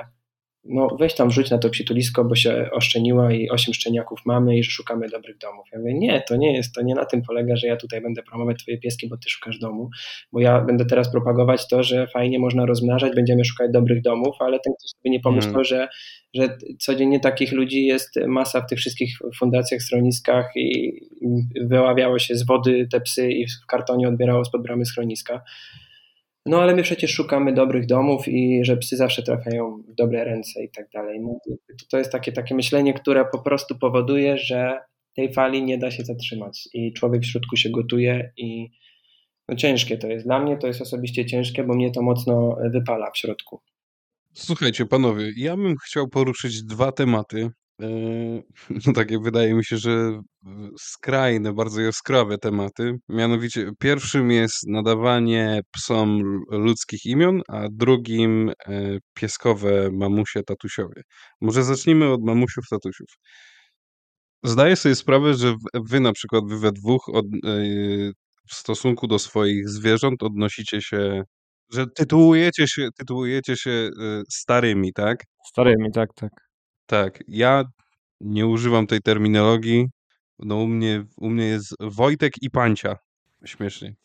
no 0.65 0.87
weź 0.99 1.15
tam 1.15 1.31
rzuć 1.31 1.49
na 1.49 1.57
to 1.57 1.69
przytulisko, 1.69 2.25
bo 2.25 2.35
się 2.35 2.69
oszczeniła 2.71 3.33
i 3.33 3.49
osiem 3.49 3.73
szczeniaków 3.73 4.19
mamy 4.25 4.57
i 4.57 4.63
że 4.63 4.71
szukamy 4.71 5.09
dobrych 5.09 5.37
domów. 5.37 5.65
Ja 5.73 5.79
mówię, 5.79 5.93
nie, 5.93 6.23
to 6.27 6.35
nie 6.35 6.53
jest, 6.53 6.75
to 6.75 6.81
nie 6.81 6.95
na 6.95 7.05
tym 7.05 7.21
polega, 7.21 7.55
że 7.55 7.67
ja 7.67 7.77
tutaj 7.77 8.01
będę 8.01 8.23
promować 8.23 8.63
twoje 8.63 8.77
pieski, 8.77 9.09
bo 9.09 9.17
ty 9.17 9.29
szukasz 9.29 9.59
domu, 9.59 9.89
bo 10.31 10.39
ja 10.39 10.61
będę 10.61 10.85
teraz 10.85 11.11
propagować 11.11 11.67
to, 11.67 11.83
że 11.83 12.07
fajnie 12.07 12.39
można 12.39 12.65
rozmnażać, 12.65 13.15
będziemy 13.15 13.45
szukać 13.45 13.71
dobrych 13.71 14.01
domów, 14.01 14.35
ale 14.39 14.59
ten 14.59 14.73
ktoś 14.73 14.89
sobie 14.89 15.11
nie 15.11 15.19
pomyślał, 15.19 15.53
mm. 15.53 15.65
że, 15.65 15.87
że 16.33 16.57
codziennie 16.79 17.19
takich 17.19 17.51
ludzi 17.51 17.85
jest 17.85 18.15
masa 18.27 18.61
w 18.61 18.69
tych 18.69 18.79
wszystkich 18.79 19.17
fundacjach, 19.39 19.81
schroniskach 19.81 20.45
i 20.55 20.93
wyławiało 21.61 22.19
się 22.19 22.35
z 22.35 22.45
wody 22.45 22.87
te 22.91 23.01
psy 23.01 23.31
i 23.31 23.47
w 23.47 23.65
kartonie 23.67 24.07
odbierało 24.07 24.45
spod 24.45 24.63
bramy 24.63 24.85
schroniska. 24.85 25.41
No 26.45 26.61
ale 26.61 26.75
my 26.75 26.83
przecież 26.83 27.13
szukamy 27.13 27.53
dobrych 27.53 27.85
domów 27.85 28.27
i 28.27 28.59
że 28.65 28.77
psy 28.77 28.97
zawsze 28.97 29.23
trafiają 29.23 29.83
w 29.87 29.95
dobre 29.95 30.23
ręce 30.23 30.63
i 30.63 30.69
tak 30.71 30.89
dalej. 30.93 31.19
No, 31.19 31.39
to 31.91 31.97
jest 31.97 32.11
takie, 32.11 32.31
takie 32.31 32.55
myślenie, 32.55 32.93
które 32.93 33.25
po 33.25 33.39
prostu 33.39 33.79
powoduje, 33.79 34.37
że 34.37 34.79
tej 35.15 35.33
fali 35.33 35.63
nie 35.63 35.77
da 35.77 35.91
się 35.91 36.03
zatrzymać 36.03 36.69
i 36.73 36.93
człowiek 36.93 37.21
w 37.21 37.25
środku 37.25 37.55
się 37.57 37.69
gotuje 37.69 38.33
i 38.37 38.69
no 39.49 39.55
ciężkie 39.55 39.97
to 39.97 40.07
jest. 40.07 40.25
Dla 40.25 40.39
mnie 40.39 40.57
to 40.57 40.67
jest 40.67 40.81
osobiście 40.81 41.25
ciężkie, 41.25 41.63
bo 41.63 41.73
mnie 41.73 41.91
to 41.91 42.01
mocno 42.01 42.57
wypala 42.71 43.11
w 43.11 43.17
środku. 43.17 43.61
Słuchajcie, 44.33 44.85
panowie, 44.85 45.31
ja 45.37 45.57
bym 45.57 45.75
chciał 45.77 46.07
poruszyć 46.07 46.63
dwa 46.63 46.91
tematy. 46.91 47.49
Yy, 47.81 48.43
no 48.87 48.93
takie 48.93 49.19
wydaje 49.19 49.53
mi 49.53 49.65
się, 49.65 49.77
że 49.77 50.21
skrajne, 50.79 51.53
bardzo 51.53 51.81
jaskrawe 51.81 52.37
tematy. 52.37 52.93
Mianowicie 53.09 53.71
pierwszym 53.79 54.31
jest 54.31 54.67
nadawanie 54.67 55.61
psom 55.71 56.21
ludzkich 56.49 57.05
imion, 57.05 57.41
a 57.47 57.67
drugim 57.71 58.49
e, 58.49 58.53
pieskowe 59.13 59.89
mamusie 59.91 60.43
tatusiowie. 60.43 61.01
Może 61.41 61.63
zacznijmy 61.63 62.13
od 62.13 62.23
mamusiów 62.23 62.65
tatusiów. 62.69 63.09
Zdaję 64.43 64.75
sobie 64.75 64.95
sprawę, 64.95 65.33
że 65.33 65.55
wy 65.73 65.99
na 65.99 66.13
przykład 66.13 66.43
wy 66.49 66.59
we 66.59 66.71
dwóch 66.71 67.09
od, 67.13 67.25
e, 67.25 67.29
w 68.49 68.53
stosunku 68.53 69.07
do 69.07 69.19
swoich 69.19 69.69
zwierząt 69.69 70.23
odnosicie 70.23 70.81
się, 70.81 71.23
że 71.73 71.85
tytułujecie 71.95 72.67
się, 72.67 72.89
tytułujecie 72.99 73.57
się 73.57 73.71
e, 73.71 74.21
starymi, 74.29 74.93
tak? 74.93 75.23
Starymi, 75.47 75.91
tak, 75.91 76.09
tak. 76.15 76.50
Tak, 76.91 77.23
ja 77.27 77.63
nie 78.21 78.47
używam 78.47 78.87
tej 78.87 79.01
terminologii. 79.01 79.87
No 80.39 80.55
u 80.55 80.67
mnie, 80.67 81.05
u 81.17 81.29
mnie 81.29 81.45
jest 81.45 81.75
Wojtek 81.79 82.33
i 82.41 82.49
Pancia. 82.49 82.95
Śmiesznie. 83.45 83.95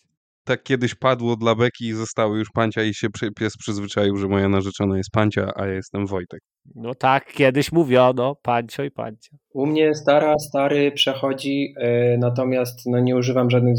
Tak 0.47 0.63
kiedyś 0.63 0.95
padło 0.95 1.37
dla 1.37 1.55
Beki 1.55 1.87
i 1.87 1.93
zostały 1.93 2.39
już 2.39 2.51
Pancia 2.51 2.83
i 2.83 2.95
się 2.95 3.09
pies 3.39 3.57
przyzwyczaił, 3.57 4.17
że 4.17 4.29
moja 4.29 4.49
narzeczona 4.49 4.97
jest 4.97 5.11
Pancia, 5.11 5.53
a 5.57 5.67
ja 5.67 5.73
jestem 5.75 6.07
Wojtek. 6.07 6.41
No 6.75 6.95
tak, 6.95 7.33
kiedyś 7.33 7.73
mówiono, 7.73 8.35
Pancio 8.43 8.85
i 8.85 8.91
Pancia. 8.91 9.39
U 9.55 9.67
mnie 9.67 9.95
stara, 9.95 10.39
stary 10.39 10.93
przechodzi, 10.93 11.75
yy, 11.79 12.19
natomiast 12.19 12.87
no, 12.87 13.01
nie 13.01 13.17
używam 13.17 13.51
żadnych 13.51 13.75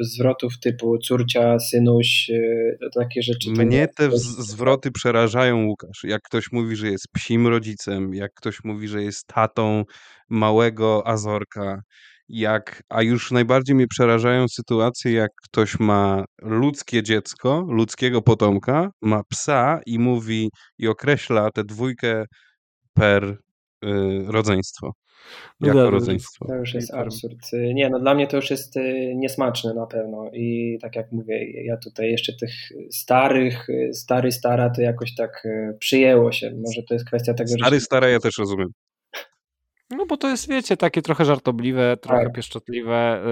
zwrotów 0.00 0.52
typu 0.60 0.98
córcia, 0.98 1.58
synuś, 1.58 2.28
yy, 2.28 2.78
takie 2.94 3.22
rzeczy. 3.22 3.50
Mnie 3.50 3.88
te 3.96 4.08
zwroty 4.18 4.90
przerażają, 4.90 5.66
Łukasz. 5.66 6.04
Jak 6.04 6.22
ktoś 6.22 6.52
mówi, 6.52 6.76
że 6.76 6.88
jest 6.88 7.06
psim 7.14 7.46
rodzicem, 7.46 8.14
jak 8.14 8.30
ktoś 8.34 8.64
mówi, 8.64 8.88
że 8.88 9.02
jest 9.02 9.26
tatą 9.26 9.84
małego 10.30 11.06
Azorka, 11.06 11.82
jak, 12.32 12.82
a 12.88 13.02
już 13.02 13.30
najbardziej 13.30 13.76
mnie 13.76 13.86
przerażają 13.86 14.48
sytuacje, 14.48 15.12
jak 15.12 15.30
ktoś 15.42 15.80
ma 15.80 16.24
ludzkie 16.42 17.02
dziecko, 17.02 17.64
ludzkiego 17.68 18.22
potomka, 18.22 18.90
ma 19.02 19.22
psa 19.28 19.80
i 19.86 19.98
mówi 19.98 20.50
i 20.78 20.88
określa 20.88 21.50
tę 21.50 21.64
dwójkę 21.64 22.24
per 22.94 23.24
y, 23.24 23.38
rodzeństwo. 24.26 24.92
No 25.60 25.68
jako 25.68 25.90
rodzeństwo. 25.90 26.46
To 26.48 26.54
już 26.54 26.74
jest 26.74 26.94
absurd. 26.94 27.38
Nie, 27.74 27.90
no 27.90 28.00
dla 28.00 28.14
mnie 28.14 28.26
to 28.26 28.36
już 28.36 28.50
jest 28.50 28.76
y, 28.76 29.12
niesmaczne 29.16 29.74
na 29.74 29.86
pewno 29.86 30.30
i 30.32 30.78
tak 30.80 30.96
jak 30.96 31.12
mówię, 31.12 31.64
ja 31.64 31.76
tutaj 31.76 32.10
jeszcze 32.10 32.32
tych 32.32 32.52
starych, 32.90 33.68
y, 33.68 33.90
stary, 33.94 34.32
stara 34.32 34.70
to 34.70 34.82
jakoś 34.82 35.14
tak 35.14 35.44
y, 35.44 35.76
przyjęło 35.78 36.32
się. 36.32 36.54
Może 36.66 36.82
to 36.82 36.94
jest 36.94 37.06
kwestia 37.06 37.34
tego, 37.34 37.48
stary, 37.48 37.58
że... 37.58 37.66
Stary, 37.66 37.80
stara 37.80 38.08
ja 38.08 38.20
też 38.20 38.38
rozumiem. 38.38 38.68
No 39.96 40.06
bo 40.06 40.16
to 40.16 40.28
jest, 40.28 40.48
wiecie, 40.48 40.76
takie 40.76 41.02
trochę 41.02 41.24
żartobliwe, 41.24 41.96
trochę 41.96 42.24
tak. 42.24 42.32
pieszczotliwe. 42.32 43.22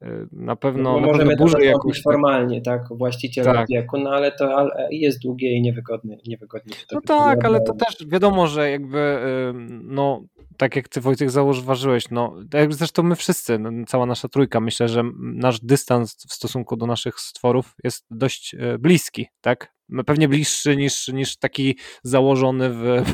Yy, 0.00 0.08
yy, 0.08 0.28
na 0.32 0.56
pewno, 0.56 0.92
no, 0.92 1.00
na 1.00 1.06
możemy 1.06 1.36
pewno 1.36 1.58
jakąś... 1.58 2.02
formalnie, 2.02 2.60
tak, 2.60 2.82
właściciel 2.90 3.44
tak. 3.44 3.64
opieku, 3.64 3.98
no 3.98 4.10
ale 4.10 4.32
to 4.32 4.68
jest 4.90 5.22
długie 5.22 5.52
i 5.52 5.62
niewygodne. 5.62 6.16
niewygodnie 6.26 6.74
no 6.92 7.00
tak, 7.00 7.44
ale 7.44 7.60
to 7.60 7.74
też 7.74 8.06
wiadomo, 8.08 8.46
że 8.46 8.70
jakby 8.70 8.98
yy, 8.98 9.78
no 9.82 10.22
tak 10.56 10.76
jak 10.76 10.88
ty 10.88 11.00
Wojciech 11.00 11.30
zauważyłeś, 11.30 12.10
no 12.10 12.36
jak 12.54 12.74
zresztą 12.74 13.02
my 13.02 13.16
wszyscy, 13.16 13.58
no, 13.58 13.70
cała 13.86 14.06
nasza 14.06 14.28
trójka, 14.28 14.60
myślę, 14.60 14.88
że 14.88 15.02
nasz 15.18 15.60
dystans 15.60 16.16
w 16.28 16.32
stosunku 16.32 16.76
do 16.76 16.86
naszych 16.86 17.20
stworów 17.20 17.74
jest 17.84 18.06
dość 18.10 18.56
bliski, 18.78 19.26
tak? 19.40 19.72
Pewnie 20.06 20.28
bliższy 20.28 20.76
niż, 20.76 21.08
niż 21.08 21.36
taki 21.36 21.78
założony 22.02 22.70
w 22.70 23.04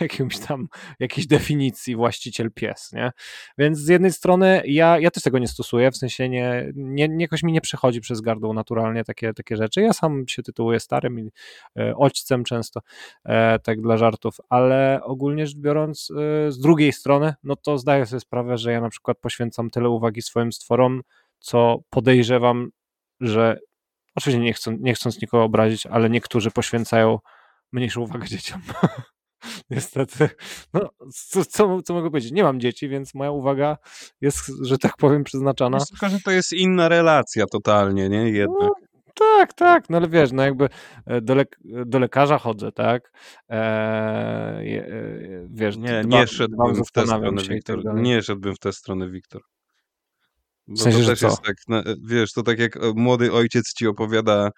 jakimś 0.00 0.38
tam 0.38 0.68
jakiejś 1.00 1.26
definicji 1.26 1.96
właściciel 1.96 2.52
pies, 2.52 2.92
nie? 2.92 3.12
Więc 3.58 3.78
z 3.78 3.88
jednej 3.88 4.12
strony 4.12 4.62
ja, 4.64 4.98
ja 4.98 5.10
też 5.10 5.22
tego 5.22 5.38
nie 5.38 5.48
stosuję, 5.48 5.90
w 5.90 5.96
sensie 5.96 6.28
nie, 6.28 6.72
nie, 6.74 7.08
jakoś 7.18 7.42
mi 7.42 7.52
nie 7.52 7.60
przechodzi 7.60 8.00
przez 8.00 8.20
gardło 8.20 8.52
naturalnie 8.52 9.04
takie, 9.04 9.32
takie 9.32 9.56
rzeczy. 9.56 9.80
Ja 9.80 9.92
sam 9.92 10.24
się 10.28 10.42
tytułuję 10.42 10.80
starym 10.80 11.20
i 11.20 11.30
e, 11.78 11.96
ojcem 11.96 12.44
często, 12.44 12.80
e, 13.24 13.58
tak 13.58 13.80
dla 13.80 13.96
żartów, 13.96 14.36
ale 14.48 15.00
ogólnie 15.02 15.46
rzecz 15.46 15.56
biorąc 15.56 16.08
e, 16.10 16.52
z 16.52 16.58
drugiej 16.58 16.92
strony, 16.92 17.34
no 17.42 17.56
to 17.56 17.78
zdaję 17.78 18.06
sobie 18.06 18.20
sprawę, 18.20 18.58
że 18.58 18.72
ja 18.72 18.80
na 18.80 18.88
przykład 18.88 19.18
poświęcam 19.18 19.70
tyle 19.70 19.88
uwagi 19.88 20.22
swoim 20.22 20.52
stworom, 20.52 21.02
co 21.38 21.78
podejrzewam, 21.90 22.70
że 23.20 23.58
Oczywiście 24.16 24.44
nie, 24.44 24.52
chcą, 24.52 24.76
nie 24.80 24.94
chcąc 24.94 25.22
nikogo 25.22 25.44
obrazić, 25.44 25.86
ale 25.86 26.10
niektórzy 26.10 26.50
poświęcają 26.50 27.18
mniejszą 27.72 28.00
uwagę 28.00 28.26
dzieciom. 28.26 28.60
Niestety. 29.70 30.28
No, 30.74 30.90
co, 31.12 31.44
co, 31.44 31.82
co, 31.82 31.94
mogę 31.94 32.10
powiedzieć? 32.10 32.32
Nie 32.32 32.42
mam 32.42 32.60
dzieci, 32.60 32.88
więc 32.88 33.14
moja 33.14 33.30
uwaga 33.30 33.76
jest, 34.20 34.52
że 34.62 34.78
tak 34.78 34.96
powiem, 34.96 35.24
przeznaczona. 35.24 35.78
Tylko, 35.90 36.08
że 36.08 36.20
to 36.20 36.30
jest 36.30 36.52
inna 36.52 36.88
relacja 36.88 37.46
totalnie, 37.46 38.08
nie? 38.08 38.30
Jednak. 38.30 38.60
No, 38.60 38.74
tak, 39.14 39.52
tak, 39.52 39.90
no 39.90 39.96
ale 39.96 40.08
wiesz, 40.08 40.32
no 40.32 40.42
jakby 40.42 40.68
e, 41.06 41.20
do, 41.20 41.34
lek 41.34 41.58
do 41.64 41.98
lekarza 41.98 42.38
chodzę, 42.38 42.72
tak? 42.72 43.12
Eee, 43.48 44.82
wiesz, 45.48 45.76
nie, 45.76 46.02
nie 46.06 46.26
szedłbym 46.26 46.84
w 46.84 46.92
tę 46.92 47.06
stronę, 47.06 47.42
Wiktor. 47.42 47.84
Tak 47.84 47.96
nie 47.96 48.22
szedłbym 48.22 48.54
w 48.54 48.58
tę 48.58 48.72
stronę, 48.72 49.10
Wiktor. 49.10 49.42
Bo 50.68 50.76
w 50.76 50.82
sensie, 50.82 51.00
to 51.00 51.06
też 51.06 51.22
jest 51.22 51.42
tak, 51.42 51.56
wiesz, 52.08 52.32
to 52.32 52.42
tak 52.42 52.58
jak 52.58 52.76
e, 52.76 52.92
młody 52.96 53.32
ojciec 53.32 53.72
ci 53.74 53.86
opowiada, 53.86 54.50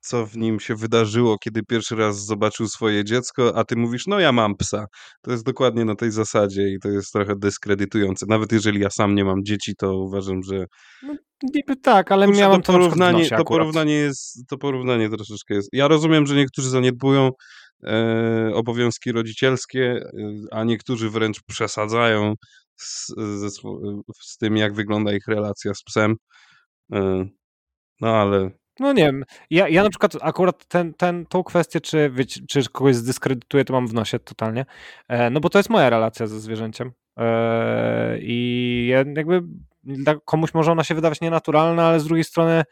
co 0.00 0.26
w 0.26 0.36
nim 0.36 0.60
się 0.60 0.74
wydarzyło, 0.74 1.38
kiedy 1.38 1.62
pierwszy 1.62 1.96
raz 1.96 2.24
zobaczył 2.26 2.68
swoje 2.68 3.04
dziecko, 3.04 3.56
a 3.56 3.64
ty 3.64 3.76
mówisz, 3.76 4.06
no 4.06 4.20
ja 4.20 4.32
mam 4.32 4.56
psa. 4.56 4.86
To 5.22 5.30
jest 5.30 5.44
dokładnie 5.44 5.84
na 5.84 5.94
tej 5.94 6.10
zasadzie 6.10 6.68
i 6.68 6.78
to 6.82 6.88
jest 6.88 7.12
trochę 7.12 7.34
dyskredytujące. 7.36 8.26
Nawet 8.28 8.52
jeżeli 8.52 8.80
ja 8.80 8.90
sam 8.90 9.14
nie 9.14 9.24
mam 9.24 9.44
dzieci, 9.44 9.72
to 9.78 9.98
uważam, 9.98 10.42
że... 10.42 10.64
No, 11.02 11.14
niby 11.42 11.76
tak, 11.76 12.12
ale 12.12 12.26
Kurczę, 12.26 12.40
miałem 12.40 12.62
to 12.62 12.72
porównanie, 12.72 13.28
to 13.28 13.44
porównanie 13.44 13.94
jest, 13.94 14.38
to 14.48 14.58
porównanie 14.58 15.10
troszeczkę 15.10 15.54
jest... 15.54 15.68
Ja 15.72 15.88
rozumiem, 15.88 16.26
że 16.26 16.34
niektórzy 16.34 16.70
zaniedbują 16.70 17.30
obowiązki 18.54 19.12
rodzicielskie, 19.12 19.82
e, 19.82 20.10
a 20.50 20.64
niektórzy 20.64 21.10
wręcz 21.10 21.42
przesadzają 21.42 22.34
z, 22.76 23.08
ze, 23.16 23.50
z 24.20 24.36
tym, 24.38 24.56
jak 24.56 24.74
wygląda 24.74 25.12
ich 25.12 25.26
relacja 25.28 25.74
z 25.74 25.82
psem. 25.82 26.16
E, 26.92 27.26
no 28.00 28.16
ale 28.16 28.50
no 28.80 28.92
nie 28.92 29.04
wiem, 29.04 29.24
ja, 29.50 29.68
ja 29.68 29.82
na 29.82 29.90
przykład 29.90 30.12
akurat 30.20 30.66
ten, 30.66 30.94
ten, 30.94 31.26
tą 31.26 31.42
kwestię, 31.44 31.80
czy, 31.80 32.12
czy 32.48 32.64
kogoś 32.72 32.96
zdyskredytuję, 32.96 33.64
to 33.64 33.72
mam 33.72 33.88
w 33.88 33.94
nosie 33.94 34.18
totalnie, 34.18 34.66
e, 35.08 35.30
no 35.30 35.40
bo 35.40 35.48
to 35.50 35.58
jest 35.58 35.70
moja 35.70 35.90
relacja 35.90 36.26
ze 36.26 36.40
zwierzęciem. 36.40 36.92
E, 37.18 38.18
i 38.20 38.86
jakby 39.14 39.42
komuś 40.24 40.54
może 40.54 40.72
ona 40.72 40.84
się 40.84 40.94
wydawać 40.94 41.20
nienaturalna, 41.20 41.86
ale 41.86 42.00
z 42.00 42.04
drugiej 42.04 42.24
strony 42.24 42.62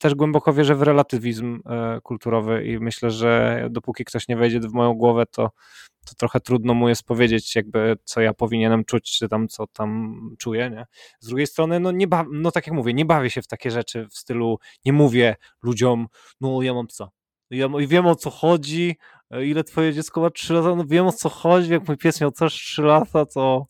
też 0.00 0.14
głęboko 0.14 0.52
wierzę 0.52 0.74
w 0.74 0.82
relatywizm 0.82 1.62
kulturowy 2.02 2.66
i 2.66 2.78
myślę, 2.78 3.10
że 3.10 3.62
dopóki 3.70 4.04
ktoś 4.04 4.28
nie 4.28 4.36
wejdzie 4.36 4.60
w 4.60 4.72
moją 4.72 4.94
głowę, 4.94 5.26
to 5.26 5.50
to 6.08 6.14
trochę 6.14 6.40
trudno 6.40 6.74
mu 6.74 6.88
jest 6.88 7.02
powiedzieć, 7.02 7.56
jakby 7.56 7.96
co 8.04 8.20
ja 8.20 8.34
powinienem 8.34 8.84
czuć, 8.84 9.18
czy 9.18 9.28
tam 9.28 9.48
co 9.48 9.66
tam 9.66 10.20
czuję, 10.38 10.70
nie? 10.70 10.86
Z 11.20 11.28
drugiej 11.28 11.46
strony, 11.46 11.80
no, 11.80 11.90
nie 11.90 12.06
ba- 12.06 12.26
no 12.32 12.50
tak 12.50 12.66
jak 12.66 12.76
mówię, 12.76 12.94
nie 12.94 13.04
bawię 13.04 13.30
się 13.30 13.42
w 13.42 13.46
takie 13.46 13.70
rzeczy 13.70 14.06
w 14.10 14.18
stylu, 14.18 14.58
nie 14.84 14.92
mówię 14.92 15.36
ludziom, 15.62 16.06
no 16.40 16.62
ja 16.62 16.74
mam 16.74 16.86
psa, 16.86 17.08
ja 17.50 17.68
wiem 17.88 18.06
o 18.06 18.14
co 18.14 18.30
chodzi, 18.30 18.96
ile 19.44 19.64
twoje 19.64 19.92
dziecko 19.92 20.20
ma 20.20 20.30
3 20.30 20.54
lata, 20.54 20.74
no 20.74 20.84
wiem 20.84 21.06
o 21.06 21.12
co 21.12 21.28
chodzi, 21.28 21.72
jak 21.72 21.88
mój 21.88 21.96
pies 21.96 22.20
miał 22.20 22.32
też 22.32 22.54
3 22.54 22.82
lata, 22.82 23.26
to, 23.26 23.66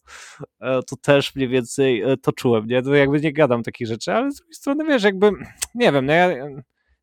e, 0.61 0.81
to 0.83 0.97
też 0.97 1.35
mniej 1.35 1.49
więcej 1.49 2.03
e, 2.03 2.17
to 2.17 2.33
czułem, 2.33 2.67
nie? 2.67 2.83
To 2.83 2.95
jakby 2.95 3.21
nie 3.21 3.33
gadam 3.33 3.63
takich 3.63 3.87
rzeczy, 3.87 4.13
ale 4.13 4.33
z 4.33 4.37
drugiej 4.37 4.55
strony, 4.55 4.85
wiesz, 4.85 5.03
jakby, 5.03 5.31
nie 5.75 5.93
wiem, 5.93 6.07
no 6.07 6.13
ja, 6.13 6.29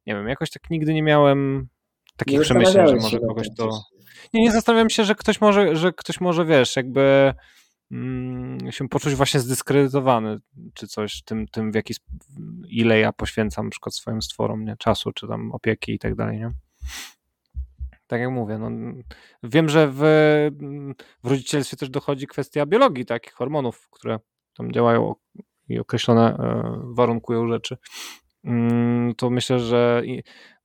nie 0.06 0.16
wiem, 0.16 0.28
jakoś 0.28 0.50
tak 0.50 0.70
nigdy 0.70 0.94
nie 0.94 1.04
miałem 1.04 1.68
takich 2.18 2.42
przemyśleń, 2.42 2.88
że 2.88 2.96
może 2.96 3.20
kogoś 3.20 3.48
to... 3.58 3.70
Nie, 4.34 4.42
nie 4.42 4.52
zastanawiam 4.52 4.90
się, 4.90 5.04
że 5.04 5.16
ktoś 5.16 5.42
może, 5.42 5.76
że 5.76 5.94
ktoś 5.94 6.22
może, 6.22 6.46
wiesz, 6.46 6.76
jakby 6.76 7.34
mm, 7.92 8.72
się 8.72 8.90
poczuć 8.90 9.16
właśnie 9.16 9.40
zdyskredytowany, 9.40 10.38
czy 10.74 10.88
coś, 10.88 11.24
tym, 11.24 11.48
tym 11.48 11.72
w 11.72 11.76
jaki 11.76 11.94
ile 12.70 13.00
ja 13.00 13.14
poświęcam 13.14 13.66
na 13.66 13.72
przykład 13.72 13.96
swoim 13.96 14.22
stworom, 14.22 14.66
nie, 14.66 14.76
czasu, 14.78 15.12
czy 15.12 15.28
tam 15.28 15.52
opieki 15.52 15.94
i 15.94 16.00
tak 16.00 16.16
dalej, 16.16 16.40
nie? 16.40 16.52
Tak 18.08 18.22
jak 18.22 18.32
mówię, 18.32 18.58
no, 18.58 18.70
wiem, 19.44 19.70
że 19.70 19.88
w, 19.88 20.00
w 21.24 21.30
rodzicielstwie 21.30 21.78
też 21.78 21.90
dochodzi 21.90 22.28
kwestia 22.28 22.66
biologii, 22.66 23.06
takich 23.06 23.34
hormonów, 23.34 23.90
które 23.92 24.20
tam 24.58 24.72
działają 24.72 25.16
i 25.70 25.80
określone 25.80 26.38
e, 26.38 26.82
warunkują 26.84 27.48
rzeczy. 27.48 27.78
Mm, 28.44 29.16
to 29.16 29.30
myślę, 29.30 29.60
że 29.60 30.04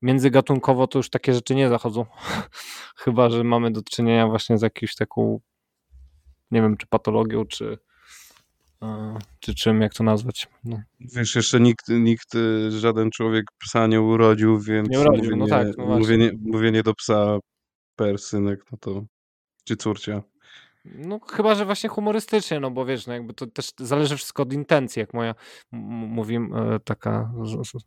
międzygatunkowo 0.02 0.86
to 0.86 0.98
już 0.98 1.10
takie 1.10 1.34
rzeczy 1.34 1.54
nie 1.54 1.68
zachodzą. 1.68 2.06
Chyba, 3.02 3.30
że 3.30 3.44
mamy 3.44 3.70
do 3.70 3.82
czynienia 3.82 4.26
właśnie 4.26 4.58
z 4.58 4.62
jakąś 4.62 4.94
taką, 4.94 5.40
nie 6.50 6.62
wiem, 6.62 6.76
czy 6.76 6.86
patologią, 6.86 7.44
czy, 7.44 7.78
czy 9.40 9.54
czym, 9.54 9.80
jak 9.80 9.94
to 9.94 10.04
nazwać. 10.04 10.48
No. 10.64 10.80
Wiesz, 11.00 11.34
jeszcze 11.34 11.60
nikt, 11.60 11.88
nikt, 11.88 12.34
e, 12.34 12.70
żaden 12.70 13.10
człowiek 13.10 13.44
psa 13.58 13.86
nie 13.86 14.00
urodził, 14.00 14.60
więc 14.60 14.88
nie 14.88 15.00
urodził, 15.00 15.30
no 15.30 15.36
mówienie, 15.36 15.64
tak, 15.64 15.76
no 15.78 15.98
mówienie, 15.98 16.30
mówienie 16.40 16.82
do 16.82 16.94
psa 16.94 17.38
per 17.96 18.18
synek, 18.18 18.64
no 18.72 18.78
to 18.78 19.04
czy 19.64 19.76
córcia. 19.76 20.22
No 20.84 21.18
chyba, 21.18 21.54
że 21.54 21.64
właśnie 21.64 21.88
humorystycznie, 21.88 22.60
no 22.60 22.70
bo 22.70 22.86
wiesz, 22.86 23.06
no 23.06 23.12
jakby 23.12 23.34
to 23.34 23.46
też 23.46 23.72
zależy 23.78 24.16
wszystko 24.16 24.42
od 24.42 24.52
intencji, 24.52 25.00
jak 25.00 25.14
moja, 25.14 25.34
mówi 25.72 26.36
e, 26.36 26.40
taka 26.84 27.32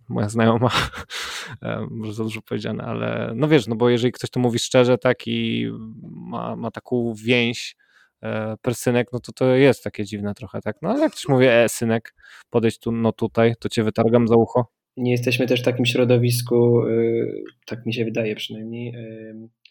moja 0.10 0.30
znajoma, 0.30 0.72
e, 1.62 1.88
może 1.92 2.14
za 2.14 2.24
dużo 2.24 2.42
powiedziane, 2.42 2.84
ale 2.84 3.32
no 3.36 3.48
wiesz, 3.48 3.68
no 3.68 3.76
bo 3.76 3.90
jeżeli 3.90 4.12
ktoś 4.12 4.30
to 4.30 4.40
mówi 4.40 4.60
szczerze, 4.60 4.98
tak 4.98 5.28
i 5.28 5.70
ma, 6.12 6.56
ma 6.56 6.72
taką 6.72 7.14
więź 7.18 7.76
e, 8.24 8.56
per 8.62 8.76
synek, 8.76 9.08
no 9.14 9.20
to 9.20 9.32
to 9.32 9.56
jest 9.56 9.84
takie 9.84 10.06
dziwne 10.06 10.34
trochę, 10.34 10.62
tak, 10.62 10.76
no 10.82 10.90
ale 10.90 11.00
jak 11.00 11.12
ktoś 11.12 11.28
mówi, 11.28 11.46
e, 11.46 11.70
synek, 11.70 12.14
podejdź 12.50 12.80
tu, 12.80 12.92
no 12.92 13.12
tutaj, 13.12 13.54
to 13.60 13.70
cię 13.70 13.84
wytargam 13.84 14.28
za 14.28 14.36
ucho. 14.36 14.68
Nie 14.98 15.12
jesteśmy 15.12 15.48
też 15.48 15.62
w 15.62 15.66
takim 15.66 15.86
środowisku, 15.86 16.88
y, 16.88 17.44
tak 17.66 17.86
mi 17.86 17.94
się 17.94 18.06
wydaje 18.06 18.36
przynajmniej, 18.36 18.94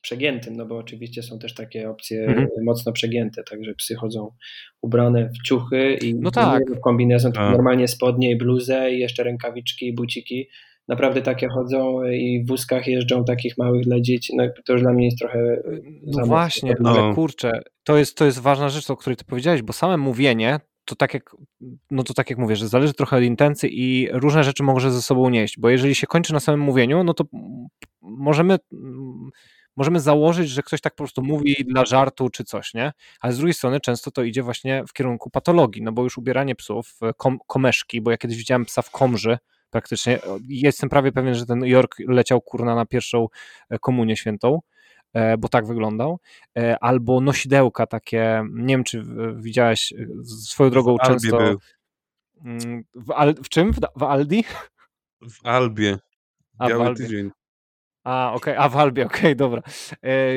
przegiętym, 0.02 0.56
no 0.56 0.66
bo 0.66 0.76
oczywiście 0.76 1.22
są 1.22 1.38
też 1.38 1.54
takie 1.54 1.90
opcje 1.90 2.24
mhm. 2.24 2.48
mocno 2.64 2.92
przegięte, 2.92 3.42
także 3.50 3.74
psy 3.74 3.94
chodzą 3.94 4.30
ubrane 4.82 5.28
w 5.28 5.46
ciuchy 5.46 5.98
i 6.02 6.14
no 6.14 6.30
tak. 6.30 6.62
w 6.76 6.80
kombinezon, 6.80 7.32
tak. 7.32 7.52
normalnie 7.52 7.88
spodnie 7.88 8.30
i 8.30 8.36
bluzę 8.36 8.92
i 8.92 8.98
jeszcze 8.98 9.24
rękawiczki 9.24 9.86
i 9.86 9.94
buciki. 9.94 10.48
Naprawdę 10.88 11.22
takie 11.22 11.48
chodzą 11.48 12.04
i 12.04 12.44
w 12.44 12.48
wózkach 12.48 12.86
jeżdżą 12.86 13.24
takich 13.24 13.58
małych 13.58 13.84
dla 13.84 14.00
dzieci. 14.00 14.36
No, 14.36 14.44
to 14.64 14.72
już 14.72 14.82
dla 14.82 14.92
mnie 14.92 15.04
jest 15.04 15.18
trochę. 15.18 15.62
No 16.06 16.26
właśnie, 16.26 16.74
no. 16.80 16.90
ale 16.90 17.14
kurczę, 17.14 17.62
to 17.84 17.96
jest, 17.96 18.16
to 18.16 18.24
jest 18.24 18.38
ważna 18.38 18.68
rzecz, 18.68 18.90
o 18.90 18.96
której 18.96 19.16
ty 19.16 19.24
powiedziałeś, 19.24 19.62
bo 19.62 19.72
same 19.72 19.96
mówienie 19.96 20.60
to 20.84 20.94
tak 20.94 21.14
jak, 21.14 21.36
no 21.90 22.02
to 22.02 22.14
tak 22.14 22.30
jak 22.30 22.38
mówię, 22.38 22.56
że 22.56 22.68
zależy 22.68 22.94
trochę 22.94 23.16
od 23.16 23.22
intencji 23.22 23.70
i 23.80 24.08
różne 24.12 24.44
rzeczy 24.44 24.62
może 24.62 24.90
ze 24.90 25.02
sobą 25.02 25.30
nieść, 25.30 25.58
bo 25.58 25.70
jeżeli 25.70 25.94
się 25.94 26.06
kończy 26.06 26.32
na 26.32 26.40
samym 26.40 26.60
mówieniu, 26.60 27.04
no 27.04 27.14
to 27.14 27.24
możemy 28.02 28.58
możemy 29.76 30.00
założyć, 30.00 30.50
że 30.50 30.62
ktoś 30.62 30.80
tak 30.80 30.92
po 30.92 30.96
prostu 30.96 31.22
mówi 31.22 31.56
dla 31.66 31.84
żartu 31.84 32.30
czy 32.30 32.44
coś, 32.44 32.74
nie? 32.74 32.92
Ale 33.20 33.32
z 33.32 33.36
drugiej 33.36 33.54
strony 33.54 33.80
często 33.80 34.10
to 34.10 34.22
idzie 34.22 34.42
właśnie 34.42 34.84
w 34.88 34.92
kierunku 34.92 35.30
patologii, 35.30 35.82
no 35.82 35.92
bo 35.92 36.02
już 36.02 36.18
ubieranie 36.18 36.54
psów, 36.54 36.98
kom, 37.16 37.38
komeszki, 37.46 38.00
bo 38.00 38.10
ja 38.10 38.16
kiedyś 38.16 38.36
widziałem 38.36 38.64
psa 38.64 38.82
w 38.82 38.90
komży, 38.90 39.38
praktycznie, 39.72 40.18
jestem 40.48 40.88
prawie 40.88 41.12
pewien, 41.12 41.34
że 41.34 41.46
ten 41.46 41.64
York 41.64 41.96
leciał 42.08 42.40
kurna 42.40 42.74
na 42.74 42.86
pierwszą 42.86 43.28
e, 43.68 43.78
komunię 43.78 44.16
świętą, 44.16 44.60
e, 45.12 45.38
bo 45.38 45.48
tak 45.48 45.66
wyglądał, 45.66 46.18
e, 46.58 46.76
albo 46.80 47.20
nosidełka 47.20 47.86
takie, 47.86 48.44
nie 48.52 48.74
wiem 48.74 48.84
czy 48.84 49.04
widziałeś 49.36 49.94
swoją 50.24 50.70
drogą 50.70 50.96
w 50.96 51.06
często... 51.06 51.38
Był. 51.38 51.58
Mm, 52.44 52.84
w, 52.94 53.10
Al, 53.10 53.34
w 53.34 53.48
czym? 53.48 53.72
W, 53.96 54.02
Aldi? 54.02 54.44
W 55.22 55.46
Albie. 55.46 55.98
Biały 56.68 56.88
A, 56.88 56.92
w 56.92 56.96
tydzień. 56.96 57.30
A, 58.04 58.32
okej, 58.34 58.54
okay. 58.54 58.64
a 58.64 58.68
w 58.68 58.76
Albie, 58.76 59.06
okej, 59.06 59.20
okay, 59.20 59.34
dobra. 59.34 59.62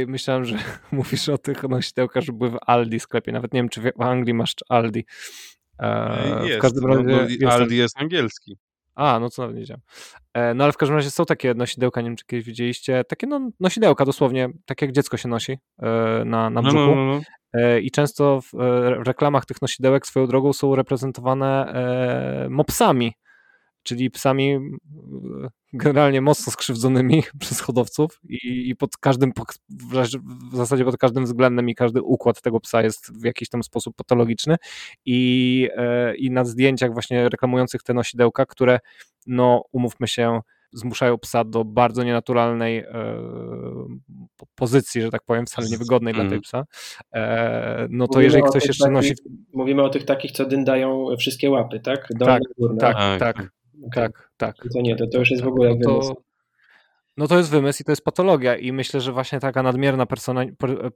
Myślałem, 0.07 0.45
że 0.45 0.57
mówisz 0.91 1.29
o 1.29 1.37
tych 1.37 1.63
nosidełkach, 1.63 2.23
że 2.23 2.33
były 2.33 2.51
w 2.51 2.57
Aldi 2.61 2.99
sklepie. 2.99 3.31
Nawet 3.31 3.53
nie 3.53 3.59
wiem, 3.59 3.69
czy 3.69 3.81
w 3.81 4.01
Anglii 4.01 4.33
masz 4.33 4.55
Aldi. 4.69 5.05
E, 5.79 6.47
jest, 6.47 6.59
w 6.59 6.61
każdym 6.61 6.85
razie 6.85 7.03
no, 7.03 7.21
jest 7.21 7.43
Aldi 7.43 7.77
jest 7.77 7.97
angielski. 7.97 8.57
A, 8.95 9.19
no 9.19 9.29
co 9.29 9.41
nawet 9.41 9.55
nie 9.55 9.59
wiedziałem. 9.59 9.81
E, 10.33 10.53
no 10.53 10.63
ale 10.63 10.73
w 10.73 10.77
każdym 10.77 10.97
razie 10.97 11.11
są 11.11 11.25
takie 11.25 11.53
nosidełka, 11.53 12.01
nie 12.01 12.09
wiem, 12.09 12.15
czy 12.15 12.25
kiedyś 12.25 12.45
widzieliście, 12.45 13.03
takie 13.03 13.27
no, 13.27 13.49
nosidełka 13.59 14.05
dosłownie, 14.05 14.49
tak 14.65 14.81
jak 14.81 14.91
dziecko 14.91 15.17
się 15.17 15.29
nosi 15.29 15.51
e, 15.51 15.87
na, 16.25 16.49
na 16.49 16.49
no, 16.49 16.61
brzuchu. 16.61 16.95
No, 16.95 16.95
no, 16.95 17.21
no, 17.53 17.77
I 17.77 17.91
często 17.91 18.41
w 18.41 19.07
reklamach 19.07 19.45
tych 19.45 19.61
nosidełek 19.61 20.07
swoją 20.07 20.27
drogą 20.27 20.53
są 20.53 20.75
reprezentowane 20.75 21.73
mopsami, 22.49 23.13
czyli 23.85 24.11
psami 24.11 24.59
generalnie 25.73 26.21
mocno 26.21 26.51
skrzywdzonymi 26.51 27.23
przez 27.41 27.61
hodowców 27.61 28.19
i, 28.29 28.69
i 28.69 28.75
pod 28.75 28.97
każdym, 28.97 29.31
w 30.51 30.55
zasadzie 30.55 30.85
pod 30.85 30.97
każdym 30.97 31.25
względem 31.25 31.69
i 31.69 31.75
każdy 31.75 32.01
układ 32.01 32.41
tego 32.41 32.59
psa 32.59 32.81
jest 32.81 33.21
w 33.21 33.25
jakiś 33.25 33.49
tam 33.49 33.63
sposób 33.63 33.95
patologiczny 33.95 34.55
i, 35.05 35.69
e, 35.75 36.15
i 36.15 36.31
na 36.31 36.45
zdjęciach 36.45 36.93
właśnie 36.93 37.29
reklamujących 37.29 37.83
te 37.83 37.93
nosidełka, 37.93 38.45
które 38.45 38.79
no 39.27 39.63
umówmy 39.71 40.07
się, 40.07 40.41
zmuszają 40.73 41.17
psa 41.17 41.43
do 41.43 41.63
bardzo 41.63 42.03
nienaturalnej 42.03 42.77
e, 42.77 42.85
pozycji, 44.55 45.01
że 45.01 45.09
tak 45.09 45.23
powiem, 45.23 45.45
wcale 45.45 45.67
niewygodnej 45.67 46.13
mm. 46.13 46.27
dla 46.27 46.35
tej 46.35 46.41
psa, 46.41 46.65
e, 47.13 47.87
no 47.89 48.07
to 48.07 48.13
mówimy 48.13 48.23
jeżeli 48.23 48.43
ktoś 48.43 48.65
jeszcze 48.65 48.83
takich, 48.83 48.93
nosi... 48.93 49.13
Mówimy 49.53 49.83
o 49.83 49.89
tych 49.89 50.05
takich, 50.05 50.31
co 50.31 50.45
dyndają 50.45 51.07
wszystkie 51.19 51.49
łapy, 51.49 51.79
tak? 51.79 52.07
tak, 52.19 52.41
tak, 52.79 52.97
tak, 52.97 53.19
tak. 53.19 53.54
Okay. 53.87 54.03
Tak, 54.03 54.31
tak. 54.37 54.55
To 54.73 54.81
nie, 54.81 54.95
to, 54.95 55.07
to 55.07 55.19
już 55.19 55.31
jest 55.31 55.43
w 55.43 55.47
ogóle 55.47 55.75
no 55.79 55.99
to, 55.99 56.15
no 57.17 57.27
to 57.27 57.37
jest 57.37 57.49
wymysł 57.49 57.83
i 57.83 57.85
to 57.85 57.91
jest 57.91 58.03
patologia 58.03 58.55
i 58.55 58.71
myślę, 58.71 59.01
że 59.01 59.11
właśnie 59.11 59.39
taka 59.39 59.63
nadmierna 59.63 60.05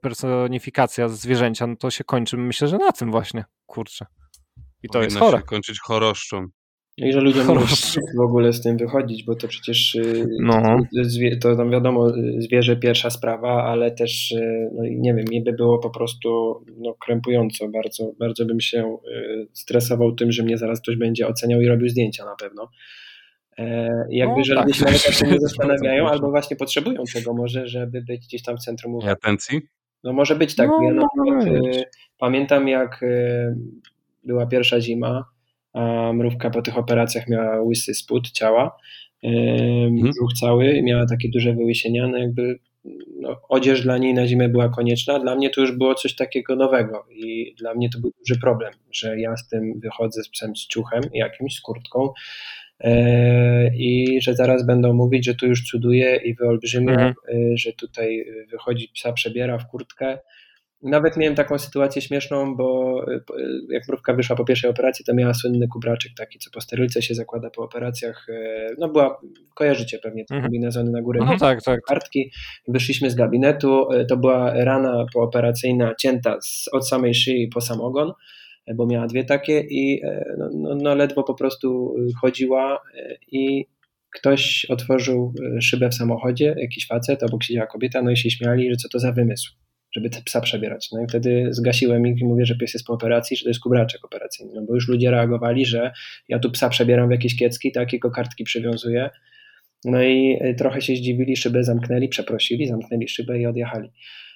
personifikacja 0.00 1.08
zwierzęcia, 1.08 1.66
no 1.66 1.76
to 1.76 1.90
się 1.90 2.04
kończy, 2.04 2.36
myślę, 2.36 2.68
że 2.68 2.78
na 2.78 2.92
tym 2.92 3.10
właśnie, 3.10 3.44
kurczę. 3.66 4.06
I 4.82 4.88
to 4.88 4.92
Powinno 4.92 5.04
jest 5.04 5.18
chore. 5.18 5.38
się 5.38 5.44
kończyć 5.44 5.80
choroszczą. 5.80 6.46
No 6.98 7.06
i 7.06 7.12
że 7.12 7.20
ludzie 7.20 7.44
muszą 7.44 8.00
w 8.16 8.20
ogóle 8.20 8.52
z 8.52 8.62
tym 8.62 8.76
wychodzić, 8.76 9.24
bo 9.24 9.34
to 9.34 9.48
przecież 9.48 9.94
y, 9.94 10.26
no. 10.40 10.78
to 11.40 11.56
tam 11.56 11.70
wiadomo, 11.70 12.12
zwierzę 12.38 12.76
pierwsza 12.76 13.10
sprawa, 13.10 13.64
ale 13.64 13.90
też 13.90 14.32
y, 14.32 14.70
no 14.74 14.82
nie 14.84 15.14
wiem, 15.14 15.24
mnie 15.28 15.42
by 15.42 15.52
było 15.52 15.78
po 15.78 15.90
prostu 15.90 16.60
no, 16.76 16.94
krępująco 16.94 17.68
bardzo, 17.68 18.12
bardzo 18.18 18.44
bym 18.44 18.60
się 18.60 18.96
y, 19.08 19.48
stresował 19.52 20.12
tym, 20.12 20.32
że 20.32 20.42
mnie 20.42 20.58
zaraz 20.58 20.80
ktoś 20.80 20.96
będzie 20.96 21.28
oceniał 21.28 21.60
i 21.60 21.66
robił 21.66 21.88
zdjęcia 21.88 22.24
na 22.24 22.36
pewno. 22.36 22.70
E, 23.58 23.88
jakby, 24.10 24.36
no, 24.38 24.44
że 24.44 24.54
tak. 24.54 24.66
ludzie 24.66 24.78
się 24.78 24.84
nawet 24.84 25.02
tak 25.02 25.30
nie 25.30 25.40
zastanawiają, 25.48 26.08
albo 26.08 26.30
właśnie 26.30 26.56
potrzebują 26.56 27.02
tego 27.14 27.34
może, 27.34 27.68
żeby 27.68 28.02
być 28.02 28.26
gdzieś 28.26 28.42
tam 28.42 28.56
w 28.56 28.60
centrum 28.60 28.94
uwagi. 28.94 29.12
Atencji? 29.12 29.60
No 30.04 30.12
może 30.12 30.36
być 30.36 30.54
tak. 30.54 30.68
No, 30.68 30.82
ja 30.82 30.92
na 30.92 31.06
przykład, 31.08 31.84
pamiętam 32.18 32.68
jak 32.68 33.04
była 34.24 34.46
pierwsza 34.46 34.80
zima, 34.80 35.24
a 35.72 36.12
mrówka 36.12 36.50
po 36.50 36.62
tych 36.62 36.78
operacjach 36.78 37.28
miała 37.28 37.62
łysy 37.62 37.94
spód 37.94 38.30
ciała, 38.30 38.76
mhm. 39.22 39.94
brzuch 39.94 40.32
cały, 40.40 40.82
miała 40.82 41.06
takie 41.06 41.28
duże 41.28 41.52
wyłysienia, 41.52 42.08
no 42.08 42.18
jakby 42.18 42.58
no, 43.20 43.40
odzież 43.48 43.82
dla 43.82 43.98
niej 43.98 44.14
na 44.14 44.26
zimę 44.26 44.48
była 44.48 44.68
konieczna, 44.68 45.18
dla 45.18 45.34
mnie 45.34 45.50
to 45.50 45.60
już 45.60 45.72
było 45.72 45.94
coś 45.94 46.14
takiego 46.14 46.56
nowego 46.56 47.06
i 47.10 47.54
dla 47.58 47.74
mnie 47.74 47.90
to 47.90 48.00
był 48.00 48.12
duży 48.18 48.40
problem, 48.40 48.72
że 48.92 49.20
ja 49.20 49.36
z 49.36 49.48
tym 49.48 49.80
wychodzę 49.80 50.22
z 50.22 50.28
psem 50.28 50.56
z 50.56 50.66
ciuchem, 50.66 51.02
jakimś, 51.14 51.54
z 51.56 51.60
kurtką 51.60 52.12
e, 52.80 53.76
i 53.76 54.18
że 54.22 54.34
zaraz 54.34 54.66
będą 54.66 54.92
mówić, 54.92 55.26
że 55.26 55.34
tu 55.34 55.46
już 55.46 55.70
cuduje 55.70 56.16
i 56.16 56.34
wyolbrzymia, 56.34 56.92
mhm. 56.92 57.14
E, 57.28 57.56
że 57.56 57.72
tutaj 57.72 58.24
wychodzi 58.50 58.88
psa, 58.94 59.12
przebiera 59.12 59.58
w 59.58 59.66
kurtkę, 59.66 60.18
nawet 60.82 61.16
miałem 61.16 61.34
taką 61.34 61.58
sytuację 61.58 62.02
śmieszną, 62.02 62.56
bo 62.56 62.96
y, 63.08 63.14
y, 63.14 63.60
jak 63.70 63.88
mrówka 63.88 64.14
wyszła 64.14 64.36
po 64.36 64.44
pierwszej 64.44 64.70
operacji, 64.70 65.04
to 65.04 65.14
miała 65.14 65.34
słynny 65.34 65.68
kubraczek 65.68 66.12
taki, 66.16 66.38
co 66.38 66.50
po 66.50 66.60
sterylce 66.60 67.02
się 67.02 67.14
zakłada 67.14 67.50
po 67.50 67.62
operacjach. 67.62 68.28
Y, 68.28 68.76
no 68.78 68.88
była, 68.88 69.20
kojarzycie 69.54 69.98
pewnie 69.98 70.24
te 70.24 70.34
mhm. 70.34 70.42
kombinezony 70.42 70.90
na 70.90 71.02
górę, 71.02 71.20
no, 71.26 71.38
tak, 71.38 71.62
tak. 71.62 71.80
kartki. 71.80 72.30
Wyszliśmy 72.68 73.10
z 73.10 73.14
gabinetu, 73.14 73.88
to 74.08 74.16
była 74.16 74.64
rana 74.64 75.06
pooperacyjna 75.14 75.94
cięta 75.94 76.40
z, 76.40 76.68
od 76.72 76.88
samej 76.88 77.14
szyi 77.14 77.48
po 77.48 77.60
sam 77.60 77.80
ogon, 77.80 78.12
bo 78.74 78.86
miała 78.86 79.06
dwie 79.06 79.24
takie 79.24 79.60
i 79.60 80.02
no, 80.38 80.48
no, 80.54 80.74
no 80.74 80.94
ledwo 80.94 81.22
po 81.22 81.34
prostu 81.34 81.94
chodziła 82.20 82.82
i 83.32 83.66
ktoś 84.16 84.66
otworzył 84.68 85.34
szybę 85.60 85.88
w 85.88 85.94
samochodzie, 85.94 86.54
jakiś 86.58 86.86
facet, 86.86 87.22
obok 87.22 87.44
siedziała 87.44 87.66
kobieta, 87.66 88.02
no 88.02 88.10
i 88.10 88.16
się 88.16 88.30
śmiali, 88.30 88.70
że 88.70 88.76
co 88.76 88.88
to 88.88 88.98
za 88.98 89.12
wymysł 89.12 89.52
żeby 89.92 90.10
psa 90.24 90.40
przebierać. 90.40 90.88
No 90.92 91.02
i 91.02 91.06
wtedy 91.08 91.48
zgasiłem 91.50 92.06
ich 92.06 92.20
i 92.20 92.24
mówię, 92.24 92.46
że 92.46 92.56
pies 92.56 92.74
jest 92.74 92.86
po 92.86 92.92
operacji, 92.92 93.36
że 93.36 93.42
to 93.42 93.50
jest 93.50 93.60
kubraczek 93.60 94.04
operacyjny, 94.04 94.52
no 94.54 94.62
bo 94.62 94.74
już 94.74 94.88
ludzie 94.88 95.10
reagowali, 95.10 95.66
że 95.66 95.92
ja 96.28 96.38
tu 96.38 96.50
psa 96.50 96.68
przebieram 96.68 97.08
w 97.08 97.12
jakieś 97.12 97.36
kiecki, 97.36 97.72
tak, 97.72 97.92
jego 97.92 98.10
kartki 98.10 98.44
przywiązuję. 98.44 99.10
No 99.84 100.02
i 100.02 100.38
trochę 100.58 100.80
się 100.80 100.96
zdziwili, 100.96 101.36
szybę 101.36 101.64
zamknęli, 101.64 102.08
przeprosili, 102.08 102.66
zamknęli 102.66 103.08
szybę 103.08 103.40
i 103.40 103.46
odjechali. 103.46 103.90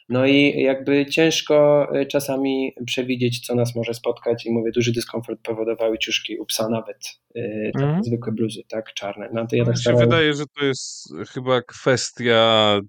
No 0.08 0.26
i 0.26 0.62
jakby 0.62 1.06
ciężko 1.06 1.88
y, 2.00 2.06
czasami 2.06 2.72
przewidzieć, 2.86 3.46
co 3.46 3.54
nas 3.54 3.76
może 3.76 3.94
spotkać 3.94 4.46
i 4.46 4.50
mówię, 4.52 4.70
duży 4.72 4.92
dyskomfort 4.92 5.40
powodowały 5.42 5.98
ciuszki 5.98 6.38
u 6.38 6.46
psa 6.46 6.68
nawet, 6.68 6.96
yy, 7.34 7.70
takie 7.74 7.84
Mhm. 7.84 8.04
zwykłe 8.04 8.32
bluzy, 8.32 8.62
tak, 8.68 8.94
czarne. 8.94 9.28
No 9.32 9.46
to 9.46 9.56
ja 9.56 9.62
Mi 9.62 9.66
tak 9.66 9.76
się 9.76 9.80
starałem, 9.80 10.08
wydaje, 10.08 10.34
że 10.34 10.44
to 10.58 10.64
jest 10.64 11.14
chyba 11.32 11.62
kwestia 11.62 12.80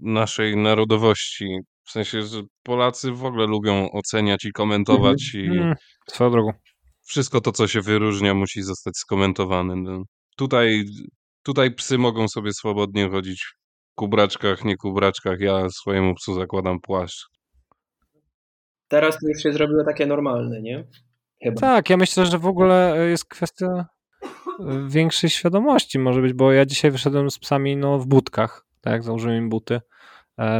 naszej 0.00 0.56
narodowości. 0.56 1.58
W 1.86 1.90
sensie, 1.90 2.22
że 2.22 2.42
Polacy 2.62 3.12
w 3.12 3.24
ogóle 3.24 3.46
lubią 3.46 3.90
oceniać 3.90 4.44
i 4.44 4.52
komentować 4.52 5.34
i 5.34 5.46
Mm, 5.46 5.74
swoją 6.10 6.30
drogą. 6.30 6.52
wszystko 7.04 7.40
to, 7.40 7.52
co 7.52 7.68
się 7.68 7.80
wyróżnia, 7.80 8.34
musi 8.34 8.62
zostać 8.62 8.96
skomentowane. 8.96 9.76
No. 9.76 10.02
Tutaj, 10.36 10.84
tutaj 11.42 11.74
psy 11.74 11.98
mogą 11.98 12.28
sobie 12.28 12.52
swobodnie 12.52 13.08
chodzić 13.10 13.42
w 13.92 13.94
kubraczkach, 13.94 14.64
nie 14.64 14.76
kubraczkach. 14.76 15.40
Ja 15.40 15.68
swojemu 15.70 16.14
psu 16.14 16.34
zakładam 16.34 16.80
płaszcz. 16.80 17.26
teraz 18.88 19.18
to 19.18 19.28
już 19.28 19.42
się 19.42 19.52
zrobiło 19.52 19.84
takie 19.84 20.06
normalne, 20.06 20.62
nie? 20.62 20.84
Chyba. 21.42 21.60
Tak, 21.60 21.90
ja 21.90 21.96
myślę, 21.96 22.26
że 22.26 22.38
w 22.38 22.46
ogóle 22.46 22.94
e, 23.00 23.08
jest 23.08 23.24
kwestia 23.24 23.86
e, 24.60 24.86
większej 24.88 25.30
świadomości 25.30 25.98
może 25.98 26.20
być, 26.22 26.32
bo 26.32 26.52
ja 26.52 26.66
dzisiaj 26.66 26.90
wyszedłem 26.90 27.30
z 27.30 27.38
psami 27.38 27.76
no, 27.76 27.98
w 27.98 28.06
budkach, 28.06 28.66
tak, 28.80 29.02
założyłem 29.02 29.36
im 29.36 29.48
buty, 29.48 29.80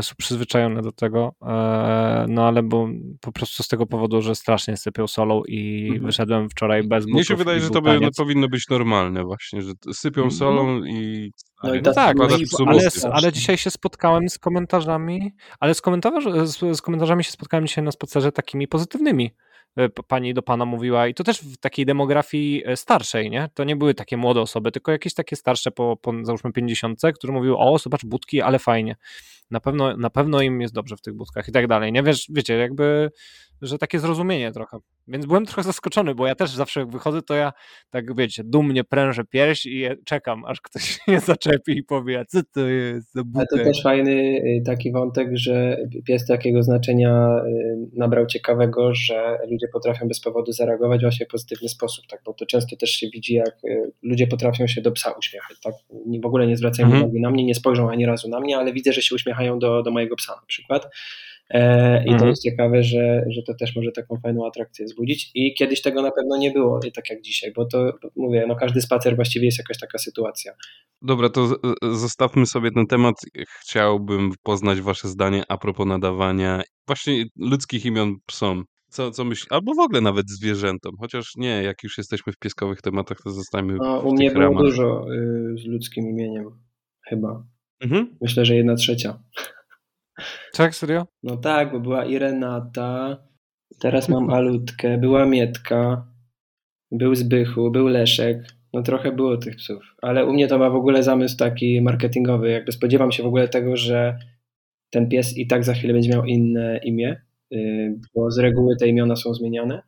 są 0.02 0.14
przyzwyczajone 0.18 0.82
do 0.82 0.92
tego, 0.92 1.32
e, 1.42 2.26
no 2.28 2.46
ale 2.48 2.62
bo 2.62 2.88
po 3.20 3.32
prostu 3.32 3.62
z 3.62 3.68
tego 3.68 3.86
powodu, 3.86 4.22
że 4.22 4.34
strasznie 4.34 4.76
sypią 4.76 5.06
solą 5.06 5.42
i 5.48 5.84
Mhm. 5.86 6.06
wyszedłem 6.06 6.50
wczoraj 6.50 6.82
bez 6.82 7.04
butów. 7.04 7.14
Mnie 7.14 7.24
się 7.24 7.36
wydaje, 7.36 7.58
i 7.58 7.60
że 7.60 7.70
to 7.70 7.82
by, 7.82 7.90
taniec. 7.90 8.16
powinno 8.16 8.48
być 8.48 8.68
normalne 8.68 9.24
właśnie, 9.24 9.62
że 9.62 9.72
sypią 9.92 10.24
No. 10.24 10.30
solą 10.30 10.84
i 10.84 11.30
No 11.64 11.74
i 11.74 11.78
no 11.78 11.82
tak, 11.82 11.94
Tak, 11.94 12.16
no 12.16 12.22
zakładasz 12.24 12.40
i, 12.40 12.44
psu 12.44 12.64
ale, 12.68 12.80
ale 13.12 13.32
dzisiaj 13.32 13.58
się 13.58 13.70
spotkałem 13.70 14.28
z 14.28 14.38
komentarzami, 14.38 15.32
ale 15.60 15.74
z, 15.74 15.80
komentarz, 15.80 16.24
z, 16.44 16.76
z 16.76 16.82
komentarzami 16.82 17.24
się 17.24 17.30
spotkałem 17.30 17.66
dzisiaj 17.66 17.84
na 17.84 17.90
spacerze 17.92 18.32
takimi 18.32 18.68
pozytywnymi. 18.68 19.30
E, 19.76 19.88
Pani 19.88 20.34
do 20.34 20.42
pana 20.42 20.64
mówiła, 20.64 21.06
i 21.08 21.14
to 21.14 21.24
też 21.24 21.38
w 21.40 21.56
takiej 21.56 21.86
demografii 21.86 22.62
e, 22.66 22.76
starszej, 22.76 23.30
nie? 23.30 23.48
To 23.54 23.64
nie 23.64 23.76
były 23.76 23.94
takie 23.94 24.16
młode 24.16 24.40
osoby, 24.40 24.72
tylko 24.72 24.92
jakieś 24.92 25.14
takie 25.14 25.36
starsze 25.36 25.70
po, 25.70 25.96
po 25.96 26.12
załóżmy 26.22 26.52
50, 26.52 27.00
które 27.14 27.32
mówiły, 27.32 27.56
o, 27.58 27.78
zobacz 27.78 28.04
budki, 28.04 28.42
ale 28.42 28.58
fajnie. 28.58 28.96
Na 29.50 29.60
pewno, 29.60 29.96
na 29.96 30.10
pewno 30.10 30.42
im 30.42 30.60
jest 30.60 30.74
dobrze 30.74 30.96
w 30.96 31.00
tych 31.00 31.14
budkach 31.14 31.48
i 31.48 31.52
tak 31.52 31.66
dalej. 31.66 31.92
Nie 31.92 32.02
wiesz, 32.02 32.26
wiecie, 32.30 32.54
jakby, 32.54 33.10
że 33.62 33.78
takie 33.78 33.98
zrozumienie 33.98 34.52
trochę. 34.52 34.78
Więc 35.08 35.26
byłem 35.26 35.46
trochę 35.46 35.62
zaskoczony, 35.62 36.14
bo 36.14 36.26
ja 36.26 36.34
też 36.34 36.50
zawsze 36.50 36.80
jak 36.80 36.90
wychodzę, 36.90 37.22
to 37.22 37.34
ja 37.34 37.52
tak 37.90 38.16
wiecie, 38.16 38.42
dumnie 38.44 38.84
prężę 38.84 39.24
pierś 39.24 39.66
i 39.66 39.84
czekam, 40.04 40.44
aż 40.44 40.60
ktoś 40.60 40.98
mnie 41.08 41.20
zaczepi 41.20 41.72
i 41.78 41.82
powie, 41.82 42.24
co 42.28 42.40
to 42.54 42.60
jest 42.60 43.14
za 43.14 43.22
Ale 43.34 43.46
to 43.46 43.56
też 43.56 43.82
fajny 43.82 44.12
y, 44.12 44.62
taki 44.66 44.92
wątek, 44.92 45.28
że 45.32 45.78
pies 46.06 46.26
takiego 46.26 46.62
znaczenia 46.62 47.40
y, 47.46 47.76
nabrał 47.96 48.26
ciekawego, 48.26 48.94
że 48.94 49.38
ludzie 49.50 49.66
potrafią 49.72 50.08
bez 50.08 50.20
powodu 50.20 50.52
zareagować 50.52 51.00
właśnie 51.00 51.26
w 51.26 51.28
pozytywny 51.28 51.68
sposób, 51.68 52.06
tak? 52.06 52.20
bo 52.24 52.34
to 52.34 52.46
często 52.46 52.76
też 52.76 52.90
się 52.90 53.06
widzi, 53.14 53.34
jak 53.34 53.56
y, 53.64 53.92
ludzie 54.02 54.26
potrafią 54.26 54.66
się 54.66 54.80
do 54.80 54.92
psa 54.92 55.10
uśmiechać, 55.10 55.60
tak? 55.60 55.74
W 56.22 56.26
ogóle 56.26 56.46
nie 56.46 56.56
zwracają 56.56 56.86
Mhm. 56.86 57.04
uwagi 57.04 57.20
na 57.20 57.30
mnie, 57.30 57.44
nie 57.44 57.54
spojrzą 57.54 57.90
ani 57.90 58.06
razu 58.06 58.28
na 58.28 58.40
mnie, 58.40 58.58
ale 58.58 58.72
widzę, 58.72 58.92
że 58.92 59.02
się 59.02 59.14
uśmiechają 59.14 59.58
do, 59.58 59.82
do 59.82 59.90
mojego 59.90 60.16
psa 60.16 60.32
na 60.40 60.46
przykład. 60.46 60.88
E, 61.50 62.02
I 62.02 62.06
to 62.06 62.12
Mhm. 62.12 62.30
jest 62.30 62.42
ciekawe, 62.42 62.82
że, 62.82 63.24
że 63.30 63.42
to 63.42 63.54
też 63.54 63.76
może 63.76 63.92
taką 63.92 64.16
fajną 64.22 64.46
atrakcję 64.46 64.84
wzbudzić. 64.86 65.30
I 65.34 65.54
kiedyś 65.54 65.82
tego 65.82 66.02
na 66.02 66.10
pewno 66.10 66.36
nie 66.36 66.50
było, 66.50 66.80
tak 66.94 67.10
jak 67.10 67.22
dzisiaj, 67.22 67.52
bo 67.56 67.66
to 67.66 67.92
mówię, 68.16 68.44
no 68.48 68.56
każdy 68.56 68.80
spacer 68.82 69.16
właściwie 69.16 69.46
jest 69.46 69.58
jakaś 69.58 69.78
taka 69.78 69.98
sytuacja. 69.98 70.52
Dobra, 71.02 71.28
to 71.28 71.48
zostawmy 71.82 72.46
sobie 72.46 72.70
ten 72.70 72.86
temat. 72.86 73.14
Chciałbym 73.60 74.30
poznać 74.42 74.80
wasze 74.80 75.08
zdanie 75.08 75.42
a 75.48 75.58
propos 75.58 75.86
nadawania 75.86 76.62
właśnie 76.86 77.24
ludzkich 77.38 77.84
imion 77.86 78.14
psom. 78.26 78.64
Co, 78.90 79.10
co 79.10 79.24
myśl... 79.24 79.46
Albo 79.50 79.74
w 79.74 79.78
ogóle 79.78 80.00
nawet 80.00 80.30
zwierzętom. 80.30 80.92
Chociaż 81.00 81.30
nie, 81.36 81.62
jak 81.62 81.82
już 81.82 81.98
jesteśmy 81.98 82.32
w 82.32 82.38
pieskowych 82.38 82.80
tematach, 82.82 83.18
to 83.24 83.30
zostańmy 83.30 83.76
No, 83.80 84.02
w 84.02 84.06
u 84.06 84.12
mnie 84.12 84.28
tych 84.28 84.38
było 84.38 84.44
ramach. 84.48 84.62
dużo 84.62 85.06
y, 85.14 85.58
z 85.58 85.64
ludzkim 85.66 86.08
imieniem, 86.08 86.44
chyba. 87.08 87.42
Mhm. 87.80 88.16
Myślę, 88.20 88.44
że 88.44 88.54
jedna 88.56 88.74
trzecia. 88.74 89.18
Tak, 90.52 90.74
serio? 90.74 91.06
No 91.22 91.36
tak, 91.36 91.72
bo 91.72 91.80
była 91.80 92.04
i 92.04 92.18
Renata, 92.18 93.16
teraz 93.80 94.08
mam 94.08 94.30
Alutkę, 94.30 94.98
była 94.98 95.26
Mietka, 95.26 96.06
był 96.90 97.14
Zbychu, 97.14 97.70
był 97.70 97.86
Leszek. 97.88 98.38
No 98.72 98.82
trochę 98.82 99.12
było 99.12 99.36
tych 99.36 99.56
psów, 99.56 99.82
ale 100.02 100.26
u 100.26 100.32
mnie 100.32 100.48
to 100.48 100.58
ma 100.58 100.70
w 100.70 100.74
ogóle 100.76 101.02
zamysł 101.02 101.36
taki 101.36 101.82
marketingowy. 101.82 102.50
Jakby 102.50 102.72
spodziewam 102.72 103.12
się 103.12 103.22
w 103.22 103.26
ogóle 103.26 103.48
tego, 103.48 103.76
że 103.76 104.18
ten 104.90 105.08
pies 105.08 105.38
i 105.38 105.46
tak 105.46 105.64
za 105.64 105.74
chwilę 105.74 105.92
będzie 105.92 106.10
miał 106.10 106.24
inne 106.24 106.80
imię, 106.84 107.22
y, 107.52 107.98
bo 108.14 108.30
z 108.30 108.38
reguły 108.38 108.76
te 108.76 108.88
imiona 108.88 109.16
są 109.16 109.34
zmieniane. 109.34 109.82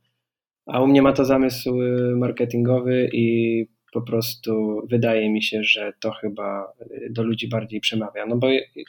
A 0.66 0.82
u 0.82 0.86
mnie 0.86 1.02
ma 1.02 1.12
to 1.12 1.24
zamysł 1.24 1.82
y, 1.82 2.16
marketingowy 2.16 3.08
i 3.12 3.66
po 3.92 4.02
prostu 4.02 4.82
wydaje 4.90 5.30
mi 5.30 5.42
się, 5.42 5.64
że 5.64 5.92
to 6.00 6.10
chyba 6.10 6.72
y, 6.80 7.08
do 7.10 7.22
ludzi 7.22 7.48
bardziej 7.48 7.80
przemawia. 7.80 8.26
No 8.26 8.36
bo 8.36 8.48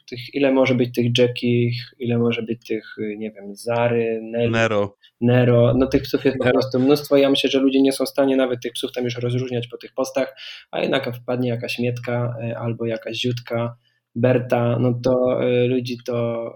tych, 0.10 0.36
ile 0.36 0.52
może 0.52 0.76
być 0.76 0.96
tych 0.96 1.18
Jackie, 1.18 1.72
ile 2.00 2.18
może 2.18 2.44
być 2.44 2.68
tych, 2.68 2.98
y, 2.98 3.16
nie 3.18 3.32
wiem, 3.32 3.56
Zary, 3.56 4.20
Nelly, 4.24 4.50
Nero. 4.50 4.98
Nero, 5.22 5.74
no 5.78 5.88
tych 5.88 6.02
psów 6.02 6.26
jest 6.26 6.38
po 6.38 6.50
prostu 6.50 6.80
mnóstwo. 6.80 7.18
Ja 7.18 7.30
myślę, 7.30 7.50
że 7.50 7.60
ludzie 7.60 7.82
nie 7.82 7.92
są 7.92 8.06
w 8.06 8.10
stanie 8.10 8.36
nawet 8.36 8.62
tych 8.62 8.74
psów 8.74 8.92
tam 8.92 9.04
już 9.04 9.18
rozróżniać 9.18 9.68
po 9.68 9.78
tych 9.78 9.94
postach, 9.94 10.36
a 10.72 10.82
jednak 10.82 11.16
wpadnie 11.16 11.50
jakaś 11.50 11.80
Mietka 11.80 12.36
y, 12.44 12.58
albo 12.58 12.86
jakaś 12.86 13.18
Ziutka, 13.18 13.76
Berta, 14.16 14.80
no 14.80 15.00
to 15.04 15.40
ludzi 15.68 15.98
to 16.06 16.50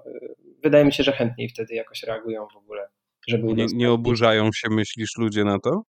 wydaje 0.63 0.85
mi 0.85 0.93
się, 0.93 1.03
że 1.03 1.11
chętniej 1.11 1.49
wtedy 1.49 1.75
jakoś 1.75 2.03
reagują 2.03 2.47
w 2.53 2.57
ogóle, 2.57 2.87
żeby 3.27 3.53
Nie, 3.53 3.65
nie 3.75 3.91
oburzają 3.91 4.49
się, 4.55 4.69
myślisz, 4.69 5.17
ludzie 5.17 5.43
na 5.43 5.59
to? 5.59 5.83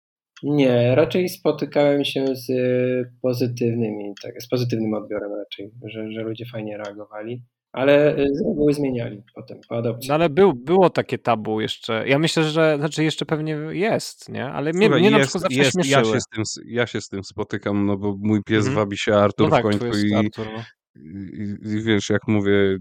Nie, 0.42 0.94
raczej 0.94 1.28
spotykałem 1.28 2.04
się 2.04 2.24
z 2.36 2.50
y, 2.50 3.12
pozytywnymi, 3.22 4.14
tak, 4.22 4.42
z 4.42 4.48
pozytywnym 4.48 4.94
odbiorem 4.94 5.30
raczej, 5.34 5.70
że, 5.84 6.12
że 6.12 6.22
ludzie 6.22 6.44
fajnie 6.52 6.76
reagowali, 6.78 7.42
ale 7.72 8.18
y, 8.18 8.34
z 8.34 8.46
reguły 8.48 8.74
zmieniali 8.74 9.22
potem 9.34 9.58
po 9.68 9.76
adopcji. 9.76 10.08
No 10.08 10.14
ale 10.14 10.28
był, 10.30 10.52
było 10.54 10.90
takie 10.90 11.18
tabu 11.18 11.60
jeszcze. 11.60 12.08
Ja 12.08 12.18
myślę, 12.18 12.44
że 12.44 12.76
znaczy 12.78 13.04
jeszcze 13.04 13.26
pewnie 13.26 13.52
jest, 13.70 14.28
nie? 14.28 14.44
Ale 14.46 14.72
mnie, 14.72 14.86
Słuchaj, 14.86 15.00
mnie 15.00 15.10
na 15.10 15.18
jest, 15.18 15.30
przykład 15.30 15.42
zawsze 15.52 15.58
jest, 15.80 15.90
ja, 15.90 16.04
się 16.04 16.20
z 16.20 16.26
tym, 16.34 16.44
ja 16.66 16.86
się 16.86 17.00
z 17.00 17.08
tym 17.08 17.24
spotykam, 17.24 17.86
no 17.86 17.96
bo 17.96 18.16
mój 18.20 18.42
pies 18.42 18.66
Mhm. 18.66 18.74
wabi 18.76 18.98
się 18.98 19.14
Artur 19.14 19.48
No 19.48 19.56
tak, 19.56 19.66
w 19.66 19.68
końcu 19.68 20.06
i, 20.06 20.14
Artur. 20.14 20.46
No. 20.56 20.62
i, 20.96 21.56
i 21.62 21.82
wiesz, 21.82 22.10
jak 22.10 22.28
mówię, 22.28 22.78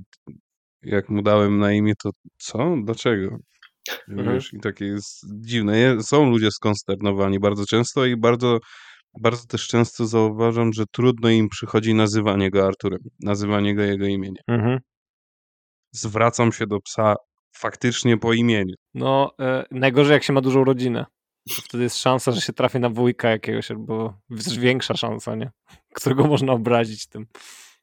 jak 0.84 1.10
mu 1.10 1.22
dałem 1.22 1.60
na 1.60 1.74
imię, 1.74 1.94
to 2.04 2.10
co? 2.38 2.76
Dlaczego? 2.84 3.38
Mhm. 4.10 4.34
Wiesz, 4.34 4.54
i 4.54 4.60
takie 4.60 4.86
jest 4.86 5.26
dziwne. 5.42 6.04
Są 6.04 6.30
ludzie 6.30 6.52
skonsternowani 6.52 7.40
bardzo 7.40 7.66
często 7.66 8.06
i 8.06 8.18
bardzo, 8.18 8.60
bardzo 9.22 9.46
też 9.48 9.68
często 9.68 10.08
zauważam, 10.08 10.74
że 10.74 10.84
trudno 10.92 11.30
im 11.30 11.50
przychodzi 11.50 11.94
nazywanie 11.94 12.52
go 12.52 12.68
Arturem, 12.68 13.00
nazywanie 13.20 13.76
go 13.76 13.82
jego 13.82 14.06
imieniem. 14.06 14.44
Mhm. 14.48 14.80
Zwracam 15.92 16.52
się 16.52 16.68
do 16.68 16.80
psa 16.80 17.16
faktycznie 17.56 18.18
po 18.18 18.34
imieniu. 18.34 18.76
No, 18.94 19.32
e, 19.40 19.66
najgorzej 19.72 20.14
jak 20.14 20.24
się 20.24 20.34
ma 20.34 20.42
dużą 20.42 20.64
rodzinę. 20.64 21.06
Wtedy 21.50 21.84
jest 21.84 21.98
szansa, 21.98 22.32
że 22.32 22.42
się 22.42 22.54
trafi 22.54 22.80
na 22.80 22.90
wujka 22.90 23.30
jakiegoś, 23.30 23.72
albo 23.72 24.14
większa 24.60 24.94
szansa, 24.94 25.36
nie? 25.36 25.52
Którego 25.96 26.28
można 26.28 26.54
obrazić 26.54 27.08
tym. 27.08 27.26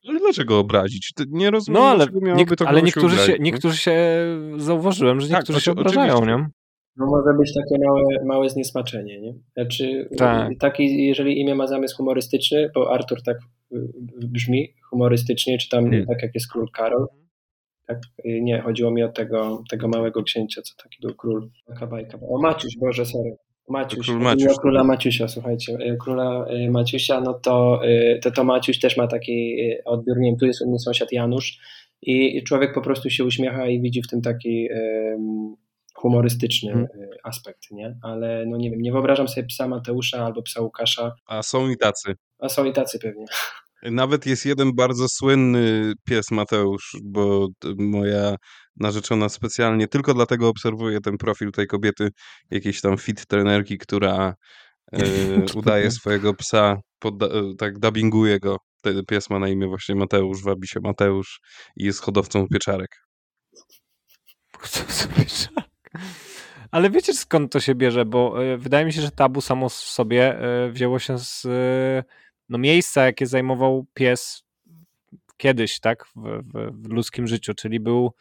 Ale 0.09 0.19
dlaczego 0.21 0.59
obrazić? 0.59 1.13
Nie 1.29 1.51
rozumiem, 1.51 1.83
No 1.83 1.89
ale, 1.89 2.07
niek- 2.23 2.57
to 2.57 2.69
ale 2.69 2.83
niektórzy, 2.83 3.17
się, 3.17 3.33
nie? 3.33 3.39
niektórzy 3.39 3.77
się, 3.77 3.97
zauważyłem, 4.57 5.21
że 5.21 5.29
Tak, 5.29 5.37
niektórzy 5.37 5.57
oczy- 5.57 5.65
się 5.65 5.73
obrażają, 5.73 6.15
oczywiście. 6.15 6.37
nie? 6.43 6.49
No 6.97 7.07
może 7.07 7.39
być 7.39 7.55
takie 7.55 7.85
małe, 7.87 8.03
małe 8.25 8.49
zniesmaczenie, 8.51 9.21
nie? 9.21 9.35
Znaczy, 9.57 10.09
Tak. 10.19 10.51
taki, 10.61 11.07
jeżeli 11.07 11.41
imię 11.41 11.55
ma 11.55 11.67
zamysł 11.67 11.97
humorystyczny, 11.97 12.71
bo 12.75 12.93
Artur 12.95 13.23
tak 13.23 13.37
y, 13.73 13.79
brzmi 14.27 14.69
humorystycznie, 14.91 15.59
czy 15.59 15.69
tam 15.69 15.85
Hmm. 15.85 16.07
tak 16.07 16.23
jak 16.23 16.35
jest 16.35 16.53
król 16.53 16.67
Karol, 16.73 17.07
tak? 17.87 17.99
Y, 18.27 18.41
Nie, 18.43 18.61
chodziło 18.61 18.91
mi 18.91 19.03
o 19.03 19.09
tego, 19.09 19.63
tego 19.71 19.89
małego 19.89 20.23
księcia, 20.23 20.63
co 20.63 20.75
taki 20.83 20.97
był 21.03 21.15
król. 21.15 21.51
Taka 21.67 21.87
bajka. 21.87 22.19
O 22.31 22.41
Maciuś, 22.41 22.77
Boże, 22.81 23.07
sorry. 23.07 23.37
Maciuś, 23.69 24.09
Maciuś, 24.09 24.53
o 24.53 24.61
króla 24.61 24.81
tak. 24.81 24.89
Maciusia, 24.89 25.29
słuchajcie, 25.29 25.73
y, 25.73 25.97
króla 26.01 26.47
y, 26.51 26.71
Maciusia, 26.71 27.21
no 27.21 27.35
to, 27.35 27.81
y, 27.89 28.21
to 28.23 28.31
to 28.31 28.45
Maciuś 28.45 28.79
też 28.81 28.97
ma 28.97 29.07
taki 29.07 29.57
odbiór, 29.85 30.19
nie 30.19 30.31
wiem, 30.31 30.39
tu 30.39 30.47
jest 30.47 30.63
u 30.63 30.69
mnie 30.69 30.79
sąsiad 30.79 31.13
Janusz 31.13 31.59
i 32.03 32.43
człowiek 32.43 32.75
po 32.75 32.81
prostu 32.81 33.11
się 33.11 33.25
uśmiecha 33.25 33.67
i 33.67 33.81
widzi 33.81 34.03
w 34.03 34.09
tym 34.09 34.23
taki 34.23 34.69
humorystyczny 35.97 36.73
y, 36.73 37.19
aspekt, 37.25 37.71
nie? 37.71 37.97
Ale 38.03 38.47
no 38.47 38.57
nie 38.57 38.71
wiem, 38.71 38.83
nie 38.83 38.93
wyobrażam 38.93 39.29
sobie 39.29 39.47
psa 39.47 39.69
Mateusza 39.69 40.25
albo 40.25 40.43
psa 40.43 40.61
Łukasza, 40.61 41.15
A 41.27 41.43
są 41.43 41.69
i 41.69 41.77
tacy. 41.77 42.15
a 42.39 42.49
są 42.49 42.65
i 42.65 42.73
tacy 42.73 42.99
pewnie. 42.99 43.25
Nawet 43.91 44.27
jest 44.27 44.47
jeden 44.47 44.75
bardzo 44.75 45.07
słynny 45.09 45.93
pies 46.05 46.31
Mateusz, 46.31 46.97
bo 47.05 47.49
moja 47.79 48.37
narzeczona 48.77 49.29
specjalnie 49.29 49.89
tylko 49.89 50.15
dlatego 50.15 50.49
obserwuje 50.49 51.01
ten 51.01 51.17
profil 51.17 51.53
tej 51.53 51.67
kobiety, 51.67 52.09
jakiejś 52.51 52.81
tam 52.81 52.97
fit 52.97 53.27
trenerki, 53.27 53.79
która 53.79 54.35
e, 54.93 54.99
udaje 55.59 55.91
swojego 55.91 56.35
psa, 56.35 56.77
podda- 57.05 57.51
e, 57.53 57.55
tak 57.59 57.79
dubbinguje 57.79 58.41
go. 58.41 58.57
Ten 58.83 59.03
pies 59.09 59.31
ma 59.31 59.39
na 59.39 59.49
imię 59.49 59.67
właśnie 59.67 59.95
Mateusz, 59.95 60.43
wabi 60.43 60.69
się 60.69 60.81
Mateusz 60.81 61.41
i 61.77 61.85
jest 61.85 62.01
hodowcą 62.01 62.47
pieczarek. 62.49 62.91
Ale 66.71 66.91
wiecie 66.91 67.15
skąd 67.15 67.53
to 67.53 67.61
się 67.61 67.75
bierze, 67.75 68.05
bo 68.05 68.45
e, 68.45 68.57
wydaje 68.57 68.85
mi 68.87 68.93
się, 68.93 69.01
że 69.01 69.11
tabu 69.11 69.41
samo 69.41 69.69
w 69.69 69.75
sobie 69.75 70.39
wzięło 70.71 70.99
się 70.99 71.19
z 71.19 71.47
no, 72.49 72.59
miejsca, 72.59 73.05
jakie 73.05 73.27
zajmował 73.27 73.87
pies 73.95 74.47
kiedyś, 75.37 75.81
tak, 75.81 76.05
w, 76.17 76.43
w, 76.83 76.89
ludzkim 76.89 77.27
życiu, 77.27 77.55
czyli 77.55 77.81
był 77.81 78.13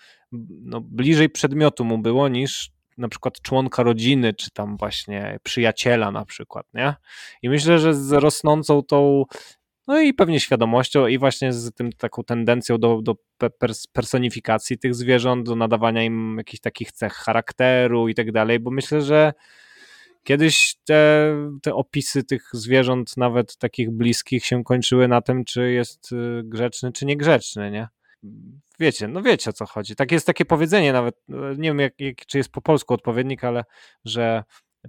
no, 0.61 0.81
bliżej 0.81 1.29
przedmiotu 1.29 1.85
mu 1.85 1.97
było 1.97 2.27
niż 2.27 2.71
na 2.97 3.09
przykład 3.09 3.41
członka 3.41 3.83
rodziny, 3.83 4.33
czy 4.33 4.51
tam 4.51 4.77
właśnie 4.77 5.39
przyjaciela 5.43 6.11
na 6.11 6.25
przykład, 6.25 6.65
nie? 6.73 6.95
I 7.41 7.49
myślę, 7.49 7.79
że 7.79 7.93
z 7.93 8.11
rosnącą 8.11 8.83
tą 8.83 9.23
no 9.87 10.01
i 10.01 10.13
pewnie 10.13 10.39
świadomością 10.39 11.07
i 11.07 11.17
właśnie 11.17 11.53
z 11.53 11.73
tym 11.73 11.91
taką 11.91 12.23
tendencją 12.23 12.77
do, 12.77 13.01
do 13.01 13.15
personifikacji 13.93 14.77
tych 14.77 14.95
zwierząt, 14.95 15.45
do 15.45 15.55
nadawania 15.55 16.03
im 16.03 16.35
jakichś 16.37 16.61
takich 16.61 16.91
cech 16.91 17.13
charakteru 17.13 18.07
i 18.07 18.15
tak 18.15 18.31
dalej, 18.31 18.59
bo 18.59 18.71
myślę, 18.71 19.01
że 19.01 19.33
kiedyś 20.25 20.75
te, 20.85 21.31
te 21.61 21.73
opisy 21.73 22.23
tych 22.23 22.49
zwierząt, 22.53 23.17
nawet 23.17 23.57
takich 23.57 23.91
bliskich, 23.91 24.45
się 24.45 24.63
kończyły 24.63 25.07
na 25.07 25.21
tym, 25.21 25.45
czy 25.45 25.71
jest 25.71 26.11
y, 26.11 26.41
grzeczny, 26.43 26.91
czy 26.91 27.05
niegrzeczny, 27.05 27.71
nie? 27.71 27.87
Wiecie, 28.79 29.07
no 29.07 29.21
wiecie 29.21 29.49
o 29.49 29.53
co 29.53 29.65
chodzi. 29.65 29.95
Tak 29.95 30.11
jest 30.11 30.27
takie 30.27 30.45
powiedzenie 30.45 30.93
nawet, 30.93 31.15
y, 31.29 31.33
nie 31.57 31.69
wiem 31.69 31.79
jak, 31.79 31.93
jak, 31.99 32.25
czy 32.25 32.37
jest 32.37 32.51
po 32.51 32.61
polsku 32.61 32.93
odpowiednik, 32.93 33.43
ale 33.43 33.63
że 34.05 34.43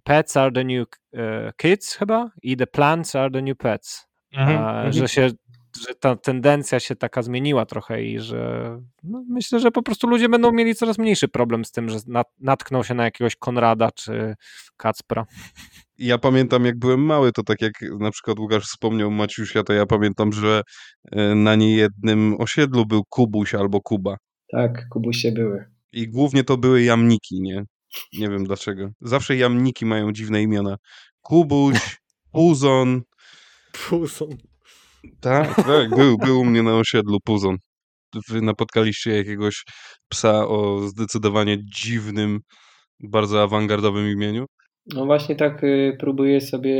pets 0.04 0.36
are 0.36 0.52
the 0.52 0.64
new 0.64 0.86
uh, 1.12 1.20
kids 1.56 1.94
chyba 1.94 2.30
i 2.42 2.56
the 2.56 2.66
plants 2.66 3.16
are 3.16 3.30
the 3.30 3.42
new 3.42 3.56
pets. 3.56 4.06
Mhm, 4.32 4.58
mhm, 4.58 4.92
że 4.92 5.08
się 5.08 5.30
że 5.76 5.94
ta 5.94 6.16
tendencja 6.16 6.80
się 6.80 6.96
taka 6.96 7.22
zmieniła 7.22 7.66
trochę 7.66 8.02
i 8.02 8.20
że 8.20 8.70
no 9.02 9.24
myślę, 9.28 9.60
że 9.60 9.70
po 9.70 9.82
prostu 9.82 10.06
ludzie 10.06 10.28
będą 10.28 10.52
mieli 10.52 10.74
coraz 10.74 10.98
mniejszy 10.98 11.28
problem 11.28 11.64
z 11.64 11.72
tym, 11.72 11.88
że 11.88 11.98
natkną 12.40 12.82
się 12.82 12.94
na 12.94 13.04
jakiegoś 13.04 13.36
Konrada 13.36 13.90
czy 13.92 14.34
Kacpra. 14.76 15.26
Ja 15.98 16.18
pamiętam, 16.18 16.64
jak 16.64 16.78
byłem 16.78 17.00
mały, 17.00 17.32
to 17.32 17.42
tak 17.42 17.62
jak 17.62 17.72
na 17.98 18.10
przykład 18.10 18.38
Łukasz 18.38 18.64
wspomniał 18.64 19.10
Maciusia, 19.10 19.62
to 19.62 19.72
ja 19.72 19.86
pamiętam, 19.86 20.32
że 20.32 20.62
e, 21.12 21.34
na 21.34 21.54
niejednym 21.54 22.36
osiedlu 22.38 22.86
był 22.86 23.04
Kubuś 23.08 23.54
albo 23.54 23.80
Kuba. 23.80 24.16
Tak, 24.52 24.88
Kubusie 24.88 25.32
były. 25.32 25.64
I 25.92 26.08
głównie 26.08 26.44
to 26.44 26.56
były 26.56 26.82
jamniki, 26.82 27.40
nie? 27.40 27.64
Nie 28.12 28.28
wiem 28.28 28.44
dlaczego. 28.44 28.90
Zawsze 29.00 29.36
jamniki 29.36 29.86
mają 29.86 30.12
dziwne 30.12 30.42
imiona. 30.42 30.76
Kubuś, 31.20 31.98
Puzon, 32.32 33.02
Puzon. 33.72 34.28
Tak, 35.20 35.56
tak, 35.56 35.90
był, 35.90 36.18
był 36.18 36.40
u 36.40 36.44
mnie 36.44 36.62
na 36.62 36.76
osiedlu 36.76 37.18
Puzon. 37.24 37.56
Wy 38.28 38.42
napotkaliście 38.42 39.16
jakiegoś 39.16 39.64
psa 40.08 40.48
o 40.48 40.78
zdecydowanie 40.78 41.58
dziwnym, 41.64 42.40
bardzo 43.00 43.42
awangardowym 43.42 44.10
imieniu? 44.10 44.46
No 44.94 45.06
właśnie 45.06 45.36
tak 45.36 45.64
y, 45.64 45.96
próbuję 46.00 46.40
sobie 46.40 46.74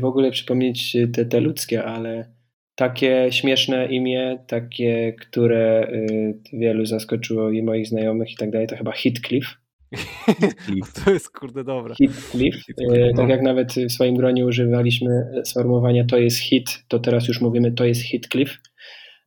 w 0.00 0.04
ogóle 0.04 0.30
przypomnieć 0.30 0.96
te, 1.12 1.24
te 1.24 1.40
ludzkie, 1.40 1.84
ale 1.84 2.34
takie 2.74 3.28
śmieszne 3.30 3.86
imię, 3.86 4.44
takie, 4.46 5.12
które 5.20 5.88
y, 5.92 6.40
wielu 6.52 6.86
zaskoczyło 6.86 7.50
i 7.50 7.62
moich 7.62 7.86
znajomych 7.86 8.32
i 8.32 8.36
tak 8.36 8.50
dalej, 8.50 8.66
to 8.66 8.76
chyba 8.76 8.92
Heathcliff. 8.92 9.63
To 11.04 11.10
jest 11.10 11.30
kurde 11.30 11.64
dobre. 11.64 11.94
Heathcliff. 11.94 12.56
E, 12.92 13.14
tak 13.16 13.28
jak 13.28 13.42
nawet 13.42 13.74
w 13.74 13.92
swoim 13.92 14.16
gronie 14.16 14.46
używaliśmy 14.46 15.10
sformułowania 15.44 16.04
to 16.04 16.18
jest 16.18 16.38
hit, 16.38 16.84
to 16.88 16.98
teraz 16.98 17.28
już 17.28 17.40
mówimy 17.40 17.72
to 17.72 17.84
jest 17.84 18.02
Heathcliff, 18.02 18.58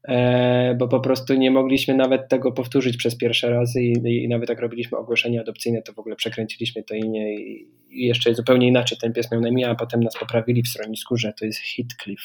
e, 0.07 0.75
bo 0.75 0.87
po 0.87 0.99
prostu 0.99 1.33
nie 1.33 1.51
mogliśmy 1.51 1.95
nawet 1.95 2.29
tego 2.29 2.51
powtórzyć 2.51 2.97
przez 2.97 3.17
pierwsze 3.17 3.49
razy 3.49 3.81
i, 3.81 4.23
i 4.23 4.29
nawet 4.29 4.49
jak 4.49 4.59
robiliśmy 4.59 4.97
ogłoszenie 4.97 5.41
adopcyjne, 5.41 5.81
to 5.81 5.93
w 5.93 5.99
ogóle 5.99 6.15
przekręciliśmy 6.15 6.83
to 6.83 6.95
imię 6.95 7.35
i, 7.35 7.67
i 7.89 8.05
jeszcze 8.05 8.35
zupełnie 8.35 8.67
inaczej 8.67 8.97
ten 9.01 9.13
pies 9.13 9.31
miał 9.31 9.41
na 9.41 9.49
imię, 9.49 9.69
a 9.69 9.75
potem 9.75 9.99
nas 9.99 10.17
poprawili 10.19 10.63
w 10.63 10.67
stronisku, 10.67 11.17
że 11.17 11.33
to 11.39 11.45
jest 11.45 11.59
Heathcliff. 11.59 12.21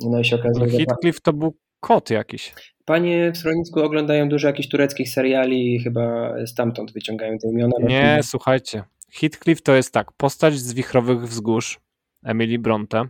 No 0.00 0.20
i 0.20 0.24
się 0.24 0.36
okazało, 0.36 0.68
że... 0.68 0.78
Heathcliff 0.78 1.20
to 1.20 1.32
był 1.32 1.56
kot 1.84 2.10
jakiś. 2.10 2.54
Panie 2.84 3.32
w 3.32 3.38
schronisku 3.38 3.80
oglądają 3.80 4.28
dużo 4.28 4.48
jakichś 4.48 4.68
tureckich 4.68 5.10
seriali 5.10 5.74
i 5.74 5.78
chyba 5.82 6.34
stamtąd 6.46 6.92
wyciągają 6.92 7.38
te 7.38 7.48
imiona. 7.48 7.72
Nie, 7.80 8.20
słuchajcie. 8.22 8.84
Heathcliff 9.12 9.62
to 9.62 9.74
jest 9.74 9.92
tak, 9.92 10.12
postać 10.12 10.58
z 10.58 10.72
Wichrowych 10.72 11.20
Wzgórz, 11.20 11.80
Emily 12.24 12.58
Bronte. 12.58 13.04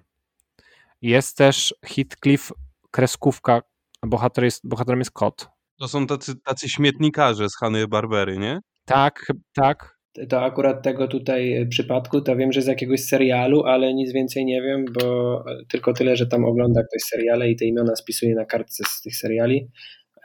Jest 1.03 1.37
też 1.37 1.75
Heathcliff, 1.85 2.53
kreskówka, 2.91 3.63
bohater 4.03 4.45
jest, 4.45 4.69
bohaterem 4.69 4.99
jest 4.99 5.11
kot. 5.11 5.49
To 5.79 5.89
są 5.89 6.07
tacy, 6.07 6.41
tacy 6.41 6.69
śmietnikarze 6.69 7.49
z 7.49 7.57
Hany 7.57 7.89
Barbery, 7.89 8.39
nie? 8.39 8.61
Tak, 8.85 9.27
tak 9.55 9.99
to 10.28 10.43
akurat 10.43 10.82
tego 10.82 11.09
tutaj 11.09 11.53
e, 11.53 11.66
przypadku, 11.66 12.20
to 12.20 12.36
wiem, 12.36 12.53
że 12.53 12.62
z 12.62 12.66
jakiegoś 12.66 13.01
serialu, 13.01 13.65
ale 13.65 13.95
nic 13.95 14.12
więcej 14.12 14.45
nie 14.45 14.62
wiem, 14.62 14.85
bo 15.01 15.39
e, 15.51 15.65
tylko 15.69 15.93
tyle, 15.93 16.16
że 16.16 16.27
tam 16.27 16.45
ogląda 16.45 16.82
ktoś 16.82 17.03
seriale 17.03 17.51
i 17.51 17.57
te 17.57 17.65
imiona 17.65 17.97
spisuje 17.97 18.35
na 18.35 18.45
kartce 18.45 18.85
z 18.89 19.03
tych 19.03 19.16
seriali 19.16 19.70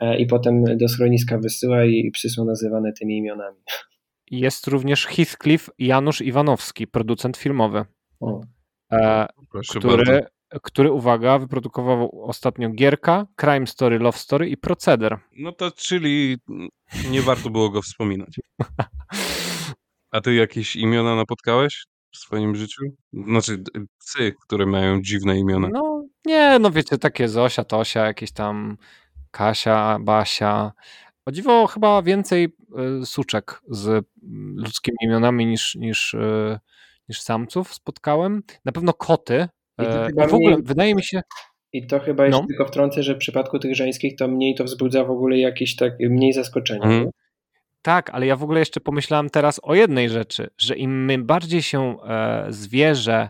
e, 0.00 0.18
i 0.18 0.26
potem 0.26 0.64
do 0.76 0.88
schroniska 0.88 1.38
wysyła 1.38 1.84
i 1.84 2.10
psy 2.10 2.30
są 2.30 2.44
nazywane 2.44 2.92
tymi 2.92 3.16
imionami. 3.16 3.56
Jest 4.30 4.66
również 4.66 5.06
Heathcliff 5.06 5.70
Janusz 5.78 6.20
Iwanowski, 6.20 6.86
producent 6.86 7.36
filmowy, 7.36 7.84
e, 8.92 9.26
który, 9.68 10.20
który, 10.62 10.92
uwaga, 10.92 11.38
wyprodukował 11.38 12.22
ostatnio 12.22 12.70
Gierka, 12.70 13.26
Crime 13.40 13.66
Story, 13.66 13.98
Love 13.98 14.18
Story 14.18 14.48
i 14.48 14.56
Proceder. 14.56 15.18
No 15.36 15.52
to 15.52 15.70
czyli 15.70 16.36
nie 17.10 17.22
warto 17.22 17.50
było 17.50 17.70
go 17.70 17.82
wspominać. 17.82 18.40
A 20.10 20.20
ty 20.20 20.34
jakieś 20.34 20.76
imiona 20.76 21.16
napotkałeś 21.16 21.84
w 22.12 22.16
swoim 22.18 22.56
życiu? 22.56 22.82
Znaczy 23.12 23.62
psy, 23.98 24.32
które 24.42 24.66
mają 24.66 25.02
dziwne 25.02 25.38
imiona. 25.38 25.68
No 25.72 26.04
nie, 26.26 26.58
no 26.58 26.70
wiecie, 26.70 26.98
takie 26.98 27.28
Zosia, 27.28 27.64
Tosia, 27.64 28.06
jakieś 28.06 28.32
tam 28.32 28.76
Kasia, 29.30 29.98
Basia. 30.00 30.72
O 31.26 31.32
dziwo 31.32 31.66
chyba 31.66 32.02
więcej 32.02 32.48
y, 33.02 33.06
suczek 33.06 33.60
z 33.68 34.06
ludzkimi 34.56 34.96
imionami 35.02 35.46
niż, 35.46 35.74
niż, 35.74 36.14
y, 36.14 36.58
niż 37.08 37.20
samców 37.20 37.74
spotkałem. 37.74 38.42
Na 38.64 38.72
pewno 38.72 38.92
koty. 38.92 39.48
I, 39.78 39.82
e, 39.82 40.10
I 40.10 40.28
w 40.28 40.34
ogóle 40.34 40.50
mniej... 40.50 40.62
wydaje 40.62 40.94
mi 40.94 41.02
się... 41.02 41.22
I 41.72 41.86
to 41.86 42.00
chyba 42.00 42.26
jest 42.26 42.38
no. 42.38 42.46
tylko 42.46 42.66
wtrącę, 42.66 43.02
że 43.02 43.14
w 43.14 43.18
przypadku 43.18 43.58
tych 43.58 43.76
żeńskich 43.76 44.16
to 44.16 44.28
mniej 44.28 44.54
to 44.54 44.64
wzbudza 44.64 45.04
w 45.04 45.10
ogóle 45.10 45.38
jakieś 45.38 45.76
tak, 45.76 45.92
mniej 46.00 46.32
zaskoczenia. 46.32 46.84
Mhm. 46.84 47.10
Tak, 47.82 48.10
ale 48.10 48.26
ja 48.26 48.36
w 48.36 48.42
ogóle 48.42 48.58
jeszcze 48.58 48.80
pomyślałem 48.80 49.30
teraz 49.30 49.60
o 49.62 49.74
jednej 49.74 50.08
rzeczy, 50.08 50.50
że 50.58 50.76
im 50.76 51.10
bardziej 51.18 51.62
się 51.62 51.96
e, 52.02 52.46
zwierzę, 52.48 53.28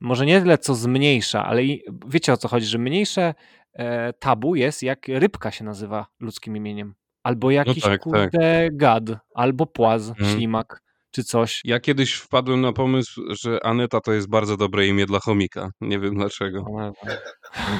może 0.00 0.26
nie 0.26 0.40
tyle 0.40 0.58
co 0.58 0.74
zmniejsza, 0.74 1.44
ale 1.44 1.64
i, 1.64 1.82
wiecie 2.06 2.32
o 2.32 2.36
co 2.36 2.48
chodzi, 2.48 2.66
że 2.66 2.78
mniejsze 2.78 3.34
e, 3.72 4.12
tabu 4.12 4.54
jest, 4.54 4.82
jak 4.82 5.08
rybka 5.08 5.50
się 5.50 5.64
nazywa 5.64 6.06
ludzkim 6.20 6.56
imieniem. 6.56 6.94
Albo 7.22 7.46
no 7.46 7.50
jakiś 7.50 7.84
no 7.84 7.90
tak, 7.90 8.00
kurde 8.00 8.28
tak. 8.30 8.76
gad, 8.76 9.02
albo 9.34 9.66
płaz, 9.66 10.08
mhm. 10.08 10.36
ślimak, 10.36 10.82
czy 11.10 11.24
coś. 11.24 11.60
Ja 11.64 11.80
kiedyś 11.80 12.14
wpadłem 12.14 12.60
na 12.60 12.72
pomysł, 12.72 13.22
że 13.42 13.66
Aneta 13.66 14.00
to 14.00 14.12
jest 14.12 14.28
bardzo 14.28 14.56
dobre 14.56 14.86
imię 14.86 15.06
dla 15.06 15.20
chomika. 15.20 15.70
Nie 15.80 15.98
wiem 15.98 16.14
dlaczego. 16.14 16.64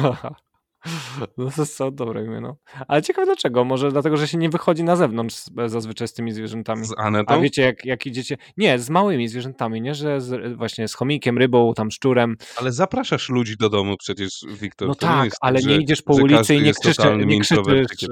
No 1.38 1.50
to 1.50 1.66
są 1.66 1.94
dobre 1.94 2.24
imię, 2.24 2.40
no. 2.40 2.56
Ale 2.88 3.02
ciekawe 3.02 3.26
dlaczego? 3.26 3.64
Może 3.64 3.92
dlatego, 3.92 4.16
że 4.16 4.28
się 4.28 4.38
nie 4.38 4.48
wychodzi 4.48 4.84
na 4.84 4.96
zewnątrz 4.96 5.36
zazwyczaj 5.66 6.08
z 6.08 6.12
tymi 6.12 6.32
zwierzętami. 6.32 6.84
Z 6.84 6.94
Anetą? 6.98 7.34
A 7.34 7.38
wiecie, 7.38 7.62
jak, 7.62 7.84
jak 7.84 8.06
idziecie... 8.06 8.36
Nie, 8.56 8.78
z 8.78 8.90
małymi 8.90 9.28
zwierzętami, 9.28 9.80
nie? 9.80 9.94
Że 9.94 10.20
z, 10.20 10.56
właśnie 10.56 10.88
z 10.88 10.94
chomikiem, 10.94 11.38
rybą, 11.38 11.74
tam 11.74 11.90
szczurem. 11.90 12.36
Ale 12.56 12.72
zapraszasz 12.72 13.28
ludzi 13.28 13.56
do 13.56 13.70
domu 13.70 13.96
przecież, 13.96 14.44
Wiktor. 14.60 14.88
No 14.88 14.94
tak, 14.94 15.24
jest, 15.24 15.36
ale 15.40 15.60
tak, 15.60 15.70
nie 15.70 15.76
idziesz 15.76 16.02
po 16.02 16.14
ulicy 16.14 16.54
i 16.54 16.62
nie 16.62 16.72
krzyczysz, 16.72 17.04
nie 17.26 17.40
krzyczysz. 17.40 18.08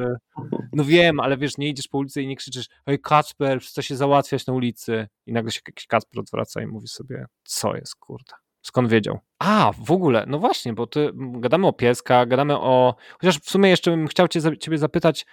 No 0.73 0.85
wiem, 0.85 1.21
ale 1.21 1.37
wiesz, 1.37 1.59
nie 1.59 1.69
idziesz 1.69 1.89
po 1.89 1.99
ulicy 1.99 2.23
i 2.23 2.27
nie 2.27 2.37
krzyczysz 2.37 2.67
hej 2.87 3.01
Kacper, 3.01 3.63
co 3.63 3.83
się 3.83 3.97
załatwiać 3.97 4.47
na 4.47 4.53
ulicy? 4.53 5.09
I 5.27 5.33
nagle 5.33 5.51
się 5.51 5.61
jakiś 5.67 5.87
Kacper 5.87 6.21
odwraca 6.21 6.63
i 6.63 6.67
mówi 6.67 6.89
sobie, 6.89 7.27
co 7.45 7.77
jest, 7.77 7.95
kurde. 7.97 8.44
Skąd 8.65 8.89
wiedział? 8.89 9.19
A, 9.39 9.73
w 9.85 9.91
ogóle, 9.91 10.24
no 10.28 10.39
właśnie, 10.39 10.73
bo 10.73 10.86
ty, 10.86 11.11
gadamy 11.15 11.66
o 11.66 11.73
pieska, 11.73 12.27
gadamy 12.27 12.59
o... 12.59 12.95
Chociaż 13.20 13.39
w 13.39 13.51
sumie 13.51 13.70
jeszcze 13.70 13.91
bym 13.91 14.07
chciał 14.07 14.28
cię, 14.28 14.41
ciebie 14.61 14.78
zapytać, 14.78 15.27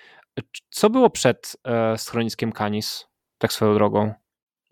co 0.69 0.89
było 0.89 1.09
przed 1.09 1.57
e, 1.63 1.97
schroniskiem 1.97 2.51
Canis, 2.51 3.07
tak 3.37 3.53
swoją 3.53 3.73
drogą? 3.73 4.13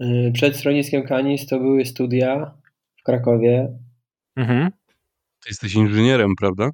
Y, 0.01 0.31
przed 0.33 0.55
schroniskiem 0.55 1.03
Canis 1.07 1.45
to 1.45 1.59
były 1.59 1.85
studia 1.85 2.53
w 2.99 3.03
Krakowie. 3.03 3.77
Mhm. 4.35 4.71
Ty 5.43 5.49
jesteś 5.49 5.75
inżynierem, 5.75 6.35
prawda? 6.39 6.71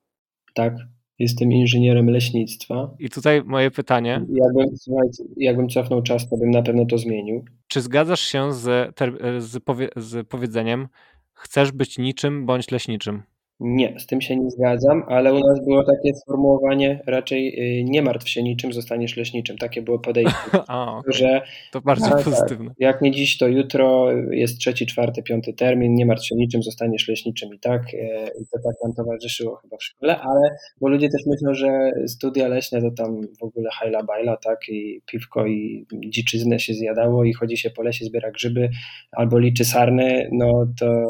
Tak, 0.53 0.73
jestem 1.19 1.51
inżynierem 1.51 2.09
leśnictwa. 2.09 2.95
I 2.99 3.09
tutaj 3.09 3.43
moje 3.43 3.71
pytanie. 3.71 4.25
Jakbym, 4.29 4.65
jakbym 5.37 5.69
cofnął 5.69 6.01
czas, 6.01 6.29
to 6.29 6.37
bym 6.37 6.51
na 6.51 6.61
pewno 6.61 6.85
to 6.85 6.97
zmienił. 6.97 7.45
Czy 7.67 7.81
zgadzasz 7.81 8.21
się 8.21 8.53
z, 8.53 8.95
z, 9.39 9.63
powie, 9.63 9.89
z 9.95 10.27
powiedzeniem, 10.27 10.87
Chcesz 11.35 11.71
być 11.71 11.97
niczym 11.97 12.45
bądź 12.45 12.71
leśniczym. 12.71 13.23
Nie, 13.59 13.99
z 13.99 14.05
tym 14.05 14.21
się 14.21 14.37
nie 14.37 14.51
zgadzam, 14.51 15.03
ale 15.07 15.33
u 15.33 15.39
nas 15.39 15.65
było 15.65 15.83
takie 15.83 16.15
sformułowanie 16.15 17.01
raczej 17.07 17.79
y, 17.79 17.83
nie 17.83 18.01
martw 18.01 18.29
się 18.29 18.43
niczym, 18.43 18.73
zostaniesz 18.73 19.17
leśniczym. 19.17 19.57
Takie 19.57 19.81
było 19.81 19.99
podejście. 19.99 20.35
A, 20.67 20.97
okay. 20.97 21.13
że 21.13 21.41
to 21.71 21.81
bardziej 21.81 22.09
tak, 22.09 22.23
pozytywne. 22.23 22.67
Tak. 22.69 22.75
Jak 22.79 23.01
nie 23.01 23.11
dziś, 23.11 23.37
to 23.37 23.47
jutro 23.47 24.11
jest 24.31 24.59
trzeci, 24.59 24.85
czwarty, 24.85 25.23
piąty 25.23 25.53
termin, 25.53 25.93
nie 25.93 26.05
martw 26.05 26.25
się 26.25 26.35
niczym, 26.35 26.63
zostaniesz 26.63 27.07
leśniczym 27.07 27.53
i 27.53 27.59
tak. 27.59 27.81
E, 27.93 28.27
I 28.27 28.45
to 28.51 28.59
tak 28.63 28.75
nam 28.83 28.93
towarzyszyło 28.93 29.55
chyba 29.55 29.77
w 29.77 29.83
szkole, 29.83 30.19
ale 30.19 30.55
bo 30.81 30.89
ludzie 30.89 31.09
też 31.09 31.21
myślą, 31.25 31.53
że 31.53 31.91
studia 32.07 32.47
leśne 32.47 32.81
to 32.81 32.91
tam 32.91 33.21
w 33.39 33.43
ogóle 33.43 33.69
hajla 33.73 34.03
bajla, 34.03 34.37
tak, 34.37 34.59
i 34.69 35.01
piwko 35.05 35.47
i 35.47 35.85
dziczyznę 36.09 36.59
się 36.59 36.73
zjadało 36.73 37.23
i 37.23 37.33
chodzi 37.33 37.57
się 37.57 37.69
po 37.69 37.83
lesie, 37.83 38.05
zbiera 38.05 38.31
grzyby 38.31 38.69
albo 39.11 39.39
liczy 39.39 39.65
sarny, 39.65 40.29
no 40.31 40.65
to 40.79 41.05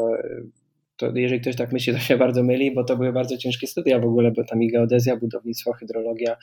to 0.96 1.12
jeżeli 1.14 1.40
ktoś 1.40 1.56
tak 1.56 1.72
myśli, 1.72 1.92
to 1.92 1.98
się 1.98 2.16
bardzo 2.16 2.42
myli, 2.42 2.74
bo 2.74 2.84
to 2.84 2.96
były 2.96 3.12
bardzo 3.12 3.36
ciężkie 3.36 3.66
studia 3.66 3.98
w 3.98 4.04
ogóle, 4.04 4.30
bo 4.30 4.44
tam 4.44 4.62
i 4.62 4.68
geodezja, 4.68 5.16
budownictwo, 5.16 5.72
hydrologia, 5.72 6.36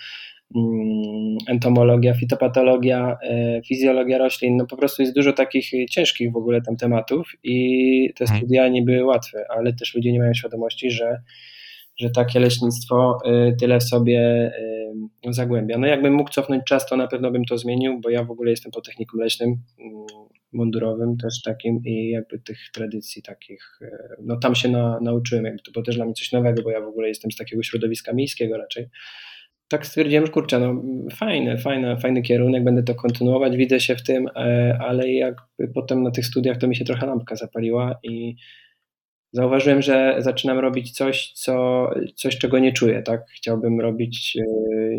mm, 0.55 1.37
entomologia, 1.47 2.13
fitopatologia, 2.13 3.17
e, 3.23 3.61
fizjologia 3.67 4.17
roślin, 4.17 4.57
no 4.57 4.67
po 4.67 4.77
prostu 4.77 5.01
jest 5.01 5.15
dużo 5.15 5.33
takich 5.33 5.89
ciężkich 5.89 6.31
w 6.31 6.37
ogóle 6.37 6.61
tam 6.61 6.77
tematów 6.77 7.31
i 7.43 8.13
te 8.15 8.23
mhm. 8.23 8.39
studia 8.39 8.67
nie 8.67 8.81
były 8.81 9.05
łatwe, 9.05 9.45
ale 9.49 9.73
też 9.73 9.95
ludzie 9.95 10.11
nie 10.11 10.19
mają 10.19 10.33
świadomości, 10.33 10.91
że, 10.91 11.21
że 11.97 12.09
takie 12.09 12.39
leśnictwo 12.39 13.17
e, 13.25 13.55
tyle 13.55 13.79
w 13.79 13.83
sobie 13.83 14.19
e, 15.25 15.33
zagłębia. 15.33 15.77
No 15.77 15.87
jakbym 15.87 16.13
mógł 16.13 16.29
cofnąć 16.29 16.63
czas, 16.63 16.85
to 16.85 16.97
na 16.97 17.07
pewno 17.07 17.31
bym 17.31 17.45
to 17.45 17.57
zmienił, 17.57 17.99
bo 17.99 18.09
ja 18.09 18.23
w 18.23 18.31
ogóle 18.31 18.51
jestem 18.51 18.71
po 18.71 18.81
technikum 18.81 19.19
leśnym, 19.19 19.49
mm, 19.79 20.05
mundurowym 20.53 21.17
też 21.17 21.41
takim 21.41 21.81
i 21.85 22.09
jakby 22.09 22.39
tych 22.39 22.59
tradycji 22.73 23.21
takich, 23.21 23.79
e, 23.81 24.15
no 24.21 24.37
tam 24.37 24.55
się 24.55 24.69
na, 24.69 24.99
nauczyłem, 24.99 25.45
jakby 25.45 25.61
to 25.61 25.71
było 25.71 25.85
też 25.85 25.95
dla 25.95 26.05
mnie 26.05 26.13
coś 26.13 26.31
nowego, 26.31 26.61
bo 26.63 26.71
ja 26.71 26.81
w 26.81 26.87
ogóle 26.87 27.07
jestem 27.07 27.31
z 27.31 27.35
takiego 27.35 27.63
środowiska 27.63 28.13
miejskiego 28.13 28.57
raczej. 28.57 28.89
Tak 29.67 29.85
stwierdziłem, 29.85 30.25
że 30.25 30.31
kurczę, 30.31 30.59
no 30.59 30.83
fajny, 31.15 31.57
fajny, 31.57 31.97
fajny 31.97 32.21
kierunek, 32.21 32.63
będę 32.63 32.83
to 32.83 32.95
kontynuować, 32.95 33.57
widzę 33.57 33.79
się 33.79 33.95
w 33.95 34.03
tym, 34.03 34.27
e, 34.35 34.77
ale 34.81 35.11
jakby 35.11 35.67
potem 35.73 36.03
na 36.03 36.11
tych 36.11 36.25
studiach 36.25 36.57
to 36.57 36.67
mi 36.67 36.75
się 36.75 36.85
trochę 36.85 37.05
lampka 37.05 37.35
zapaliła 37.35 37.99
i 38.03 38.35
zauważyłem, 39.33 39.81
że 39.81 40.15
zaczynam 40.19 40.59
robić 40.59 40.91
coś, 40.91 41.31
co, 41.35 41.89
coś, 42.15 42.37
czego 42.37 42.59
nie 42.59 42.73
czuję, 42.73 43.01
tak? 43.01 43.21
Chciałbym 43.35 43.81
robić, 43.81 44.37
e, 44.37 44.43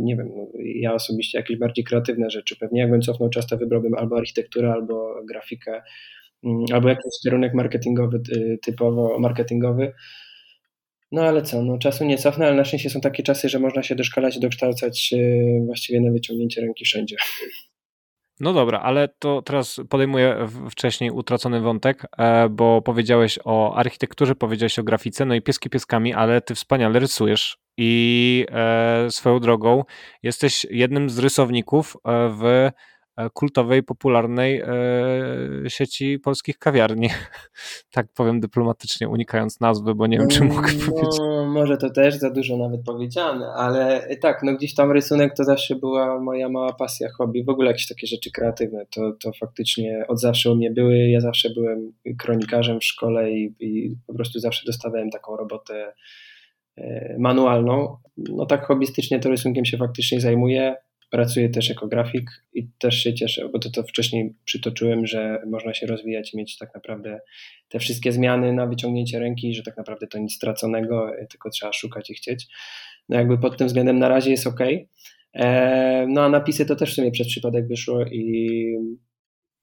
nie 0.01 0.17
wiem, 0.17 0.29
no, 0.37 0.47
ja 0.65 0.95
osobiście 0.95 1.39
jakieś 1.39 1.59
bardziej 1.59 1.85
kreatywne 1.85 2.31
rzeczy. 2.31 2.57
Pewnie 2.57 2.81
jakbym 2.81 3.03
cofnął 3.03 3.31
czas, 3.31 3.47
to 3.47 3.57
wybrałbym 3.57 3.95
albo 3.95 4.17
architekturę, 4.17 4.73
albo 4.73 5.15
grafikę, 5.29 5.83
mm, 6.45 6.65
albo 6.73 6.89
jakiś 6.89 7.13
kierunek 7.25 7.55
marketingowy, 7.55 8.21
typowo 8.63 9.19
marketingowy. 9.19 9.93
No 11.13 11.23
ale 11.23 11.43
co, 11.43 11.63
no 11.63 11.79
czasu 11.79 12.05
nie 12.05 12.19
cofnę, 12.19 12.47
ale 12.47 12.57
na 12.57 12.65
szczęście 12.65 12.91
są 12.91 13.01
takie 13.01 13.23
czasy, 13.23 13.49
że 13.49 13.59
można 13.59 13.83
się 13.83 13.95
doszkalać 13.95 14.39
dokształcać 14.39 15.13
e, 15.13 15.65
właściwie 15.67 16.01
na 16.01 16.13
wyciągnięcie 16.13 16.61
ręki 16.61 16.85
wszędzie. 16.85 17.17
No 18.41 18.53
dobra, 18.53 18.81
ale 18.81 19.09
to 19.09 19.43
teraz 19.43 19.81
podejmuję 19.91 20.49
wcześniej 20.71 21.11
utracony 21.11 21.61
wątek, 21.61 22.03
e, 22.19 22.49
bo 22.49 22.83
powiedziałeś 22.83 23.39
o 23.45 23.75
architekturze, 23.77 24.35
powiedziałeś 24.35 24.79
o 24.79 24.83
grafice, 24.83 25.25
no 25.25 25.35
i 25.35 25.43
pieski 25.43 25.71
pieskami, 25.71 26.15
ale 26.15 26.41
ty 26.41 26.55
wspaniale 26.55 26.99
rysujesz. 26.99 27.59
I 27.77 28.47
e, 28.51 29.11
swoją 29.11 29.41
drogą 29.41 29.85
jesteś 30.23 30.67
jednym 30.71 31.11
z 31.11 31.19
rysowników 31.19 31.97
e, 31.97 32.29
w 32.29 32.71
kultowej, 33.33 33.83
popularnej 33.83 34.61
e, 34.61 34.67
sieci 35.69 36.19
polskich 36.19 36.59
kawiarni. 36.59 37.09
tak 37.95 38.07
powiem 38.15 38.41
dyplomatycznie, 38.41 39.09
unikając 39.09 39.61
nazwy, 39.61 39.95
bo 39.95 40.07
nie 40.07 40.19
wiem, 40.19 40.29
czy 40.29 40.45
mogę 40.45 40.73
no, 40.73 40.93
powiedzieć. 40.93 41.21
Może 41.47 41.77
to 41.77 41.91
też 41.91 42.15
za 42.15 42.31
dużo 42.31 42.57
nawet 42.57 42.85
powiedziane, 42.85 43.47
ale 43.47 44.09
tak, 44.21 44.43
no 44.43 44.55
gdzieś 44.55 44.75
tam 44.75 44.93
rysunek 44.93 45.35
to 45.37 45.45
zawsze 45.45 45.77
była 45.77 46.21
moja 46.21 46.49
mała 46.49 46.73
pasja, 46.73 47.09
hobby. 47.09 47.45
W 47.45 47.49
ogóle 47.49 47.71
jakieś 47.71 47.89
takie 47.89 48.07
rzeczy 48.07 48.31
kreatywne, 48.31 48.87
to, 48.95 49.13
to 49.23 49.33
faktycznie 49.41 50.05
od 50.09 50.21
zawsze 50.21 50.53
u 50.53 50.57
mnie 50.57 50.71
były. 50.71 51.09
Ja 51.09 51.21
zawsze 51.21 51.51
byłem 51.51 51.93
kronikarzem 52.19 52.81
w 52.81 52.85
szkole 52.85 53.31
i, 53.31 53.55
i 53.61 53.97
po 54.07 54.15
prostu 54.15 54.39
zawsze 54.39 54.67
dostawałem 54.67 55.11
taką 55.11 55.37
robotę 55.37 55.93
e, 56.77 57.17
manualną. 57.19 57.97
No 58.17 58.47
tak 58.47 58.67
hobbystycznie 58.67 59.21
to 59.21 59.29
rysunkiem 59.29 59.65
się 59.65 59.77
faktycznie 59.77 60.21
zajmuję. 60.21 60.77
Pracuję 61.15 61.49
też 61.49 61.69
jako 61.69 61.89
grafik 61.89 62.31
i 62.55 62.69
też 62.79 62.95
się 62.95 63.15
cieszę, 63.15 63.49
bo 63.49 63.59
to, 63.59 63.71
to 63.71 63.83
wcześniej 63.83 64.35
przytoczyłem, 64.45 65.07
że 65.07 65.43
można 65.47 65.75
się 65.75 65.87
rozwijać 65.87 66.35
i 66.35 66.37
mieć 66.37 66.59
tak 66.59 66.75
naprawdę 66.75 67.21
te 67.69 67.79
wszystkie 67.79 68.13
zmiany 68.13 68.53
na 68.53 68.67
wyciągnięcie 68.67 69.19
ręki, 69.19 69.55
że 69.55 69.63
tak 69.63 69.77
naprawdę 69.77 70.07
to 70.07 70.19
nic 70.19 70.35
straconego, 70.35 71.13
tylko 71.31 71.51
trzeba 71.51 71.73
szukać 71.73 72.11
i 72.11 72.15
chcieć. 72.15 72.47
No 73.09 73.17
jakby 73.17 73.39
pod 73.39 73.57
tym 73.57 73.67
względem 73.67 73.99
na 73.99 74.09
razie 74.09 74.31
jest 74.31 74.47
ok. 74.47 74.61
E, 75.35 76.07
no 76.09 76.23
a 76.23 76.29
napisy 76.29 76.67
to 76.67 76.77
też 76.77 76.93
w 76.93 76.95
sumie 76.95 77.11
przez 77.11 77.27
przypadek 77.27 77.69
wyszło 77.69 78.05
i 78.05 78.67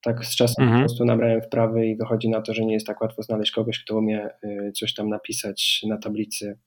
tak 0.02 0.26
z 0.26 0.36
czasem 0.36 0.64
mhm. 0.64 0.82
po 0.82 0.88
prostu 0.88 1.06
nabrałem 1.06 1.42
wprawy 1.42 1.88
i 1.88 1.96
wychodzi 1.96 2.30
na 2.30 2.42
to, 2.42 2.54
że 2.54 2.66
nie 2.66 2.74
jest 2.74 2.88
tak 2.88 3.02
łatwo 3.02 3.24
znaleźć 3.24 3.52
kogoś, 3.52 3.84
kto 3.84 3.98
umie 3.98 4.30
y, 4.44 4.72
coś 4.72 4.94
tam 4.94 5.10
napisać 5.10 5.82
na 5.88 5.98
tablicy. 5.98 6.58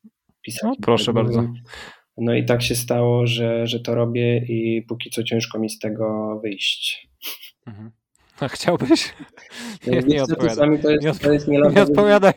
Pisać 0.43 0.63
no, 0.65 0.75
proszę 0.83 1.13
bardzo. 1.13 1.49
No 2.17 2.35
i 2.35 2.45
tak 2.45 2.63
się 2.63 2.75
stało, 2.75 3.27
że, 3.27 3.67
że 3.67 3.81
to 3.81 3.95
robię 3.95 4.39
i 4.39 4.83
póki 4.89 5.11
co 5.11 5.23
ciężko 5.23 5.59
mi 5.59 5.71
z 5.71 5.79
tego 5.79 6.39
wyjść. 6.43 7.09
Mhm. 7.67 7.91
A 8.41 8.49
chciałbyś? 8.49 9.15
Nie, 9.87 10.01
nie, 10.01 10.25
czasami 10.41 10.79
to 10.79 10.91
jest, 10.91 11.05
nie, 11.05 11.15
to 11.15 11.33
jest 11.33 11.49
nie, 11.49 11.59
lada, 11.59 11.75
nie 11.75 11.83
odpowiadaj. 11.83 12.33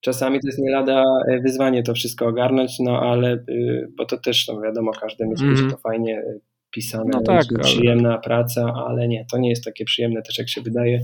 Czasami 0.00 0.40
to 0.40 0.46
jest 0.48 0.58
nie 0.58 0.70
lada 0.70 1.04
e, 1.28 1.40
wyzwanie 1.40 1.82
to 1.82 1.94
wszystko 1.94 2.26
ogarnąć, 2.26 2.78
no 2.78 3.00
ale, 3.00 3.34
y, 3.34 3.88
bo 3.96 4.06
to 4.06 4.16
też, 4.16 4.48
no 4.48 4.60
wiadomo, 4.60 4.92
każdy 4.92 5.26
myśli, 5.26 5.44
mm. 5.44 5.54
mhm. 5.54 5.70
to 5.70 5.76
fajnie 5.76 6.18
y, 6.18 6.40
pisane, 6.70 7.10
no 7.12 7.22
tak, 7.22 7.46
przyjemna 7.62 8.12
ale... 8.12 8.20
praca, 8.20 8.72
ale 8.86 9.08
nie, 9.08 9.26
to 9.30 9.38
nie 9.38 9.50
jest 9.50 9.64
takie 9.64 9.84
przyjemne 9.84 10.22
też 10.22 10.38
jak 10.38 10.48
się 10.48 10.60
wydaje. 10.60 11.00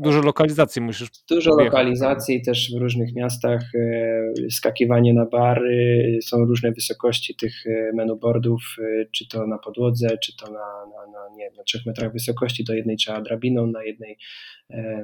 Dużo 0.00 0.22
lokalizacji 0.22 0.82
musisz. 0.82 1.08
Dużo 1.30 1.50
lokalizacji 1.50 2.42
też 2.42 2.72
w 2.74 2.80
różnych 2.80 3.14
miastach, 3.14 3.62
e, 3.74 4.50
skakiwanie 4.50 5.14
na 5.14 5.26
bary, 5.26 6.18
są 6.22 6.44
różne 6.44 6.72
wysokości 6.72 7.34
tych 7.34 7.66
e, 7.66 7.92
menuboardów, 7.94 8.62
e, 8.78 9.06
czy 9.12 9.28
to 9.28 9.46
na 9.46 9.58
podłodze, 9.58 10.18
czy 10.18 10.36
to 10.36 10.46
na, 10.46 10.86
na, 10.86 11.12
na, 11.12 11.36
nie, 11.36 11.50
na 11.56 11.62
trzech 11.62 11.86
metrach 11.86 12.12
wysokości, 12.12 12.64
do 12.64 12.74
jednej 12.74 12.96
trzeba 12.96 13.20
drabiną, 13.20 13.66
na 13.66 13.84
jednej 13.84 14.18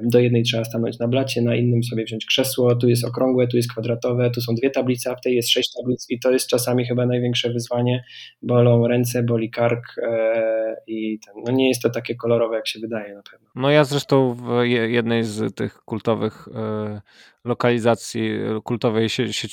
do 0.03 0.19
jednej 0.19 0.43
trzeba 0.43 0.63
stanąć 0.63 0.99
na 0.99 1.07
blacie, 1.07 1.41
na 1.41 1.55
innym 1.55 1.83
sobie 1.83 2.03
wziąć 2.03 2.25
krzesło, 2.25 2.75
tu 2.75 2.89
jest 2.89 3.05
okrągłe, 3.05 3.47
tu 3.47 3.57
jest 3.57 3.71
kwadratowe, 3.71 4.31
tu 4.31 4.41
są 4.41 4.55
dwie 4.55 4.69
tablice, 4.69 5.11
a 5.11 5.15
w 5.15 5.21
tej 5.21 5.35
jest 5.35 5.49
sześć 5.49 5.73
tablic 5.77 6.05
i 6.09 6.19
to 6.19 6.31
jest 6.31 6.47
czasami 6.47 6.85
chyba 6.85 7.05
największe 7.05 7.49
wyzwanie. 7.49 8.03
Bolą 8.41 8.87
ręce, 8.87 9.23
boli 9.23 9.49
kark 9.49 9.97
e, 9.97 10.75
i 10.87 11.19
ten, 11.19 11.43
no 11.45 11.51
nie 11.51 11.67
jest 11.67 11.81
to 11.81 11.89
takie 11.89 12.15
kolorowe, 12.15 12.55
jak 12.55 12.67
się 12.67 12.79
wydaje 12.79 13.15
na 13.15 13.21
pewno. 13.31 13.47
No 13.55 13.71
ja 13.71 13.83
zresztą 13.83 14.33
w 14.33 14.63
jednej 14.85 15.23
z 15.23 15.55
tych 15.55 15.73
kultowych 15.73 16.47
e, 16.55 17.01
lokalizacji, 17.45 18.31
kultowej 18.63 19.09
sie, 19.09 19.33
sie, 19.33 19.47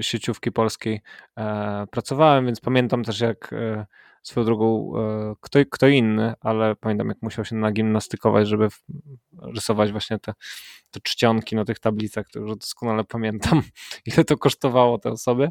sieciówki 0.00 0.52
polskiej 0.52 1.00
e, 1.38 1.86
pracowałem, 1.90 2.46
więc 2.46 2.60
pamiętam 2.60 3.04
też 3.04 3.20
jak 3.20 3.54
swoją 4.22 4.46
drogą 4.46 4.92
e, 4.98 5.34
kto, 5.40 5.58
kto 5.70 5.88
inny, 5.88 6.34
ale 6.40 6.76
pamiętam 6.76 7.08
jak 7.08 7.22
musiał 7.22 7.44
się 7.44 7.56
nagimnastykować, 7.56 8.48
żeby 8.48 8.68
rysować 9.54 9.92
właśnie 9.92 10.18
te, 10.18 10.32
te 10.90 11.00
czcionki 11.00 11.56
na 11.56 11.64
tych 11.64 11.78
tablicach, 11.78 12.28
to 12.28 12.40
już 12.40 12.56
doskonale 12.56 13.04
pamiętam, 13.04 13.62
ile 14.06 14.24
to 14.24 14.36
kosztowało 14.36 14.98
te 14.98 15.10
osoby. 15.10 15.48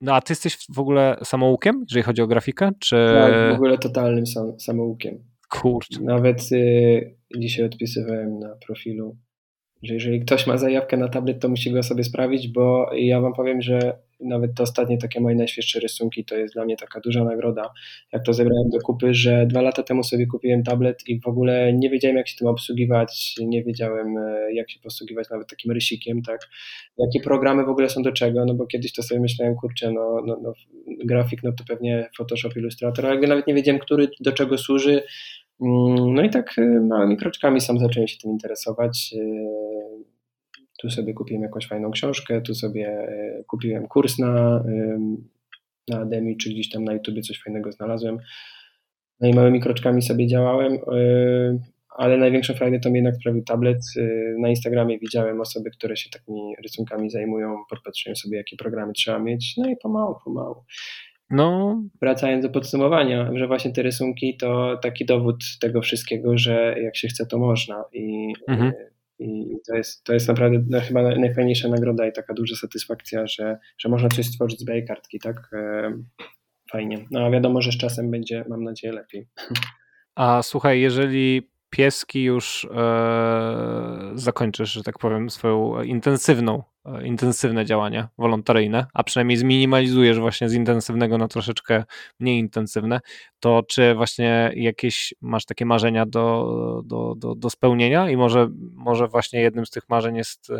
No 0.00 0.14
a 0.14 0.20
ty 0.20 0.32
jesteś 0.32 0.58
w 0.74 0.78
ogóle 0.78 1.16
samoukiem, 1.24 1.84
jeżeli 1.88 2.02
chodzi 2.02 2.22
o 2.22 2.26
grafikę? 2.26 2.70
Czy... 2.78 2.96
Tak, 3.14 3.52
w 3.52 3.54
ogóle 3.54 3.78
totalnym 3.78 4.26
sam, 4.26 4.60
samoukiem. 4.60 5.24
Kurczę. 5.50 6.00
Nawet 6.02 6.52
y, 6.52 7.16
dzisiaj 7.36 7.66
odpisywałem 7.66 8.38
na 8.38 8.56
profilu, 8.66 9.16
że 9.82 9.94
jeżeli 9.94 10.20
ktoś 10.20 10.46
ma 10.46 10.56
zajawkę 10.56 10.96
na 10.96 11.08
tablet, 11.08 11.40
to 11.40 11.48
musi 11.48 11.72
go 11.72 11.82
sobie 11.82 12.04
sprawić, 12.04 12.48
bo 12.48 12.90
ja 12.94 13.20
wam 13.20 13.32
powiem, 13.32 13.62
że 13.62 13.98
nawet 14.20 14.54
te 14.54 14.62
ostatnie 14.62 14.98
takie 14.98 15.20
moje 15.20 15.36
najświeższe 15.36 15.80
rysunki 15.80 16.24
to 16.24 16.36
jest 16.36 16.54
dla 16.54 16.64
mnie 16.64 16.76
taka 16.76 17.00
duża 17.00 17.24
nagroda. 17.24 17.70
Jak 18.12 18.24
to 18.24 18.32
zebrałem 18.32 18.70
do 18.70 18.78
kupy, 18.80 19.14
że 19.14 19.46
dwa 19.46 19.62
lata 19.62 19.82
temu 19.82 20.04
sobie 20.04 20.26
kupiłem 20.26 20.62
tablet 20.62 21.08
i 21.08 21.20
w 21.20 21.26
ogóle 21.26 21.72
nie 21.72 21.90
wiedziałem, 21.90 22.16
jak 22.16 22.28
się 22.28 22.36
tym 22.36 22.48
obsługiwać, 22.48 23.34
nie 23.40 23.64
wiedziałem, 23.64 24.18
e, 24.18 24.54
jak 24.54 24.70
się 24.70 24.80
posługiwać 24.80 25.30
nawet 25.30 25.48
takim 25.48 25.72
rysikiem, 25.72 26.22
tak. 26.22 26.48
Jakie 26.98 27.20
programy 27.24 27.64
w 27.64 27.68
ogóle 27.68 27.88
są 27.90 28.02
do 28.02 28.12
czego, 28.12 28.44
no 28.44 28.54
bo 28.54 28.66
kiedyś 28.66 28.92
to 28.92 29.02
sobie 29.02 29.20
myślałem, 29.20 29.54
kurczę, 29.54 29.92
no, 29.92 30.22
no, 30.26 30.40
no 30.42 30.52
grafik, 31.04 31.42
no 31.42 31.52
to 31.52 31.64
pewnie 31.68 32.08
Photoshop, 32.16 32.56
Illustrator, 32.56 33.06
ale 33.06 33.20
nawet 33.20 33.46
nie 33.46 33.54
wiedziałem, 33.54 33.78
który 33.78 34.08
do 34.20 34.32
czego 34.32 34.58
służy. 34.58 35.02
Mm, 35.60 36.14
no 36.14 36.22
i 36.22 36.30
tak 36.30 36.58
e, 36.58 36.80
małymi 36.80 37.16
kroczkami 37.16 37.60
sam 37.60 37.78
zacząłem 37.78 38.08
się 38.08 38.18
tym 38.18 38.30
interesować 38.30 39.14
e, 39.18 39.24
tu 40.78 40.90
sobie 40.90 41.14
kupiłem 41.14 41.42
jakąś 41.42 41.66
fajną 41.66 41.90
książkę, 41.90 42.40
tu 42.40 42.54
sobie 42.54 42.86
e, 42.88 43.44
kupiłem 43.46 43.88
kurs 43.88 44.18
na, 44.18 44.64
na 45.88 46.00
Ademi, 46.00 46.36
czy 46.36 46.50
gdzieś 46.50 46.70
tam 46.70 46.84
na 46.84 46.92
YouTubie 46.92 47.22
coś 47.22 47.42
fajnego 47.42 47.72
znalazłem. 47.72 48.18
No 49.20 49.28
i 49.28 49.34
małymi 49.34 49.60
kroczkami 49.60 50.02
sobie 50.02 50.26
działałem, 50.26 50.78
ale 51.98 52.16
największą 52.16 52.54
frajdę 52.54 52.80
to 52.80 52.90
mi 52.90 52.96
jednak 52.96 53.16
sprawił 53.16 53.44
tablet. 53.44 53.78
Y, 53.96 54.34
na 54.38 54.48
Instagramie 54.48 54.98
widziałem 54.98 55.40
osoby, 55.40 55.70
które 55.70 55.96
się 55.96 56.10
takimi 56.10 56.54
rysunkami 56.62 57.10
zajmują, 57.10 57.56
podpatrzyłem 57.70 58.16
sobie, 58.16 58.36
jakie 58.36 58.56
programy 58.56 58.92
trzeba 58.92 59.18
mieć, 59.18 59.56
no 59.56 59.70
i 59.70 59.76
pomału, 59.76 60.14
pomału. 60.24 60.64
No. 61.30 61.82
Wracając 62.00 62.42
do 62.44 62.50
podsumowania, 62.50 63.30
że 63.34 63.46
właśnie 63.46 63.72
te 63.72 63.82
rysunki 63.82 64.36
to 64.36 64.78
taki 64.82 65.06
dowód 65.06 65.36
tego 65.60 65.82
wszystkiego, 65.82 66.38
że 66.38 66.74
jak 66.82 66.96
się 66.96 67.08
chce, 67.08 67.26
to 67.26 67.38
można. 67.38 67.84
I, 67.92 68.32
mhm. 68.48 68.72
i 69.18 69.56
to, 69.68 69.76
jest, 69.76 70.04
to 70.04 70.14
jest 70.14 70.28
naprawdę 70.28 70.58
no, 70.68 70.80
chyba 70.80 71.02
najfajniejsza 71.02 71.68
nagroda 71.68 72.06
i 72.06 72.12
taka 72.12 72.34
duża 72.34 72.56
satysfakcja, 72.56 73.26
że, 73.26 73.58
że 73.78 73.88
można 73.88 74.08
coś 74.08 74.26
stworzyć 74.26 74.60
z 74.60 74.64
białej 74.64 74.86
kartki, 74.86 75.18
tak? 75.18 75.50
Fajnie. 76.70 77.06
No 77.10 77.26
a 77.26 77.30
wiadomo, 77.30 77.62
że 77.62 77.72
z 77.72 77.76
czasem 77.76 78.10
będzie, 78.10 78.44
mam 78.48 78.64
nadzieję, 78.64 78.92
lepiej. 78.92 79.28
A 80.14 80.42
słuchaj, 80.42 80.80
jeżeli 80.80 81.50
pieski 81.70 82.22
już 82.22 82.68
e, 82.74 84.10
zakończysz, 84.14 84.72
że 84.72 84.82
tak 84.82 84.98
powiem, 84.98 85.30
swoją 85.30 85.82
intensywną, 85.82 86.62
e, 86.84 87.06
intensywne 87.06 87.64
działania 87.64 88.08
wolontaryjne, 88.18 88.86
a 88.94 89.04
przynajmniej 89.04 89.36
zminimalizujesz 89.36 90.18
właśnie 90.18 90.48
z 90.48 90.54
intensywnego 90.54 91.18
na 91.18 91.28
troszeczkę 91.28 91.84
mniej 92.20 92.38
intensywne, 92.38 93.00
to 93.40 93.62
czy 93.68 93.94
właśnie 93.94 94.52
jakieś 94.56 95.14
masz 95.20 95.44
takie 95.44 95.66
marzenia 95.66 96.06
do, 96.06 96.82
do, 96.84 97.14
do, 97.16 97.34
do 97.34 97.50
spełnienia 97.50 98.10
i 98.10 98.16
może, 98.16 98.48
może 98.72 99.08
właśnie 99.08 99.40
jednym 99.40 99.66
z 99.66 99.70
tych 99.70 99.88
marzeń 99.88 100.16
jest 100.16 100.52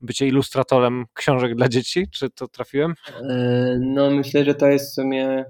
bycie 0.00 0.26
ilustratorem 0.26 1.04
książek 1.14 1.54
dla 1.54 1.68
dzieci? 1.68 2.06
Czy 2.12 2.30
to 2.30 2.48
trafiłem? 2.48 2.94
E, 3.22 3.78
no 3.80 4.10
myślę, 4.10 4.44
że 4.44 4.54
to 4.54 4.66
jest 4.66 4.90
w 4.90 4.94
sumie 4.94 5.44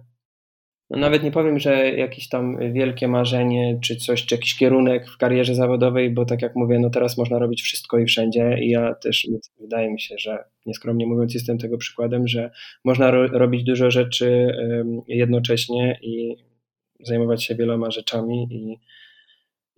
no 0.90 0.98
nawet 0.98 1.22
nie 1.22 1.30
powiem, 1.30 1.58
że 1.58 1.90
jakieś 1.90 2.28
tam 2.28 2.72
wielkie 2.72 3.08
marzenie, 3.08 3.78
czy 3.82 3.96
coś, 3.96 4.26
czy 4.26 4.34
jakiś 4.34 4.56
kierunek 4.56 5.10
w 5.10 5.16
karierze 5.16 5.54
zawodowej, 5.54 6.10
bo 6.10 6.24
tak 6.24 6.42
jak 6.42 6.56
mówię, 6.56 6.78
no 6.78 6.90
teraz 6.90 7.18
można 7.18 7.38
robić 7.38 7.62
wszystko 7.62 7.98
i 7.98 8.06
wszędzie 8.06 8.58
i 8.60 8.70
ja 8.70 8.94
też 8.94 9.28
wydaje 9.60 9.92
mi 9.92 10.00
się, 10.00 10.14
że 10.18 10.44
nieskromnie 10.66 11.06
mówiąc 11.06 11.34
jestem 11.34 11.58
tego 11.58 11.78
przykładem, 11.78 12.28
że 12.28 12.50
można 12.84 13.10
ro 13.10 13.26
robić 13.26 13.64
dużo 13.64 13.90
rzeczy 13.90 14.54
jednocześnie 15.08 15.98
i 16.02 16.36
zajmować 17.00 17.44
się 17.44 17.54
wieloma 17.54 17.90
rzeczami 17.90 18.48
i 18.50 18.76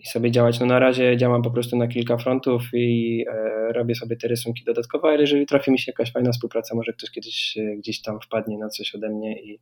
i 0.03 0.07
sobie 0.07 0.31
działać. 0.31 0.61
No 0.61 0.67
na 0.67 0.79
razie 0.79 1.17
działam 1.17 1.43
po 1.43 1.51
prostu 1.51 1.77
na 1.77 1.89
kilka 1.89 2.17
frontów 2.17 2.63
i 2.73 3.25
e, 3.29 3.73
robię 3.73 3.95
sobie 3.95 4.17
te 4.17 4.29
rysunki 4.29 4.65
dodatkowo, 4.65 5.09
ale 5.09 5.21
jeżeli 5.21 5.47
trafi 5.47 5.71
mi 5.71 5.79
się 5.79 5.93
jakaś 5.93 6.13
fajna 6.13 6.33
współpraca, 6.33 6.75
może 6.75 6.93
ktoś 6.93 7.11
kiedyś 7.11 7.57
e, 7.57 7.77
gdzieś 7.77 8.03
tam 8.03 8.21
wpadnie 8.21 8.59
na 8.59 8.69
coś 8.69 8.95
ode 8.95 9.09
mnie 9.09 9.43
i, 9.43 9.61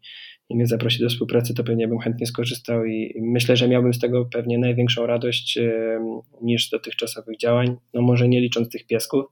i 0.48 0.56
mnie 0.56 0.66
zaprosi 0.66 1.02
do 1.02 1.08
współpracy, 1.08 1.54
to 1.54 1.64
pewnie 1.64 1.88
bym 1.88 1.98
chętnie 1.98 2.26
skorzystał 2.26 2.84
i, 2.84 3.12
i 3.14 3.22
myślę, 3.22 3.56
że 3.56 3.68
miałbym 3.68 3.94
z 3.94 3.98
tego 3.98 4.24
pewnie 4.24 4.58
największą 4.58 5.06
radość 5.06 5.58
e, 5.58 6.00
niż 6.42 6.70
dotychczasowych 6.70 7.38
działań, 7.38 7.76
no 7.94 8.02
może 8.02 8.28
nie 8.28 8.40
licząc 8.40 8.68
tych 8.68 8.86
piesków, 8.86 9.24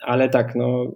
ale 0.00 0.28
tak, 0.28 0.54
no 0.54 0.92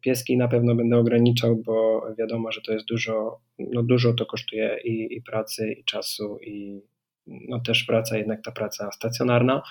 pieski 0.00 0.36
na 0.36 0.48
pewno 0.48 0.74
będę 0.74 0.98
ograniczał, 0.98 1.56
bo 1.56 2.02
wiadomo, 2.18 2.52
że 2.52 2.60
to 2.60 2.72
jest 2.72 2.86
dużo, 2.86 3.40
no 3.58 3.82
dużo 3.82 4.14
to 4.14 4.26
kosztuje 4.26 4.78
i, 4.84 5.16
i 5.16 5.22
pracy, 5.22 5.72
i 5.72 5.84
czasu, 5.84 6.38
i, 6.38 6.80
no 7.26 7.60
też 7.60 7.84
praca, 7.84 8.16
jednak 8.16 8.42
ta 8.44 8.52
praca 8.52 8.90
stacjonarna. 8.92 9.62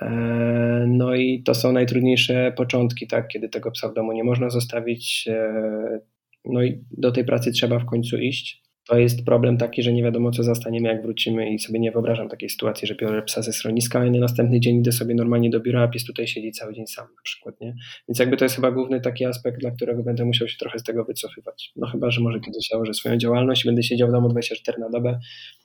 E, 0.00 0.84
no 0.88 1.14
i 1.14 1.42
to 1.42 1.54
są 1.54 1.72
najtrudniejsze 1.72 2.52
początki, 2.56 3.06
tak, 3.06 3.28
kiedy 3.28 3.48
tego 3.48 3.70
psa 3.70 3.88
w 3.88 3.94
domu 3.94 4.12
nie 4.12 4.24
można 4.24 4.50
zostawić. 4.50 5.28
E, 5.28 6.00
no 6.44 6.62
i 6.62 6.84
do 6.90 7.12
tej 7.12 7.24
pracy 7.24 7.52
trzeba 7.52 7.78
w 7.78 7.86
końcu 7.86 8.18
iść 8.18 8.66
to 8.88 8.98
jest 8.98 9.24
problem 9.24 9.56
taki, 9.58 9.82
że 9.82 9.92
nie 9.92 10.02
wiadomo, 10.02 10.30
co 10.30 10.42
zastaniemy, 10.42 10.88
jak 10.88 11.02
wrócimy 11.02 11.50
i 11.50 11.58
sobie 11.58 11.80
nie 11.80 11.92
wyobrażam 11.92 12.28
takiej 12.28 12.48
sytuacji, 12.48 12.88
że 12.88 12.94
biorę 12.94 13.22
psa 13.22 13.42
ze 13.42 13.52
schroniska, 13.52 14.00
a 14.00 14.04
na 14.04 14.18
następny 14.18 14.60
dzień 14.60 14.76
idę 14.76 14.92
sobie 14.92 15.14
normalnie 15.14 15.50
do 15.50 15.60
biura, 15.60 15.82
a 15.82 15.88
pies 15.88 16.04
tutaj 16.04 16.26
siedzi 16.26 16.52
cały 16.52 16.74
dzień 16.74 16.86
sam 16.86 17.04
na 17.04 17.22
przykład, 17.22 17.60
nie? 17.60 17.74
Więc 18.08 18.18
jakby 18.18 18.36
to 18.36 18.44
jest 18.44 18.54
chyba 18.54 18.70
główny 18.70 19.00
taki 19.00 19.24
aspekt, 19.24 19.60
dla 19.60 19.70
którego 19.70 20.02
będę 20.02 20.24
musiał 20.24 20.48
się 20.48 20.56
trochę 20.58 20.78
z 20.78 20.82
tego 20.82 21.04
wycofywać. 21.04 21.72
No 21.76 21.86
chyba, 21.86 22.10
że 22.10 22.20
może 22.20 22.40
kiedyś 22.40 22.68
założę 22.70 22.94
swoją 22.94 23.16
działalność 23.16 23.64
i 23.64 23.68
będę 23.68 23.82
siedział 23.82 24.08
w 24.08 24.12
domu 24.12 24.28
24 24.28 24.78
na 24.78 24.90
dobę, 24.90 25.18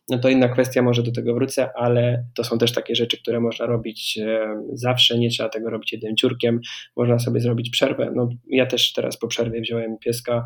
no 0.09 0.19
to 0.19 0.29
inna 0.29 0.49
kwestia, 0.49 0.81
może 0.81 1.03
do 1.03 1.11
tego 1.11 1.33
wrócę, 1.33 1.69
ale 1.75 2.25
to 2.35 2.43
są 2.43 2.57
też 2.57 2.71
takie 2.71 2.95
rzeczy, 2.95 3.17
które 3.17 3.39
można 3.39 3.65
robić 3.65 4.19
e, 4.21 4.61
zawsze, 4.73 5.19
nie 5.19 5.29
trzeba 5.29 5.49
tego 5.49 5.69
robić 5.69 5.93
jednym 5.93 6.15
ciurkiem, 6.15 6.59
można 6.97 7.19
sobie 7.19 7.39
zrobić 7.39 7.69
przerwę. 7.69 8.11
No 8.15 8.29
ja 8.47 8.65
też 8.65 8.93
teraz 8.93 9.17
po 9.17 9.27
przerwie 9.27 9.61
wziąłem 9.61 9.97
pieska, 9.97 10.45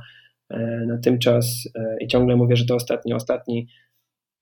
E, 0.49 0.85
na 0.87 0.97
tym 0.97 1.19
czas 1.19 1.69
e, 1.75 1.97
i 2.01 2.07
ciągle 2.07 2.35
mówię, 2.35 2.55
że 2.55 2.65
to 2.65 2.75
ostatni, 2.75 3.13
ostatni. 3.13 3.67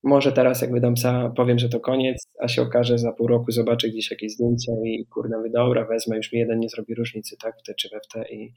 Może 0.04 0.32
teraz 0.32 0.62
jak 0.62 0.72
wydam 0.72 0.94
psa, 0.94 1.34
powiem, 1.36 1.60
że 1.60 1.70
to 1.70 1.80
koniec, 1.80 2.28
a 2.40 2.48
się 2.48 2.62
okaże 2.62 2.98
za 2.98 3.12
pół 3.12 3.28
roku, 3.28 3.52
zobaczę 3.52 3.90
gdzieś 3.90 4.12
jakieś 4.12 4.32
zdjęcia 4.32 4.72
i 4.86 5.06
kurde, 5.06 5.38
mówię, 5.38 5.50
dobra, 5.54 5.86
wezmę, 5.86 6.18
już 6.18 6.32
mi 6.32 6.40
jeden 6.40 6.60
nie 6.60 6.70
zrobi 6.70 6.96
różnicy, 6.96 7.36
tak, 7.42 7.54
w 7.60 7.64
te 7.64 7.74
czy 7.74 7.90
we 7.90 8.00
w 8.00 8.08
te 8.08 8.34
i, 8.34 8.54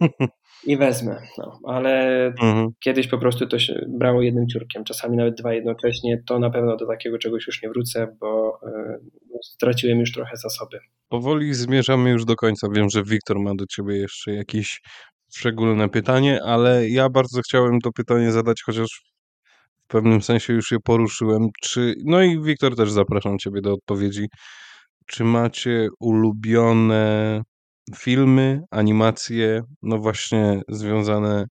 i 0.72 0.76
wezmę. 0.76 1.16
No, 1.38 1.58
ale 1.64 2.26
mhm. 2.26 2.68
kiedyś 2.84 3.08
po 3.08 3.18
prostu 3.18 3.46
to 3.46 3.58
się 3.58 3.86
brało 3.88 4.22
jednym 4.22 4.48
ciurkiem, 4.48 4.84
czasami 4.84 5.16
nawet 5.16 5.34
dwa 5.34 5.54
jednocześnie, 5.54 6.22
to 6.26 6.38
na 6.38 6.50
pewno 6.50 6.76
do 6.76 6.86
takiego 6.86 7.18
czegoś 7.18 7.46
już 7.46 7.62
nie 7.62 7.68
wrócę, 7.68 8.16
bo 8.20 8.60
y, 8.66 8.98
straciłem 9.42 10.00
już 10.00 10.12
trochę 10.12 10.36
zasoby. 10.36 10.78
Powoli 11.08 11.54
zmierzamy 11.54 12.10
już 12.10 12.24
do 12.24 12.36
końca. 12.36 12.68
Wiem, 12.74 12.90
że 12.90 13.02
Wiktor 13.02 13.40
ma 13.40 13.54
do 13.54 13.66
ciebie 13.66 13.96
jeszcze 13.96 14.32
jakiś 14.32 14.80
szczególne 15.34 15.88
pytanie, 15.88 16.42
ale 16.42 16.88
ja 16.88 17.08
bardzo 17.08 17.40
chciałem 17.40 17.80
to 17.80 17.92
pytanie 17.92 18.32
zadać, 18.32 18.62
chociaż 18.62 19.11
pewnym 19.92 20.22
sensie 20.22 20.52
już 20.52 20.70
je 20.70 20.78
poruszyłem. 20.80 21.48
Czy, 21.62 21.94
no 22.04 22.22
i 22.22 22.42
Wiktor 22.42 22.76
też 22.76 22.90
zapraszam 22.90 23.38
Ciebie 23.38 23.60
do 23.60 23.72
odpowiedzi. 23.72 24.26
Czy 25.06 25.24
macie 25.24 25.88
ulubione 26.00 27.42
filmy, 27.96 28.60
animacje, 28.70 29.62
no 29.82 29.98
właśnie 29.98 30.60
związane 30.68 31.44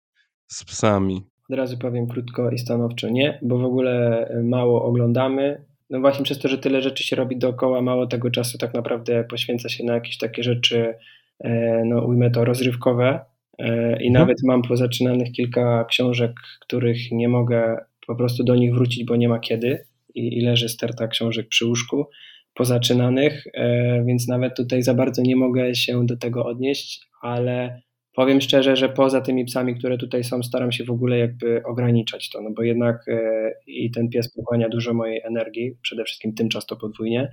z 0.48 0.64
psami? 0.64 1.22
Od 1.50 1.58
razu 1.58 1.78
powiem 1.78 2.08
krótko 2.08 2.52
i 2.52 2.58
stanowczo 2.58 3.10
nie, 3.10 3.40
bo 3.42 3.58
w 3.58 3.66
ogóle 3.66 4.28
mało 4.44 4.86
oglądamy. 4.86 5.66
No 5.90 6.00
właśnie 6.00 6.26
przez 6.26 6.40
to, 6.40 6.48
że 6.48 6.58
tyle 6.58 6.82
rzeczy 6.82 7.04
się 7.04 7.16
robi 7.16 7.38
dookoła, 7.38 7.82
mało 7.82 8.08
tego 8.08 8.32
czasu 8.32 8.58
tak 8.58 8.74
naprawdę 8.74 9.24
poświęca 9.24 9.70
się 9.70 9.84
na 9.84 9.94
jakieś 9.94 10.18
takie 10.18 10.44
rzeczy, 10.44 10.94
e, 11.40 11.84
no 11.86 12.06
ujmę 12.06 12.32
to, 12.32 12.46
rozrywkowe, 12.46 13.26
E, 13.62 14.04
I 14.04 14.08
mhm. 14.08 14.14
nawet 14.14 14.38
mam 14.44 14.62
pozaczynanych 14.62 15.32
kilka 15.32 15.86
książek, 15.86 16.32
których 16.62 17.12
nie 17.12 17.30
mogę 17.30 17.78
po 18.12 18.18
prostu 18.18 18.44
do 18.44 18.56
nich 18.56 18.74
wrócić, 18.74 19.06
bo 19.06 19.16
nie 19.16 19.30
ma 19.30 19.40
kiedy. 19.40 19.86
I, 20.16 20.38
i 20.38 20.42
leży 20.42 20.70
sterta 20.70 21.08
książek 21.08 21.48
przy 21.48 21.66
łóżku 21.66 22.06
pozaczynanych, 22.54 23.48
e, 23.54 24.04
więc 24.08 24.28
nawet 24.28 24.56
tutaj 24.56 24.84
za 24.84 24.94
bardzo 24.94 25.22
nie 25.22 25.36
mogę 25.36 25.76
się 25.76 26.06
do 26.06 26.18
tego 26.18 26.46
odnieść, 26.46 27.08
ale 27.22 27.82
powiem 28.16 28.42
szczerze, 28.42 28.76
że 28.76 28.90
poza 28.90 29.22
tymi 29.22 29.46
psami, 29.46 29.76
które 29.76 29.98
tutaj 29.98 30.24
są, 30.24 30.44
staram 30.44 30.72
się 30.72 30.84
w 30.84 30.92
ogóle 30.92 31.18
jakby 31.18 31.64
ograniczać 31.64 32.30
to, 32.30 32.42
no 32.42 32.52
bo 32.52 32.64
jednak 32.64 33.08
e, 33.08 33.52
i 33.68 33.92
ten 33.92 34.10
pies 34.10 34.34
pochłania 34.34 34.70
dużo 34.70 34.94
mojej 34.94 35.22
energii, 35.24 35.78
przede 35.82 36.04
wszystkim 36.04 36.34
tym 36.34 36.50
czas 36.50 36.66
to 36.66 36.76
podwójnie, 36.76 37.32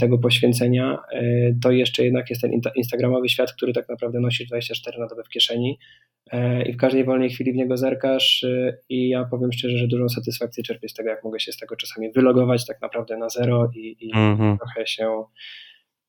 tego 0.00 0.18
poświęcenia, 0.18 0.98
e, 1.12 1.22
to 1.62 1.70
jeszcze 1.70 2.04
jednak 2.04 2.30
jest 2.30 2.42
ten 2.42 2.50
instagramowy 2.76 3.28
świat, 3.28 3.52
który 3.52 3.72
tak 3.72 3.88
naprawdę 3.88 4.20
nosi 4.20 4.46
24 4.46 4.98
na 4.98 5.06
dobę 5.06 5.22
w 5.24 5.28
kieszeni 5.28 5.78
e, 6.30 6.62
i 6.62 6.72
w 6.72 6.76
każdej 6.76 7.04
wolnej 7.04 7.30
chwili 7.30 7.52
w 7.52 7.56
niego 7.56 7.76
zerkasz 7.76 8.46
i 8.88 9.08
ja 9.08 9.24
powiem 9.24 9.52
szczerze, 9.52 9.78
że 9.78 9.86
dużą 9.86 10.08
satysfakcję 10.08 10.62
czerpię 10.64 10.88
z 10.88 10.94
tego, 10.94 11.10
jak 11.10 11.24
mogę 11.24 11.40
się 11.40 11.52
z 11.52 11.56
tego 11.56 11.76
czasami 11.76 12.12
wylogować 12.12 12.66
tak 12.66 12.82
naprawdę 12.82 13.16
na 13.16 13.28
zero 13.28 13.70
i, 13.74 13.96
i 14.00 14.10
mhm. 14.14 14.58
trochę 14.58 14.86
się 14.86 15.24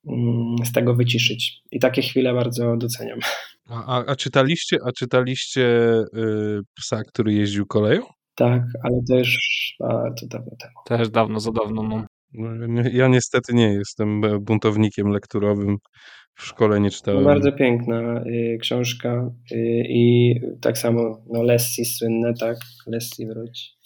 mm, 0.07 0.55
z 0.65 0.71
tego 0.71 0.95
wyciszyć. 0.95 1.61
I 1.71 1.79
takie 1.79 2.01
chwile 2.01 2.33
bardzo 2.33 2.77
doceniam. 2.77 3.19
A, 3.69 4.05
a 4.05 4.15
czytaliście, 4.15 4.77
a 4.85 4.91
czytaliście 4.91 5.61
y, 6.17 6.59
psa, 6.75 7.03
który 7.03 7.33
jeździł 7.33 7.65
koleją? 7.65 8.01
Tak, 8.35 8.61
ale 8.83 8.95
to 9.09 9.17
już 9.17 9.37
bardzo 9.79 10.27
dawno 10.27 10.51
temu. 10.59 10.73
Też 10.85 11.09
dawno, 11.09 11.39
za 11.39 11.51
dawno. 11.51 11.83
No. 11.83 12.05
Ja 12.93 13.07
niestety 13.07 13.53
nie 13.53 13.73
jestem 13.73 14.21
buntownikiem 14.41 15.07
lekturowym. 15.07 15.77
W 16.35 16.45
szkole 16.45 16.79
nie 16.79 16.89
czytałem. 16.89 17.23
No 17.23 17.29
bardzo 17.29 17.51
piękna 17.51 18.23
y, 18.25 18.57
książka 18.61 19.31
y, 19.51 19.83
i 19.89 20.35
tak 20.61 20.77
samo 20.77 21.23
no 21.29 21.43
Lessie 21.43 21.85
słynne, 21.85 22.33
tak? 22.33 22.57
Lessie 22.87 23.27
wróć. 23.27 23.77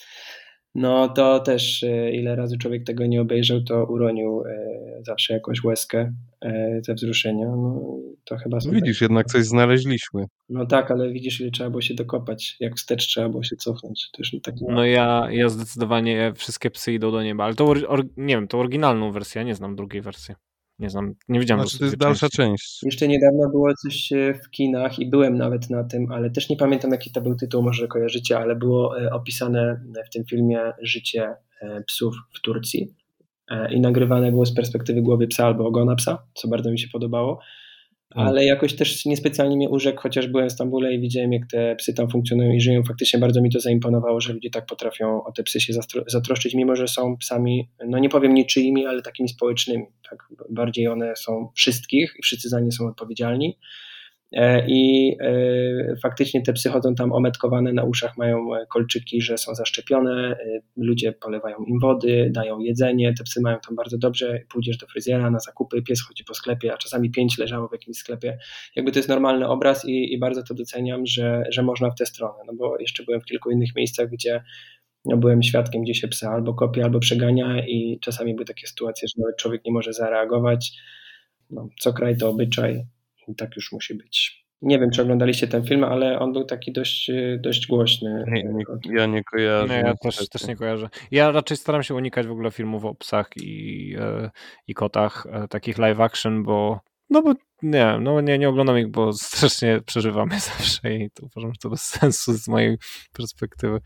No 0.76 1.10
to 1.10 1.40
też 1.40 1.84
y, 1.84 2.12
ile 2.14 2.36
razy 2.36 2.58
człowiek 2.58 2.84
tego 2.84 3.06
nie 3.06 3.22
obejrzał, 3.22 3.62
to 3.62 3.86
uronił 3.86 4.42
y, 4.42 5.04
zawsze 5.04 5.34
jakąś 5.34 5.64
łezkę 5.64 6.14
y, 6.46 6.82
ze 6.84 6.94
wzruszenia. 6.94 7.46
No 7.46 8.00
to 8.26 8.38
chyba 8.38 8.58
no 8.66 8.72
widzisz, 8.72 9.02
jednak 9.02 9.26
coś 9.26 9.46
znaleźliśmy. 9.46 10.26
No 10.50 10.66
tak, 10.66 10.92
ale 10.92 11.12
widzisz, 11.12 11.42
ile 11.42 11.52
trzeba 11.52 11.70
było 11.70 11.82
się 11.82 11.94
dokopać. 11.94 12.56
Jak 12.60 12.76
wstecz 12.76 13.08
trzeba 13.08 13.30
było 13.30 13.44
się 13.44 13.56
cofnąć. 13.56 14.10
To 14.12 14.22
już 14.22 14.34
nie 14.34 14.42
tak 14.42 14.56
no 14.62 14.86
ja, 14.86 15.28
ja 15.32 15.50
zdecydowanie 15.50 16.34
wszystkie 16.36 16.72
psy 16.72 16.94
idą 16.94 17.12
do 17.12 17.24
nieba, 17.24 17.44
ale 17.44 17.56
to 17.56 17.66
or, 17.66 18.06
nie 18.18 18.36
wiem, 18.36 18.48
to 18.48 18.60
oryginalną 18.60 19.12
wersję, 19.12 19.40
ja 19.40 19.48
nie 19.48 19.56
znam 19.56 19.76
drugiej 19.76 20.02
wersji. 20.02 20.36
Nie 20.80 20.90
znam, 20.90 21.14
nie 21.30 21.40
widziałem. 21.40 21.64
Znaczy, 21.64 21.80
to 21.80 21.86
jest 21.86 21.98
dalsza 21.98 22.30
część. 22.30 22.84
Jeszcze 22.84 23.08
niedawno 23.08 23.50
było 23.50 23.74
coś 23.84 24.12
e, 24.12 24.34
w 24.34 24.50
kinach 24.50 25.00
i 25.00 25.10
byłem 25.10 25.38
nawet 25.38 25.70
na 25.70 25.84
tym, 25.84 26.12
ale 26.12 26.30
też 26.30 26.50
nie 26.50 26.58
pamiętam 26.58 26.92
jaki 26.92 27.12
to 27.12 27.22
był 27.22 27.36
tytuł, 27.36 27.64
może 27.64 27.88
kojarzycie, 27.88 28.40
ale 28.40 28.56
było 28.56 29.02
e, 29.02 29.14
opisane 29.14 29.82
w 30.08 30.14
tym 30.14 30.26
filmie 30.26 30.60
życie 30.82 31.36
psów 31.88 32.16
w 32.34 32.42
Turcji 32.42 32.96
i 33.72 33.82
nagrywane 33.82 34.32
było 34.32 34.46
z 34.46 34.54
perspektywy 34.54 35.02
głowy 35.02 35.28
psa 35.28 35.46
albo 35.46 35.68
ogona 35.68 35.96
psa, 35.96 36.28
co 36.34 36.48
bardzo 36.48 36.72
mi 36.72 36.80
się 36.80 36.88
podobało. 36.88 37.40
Tak. 38.10 38.28
ale 38.28 38.46
jakoś 38.46 38.76
też 38.76 39.06
niespecjalnie 39.06 39.56
mnie 39.56 39.70
urzekł, 39.70 40.02
chociaż 40.02 40.28
byłem 40.28 40.50
w 40.50 40.52
Stambule 40.52 40.94
i 40.94 41.00
widziałem, 41.00 41.34
jak 41.34 41.48
te 41.48 41.76
psy 41.76 41.94
tam 41.94 42.10
funkcjonują 42.10 42.52
i 42.52 42.62
żyją. 42.62 42.84
Faktycznie 42.84 43.20
bardzo 43.20 43.42
mi 43.42 43.52
to 43.52 43.60
zaimponowało, 43.60 44.22
że 44.22 44.34
ludzie 44.34 44.50
tak 44.50 44.66
potrafią 44.66 45.24
o 45.24 45.32
te 45.32 45.44
psy 45.44 45.62
się 45.62 45.74
zatroszczyć, 46.08 46.54
mimo 46.54 46.76
że 46.76 46.88
są 46.88 47.18
psami, 47.18 47.70
no 47.88 48.00
nie 48.00 48.10
powiem 48.10 48.34
niczyimi, 48.34 48.86
ale 48.86 49.02
takimi 49.02 49.30
społecznymi. 49.30 49.86
Tak? 50.10 50.30
Bardziej 50.50 50.88
one 50.88 51.16
są 51.16 51.50
wszystkich 51.56 52.16
i 52.20 52.24
wszyscy 52.24 52.50
za 52.50 52.60
nie 52.60 52.72
są 52.72 52.88
odpowiedzialni. 52.88 53.58
E, 54.36 54.66
I 54.68 55.12
e, 55.20 55.96
faktycznie 56.04 56.42
te 56.42 56.54
psy 56.54 56.70
chodzą 56.70 56.96
tam 56.96 57.12
ometkowane, 57.12 57.74
na 57.74 57.84
uszach 57.84 58.18
mają 58.18 58.56
e, 58.56 58.66
kolczyki, 58.66 59.22
że 59.22 59.38
są 59.38 59.56
zaszczepione, 59.56 60.38
ludzie 60.78 61.12
polewają 61.12 61.58
im 61.68 61.80
wody, 61.80 62.30
dają 62.34 62.60
jedzenie, 62.60 63.14
te 63.14 63.24
psy 63.24 63.42
mają 63.42 63.58
tam 63.68 63.76
bardzo 63.76 63.98
dobrze, 63.98 64.42
pójdziesz 64.50 64.78
do 64.78 64.88
fryzjera 64.88 65.32
na 65.32 65.40
zakupy, 65.40 65.82
pies 65.82 66.08
chodzi 66.08 66.24
po 66.24 66.34
sklepie, 66.34 66.74
a 66.74 66.78
czasami 66.78 67.12
pięć 67.12 67.38
leżało 67.38 67.68
w 67.68 67.72
jakimś 67.72 67.98
sklepie. 67.98 68.38
Jakby 68.76 68.92
to 68.92 69.00
jest 69.00 69.10
normalny 69.10 69.48
obraz 69.48 69.86
i, 69.86 70.14
i 70.14 70.20
bardzo 70.20 70.44
to 70.44 70.54
doceniam, 70.54 71.06
że, 71.06 71.44
że 71.50 71.64
można 71.64 71.90
w 71.90 71.96
tę 71.96 72.06
stronę, 72.06 72.44
no 72.48 72.54
bo 72.54 72.80
jeszcze 72.80 73.04
byłem 73.04 73.22
w 73.22 73.26
kilku 73.26 73.52
innych 73.52 73.76
miejscach, 73.76 74.10
gdzie 74.10 74.44
no 75.06 75.18
byłem 75.18 75.44
świadkiem, 75.44 75.84
gdzie 75.84 75.94
się 75.94 76.08
psa 76.08 76.32
albo 76.32 76.54
kopie, 76.54 76.84
albo 76.84 77.00
przegania 77.00 77.66
i 77.68 78.00
czasami 78.02 78.34
były 78.34 78.46
takie 78.46 78.68
sytuacje, 78.68 79.08
że 79.08 79.22
nawet 79.22 79.38
człowiek 79.38 79.66
nie 79.66 79.72
może 79.72 79.94
zareagować. 79.94 80.72
No, 81.50 81.70
co 81.80 81.94
kraj 81.94 82.18
to 82.18 82.30
obyczaj, 82.30 82.86
i 83.28 83.36
tak 83.36 83.56
już 83.56 83.72
musi 83.72 83.96
być. 83.96 84.46
Nie 84.62 84.80
wiem, 84.80 84.92
czy 84.92 85.02
oglądaliście 85.02 85.48
ten 85.48 85.66
film, 85.66 85.84
ale 85.84 86.20
on 86.20 86.34
był 86.34 86.44
taki 86.44 86.74
dość, 86.74 87.12
dość 87.40 87.68
głośny. 87.68 88.26
Nie, 88.28 88.44
nie, 88.44 88.64
ja 88.98 89.06
nie 89.06 89.24
kojarzę. 89.24 89.74
Nie, 89.74 89.80
ja 89.80 89.94
też, 89.96 90.30
też 90.30 90.48
nie 90.48 90.56
kojarzę. 90.56 90.90
Ja 91.12 91.32
raczej 91.32 91.58
staram 91.58 91.84
się 91.84 91.96
unikać 91.96 92.28
w 92.28 92.32
ogóle 92.32 92.52
filmów 92.52 92.86
o 92.86 92.96
psach 92.96 93.30
i, 93.42 93.96
e, 94.00 94.30
i 94.68 94.74
kotach, 94.74 95.28
e, 95.32 95.48
takich 95.48 95.78
live 95.78 96.00
action, 96.00 96.44
bo 96.44 96.80
no 97.10 97.22
bo 97.22 97.34
nie, 97.62 97.98
no 98.02 98.22
nie, 98.22 98.38
nie 98.38 98.50
oglądam 98.50 98.80
ich, 98.80 98.88
bo 98.88 99.14
strasznie 99.30 99.82
przeżywamy 99.86 100.40
zawsze 100.40 100.96
i 100.96 101.10
to 101.12 101.26
uważam, 101.26 101.54
że 101.54 101.60
to 101.62 101.70
bez 101.70 101.82
sensu 101.82 102.34
z 102.34 102.48
mojej 102.48 102.78
perspektywy. 103.14 103.80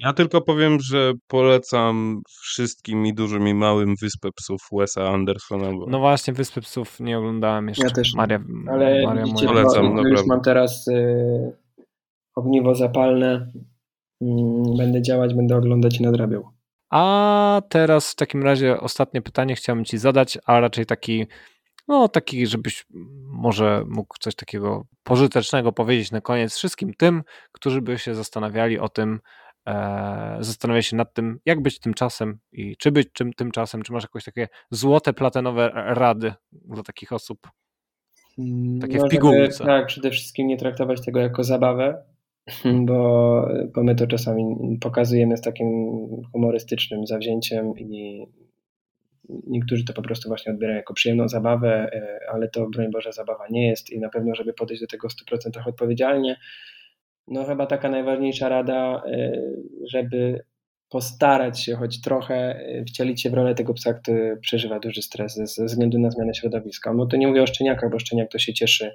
Ja 0.00 0.12
tylko 0.12 0.40
powiem, 0.40 0.80
że 0.80 1.12
polecam 1.26 2.22
wszystkim 2.28 3.06
i 3.06 3.14
dużym 3.14 3.48
i 3.48 3.54
małym 3.54 3.94
Wyspę 4.02 4.28
Psów 4.36 4.60
Wesa 4.72 5.08
Andersona. 5.08 5.72
Bo... 5.72 5.86
No 5.88 5.98
właśnie, 5.98 6.34
Wyspę 6.34 6.60
Psów 6.60 7.00
nie 7.00 7.18
oglądałem 7.18 7.68
jeszcze. 7.68 7.86
Ja 7.86 7.90
też. 7.90 8.14
Maria, 8.14 8.40
ale 8.66 9.06
Maria 9.06 9.24
widzicie, 9.24 9.46
polecam, 9.46 9.94
no, 9.94 10.08
już 10.08 10.26
mam 10.26 10.40
teraz 10.40 10.88
y, 10.88 11.56
ogniwo 12.34 12.74
zapalne. 12.74 13.52
Y, 14.22 14.26
będę 14.78 15.02
działać, 15.02 15.34
będę 15.34 15.56
oglądać 15.56 16.00
i 16.00 16.02
nadrabiał. 16.02 16.48
A 16.90 17.62
teraz 17.68 18.12
w 18.12 18.16
takim 18.16 18.42
razie 18.42 18.80
ostatnie 18.80 19.22
pytanie 19.22 19.54
chciałbym 19.54 19.84
Ci 19.84 19.98
zadać, 19.98 20.38
a 20.46 20.60
raczej 20.60 20.86
taki, 20.86 21.26
no 21.88 22.08
taki, 22.08 22.46
żebyś 22.46 22.86
może 23.26 23.84
mógł 23.88 24.14
coś 24.20 24.34
takiego 24.34 24.86
pożytecznego 25.02 25.72
powiedzieć 25.72 26.10
na 26.10 26.20
koniec 26.20 26.56
wszystkim 26.56 26.94
tym, 26.94 27.22
którzy 27.52 27.82
by 27.82 27.98
się 27.98 28.14
zastanawiali 28.14 28.78
o 28.78 28.88
tym, 28.88 29.20
zastanawia 30.40 30.82
się 30.82 30.96
nad 30.96 31.14
tym, 31.14 31.38
jak 31.46 31.62
być 31.62 31.80
tymczasem 31.80 32.38
i 32.52 32.76
czy 32.76 32.92
być 32.92 33.08
czym, 33.12 33.32
tymczasem, 33.32 33.82
czy 33.82 33.92
masz 33.92 34.02
jakieś 34.02 34.24
takie 34.24 34.48
złote, 34.70 35.12
platynowe 35.12 35.70
rady 35.74 36.32
dla 36.52 36.82
takich 36.82 37.12
osób? 37.12 37.38
Takie 38.80 38.98
no, 38.98 39.06
w 39.06 39.10
pigułce. 39.10 39.52
Żeby, 39.52 39.64
tak, 39.64 39.86
przede 39.86 40.10
wszystkim 40.10 40.46
nie 40.46 40.56
traktować 40.56 41.04
tego 41.04 41.20
jako 41.20 41.44
zabawę, 41.44 42.04
bo, 42.86 43.48
bo 43.74 43.82
my 43.82 43.94
to 43.94 44.06
czasami 44.06 44.78
pokazujemy 44.80 45.36
z 45.36 45.40
takim 45.40 45.66
humorystycznym 46.32 47.06
zawzięciem 47.06 47.78
i 47.78 48.26
niektórzy 49.46 49.84
to 49.84 49.92
po 49.92 50.02
prostu 50.02 50.28
właśnie 50.28 50.52
odbierają 50.52 50.76
jako 50.76 50.94
przyjemną 50.94 51.28
zabawę, 51.28 51.90
e, 51.92 52.20
ale 52.32 52.48
to 52.48 52.68
broń 52.68 52.90
Boże 52.90 53.12
zabawa 53.12 53.44
nie 53.50 53.68
jest 53.68 53.90
i 53.90 54.00
na 54.00 54.08
pewno, 54.08 54.34
żeby 54.34 54.52
podejść 54.52 54.82
do 54.82 54.86
tego 54.86 55.08
w 55.08 55.12
100% 55.12 55.68
odpowiedzialnie, 55.68 56.36
no 57.28 57.44
chyba 57.44 57.66
taka 57.66 57.88
najważniejsza 57.88 58.48
rada, 58.48 59.02
y, 59.06 59.62
żeby 59.90 60.44
postarać 60.90 61.64
się 61.64 61.76
choć 61.76 62.00
trochę 62.00 62.60
y, 62.60 62.84
wcielić 62.84 63.22
się 63.22 63.30
w 63.30 63.34
rolę 63.34 63.54
tego 63.54 63.74
psa, 63.74 63.94
który 63.94 64.36
przeżywa 64.36 64.80
duży 64.80 65.02
stres 65.02 65.34
ze, 65.34 65.64
względu 65.64 65.98
na 65.98 66.10
zmianę 66.10 66.34
środowiska. 66.34 66.92
No 66.94 67.06
to 67.06 67.16
nie 67.16 67.28
mówię 67.28 67.42
o 67.42 67.46
szczeniakach, 67.46 67.90
bo 67.90 67.98
szczeniak 67.98 68.30
to 68.30 68.38
się 68.38 68.52
cieszy, 68.52 68.92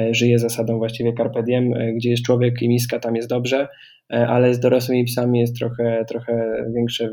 y, 0.00 0.14
żyje 0.14 0.38
zasadą 0.38 0.78
właściwie 0.78 1.12
carpe 1.12 1.42
diem, 1.42 1.72
gdzie 1.96 2.10
jest 2.10 2.24
człowiek 2.24 2.62
i 2.62 2.68
miska, 2.68 3.00
tam 3.00 3.16
jest 3.16 3.28
dobrze, 3.28 3.68
ale 4.08 4.54
z 4.54 4.60
dorosłymi 4.60 5.04
psami 5.04 5.40
jest 5.40 5.56
trochę, 5.58 6.04
trochę 6.08 6.64
większe 6.74 7.10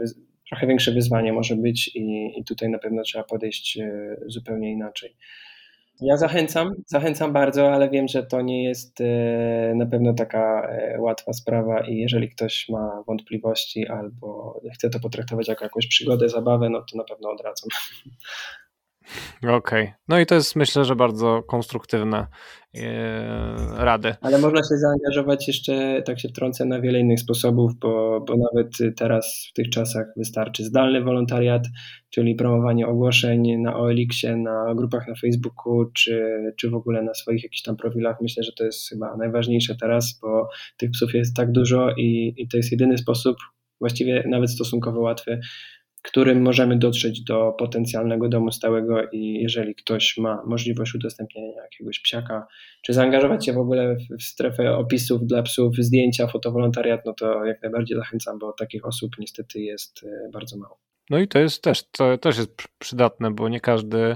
trochę 0.50 0.68
większe 0.68 0.92
wyzwanie 0.92 1.34
może 1.34 1.56
być 1.56 1.96
i, 1.96 2.34
i 2.40 2.44
tutaj 2.44 2.70
na 2.70 2.80
pewno 2.80 3.04
trzeba 3.04 3.24
podejść 3.24 3.80
zupełnie 4.26 4.72
inaczej. 4.72 5.16
Ja 6.02 6.18
zachęcam, 6.18 6.72
zachęcam 6.88 7.34
bardzo, 7.34 7.72
ale 7.72 7.90
wiem, 7.90 8.08
że 8.08 8.24
to 8.24 8.42
nie 8.42 8.64
jest 8.64 9.02
e, 9.02 9.74
na 9.76 9.86
pewno 9.86 10.14
taka 10.14 10.68
e, 10.70 11.02
łatwa 11.02 11.34
sprawa 11.34 11.88
i 11.88 11.98
jeżeli 11.98 12.30
ktoś 12.30 12.70
ma 12.70 13.04
wątpliwości 13.08 13.88
albo 13.88 14.60
chce 14.74 14.90
to 14.90 15.00
potraktować 15.00 15.48
jako 15.48 15.66
jakąś 15.66 15.88
przygodę, 15.88 16.30
zabawę, 16.30 16.70
no 16.70 16.82
to 16.92 16.98
na 16.98 17.04
pewno 17.04 17.30
odradzam. 17.30 17.70
Okej. 19.38 19.58
Okay. 19.58 19.94
No 20.08 20.20
i 20.20 20.26
to 20.26 20.36
jest 20.36 20.56
myślę, 20.56 20.86
że 20.86 20.96
bardzo 20.96 21.44
konstruktywne 21.44 22.28
e, 22.76 23.86
rady. 23.86 24.16
Ale 24.22 24.38
można 24.38 24.60
się 24.60 24.78
zaangażować 24.78 25.48
jeszcze, 25.48 26.02
tak 26.06 26.20
się 26.20 26.30
wtrącę, 26.30 26.66
na 26.66 26.82
wiele 26.82 27.00
innych 27.00 27.20
sposobów, 27.20 27.76
bo, 27.80 28.22
bo 28.28 28.34
nawet 28.38 28.96
teraz 28.98 29.48
w 29.50 29.54
tych 29.54 29.70
czasach 29.70 30.08
wystarczy 30.18 30.64
zdalny 30.64 31.02
wolontariat, 31.02 31.68
czyli 32.10 32.36
promowanie 32.36 32.88
ogłoszeń 32.88 33.58
na 33.58 33.76
OLX-ie, 33.76 34.36
na 34.36 34.76
grupach 34.76 35.08
na 35.08 35.16
Facebooku, 35.16 35.86
czy, 35.94 36.44
czy 36.58 36.70
w 36.70 36.76
ogóle 36.76 37.04
na 37.04 37.14
swoich 37.14 37.44
jakichś 37.44 37.62
tam 37.62 37.76
profilach. 37.76 38.18
Myślę, 38.22 38.44
że 38.44 38.52
to 38.52 38.64
jest 38.64 38.90
chyba 38.90 39.18
najważniejsze 39.18 39.76
teraz, 39.76 40.20
bo 40.22 40.50
tych 40.78 40.92
psów 40.92 41.14
jest 41.14 41.36
tak 41.36 41.52
dużo 41.52 41.92
i, 41.98 42.34
i 42.38 42.48
to 42.48 42.58
jest 42.58 42.72
jedyny 42.72 42.98
sposób, 42.98 43.38
właściwie 43.80 44.24
nawet 44.28 44.52
stosunkowo 44.52 45.00
łatwy, 45.02 45.40
którym 46.04 46.42
możemy 46.42 46.78
dotrzeć 46.78 47.24
do 47.24 47.52
potencjalnego 47.52 48.30
domu 48.30 48.52
stałego 48.52 49.10
i 49.12 49.34
jeżeli 49.34 49.76
ktoś 49.76 50.18
ma 50.18 50.44
możliwość 50.46 50.96
udostępnienia 50.96 51.62
jakiegoś 51.64 52.00
psiaka, 52.00 52.48
czy 52.82 52.94
zaangażować 52.94 53.46
się 53.46 53.54
w 53.54 53.58
ogóle 53.58 53.96
w 54.20 54.24
strefę 54.24 54.78
opisów 54.78 55.28
dla 55.28 55.44
psów, 55.44 55.76
zdjęcia, 55.78 56.28
fotowolontariat, 56.28 57.06
no 57.06 57.14
to 57.14 57.46
jak 57.46 57.62
najbardziej 57.62 57.98
zachęcam, 57.98 58.40
bo 58.40 58.54
takich 58.54 58.86
osób 58.86 59.12
niestety 59.20 59.62
jest 59.62 60.04
e, 60.04 60.30
bardzo 60.34 60.58
mało. 60.58 60.80
No 61.10 61.20
i 61.20 61.28
to 61.28 61.40
jest 61.40 61.64
też, 61.64 61.84
to 61.92 62.18
też 62.18 62.38
jest 62.38 62.52
przydatne, 62.80 63.32
bo 63.32 63.50
nie 63.50 63.60
każdy 63.60 64.16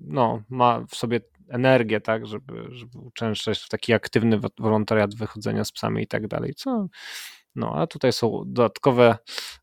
no, 0.00 0.42
ma 0.48 0.86
w 0.90 0.94
sobie 0.94 1.20
energię, 1.48 2.00
tak, 2.00 2.26
żeby, 2.26 2.52
żeby 2.70 2.98
uczęszczać 2.98 3.58
w 3.58 3.68
taki 3.68 3.92
aktywny 3.92 4.40
wolontariat 4.58 5.14
wychodzenia 5.14 5.64
z 5.64 5.72
psami 5.72 6.02
i 6.02 6.06
tak 6.06 6.28
dalej, 6.28 6.54
co 6.54 6.88
no, 7.54 7.74
a 7.74 7.86
tutaj 7.86 8.12
są 8.12 8.42
dodatkowe 8.46 9.16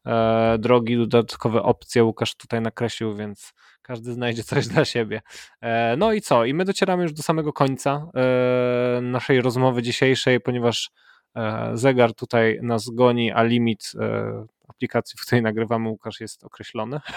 e, 0.05 0.57
drogi, 0.59 0.97
dodatkowe 0.97 1.64
opcje. 1.64 2.03
Łukasz 2.03 2.35
tutaj 2.35 2.61
nakreślił, 2.61 3.15
więc 3.15 3.53
każdy 3.81 4.14
znajdzie 4.14 4.43
coś 4.43 4.68
dla 4.68 4.85
siebie. 4.85 5.22
E, 5.61 5.95
no 5.97 6.14
i 6.14 6.22
co? 6.22 6.45
I 6.45 6.53
my 6.53 6.65
docieramy 6.65 7.03
już 7.03 7.14
do 7.14 7.23
samego 7.23 7.53
końca 7.53 8.09
e, 8.15 9.01
naszej 9.01 9.41
rozmowy 9.41 9.81
dzisiejszej, 9.81 10.41
ponieważ 10.41 10.89
e, 11.35 11.72
zegar 11.73 12.14
tutaj 12.14 12.59
nas 12.61 12.89
goni, 12.89 13.31
a 13.31 13.43
limit 13.43 13.91
e, 13.99 14.45
aplikacji, 14.68 15.18
w 15.18 15.26
której 15.26 15.41
nagrywamy, 15.41 15.89
Łukasz, 15.89 16.19
jest 16.19 16.43
określony. 16.43 16.99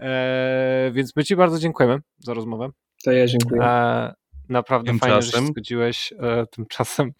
E, 0.00 0.90
więc 0.92 1.16
my 1.16 1.24
Ci 1.24 1.36
bardzo 1.36 1.58
dziękujemy 1.58 1.98
za 2.18 2.34
rozmowę. 2.34 2.68
To 3.04 3.12
ja 3.12 3.26
dziękuję. 3.26 3.60
Naprawdę 4.48 4.90
tymczasem. 4.90 5.10
fajnie, 5.10 5.22
że 5.22 5.32
się 5.32 5.46
zgodziłeś 5.46 6.12
e, 6.18 6.46
tymczasem, 6.46 7.12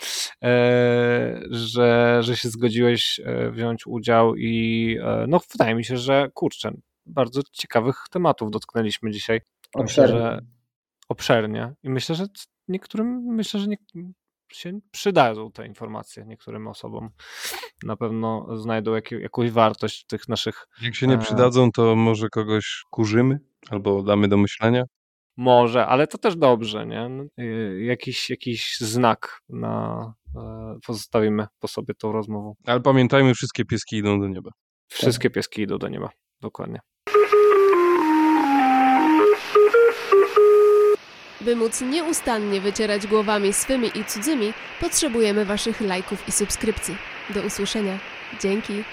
e, 0.43 1.41
że, 1.51 2.19
że 2.21 2.37
się 2.37 2.49
zgodziłeś 2.49 3.21
e, 3.25 3.51
wziąć 3.51 3.87
udział 3.87 4.37
i 4.37 4.97
e, 5.03 5.25
no 5.29 5.41
wydaje 5.53 5.75
mi 5.75 5.85
się, 5.85 5.97
że 5.97 6.29
kurczę, 6.35 6.71
bardzo 7.07 7.41
ciekawych 7.53 7.97
tematów 8.11 8.51
dotknęliśmy 8.51 9.11
dzisiaj. 9.11 9.41
Obszernie. 9.75 10.15
Myślę, 10.15 10.19
że 10.19 10.41
obszernie. 11.09 11.75
I 11.83 11.91
myślę, 11.91 12.15
że 12.15 12.27
niektórym, 12.69 13.07
myślę, 13.27 13.61
że 13.61 13.67
nie, 13.67 13.77
się 14.53 14.81
przydają 14.91 15.53
te 15.53 15.67
informacje 15.67 16.25
niektórym 16.27 16.69
osobom. 16.69 17.11
Na 17.83 17.97
pewno 17.97 18.59
znajdą 18.59 18.95
jak, 18.95 19.11
jakąś 19.11 19.51
wartość 19.51 20.05
w 20.05 20.07
tych 20.07 20.29
naszych. 20.29 20.67
Jak 20.83 20.95
się 20.95 21.07
nie 21.07 21.15
e, 21.15 21.19
przydadzą, 21.19 21.73
to 21.73 21.97
może 21.97 22.29
kogoś 22.29 22.85
kurzymy 22.91 23.39
albo 23.71 24.03
damy 24.03 24.29
do 24.29 24.37
myślenia? 24.37 24.85
Może, 25.37 25.87
ale 25.87 26.07
to 26.07 26.19
też 26.19 26.37
dobrze, 26.37 26.87
nie? 26.87 27.09
No, 27.09 27.25
y, 27.41 27.83
jakiś, 27.85 28.31
jakiś 28.31 28.77
znak 28.81 29.41
na, 29.49 30.15
e, 30.37 30.79
pozostawimy 30.87 31.47
po 31.59 31.69
sobie 31.69 31.95
tą 31.95 32.13
rozmową. 32.13 32.55
Ale 32.67 32.81
pamiętajmy, 32.81 33.35
wszystkie 33.35 33.65
pieski 33.65 33.97
idą 33.97 34.21
do 34.21 34.29
nieba. 34.29 34.51
Wszystkie 34.89 35.31
pieski 35.31 35.63
idą 35.63 35.79
do 35.79 35.89
nieba, 35.89 36.11
dokładnie. 36.41 36.81
By 41.41 41.57
móc 41.57 41.81
nieustannie 41.81 42.61
wycierać 42.61 43.07
głowami 43.07 43.53
swymi 43.53 43.91
i 43.95 44.05
cudzymi, 44.05 44.53
potrzebujemy 44.81 45.45
Waszych 45.45 45.81
lajków 45.81 46.29
i 46.29 46.33
subskrypcji. 46.33 46.97
Do 47.35 47.43
usłyszenia. 47.43 47.99
Dzięki. 48.41 48.85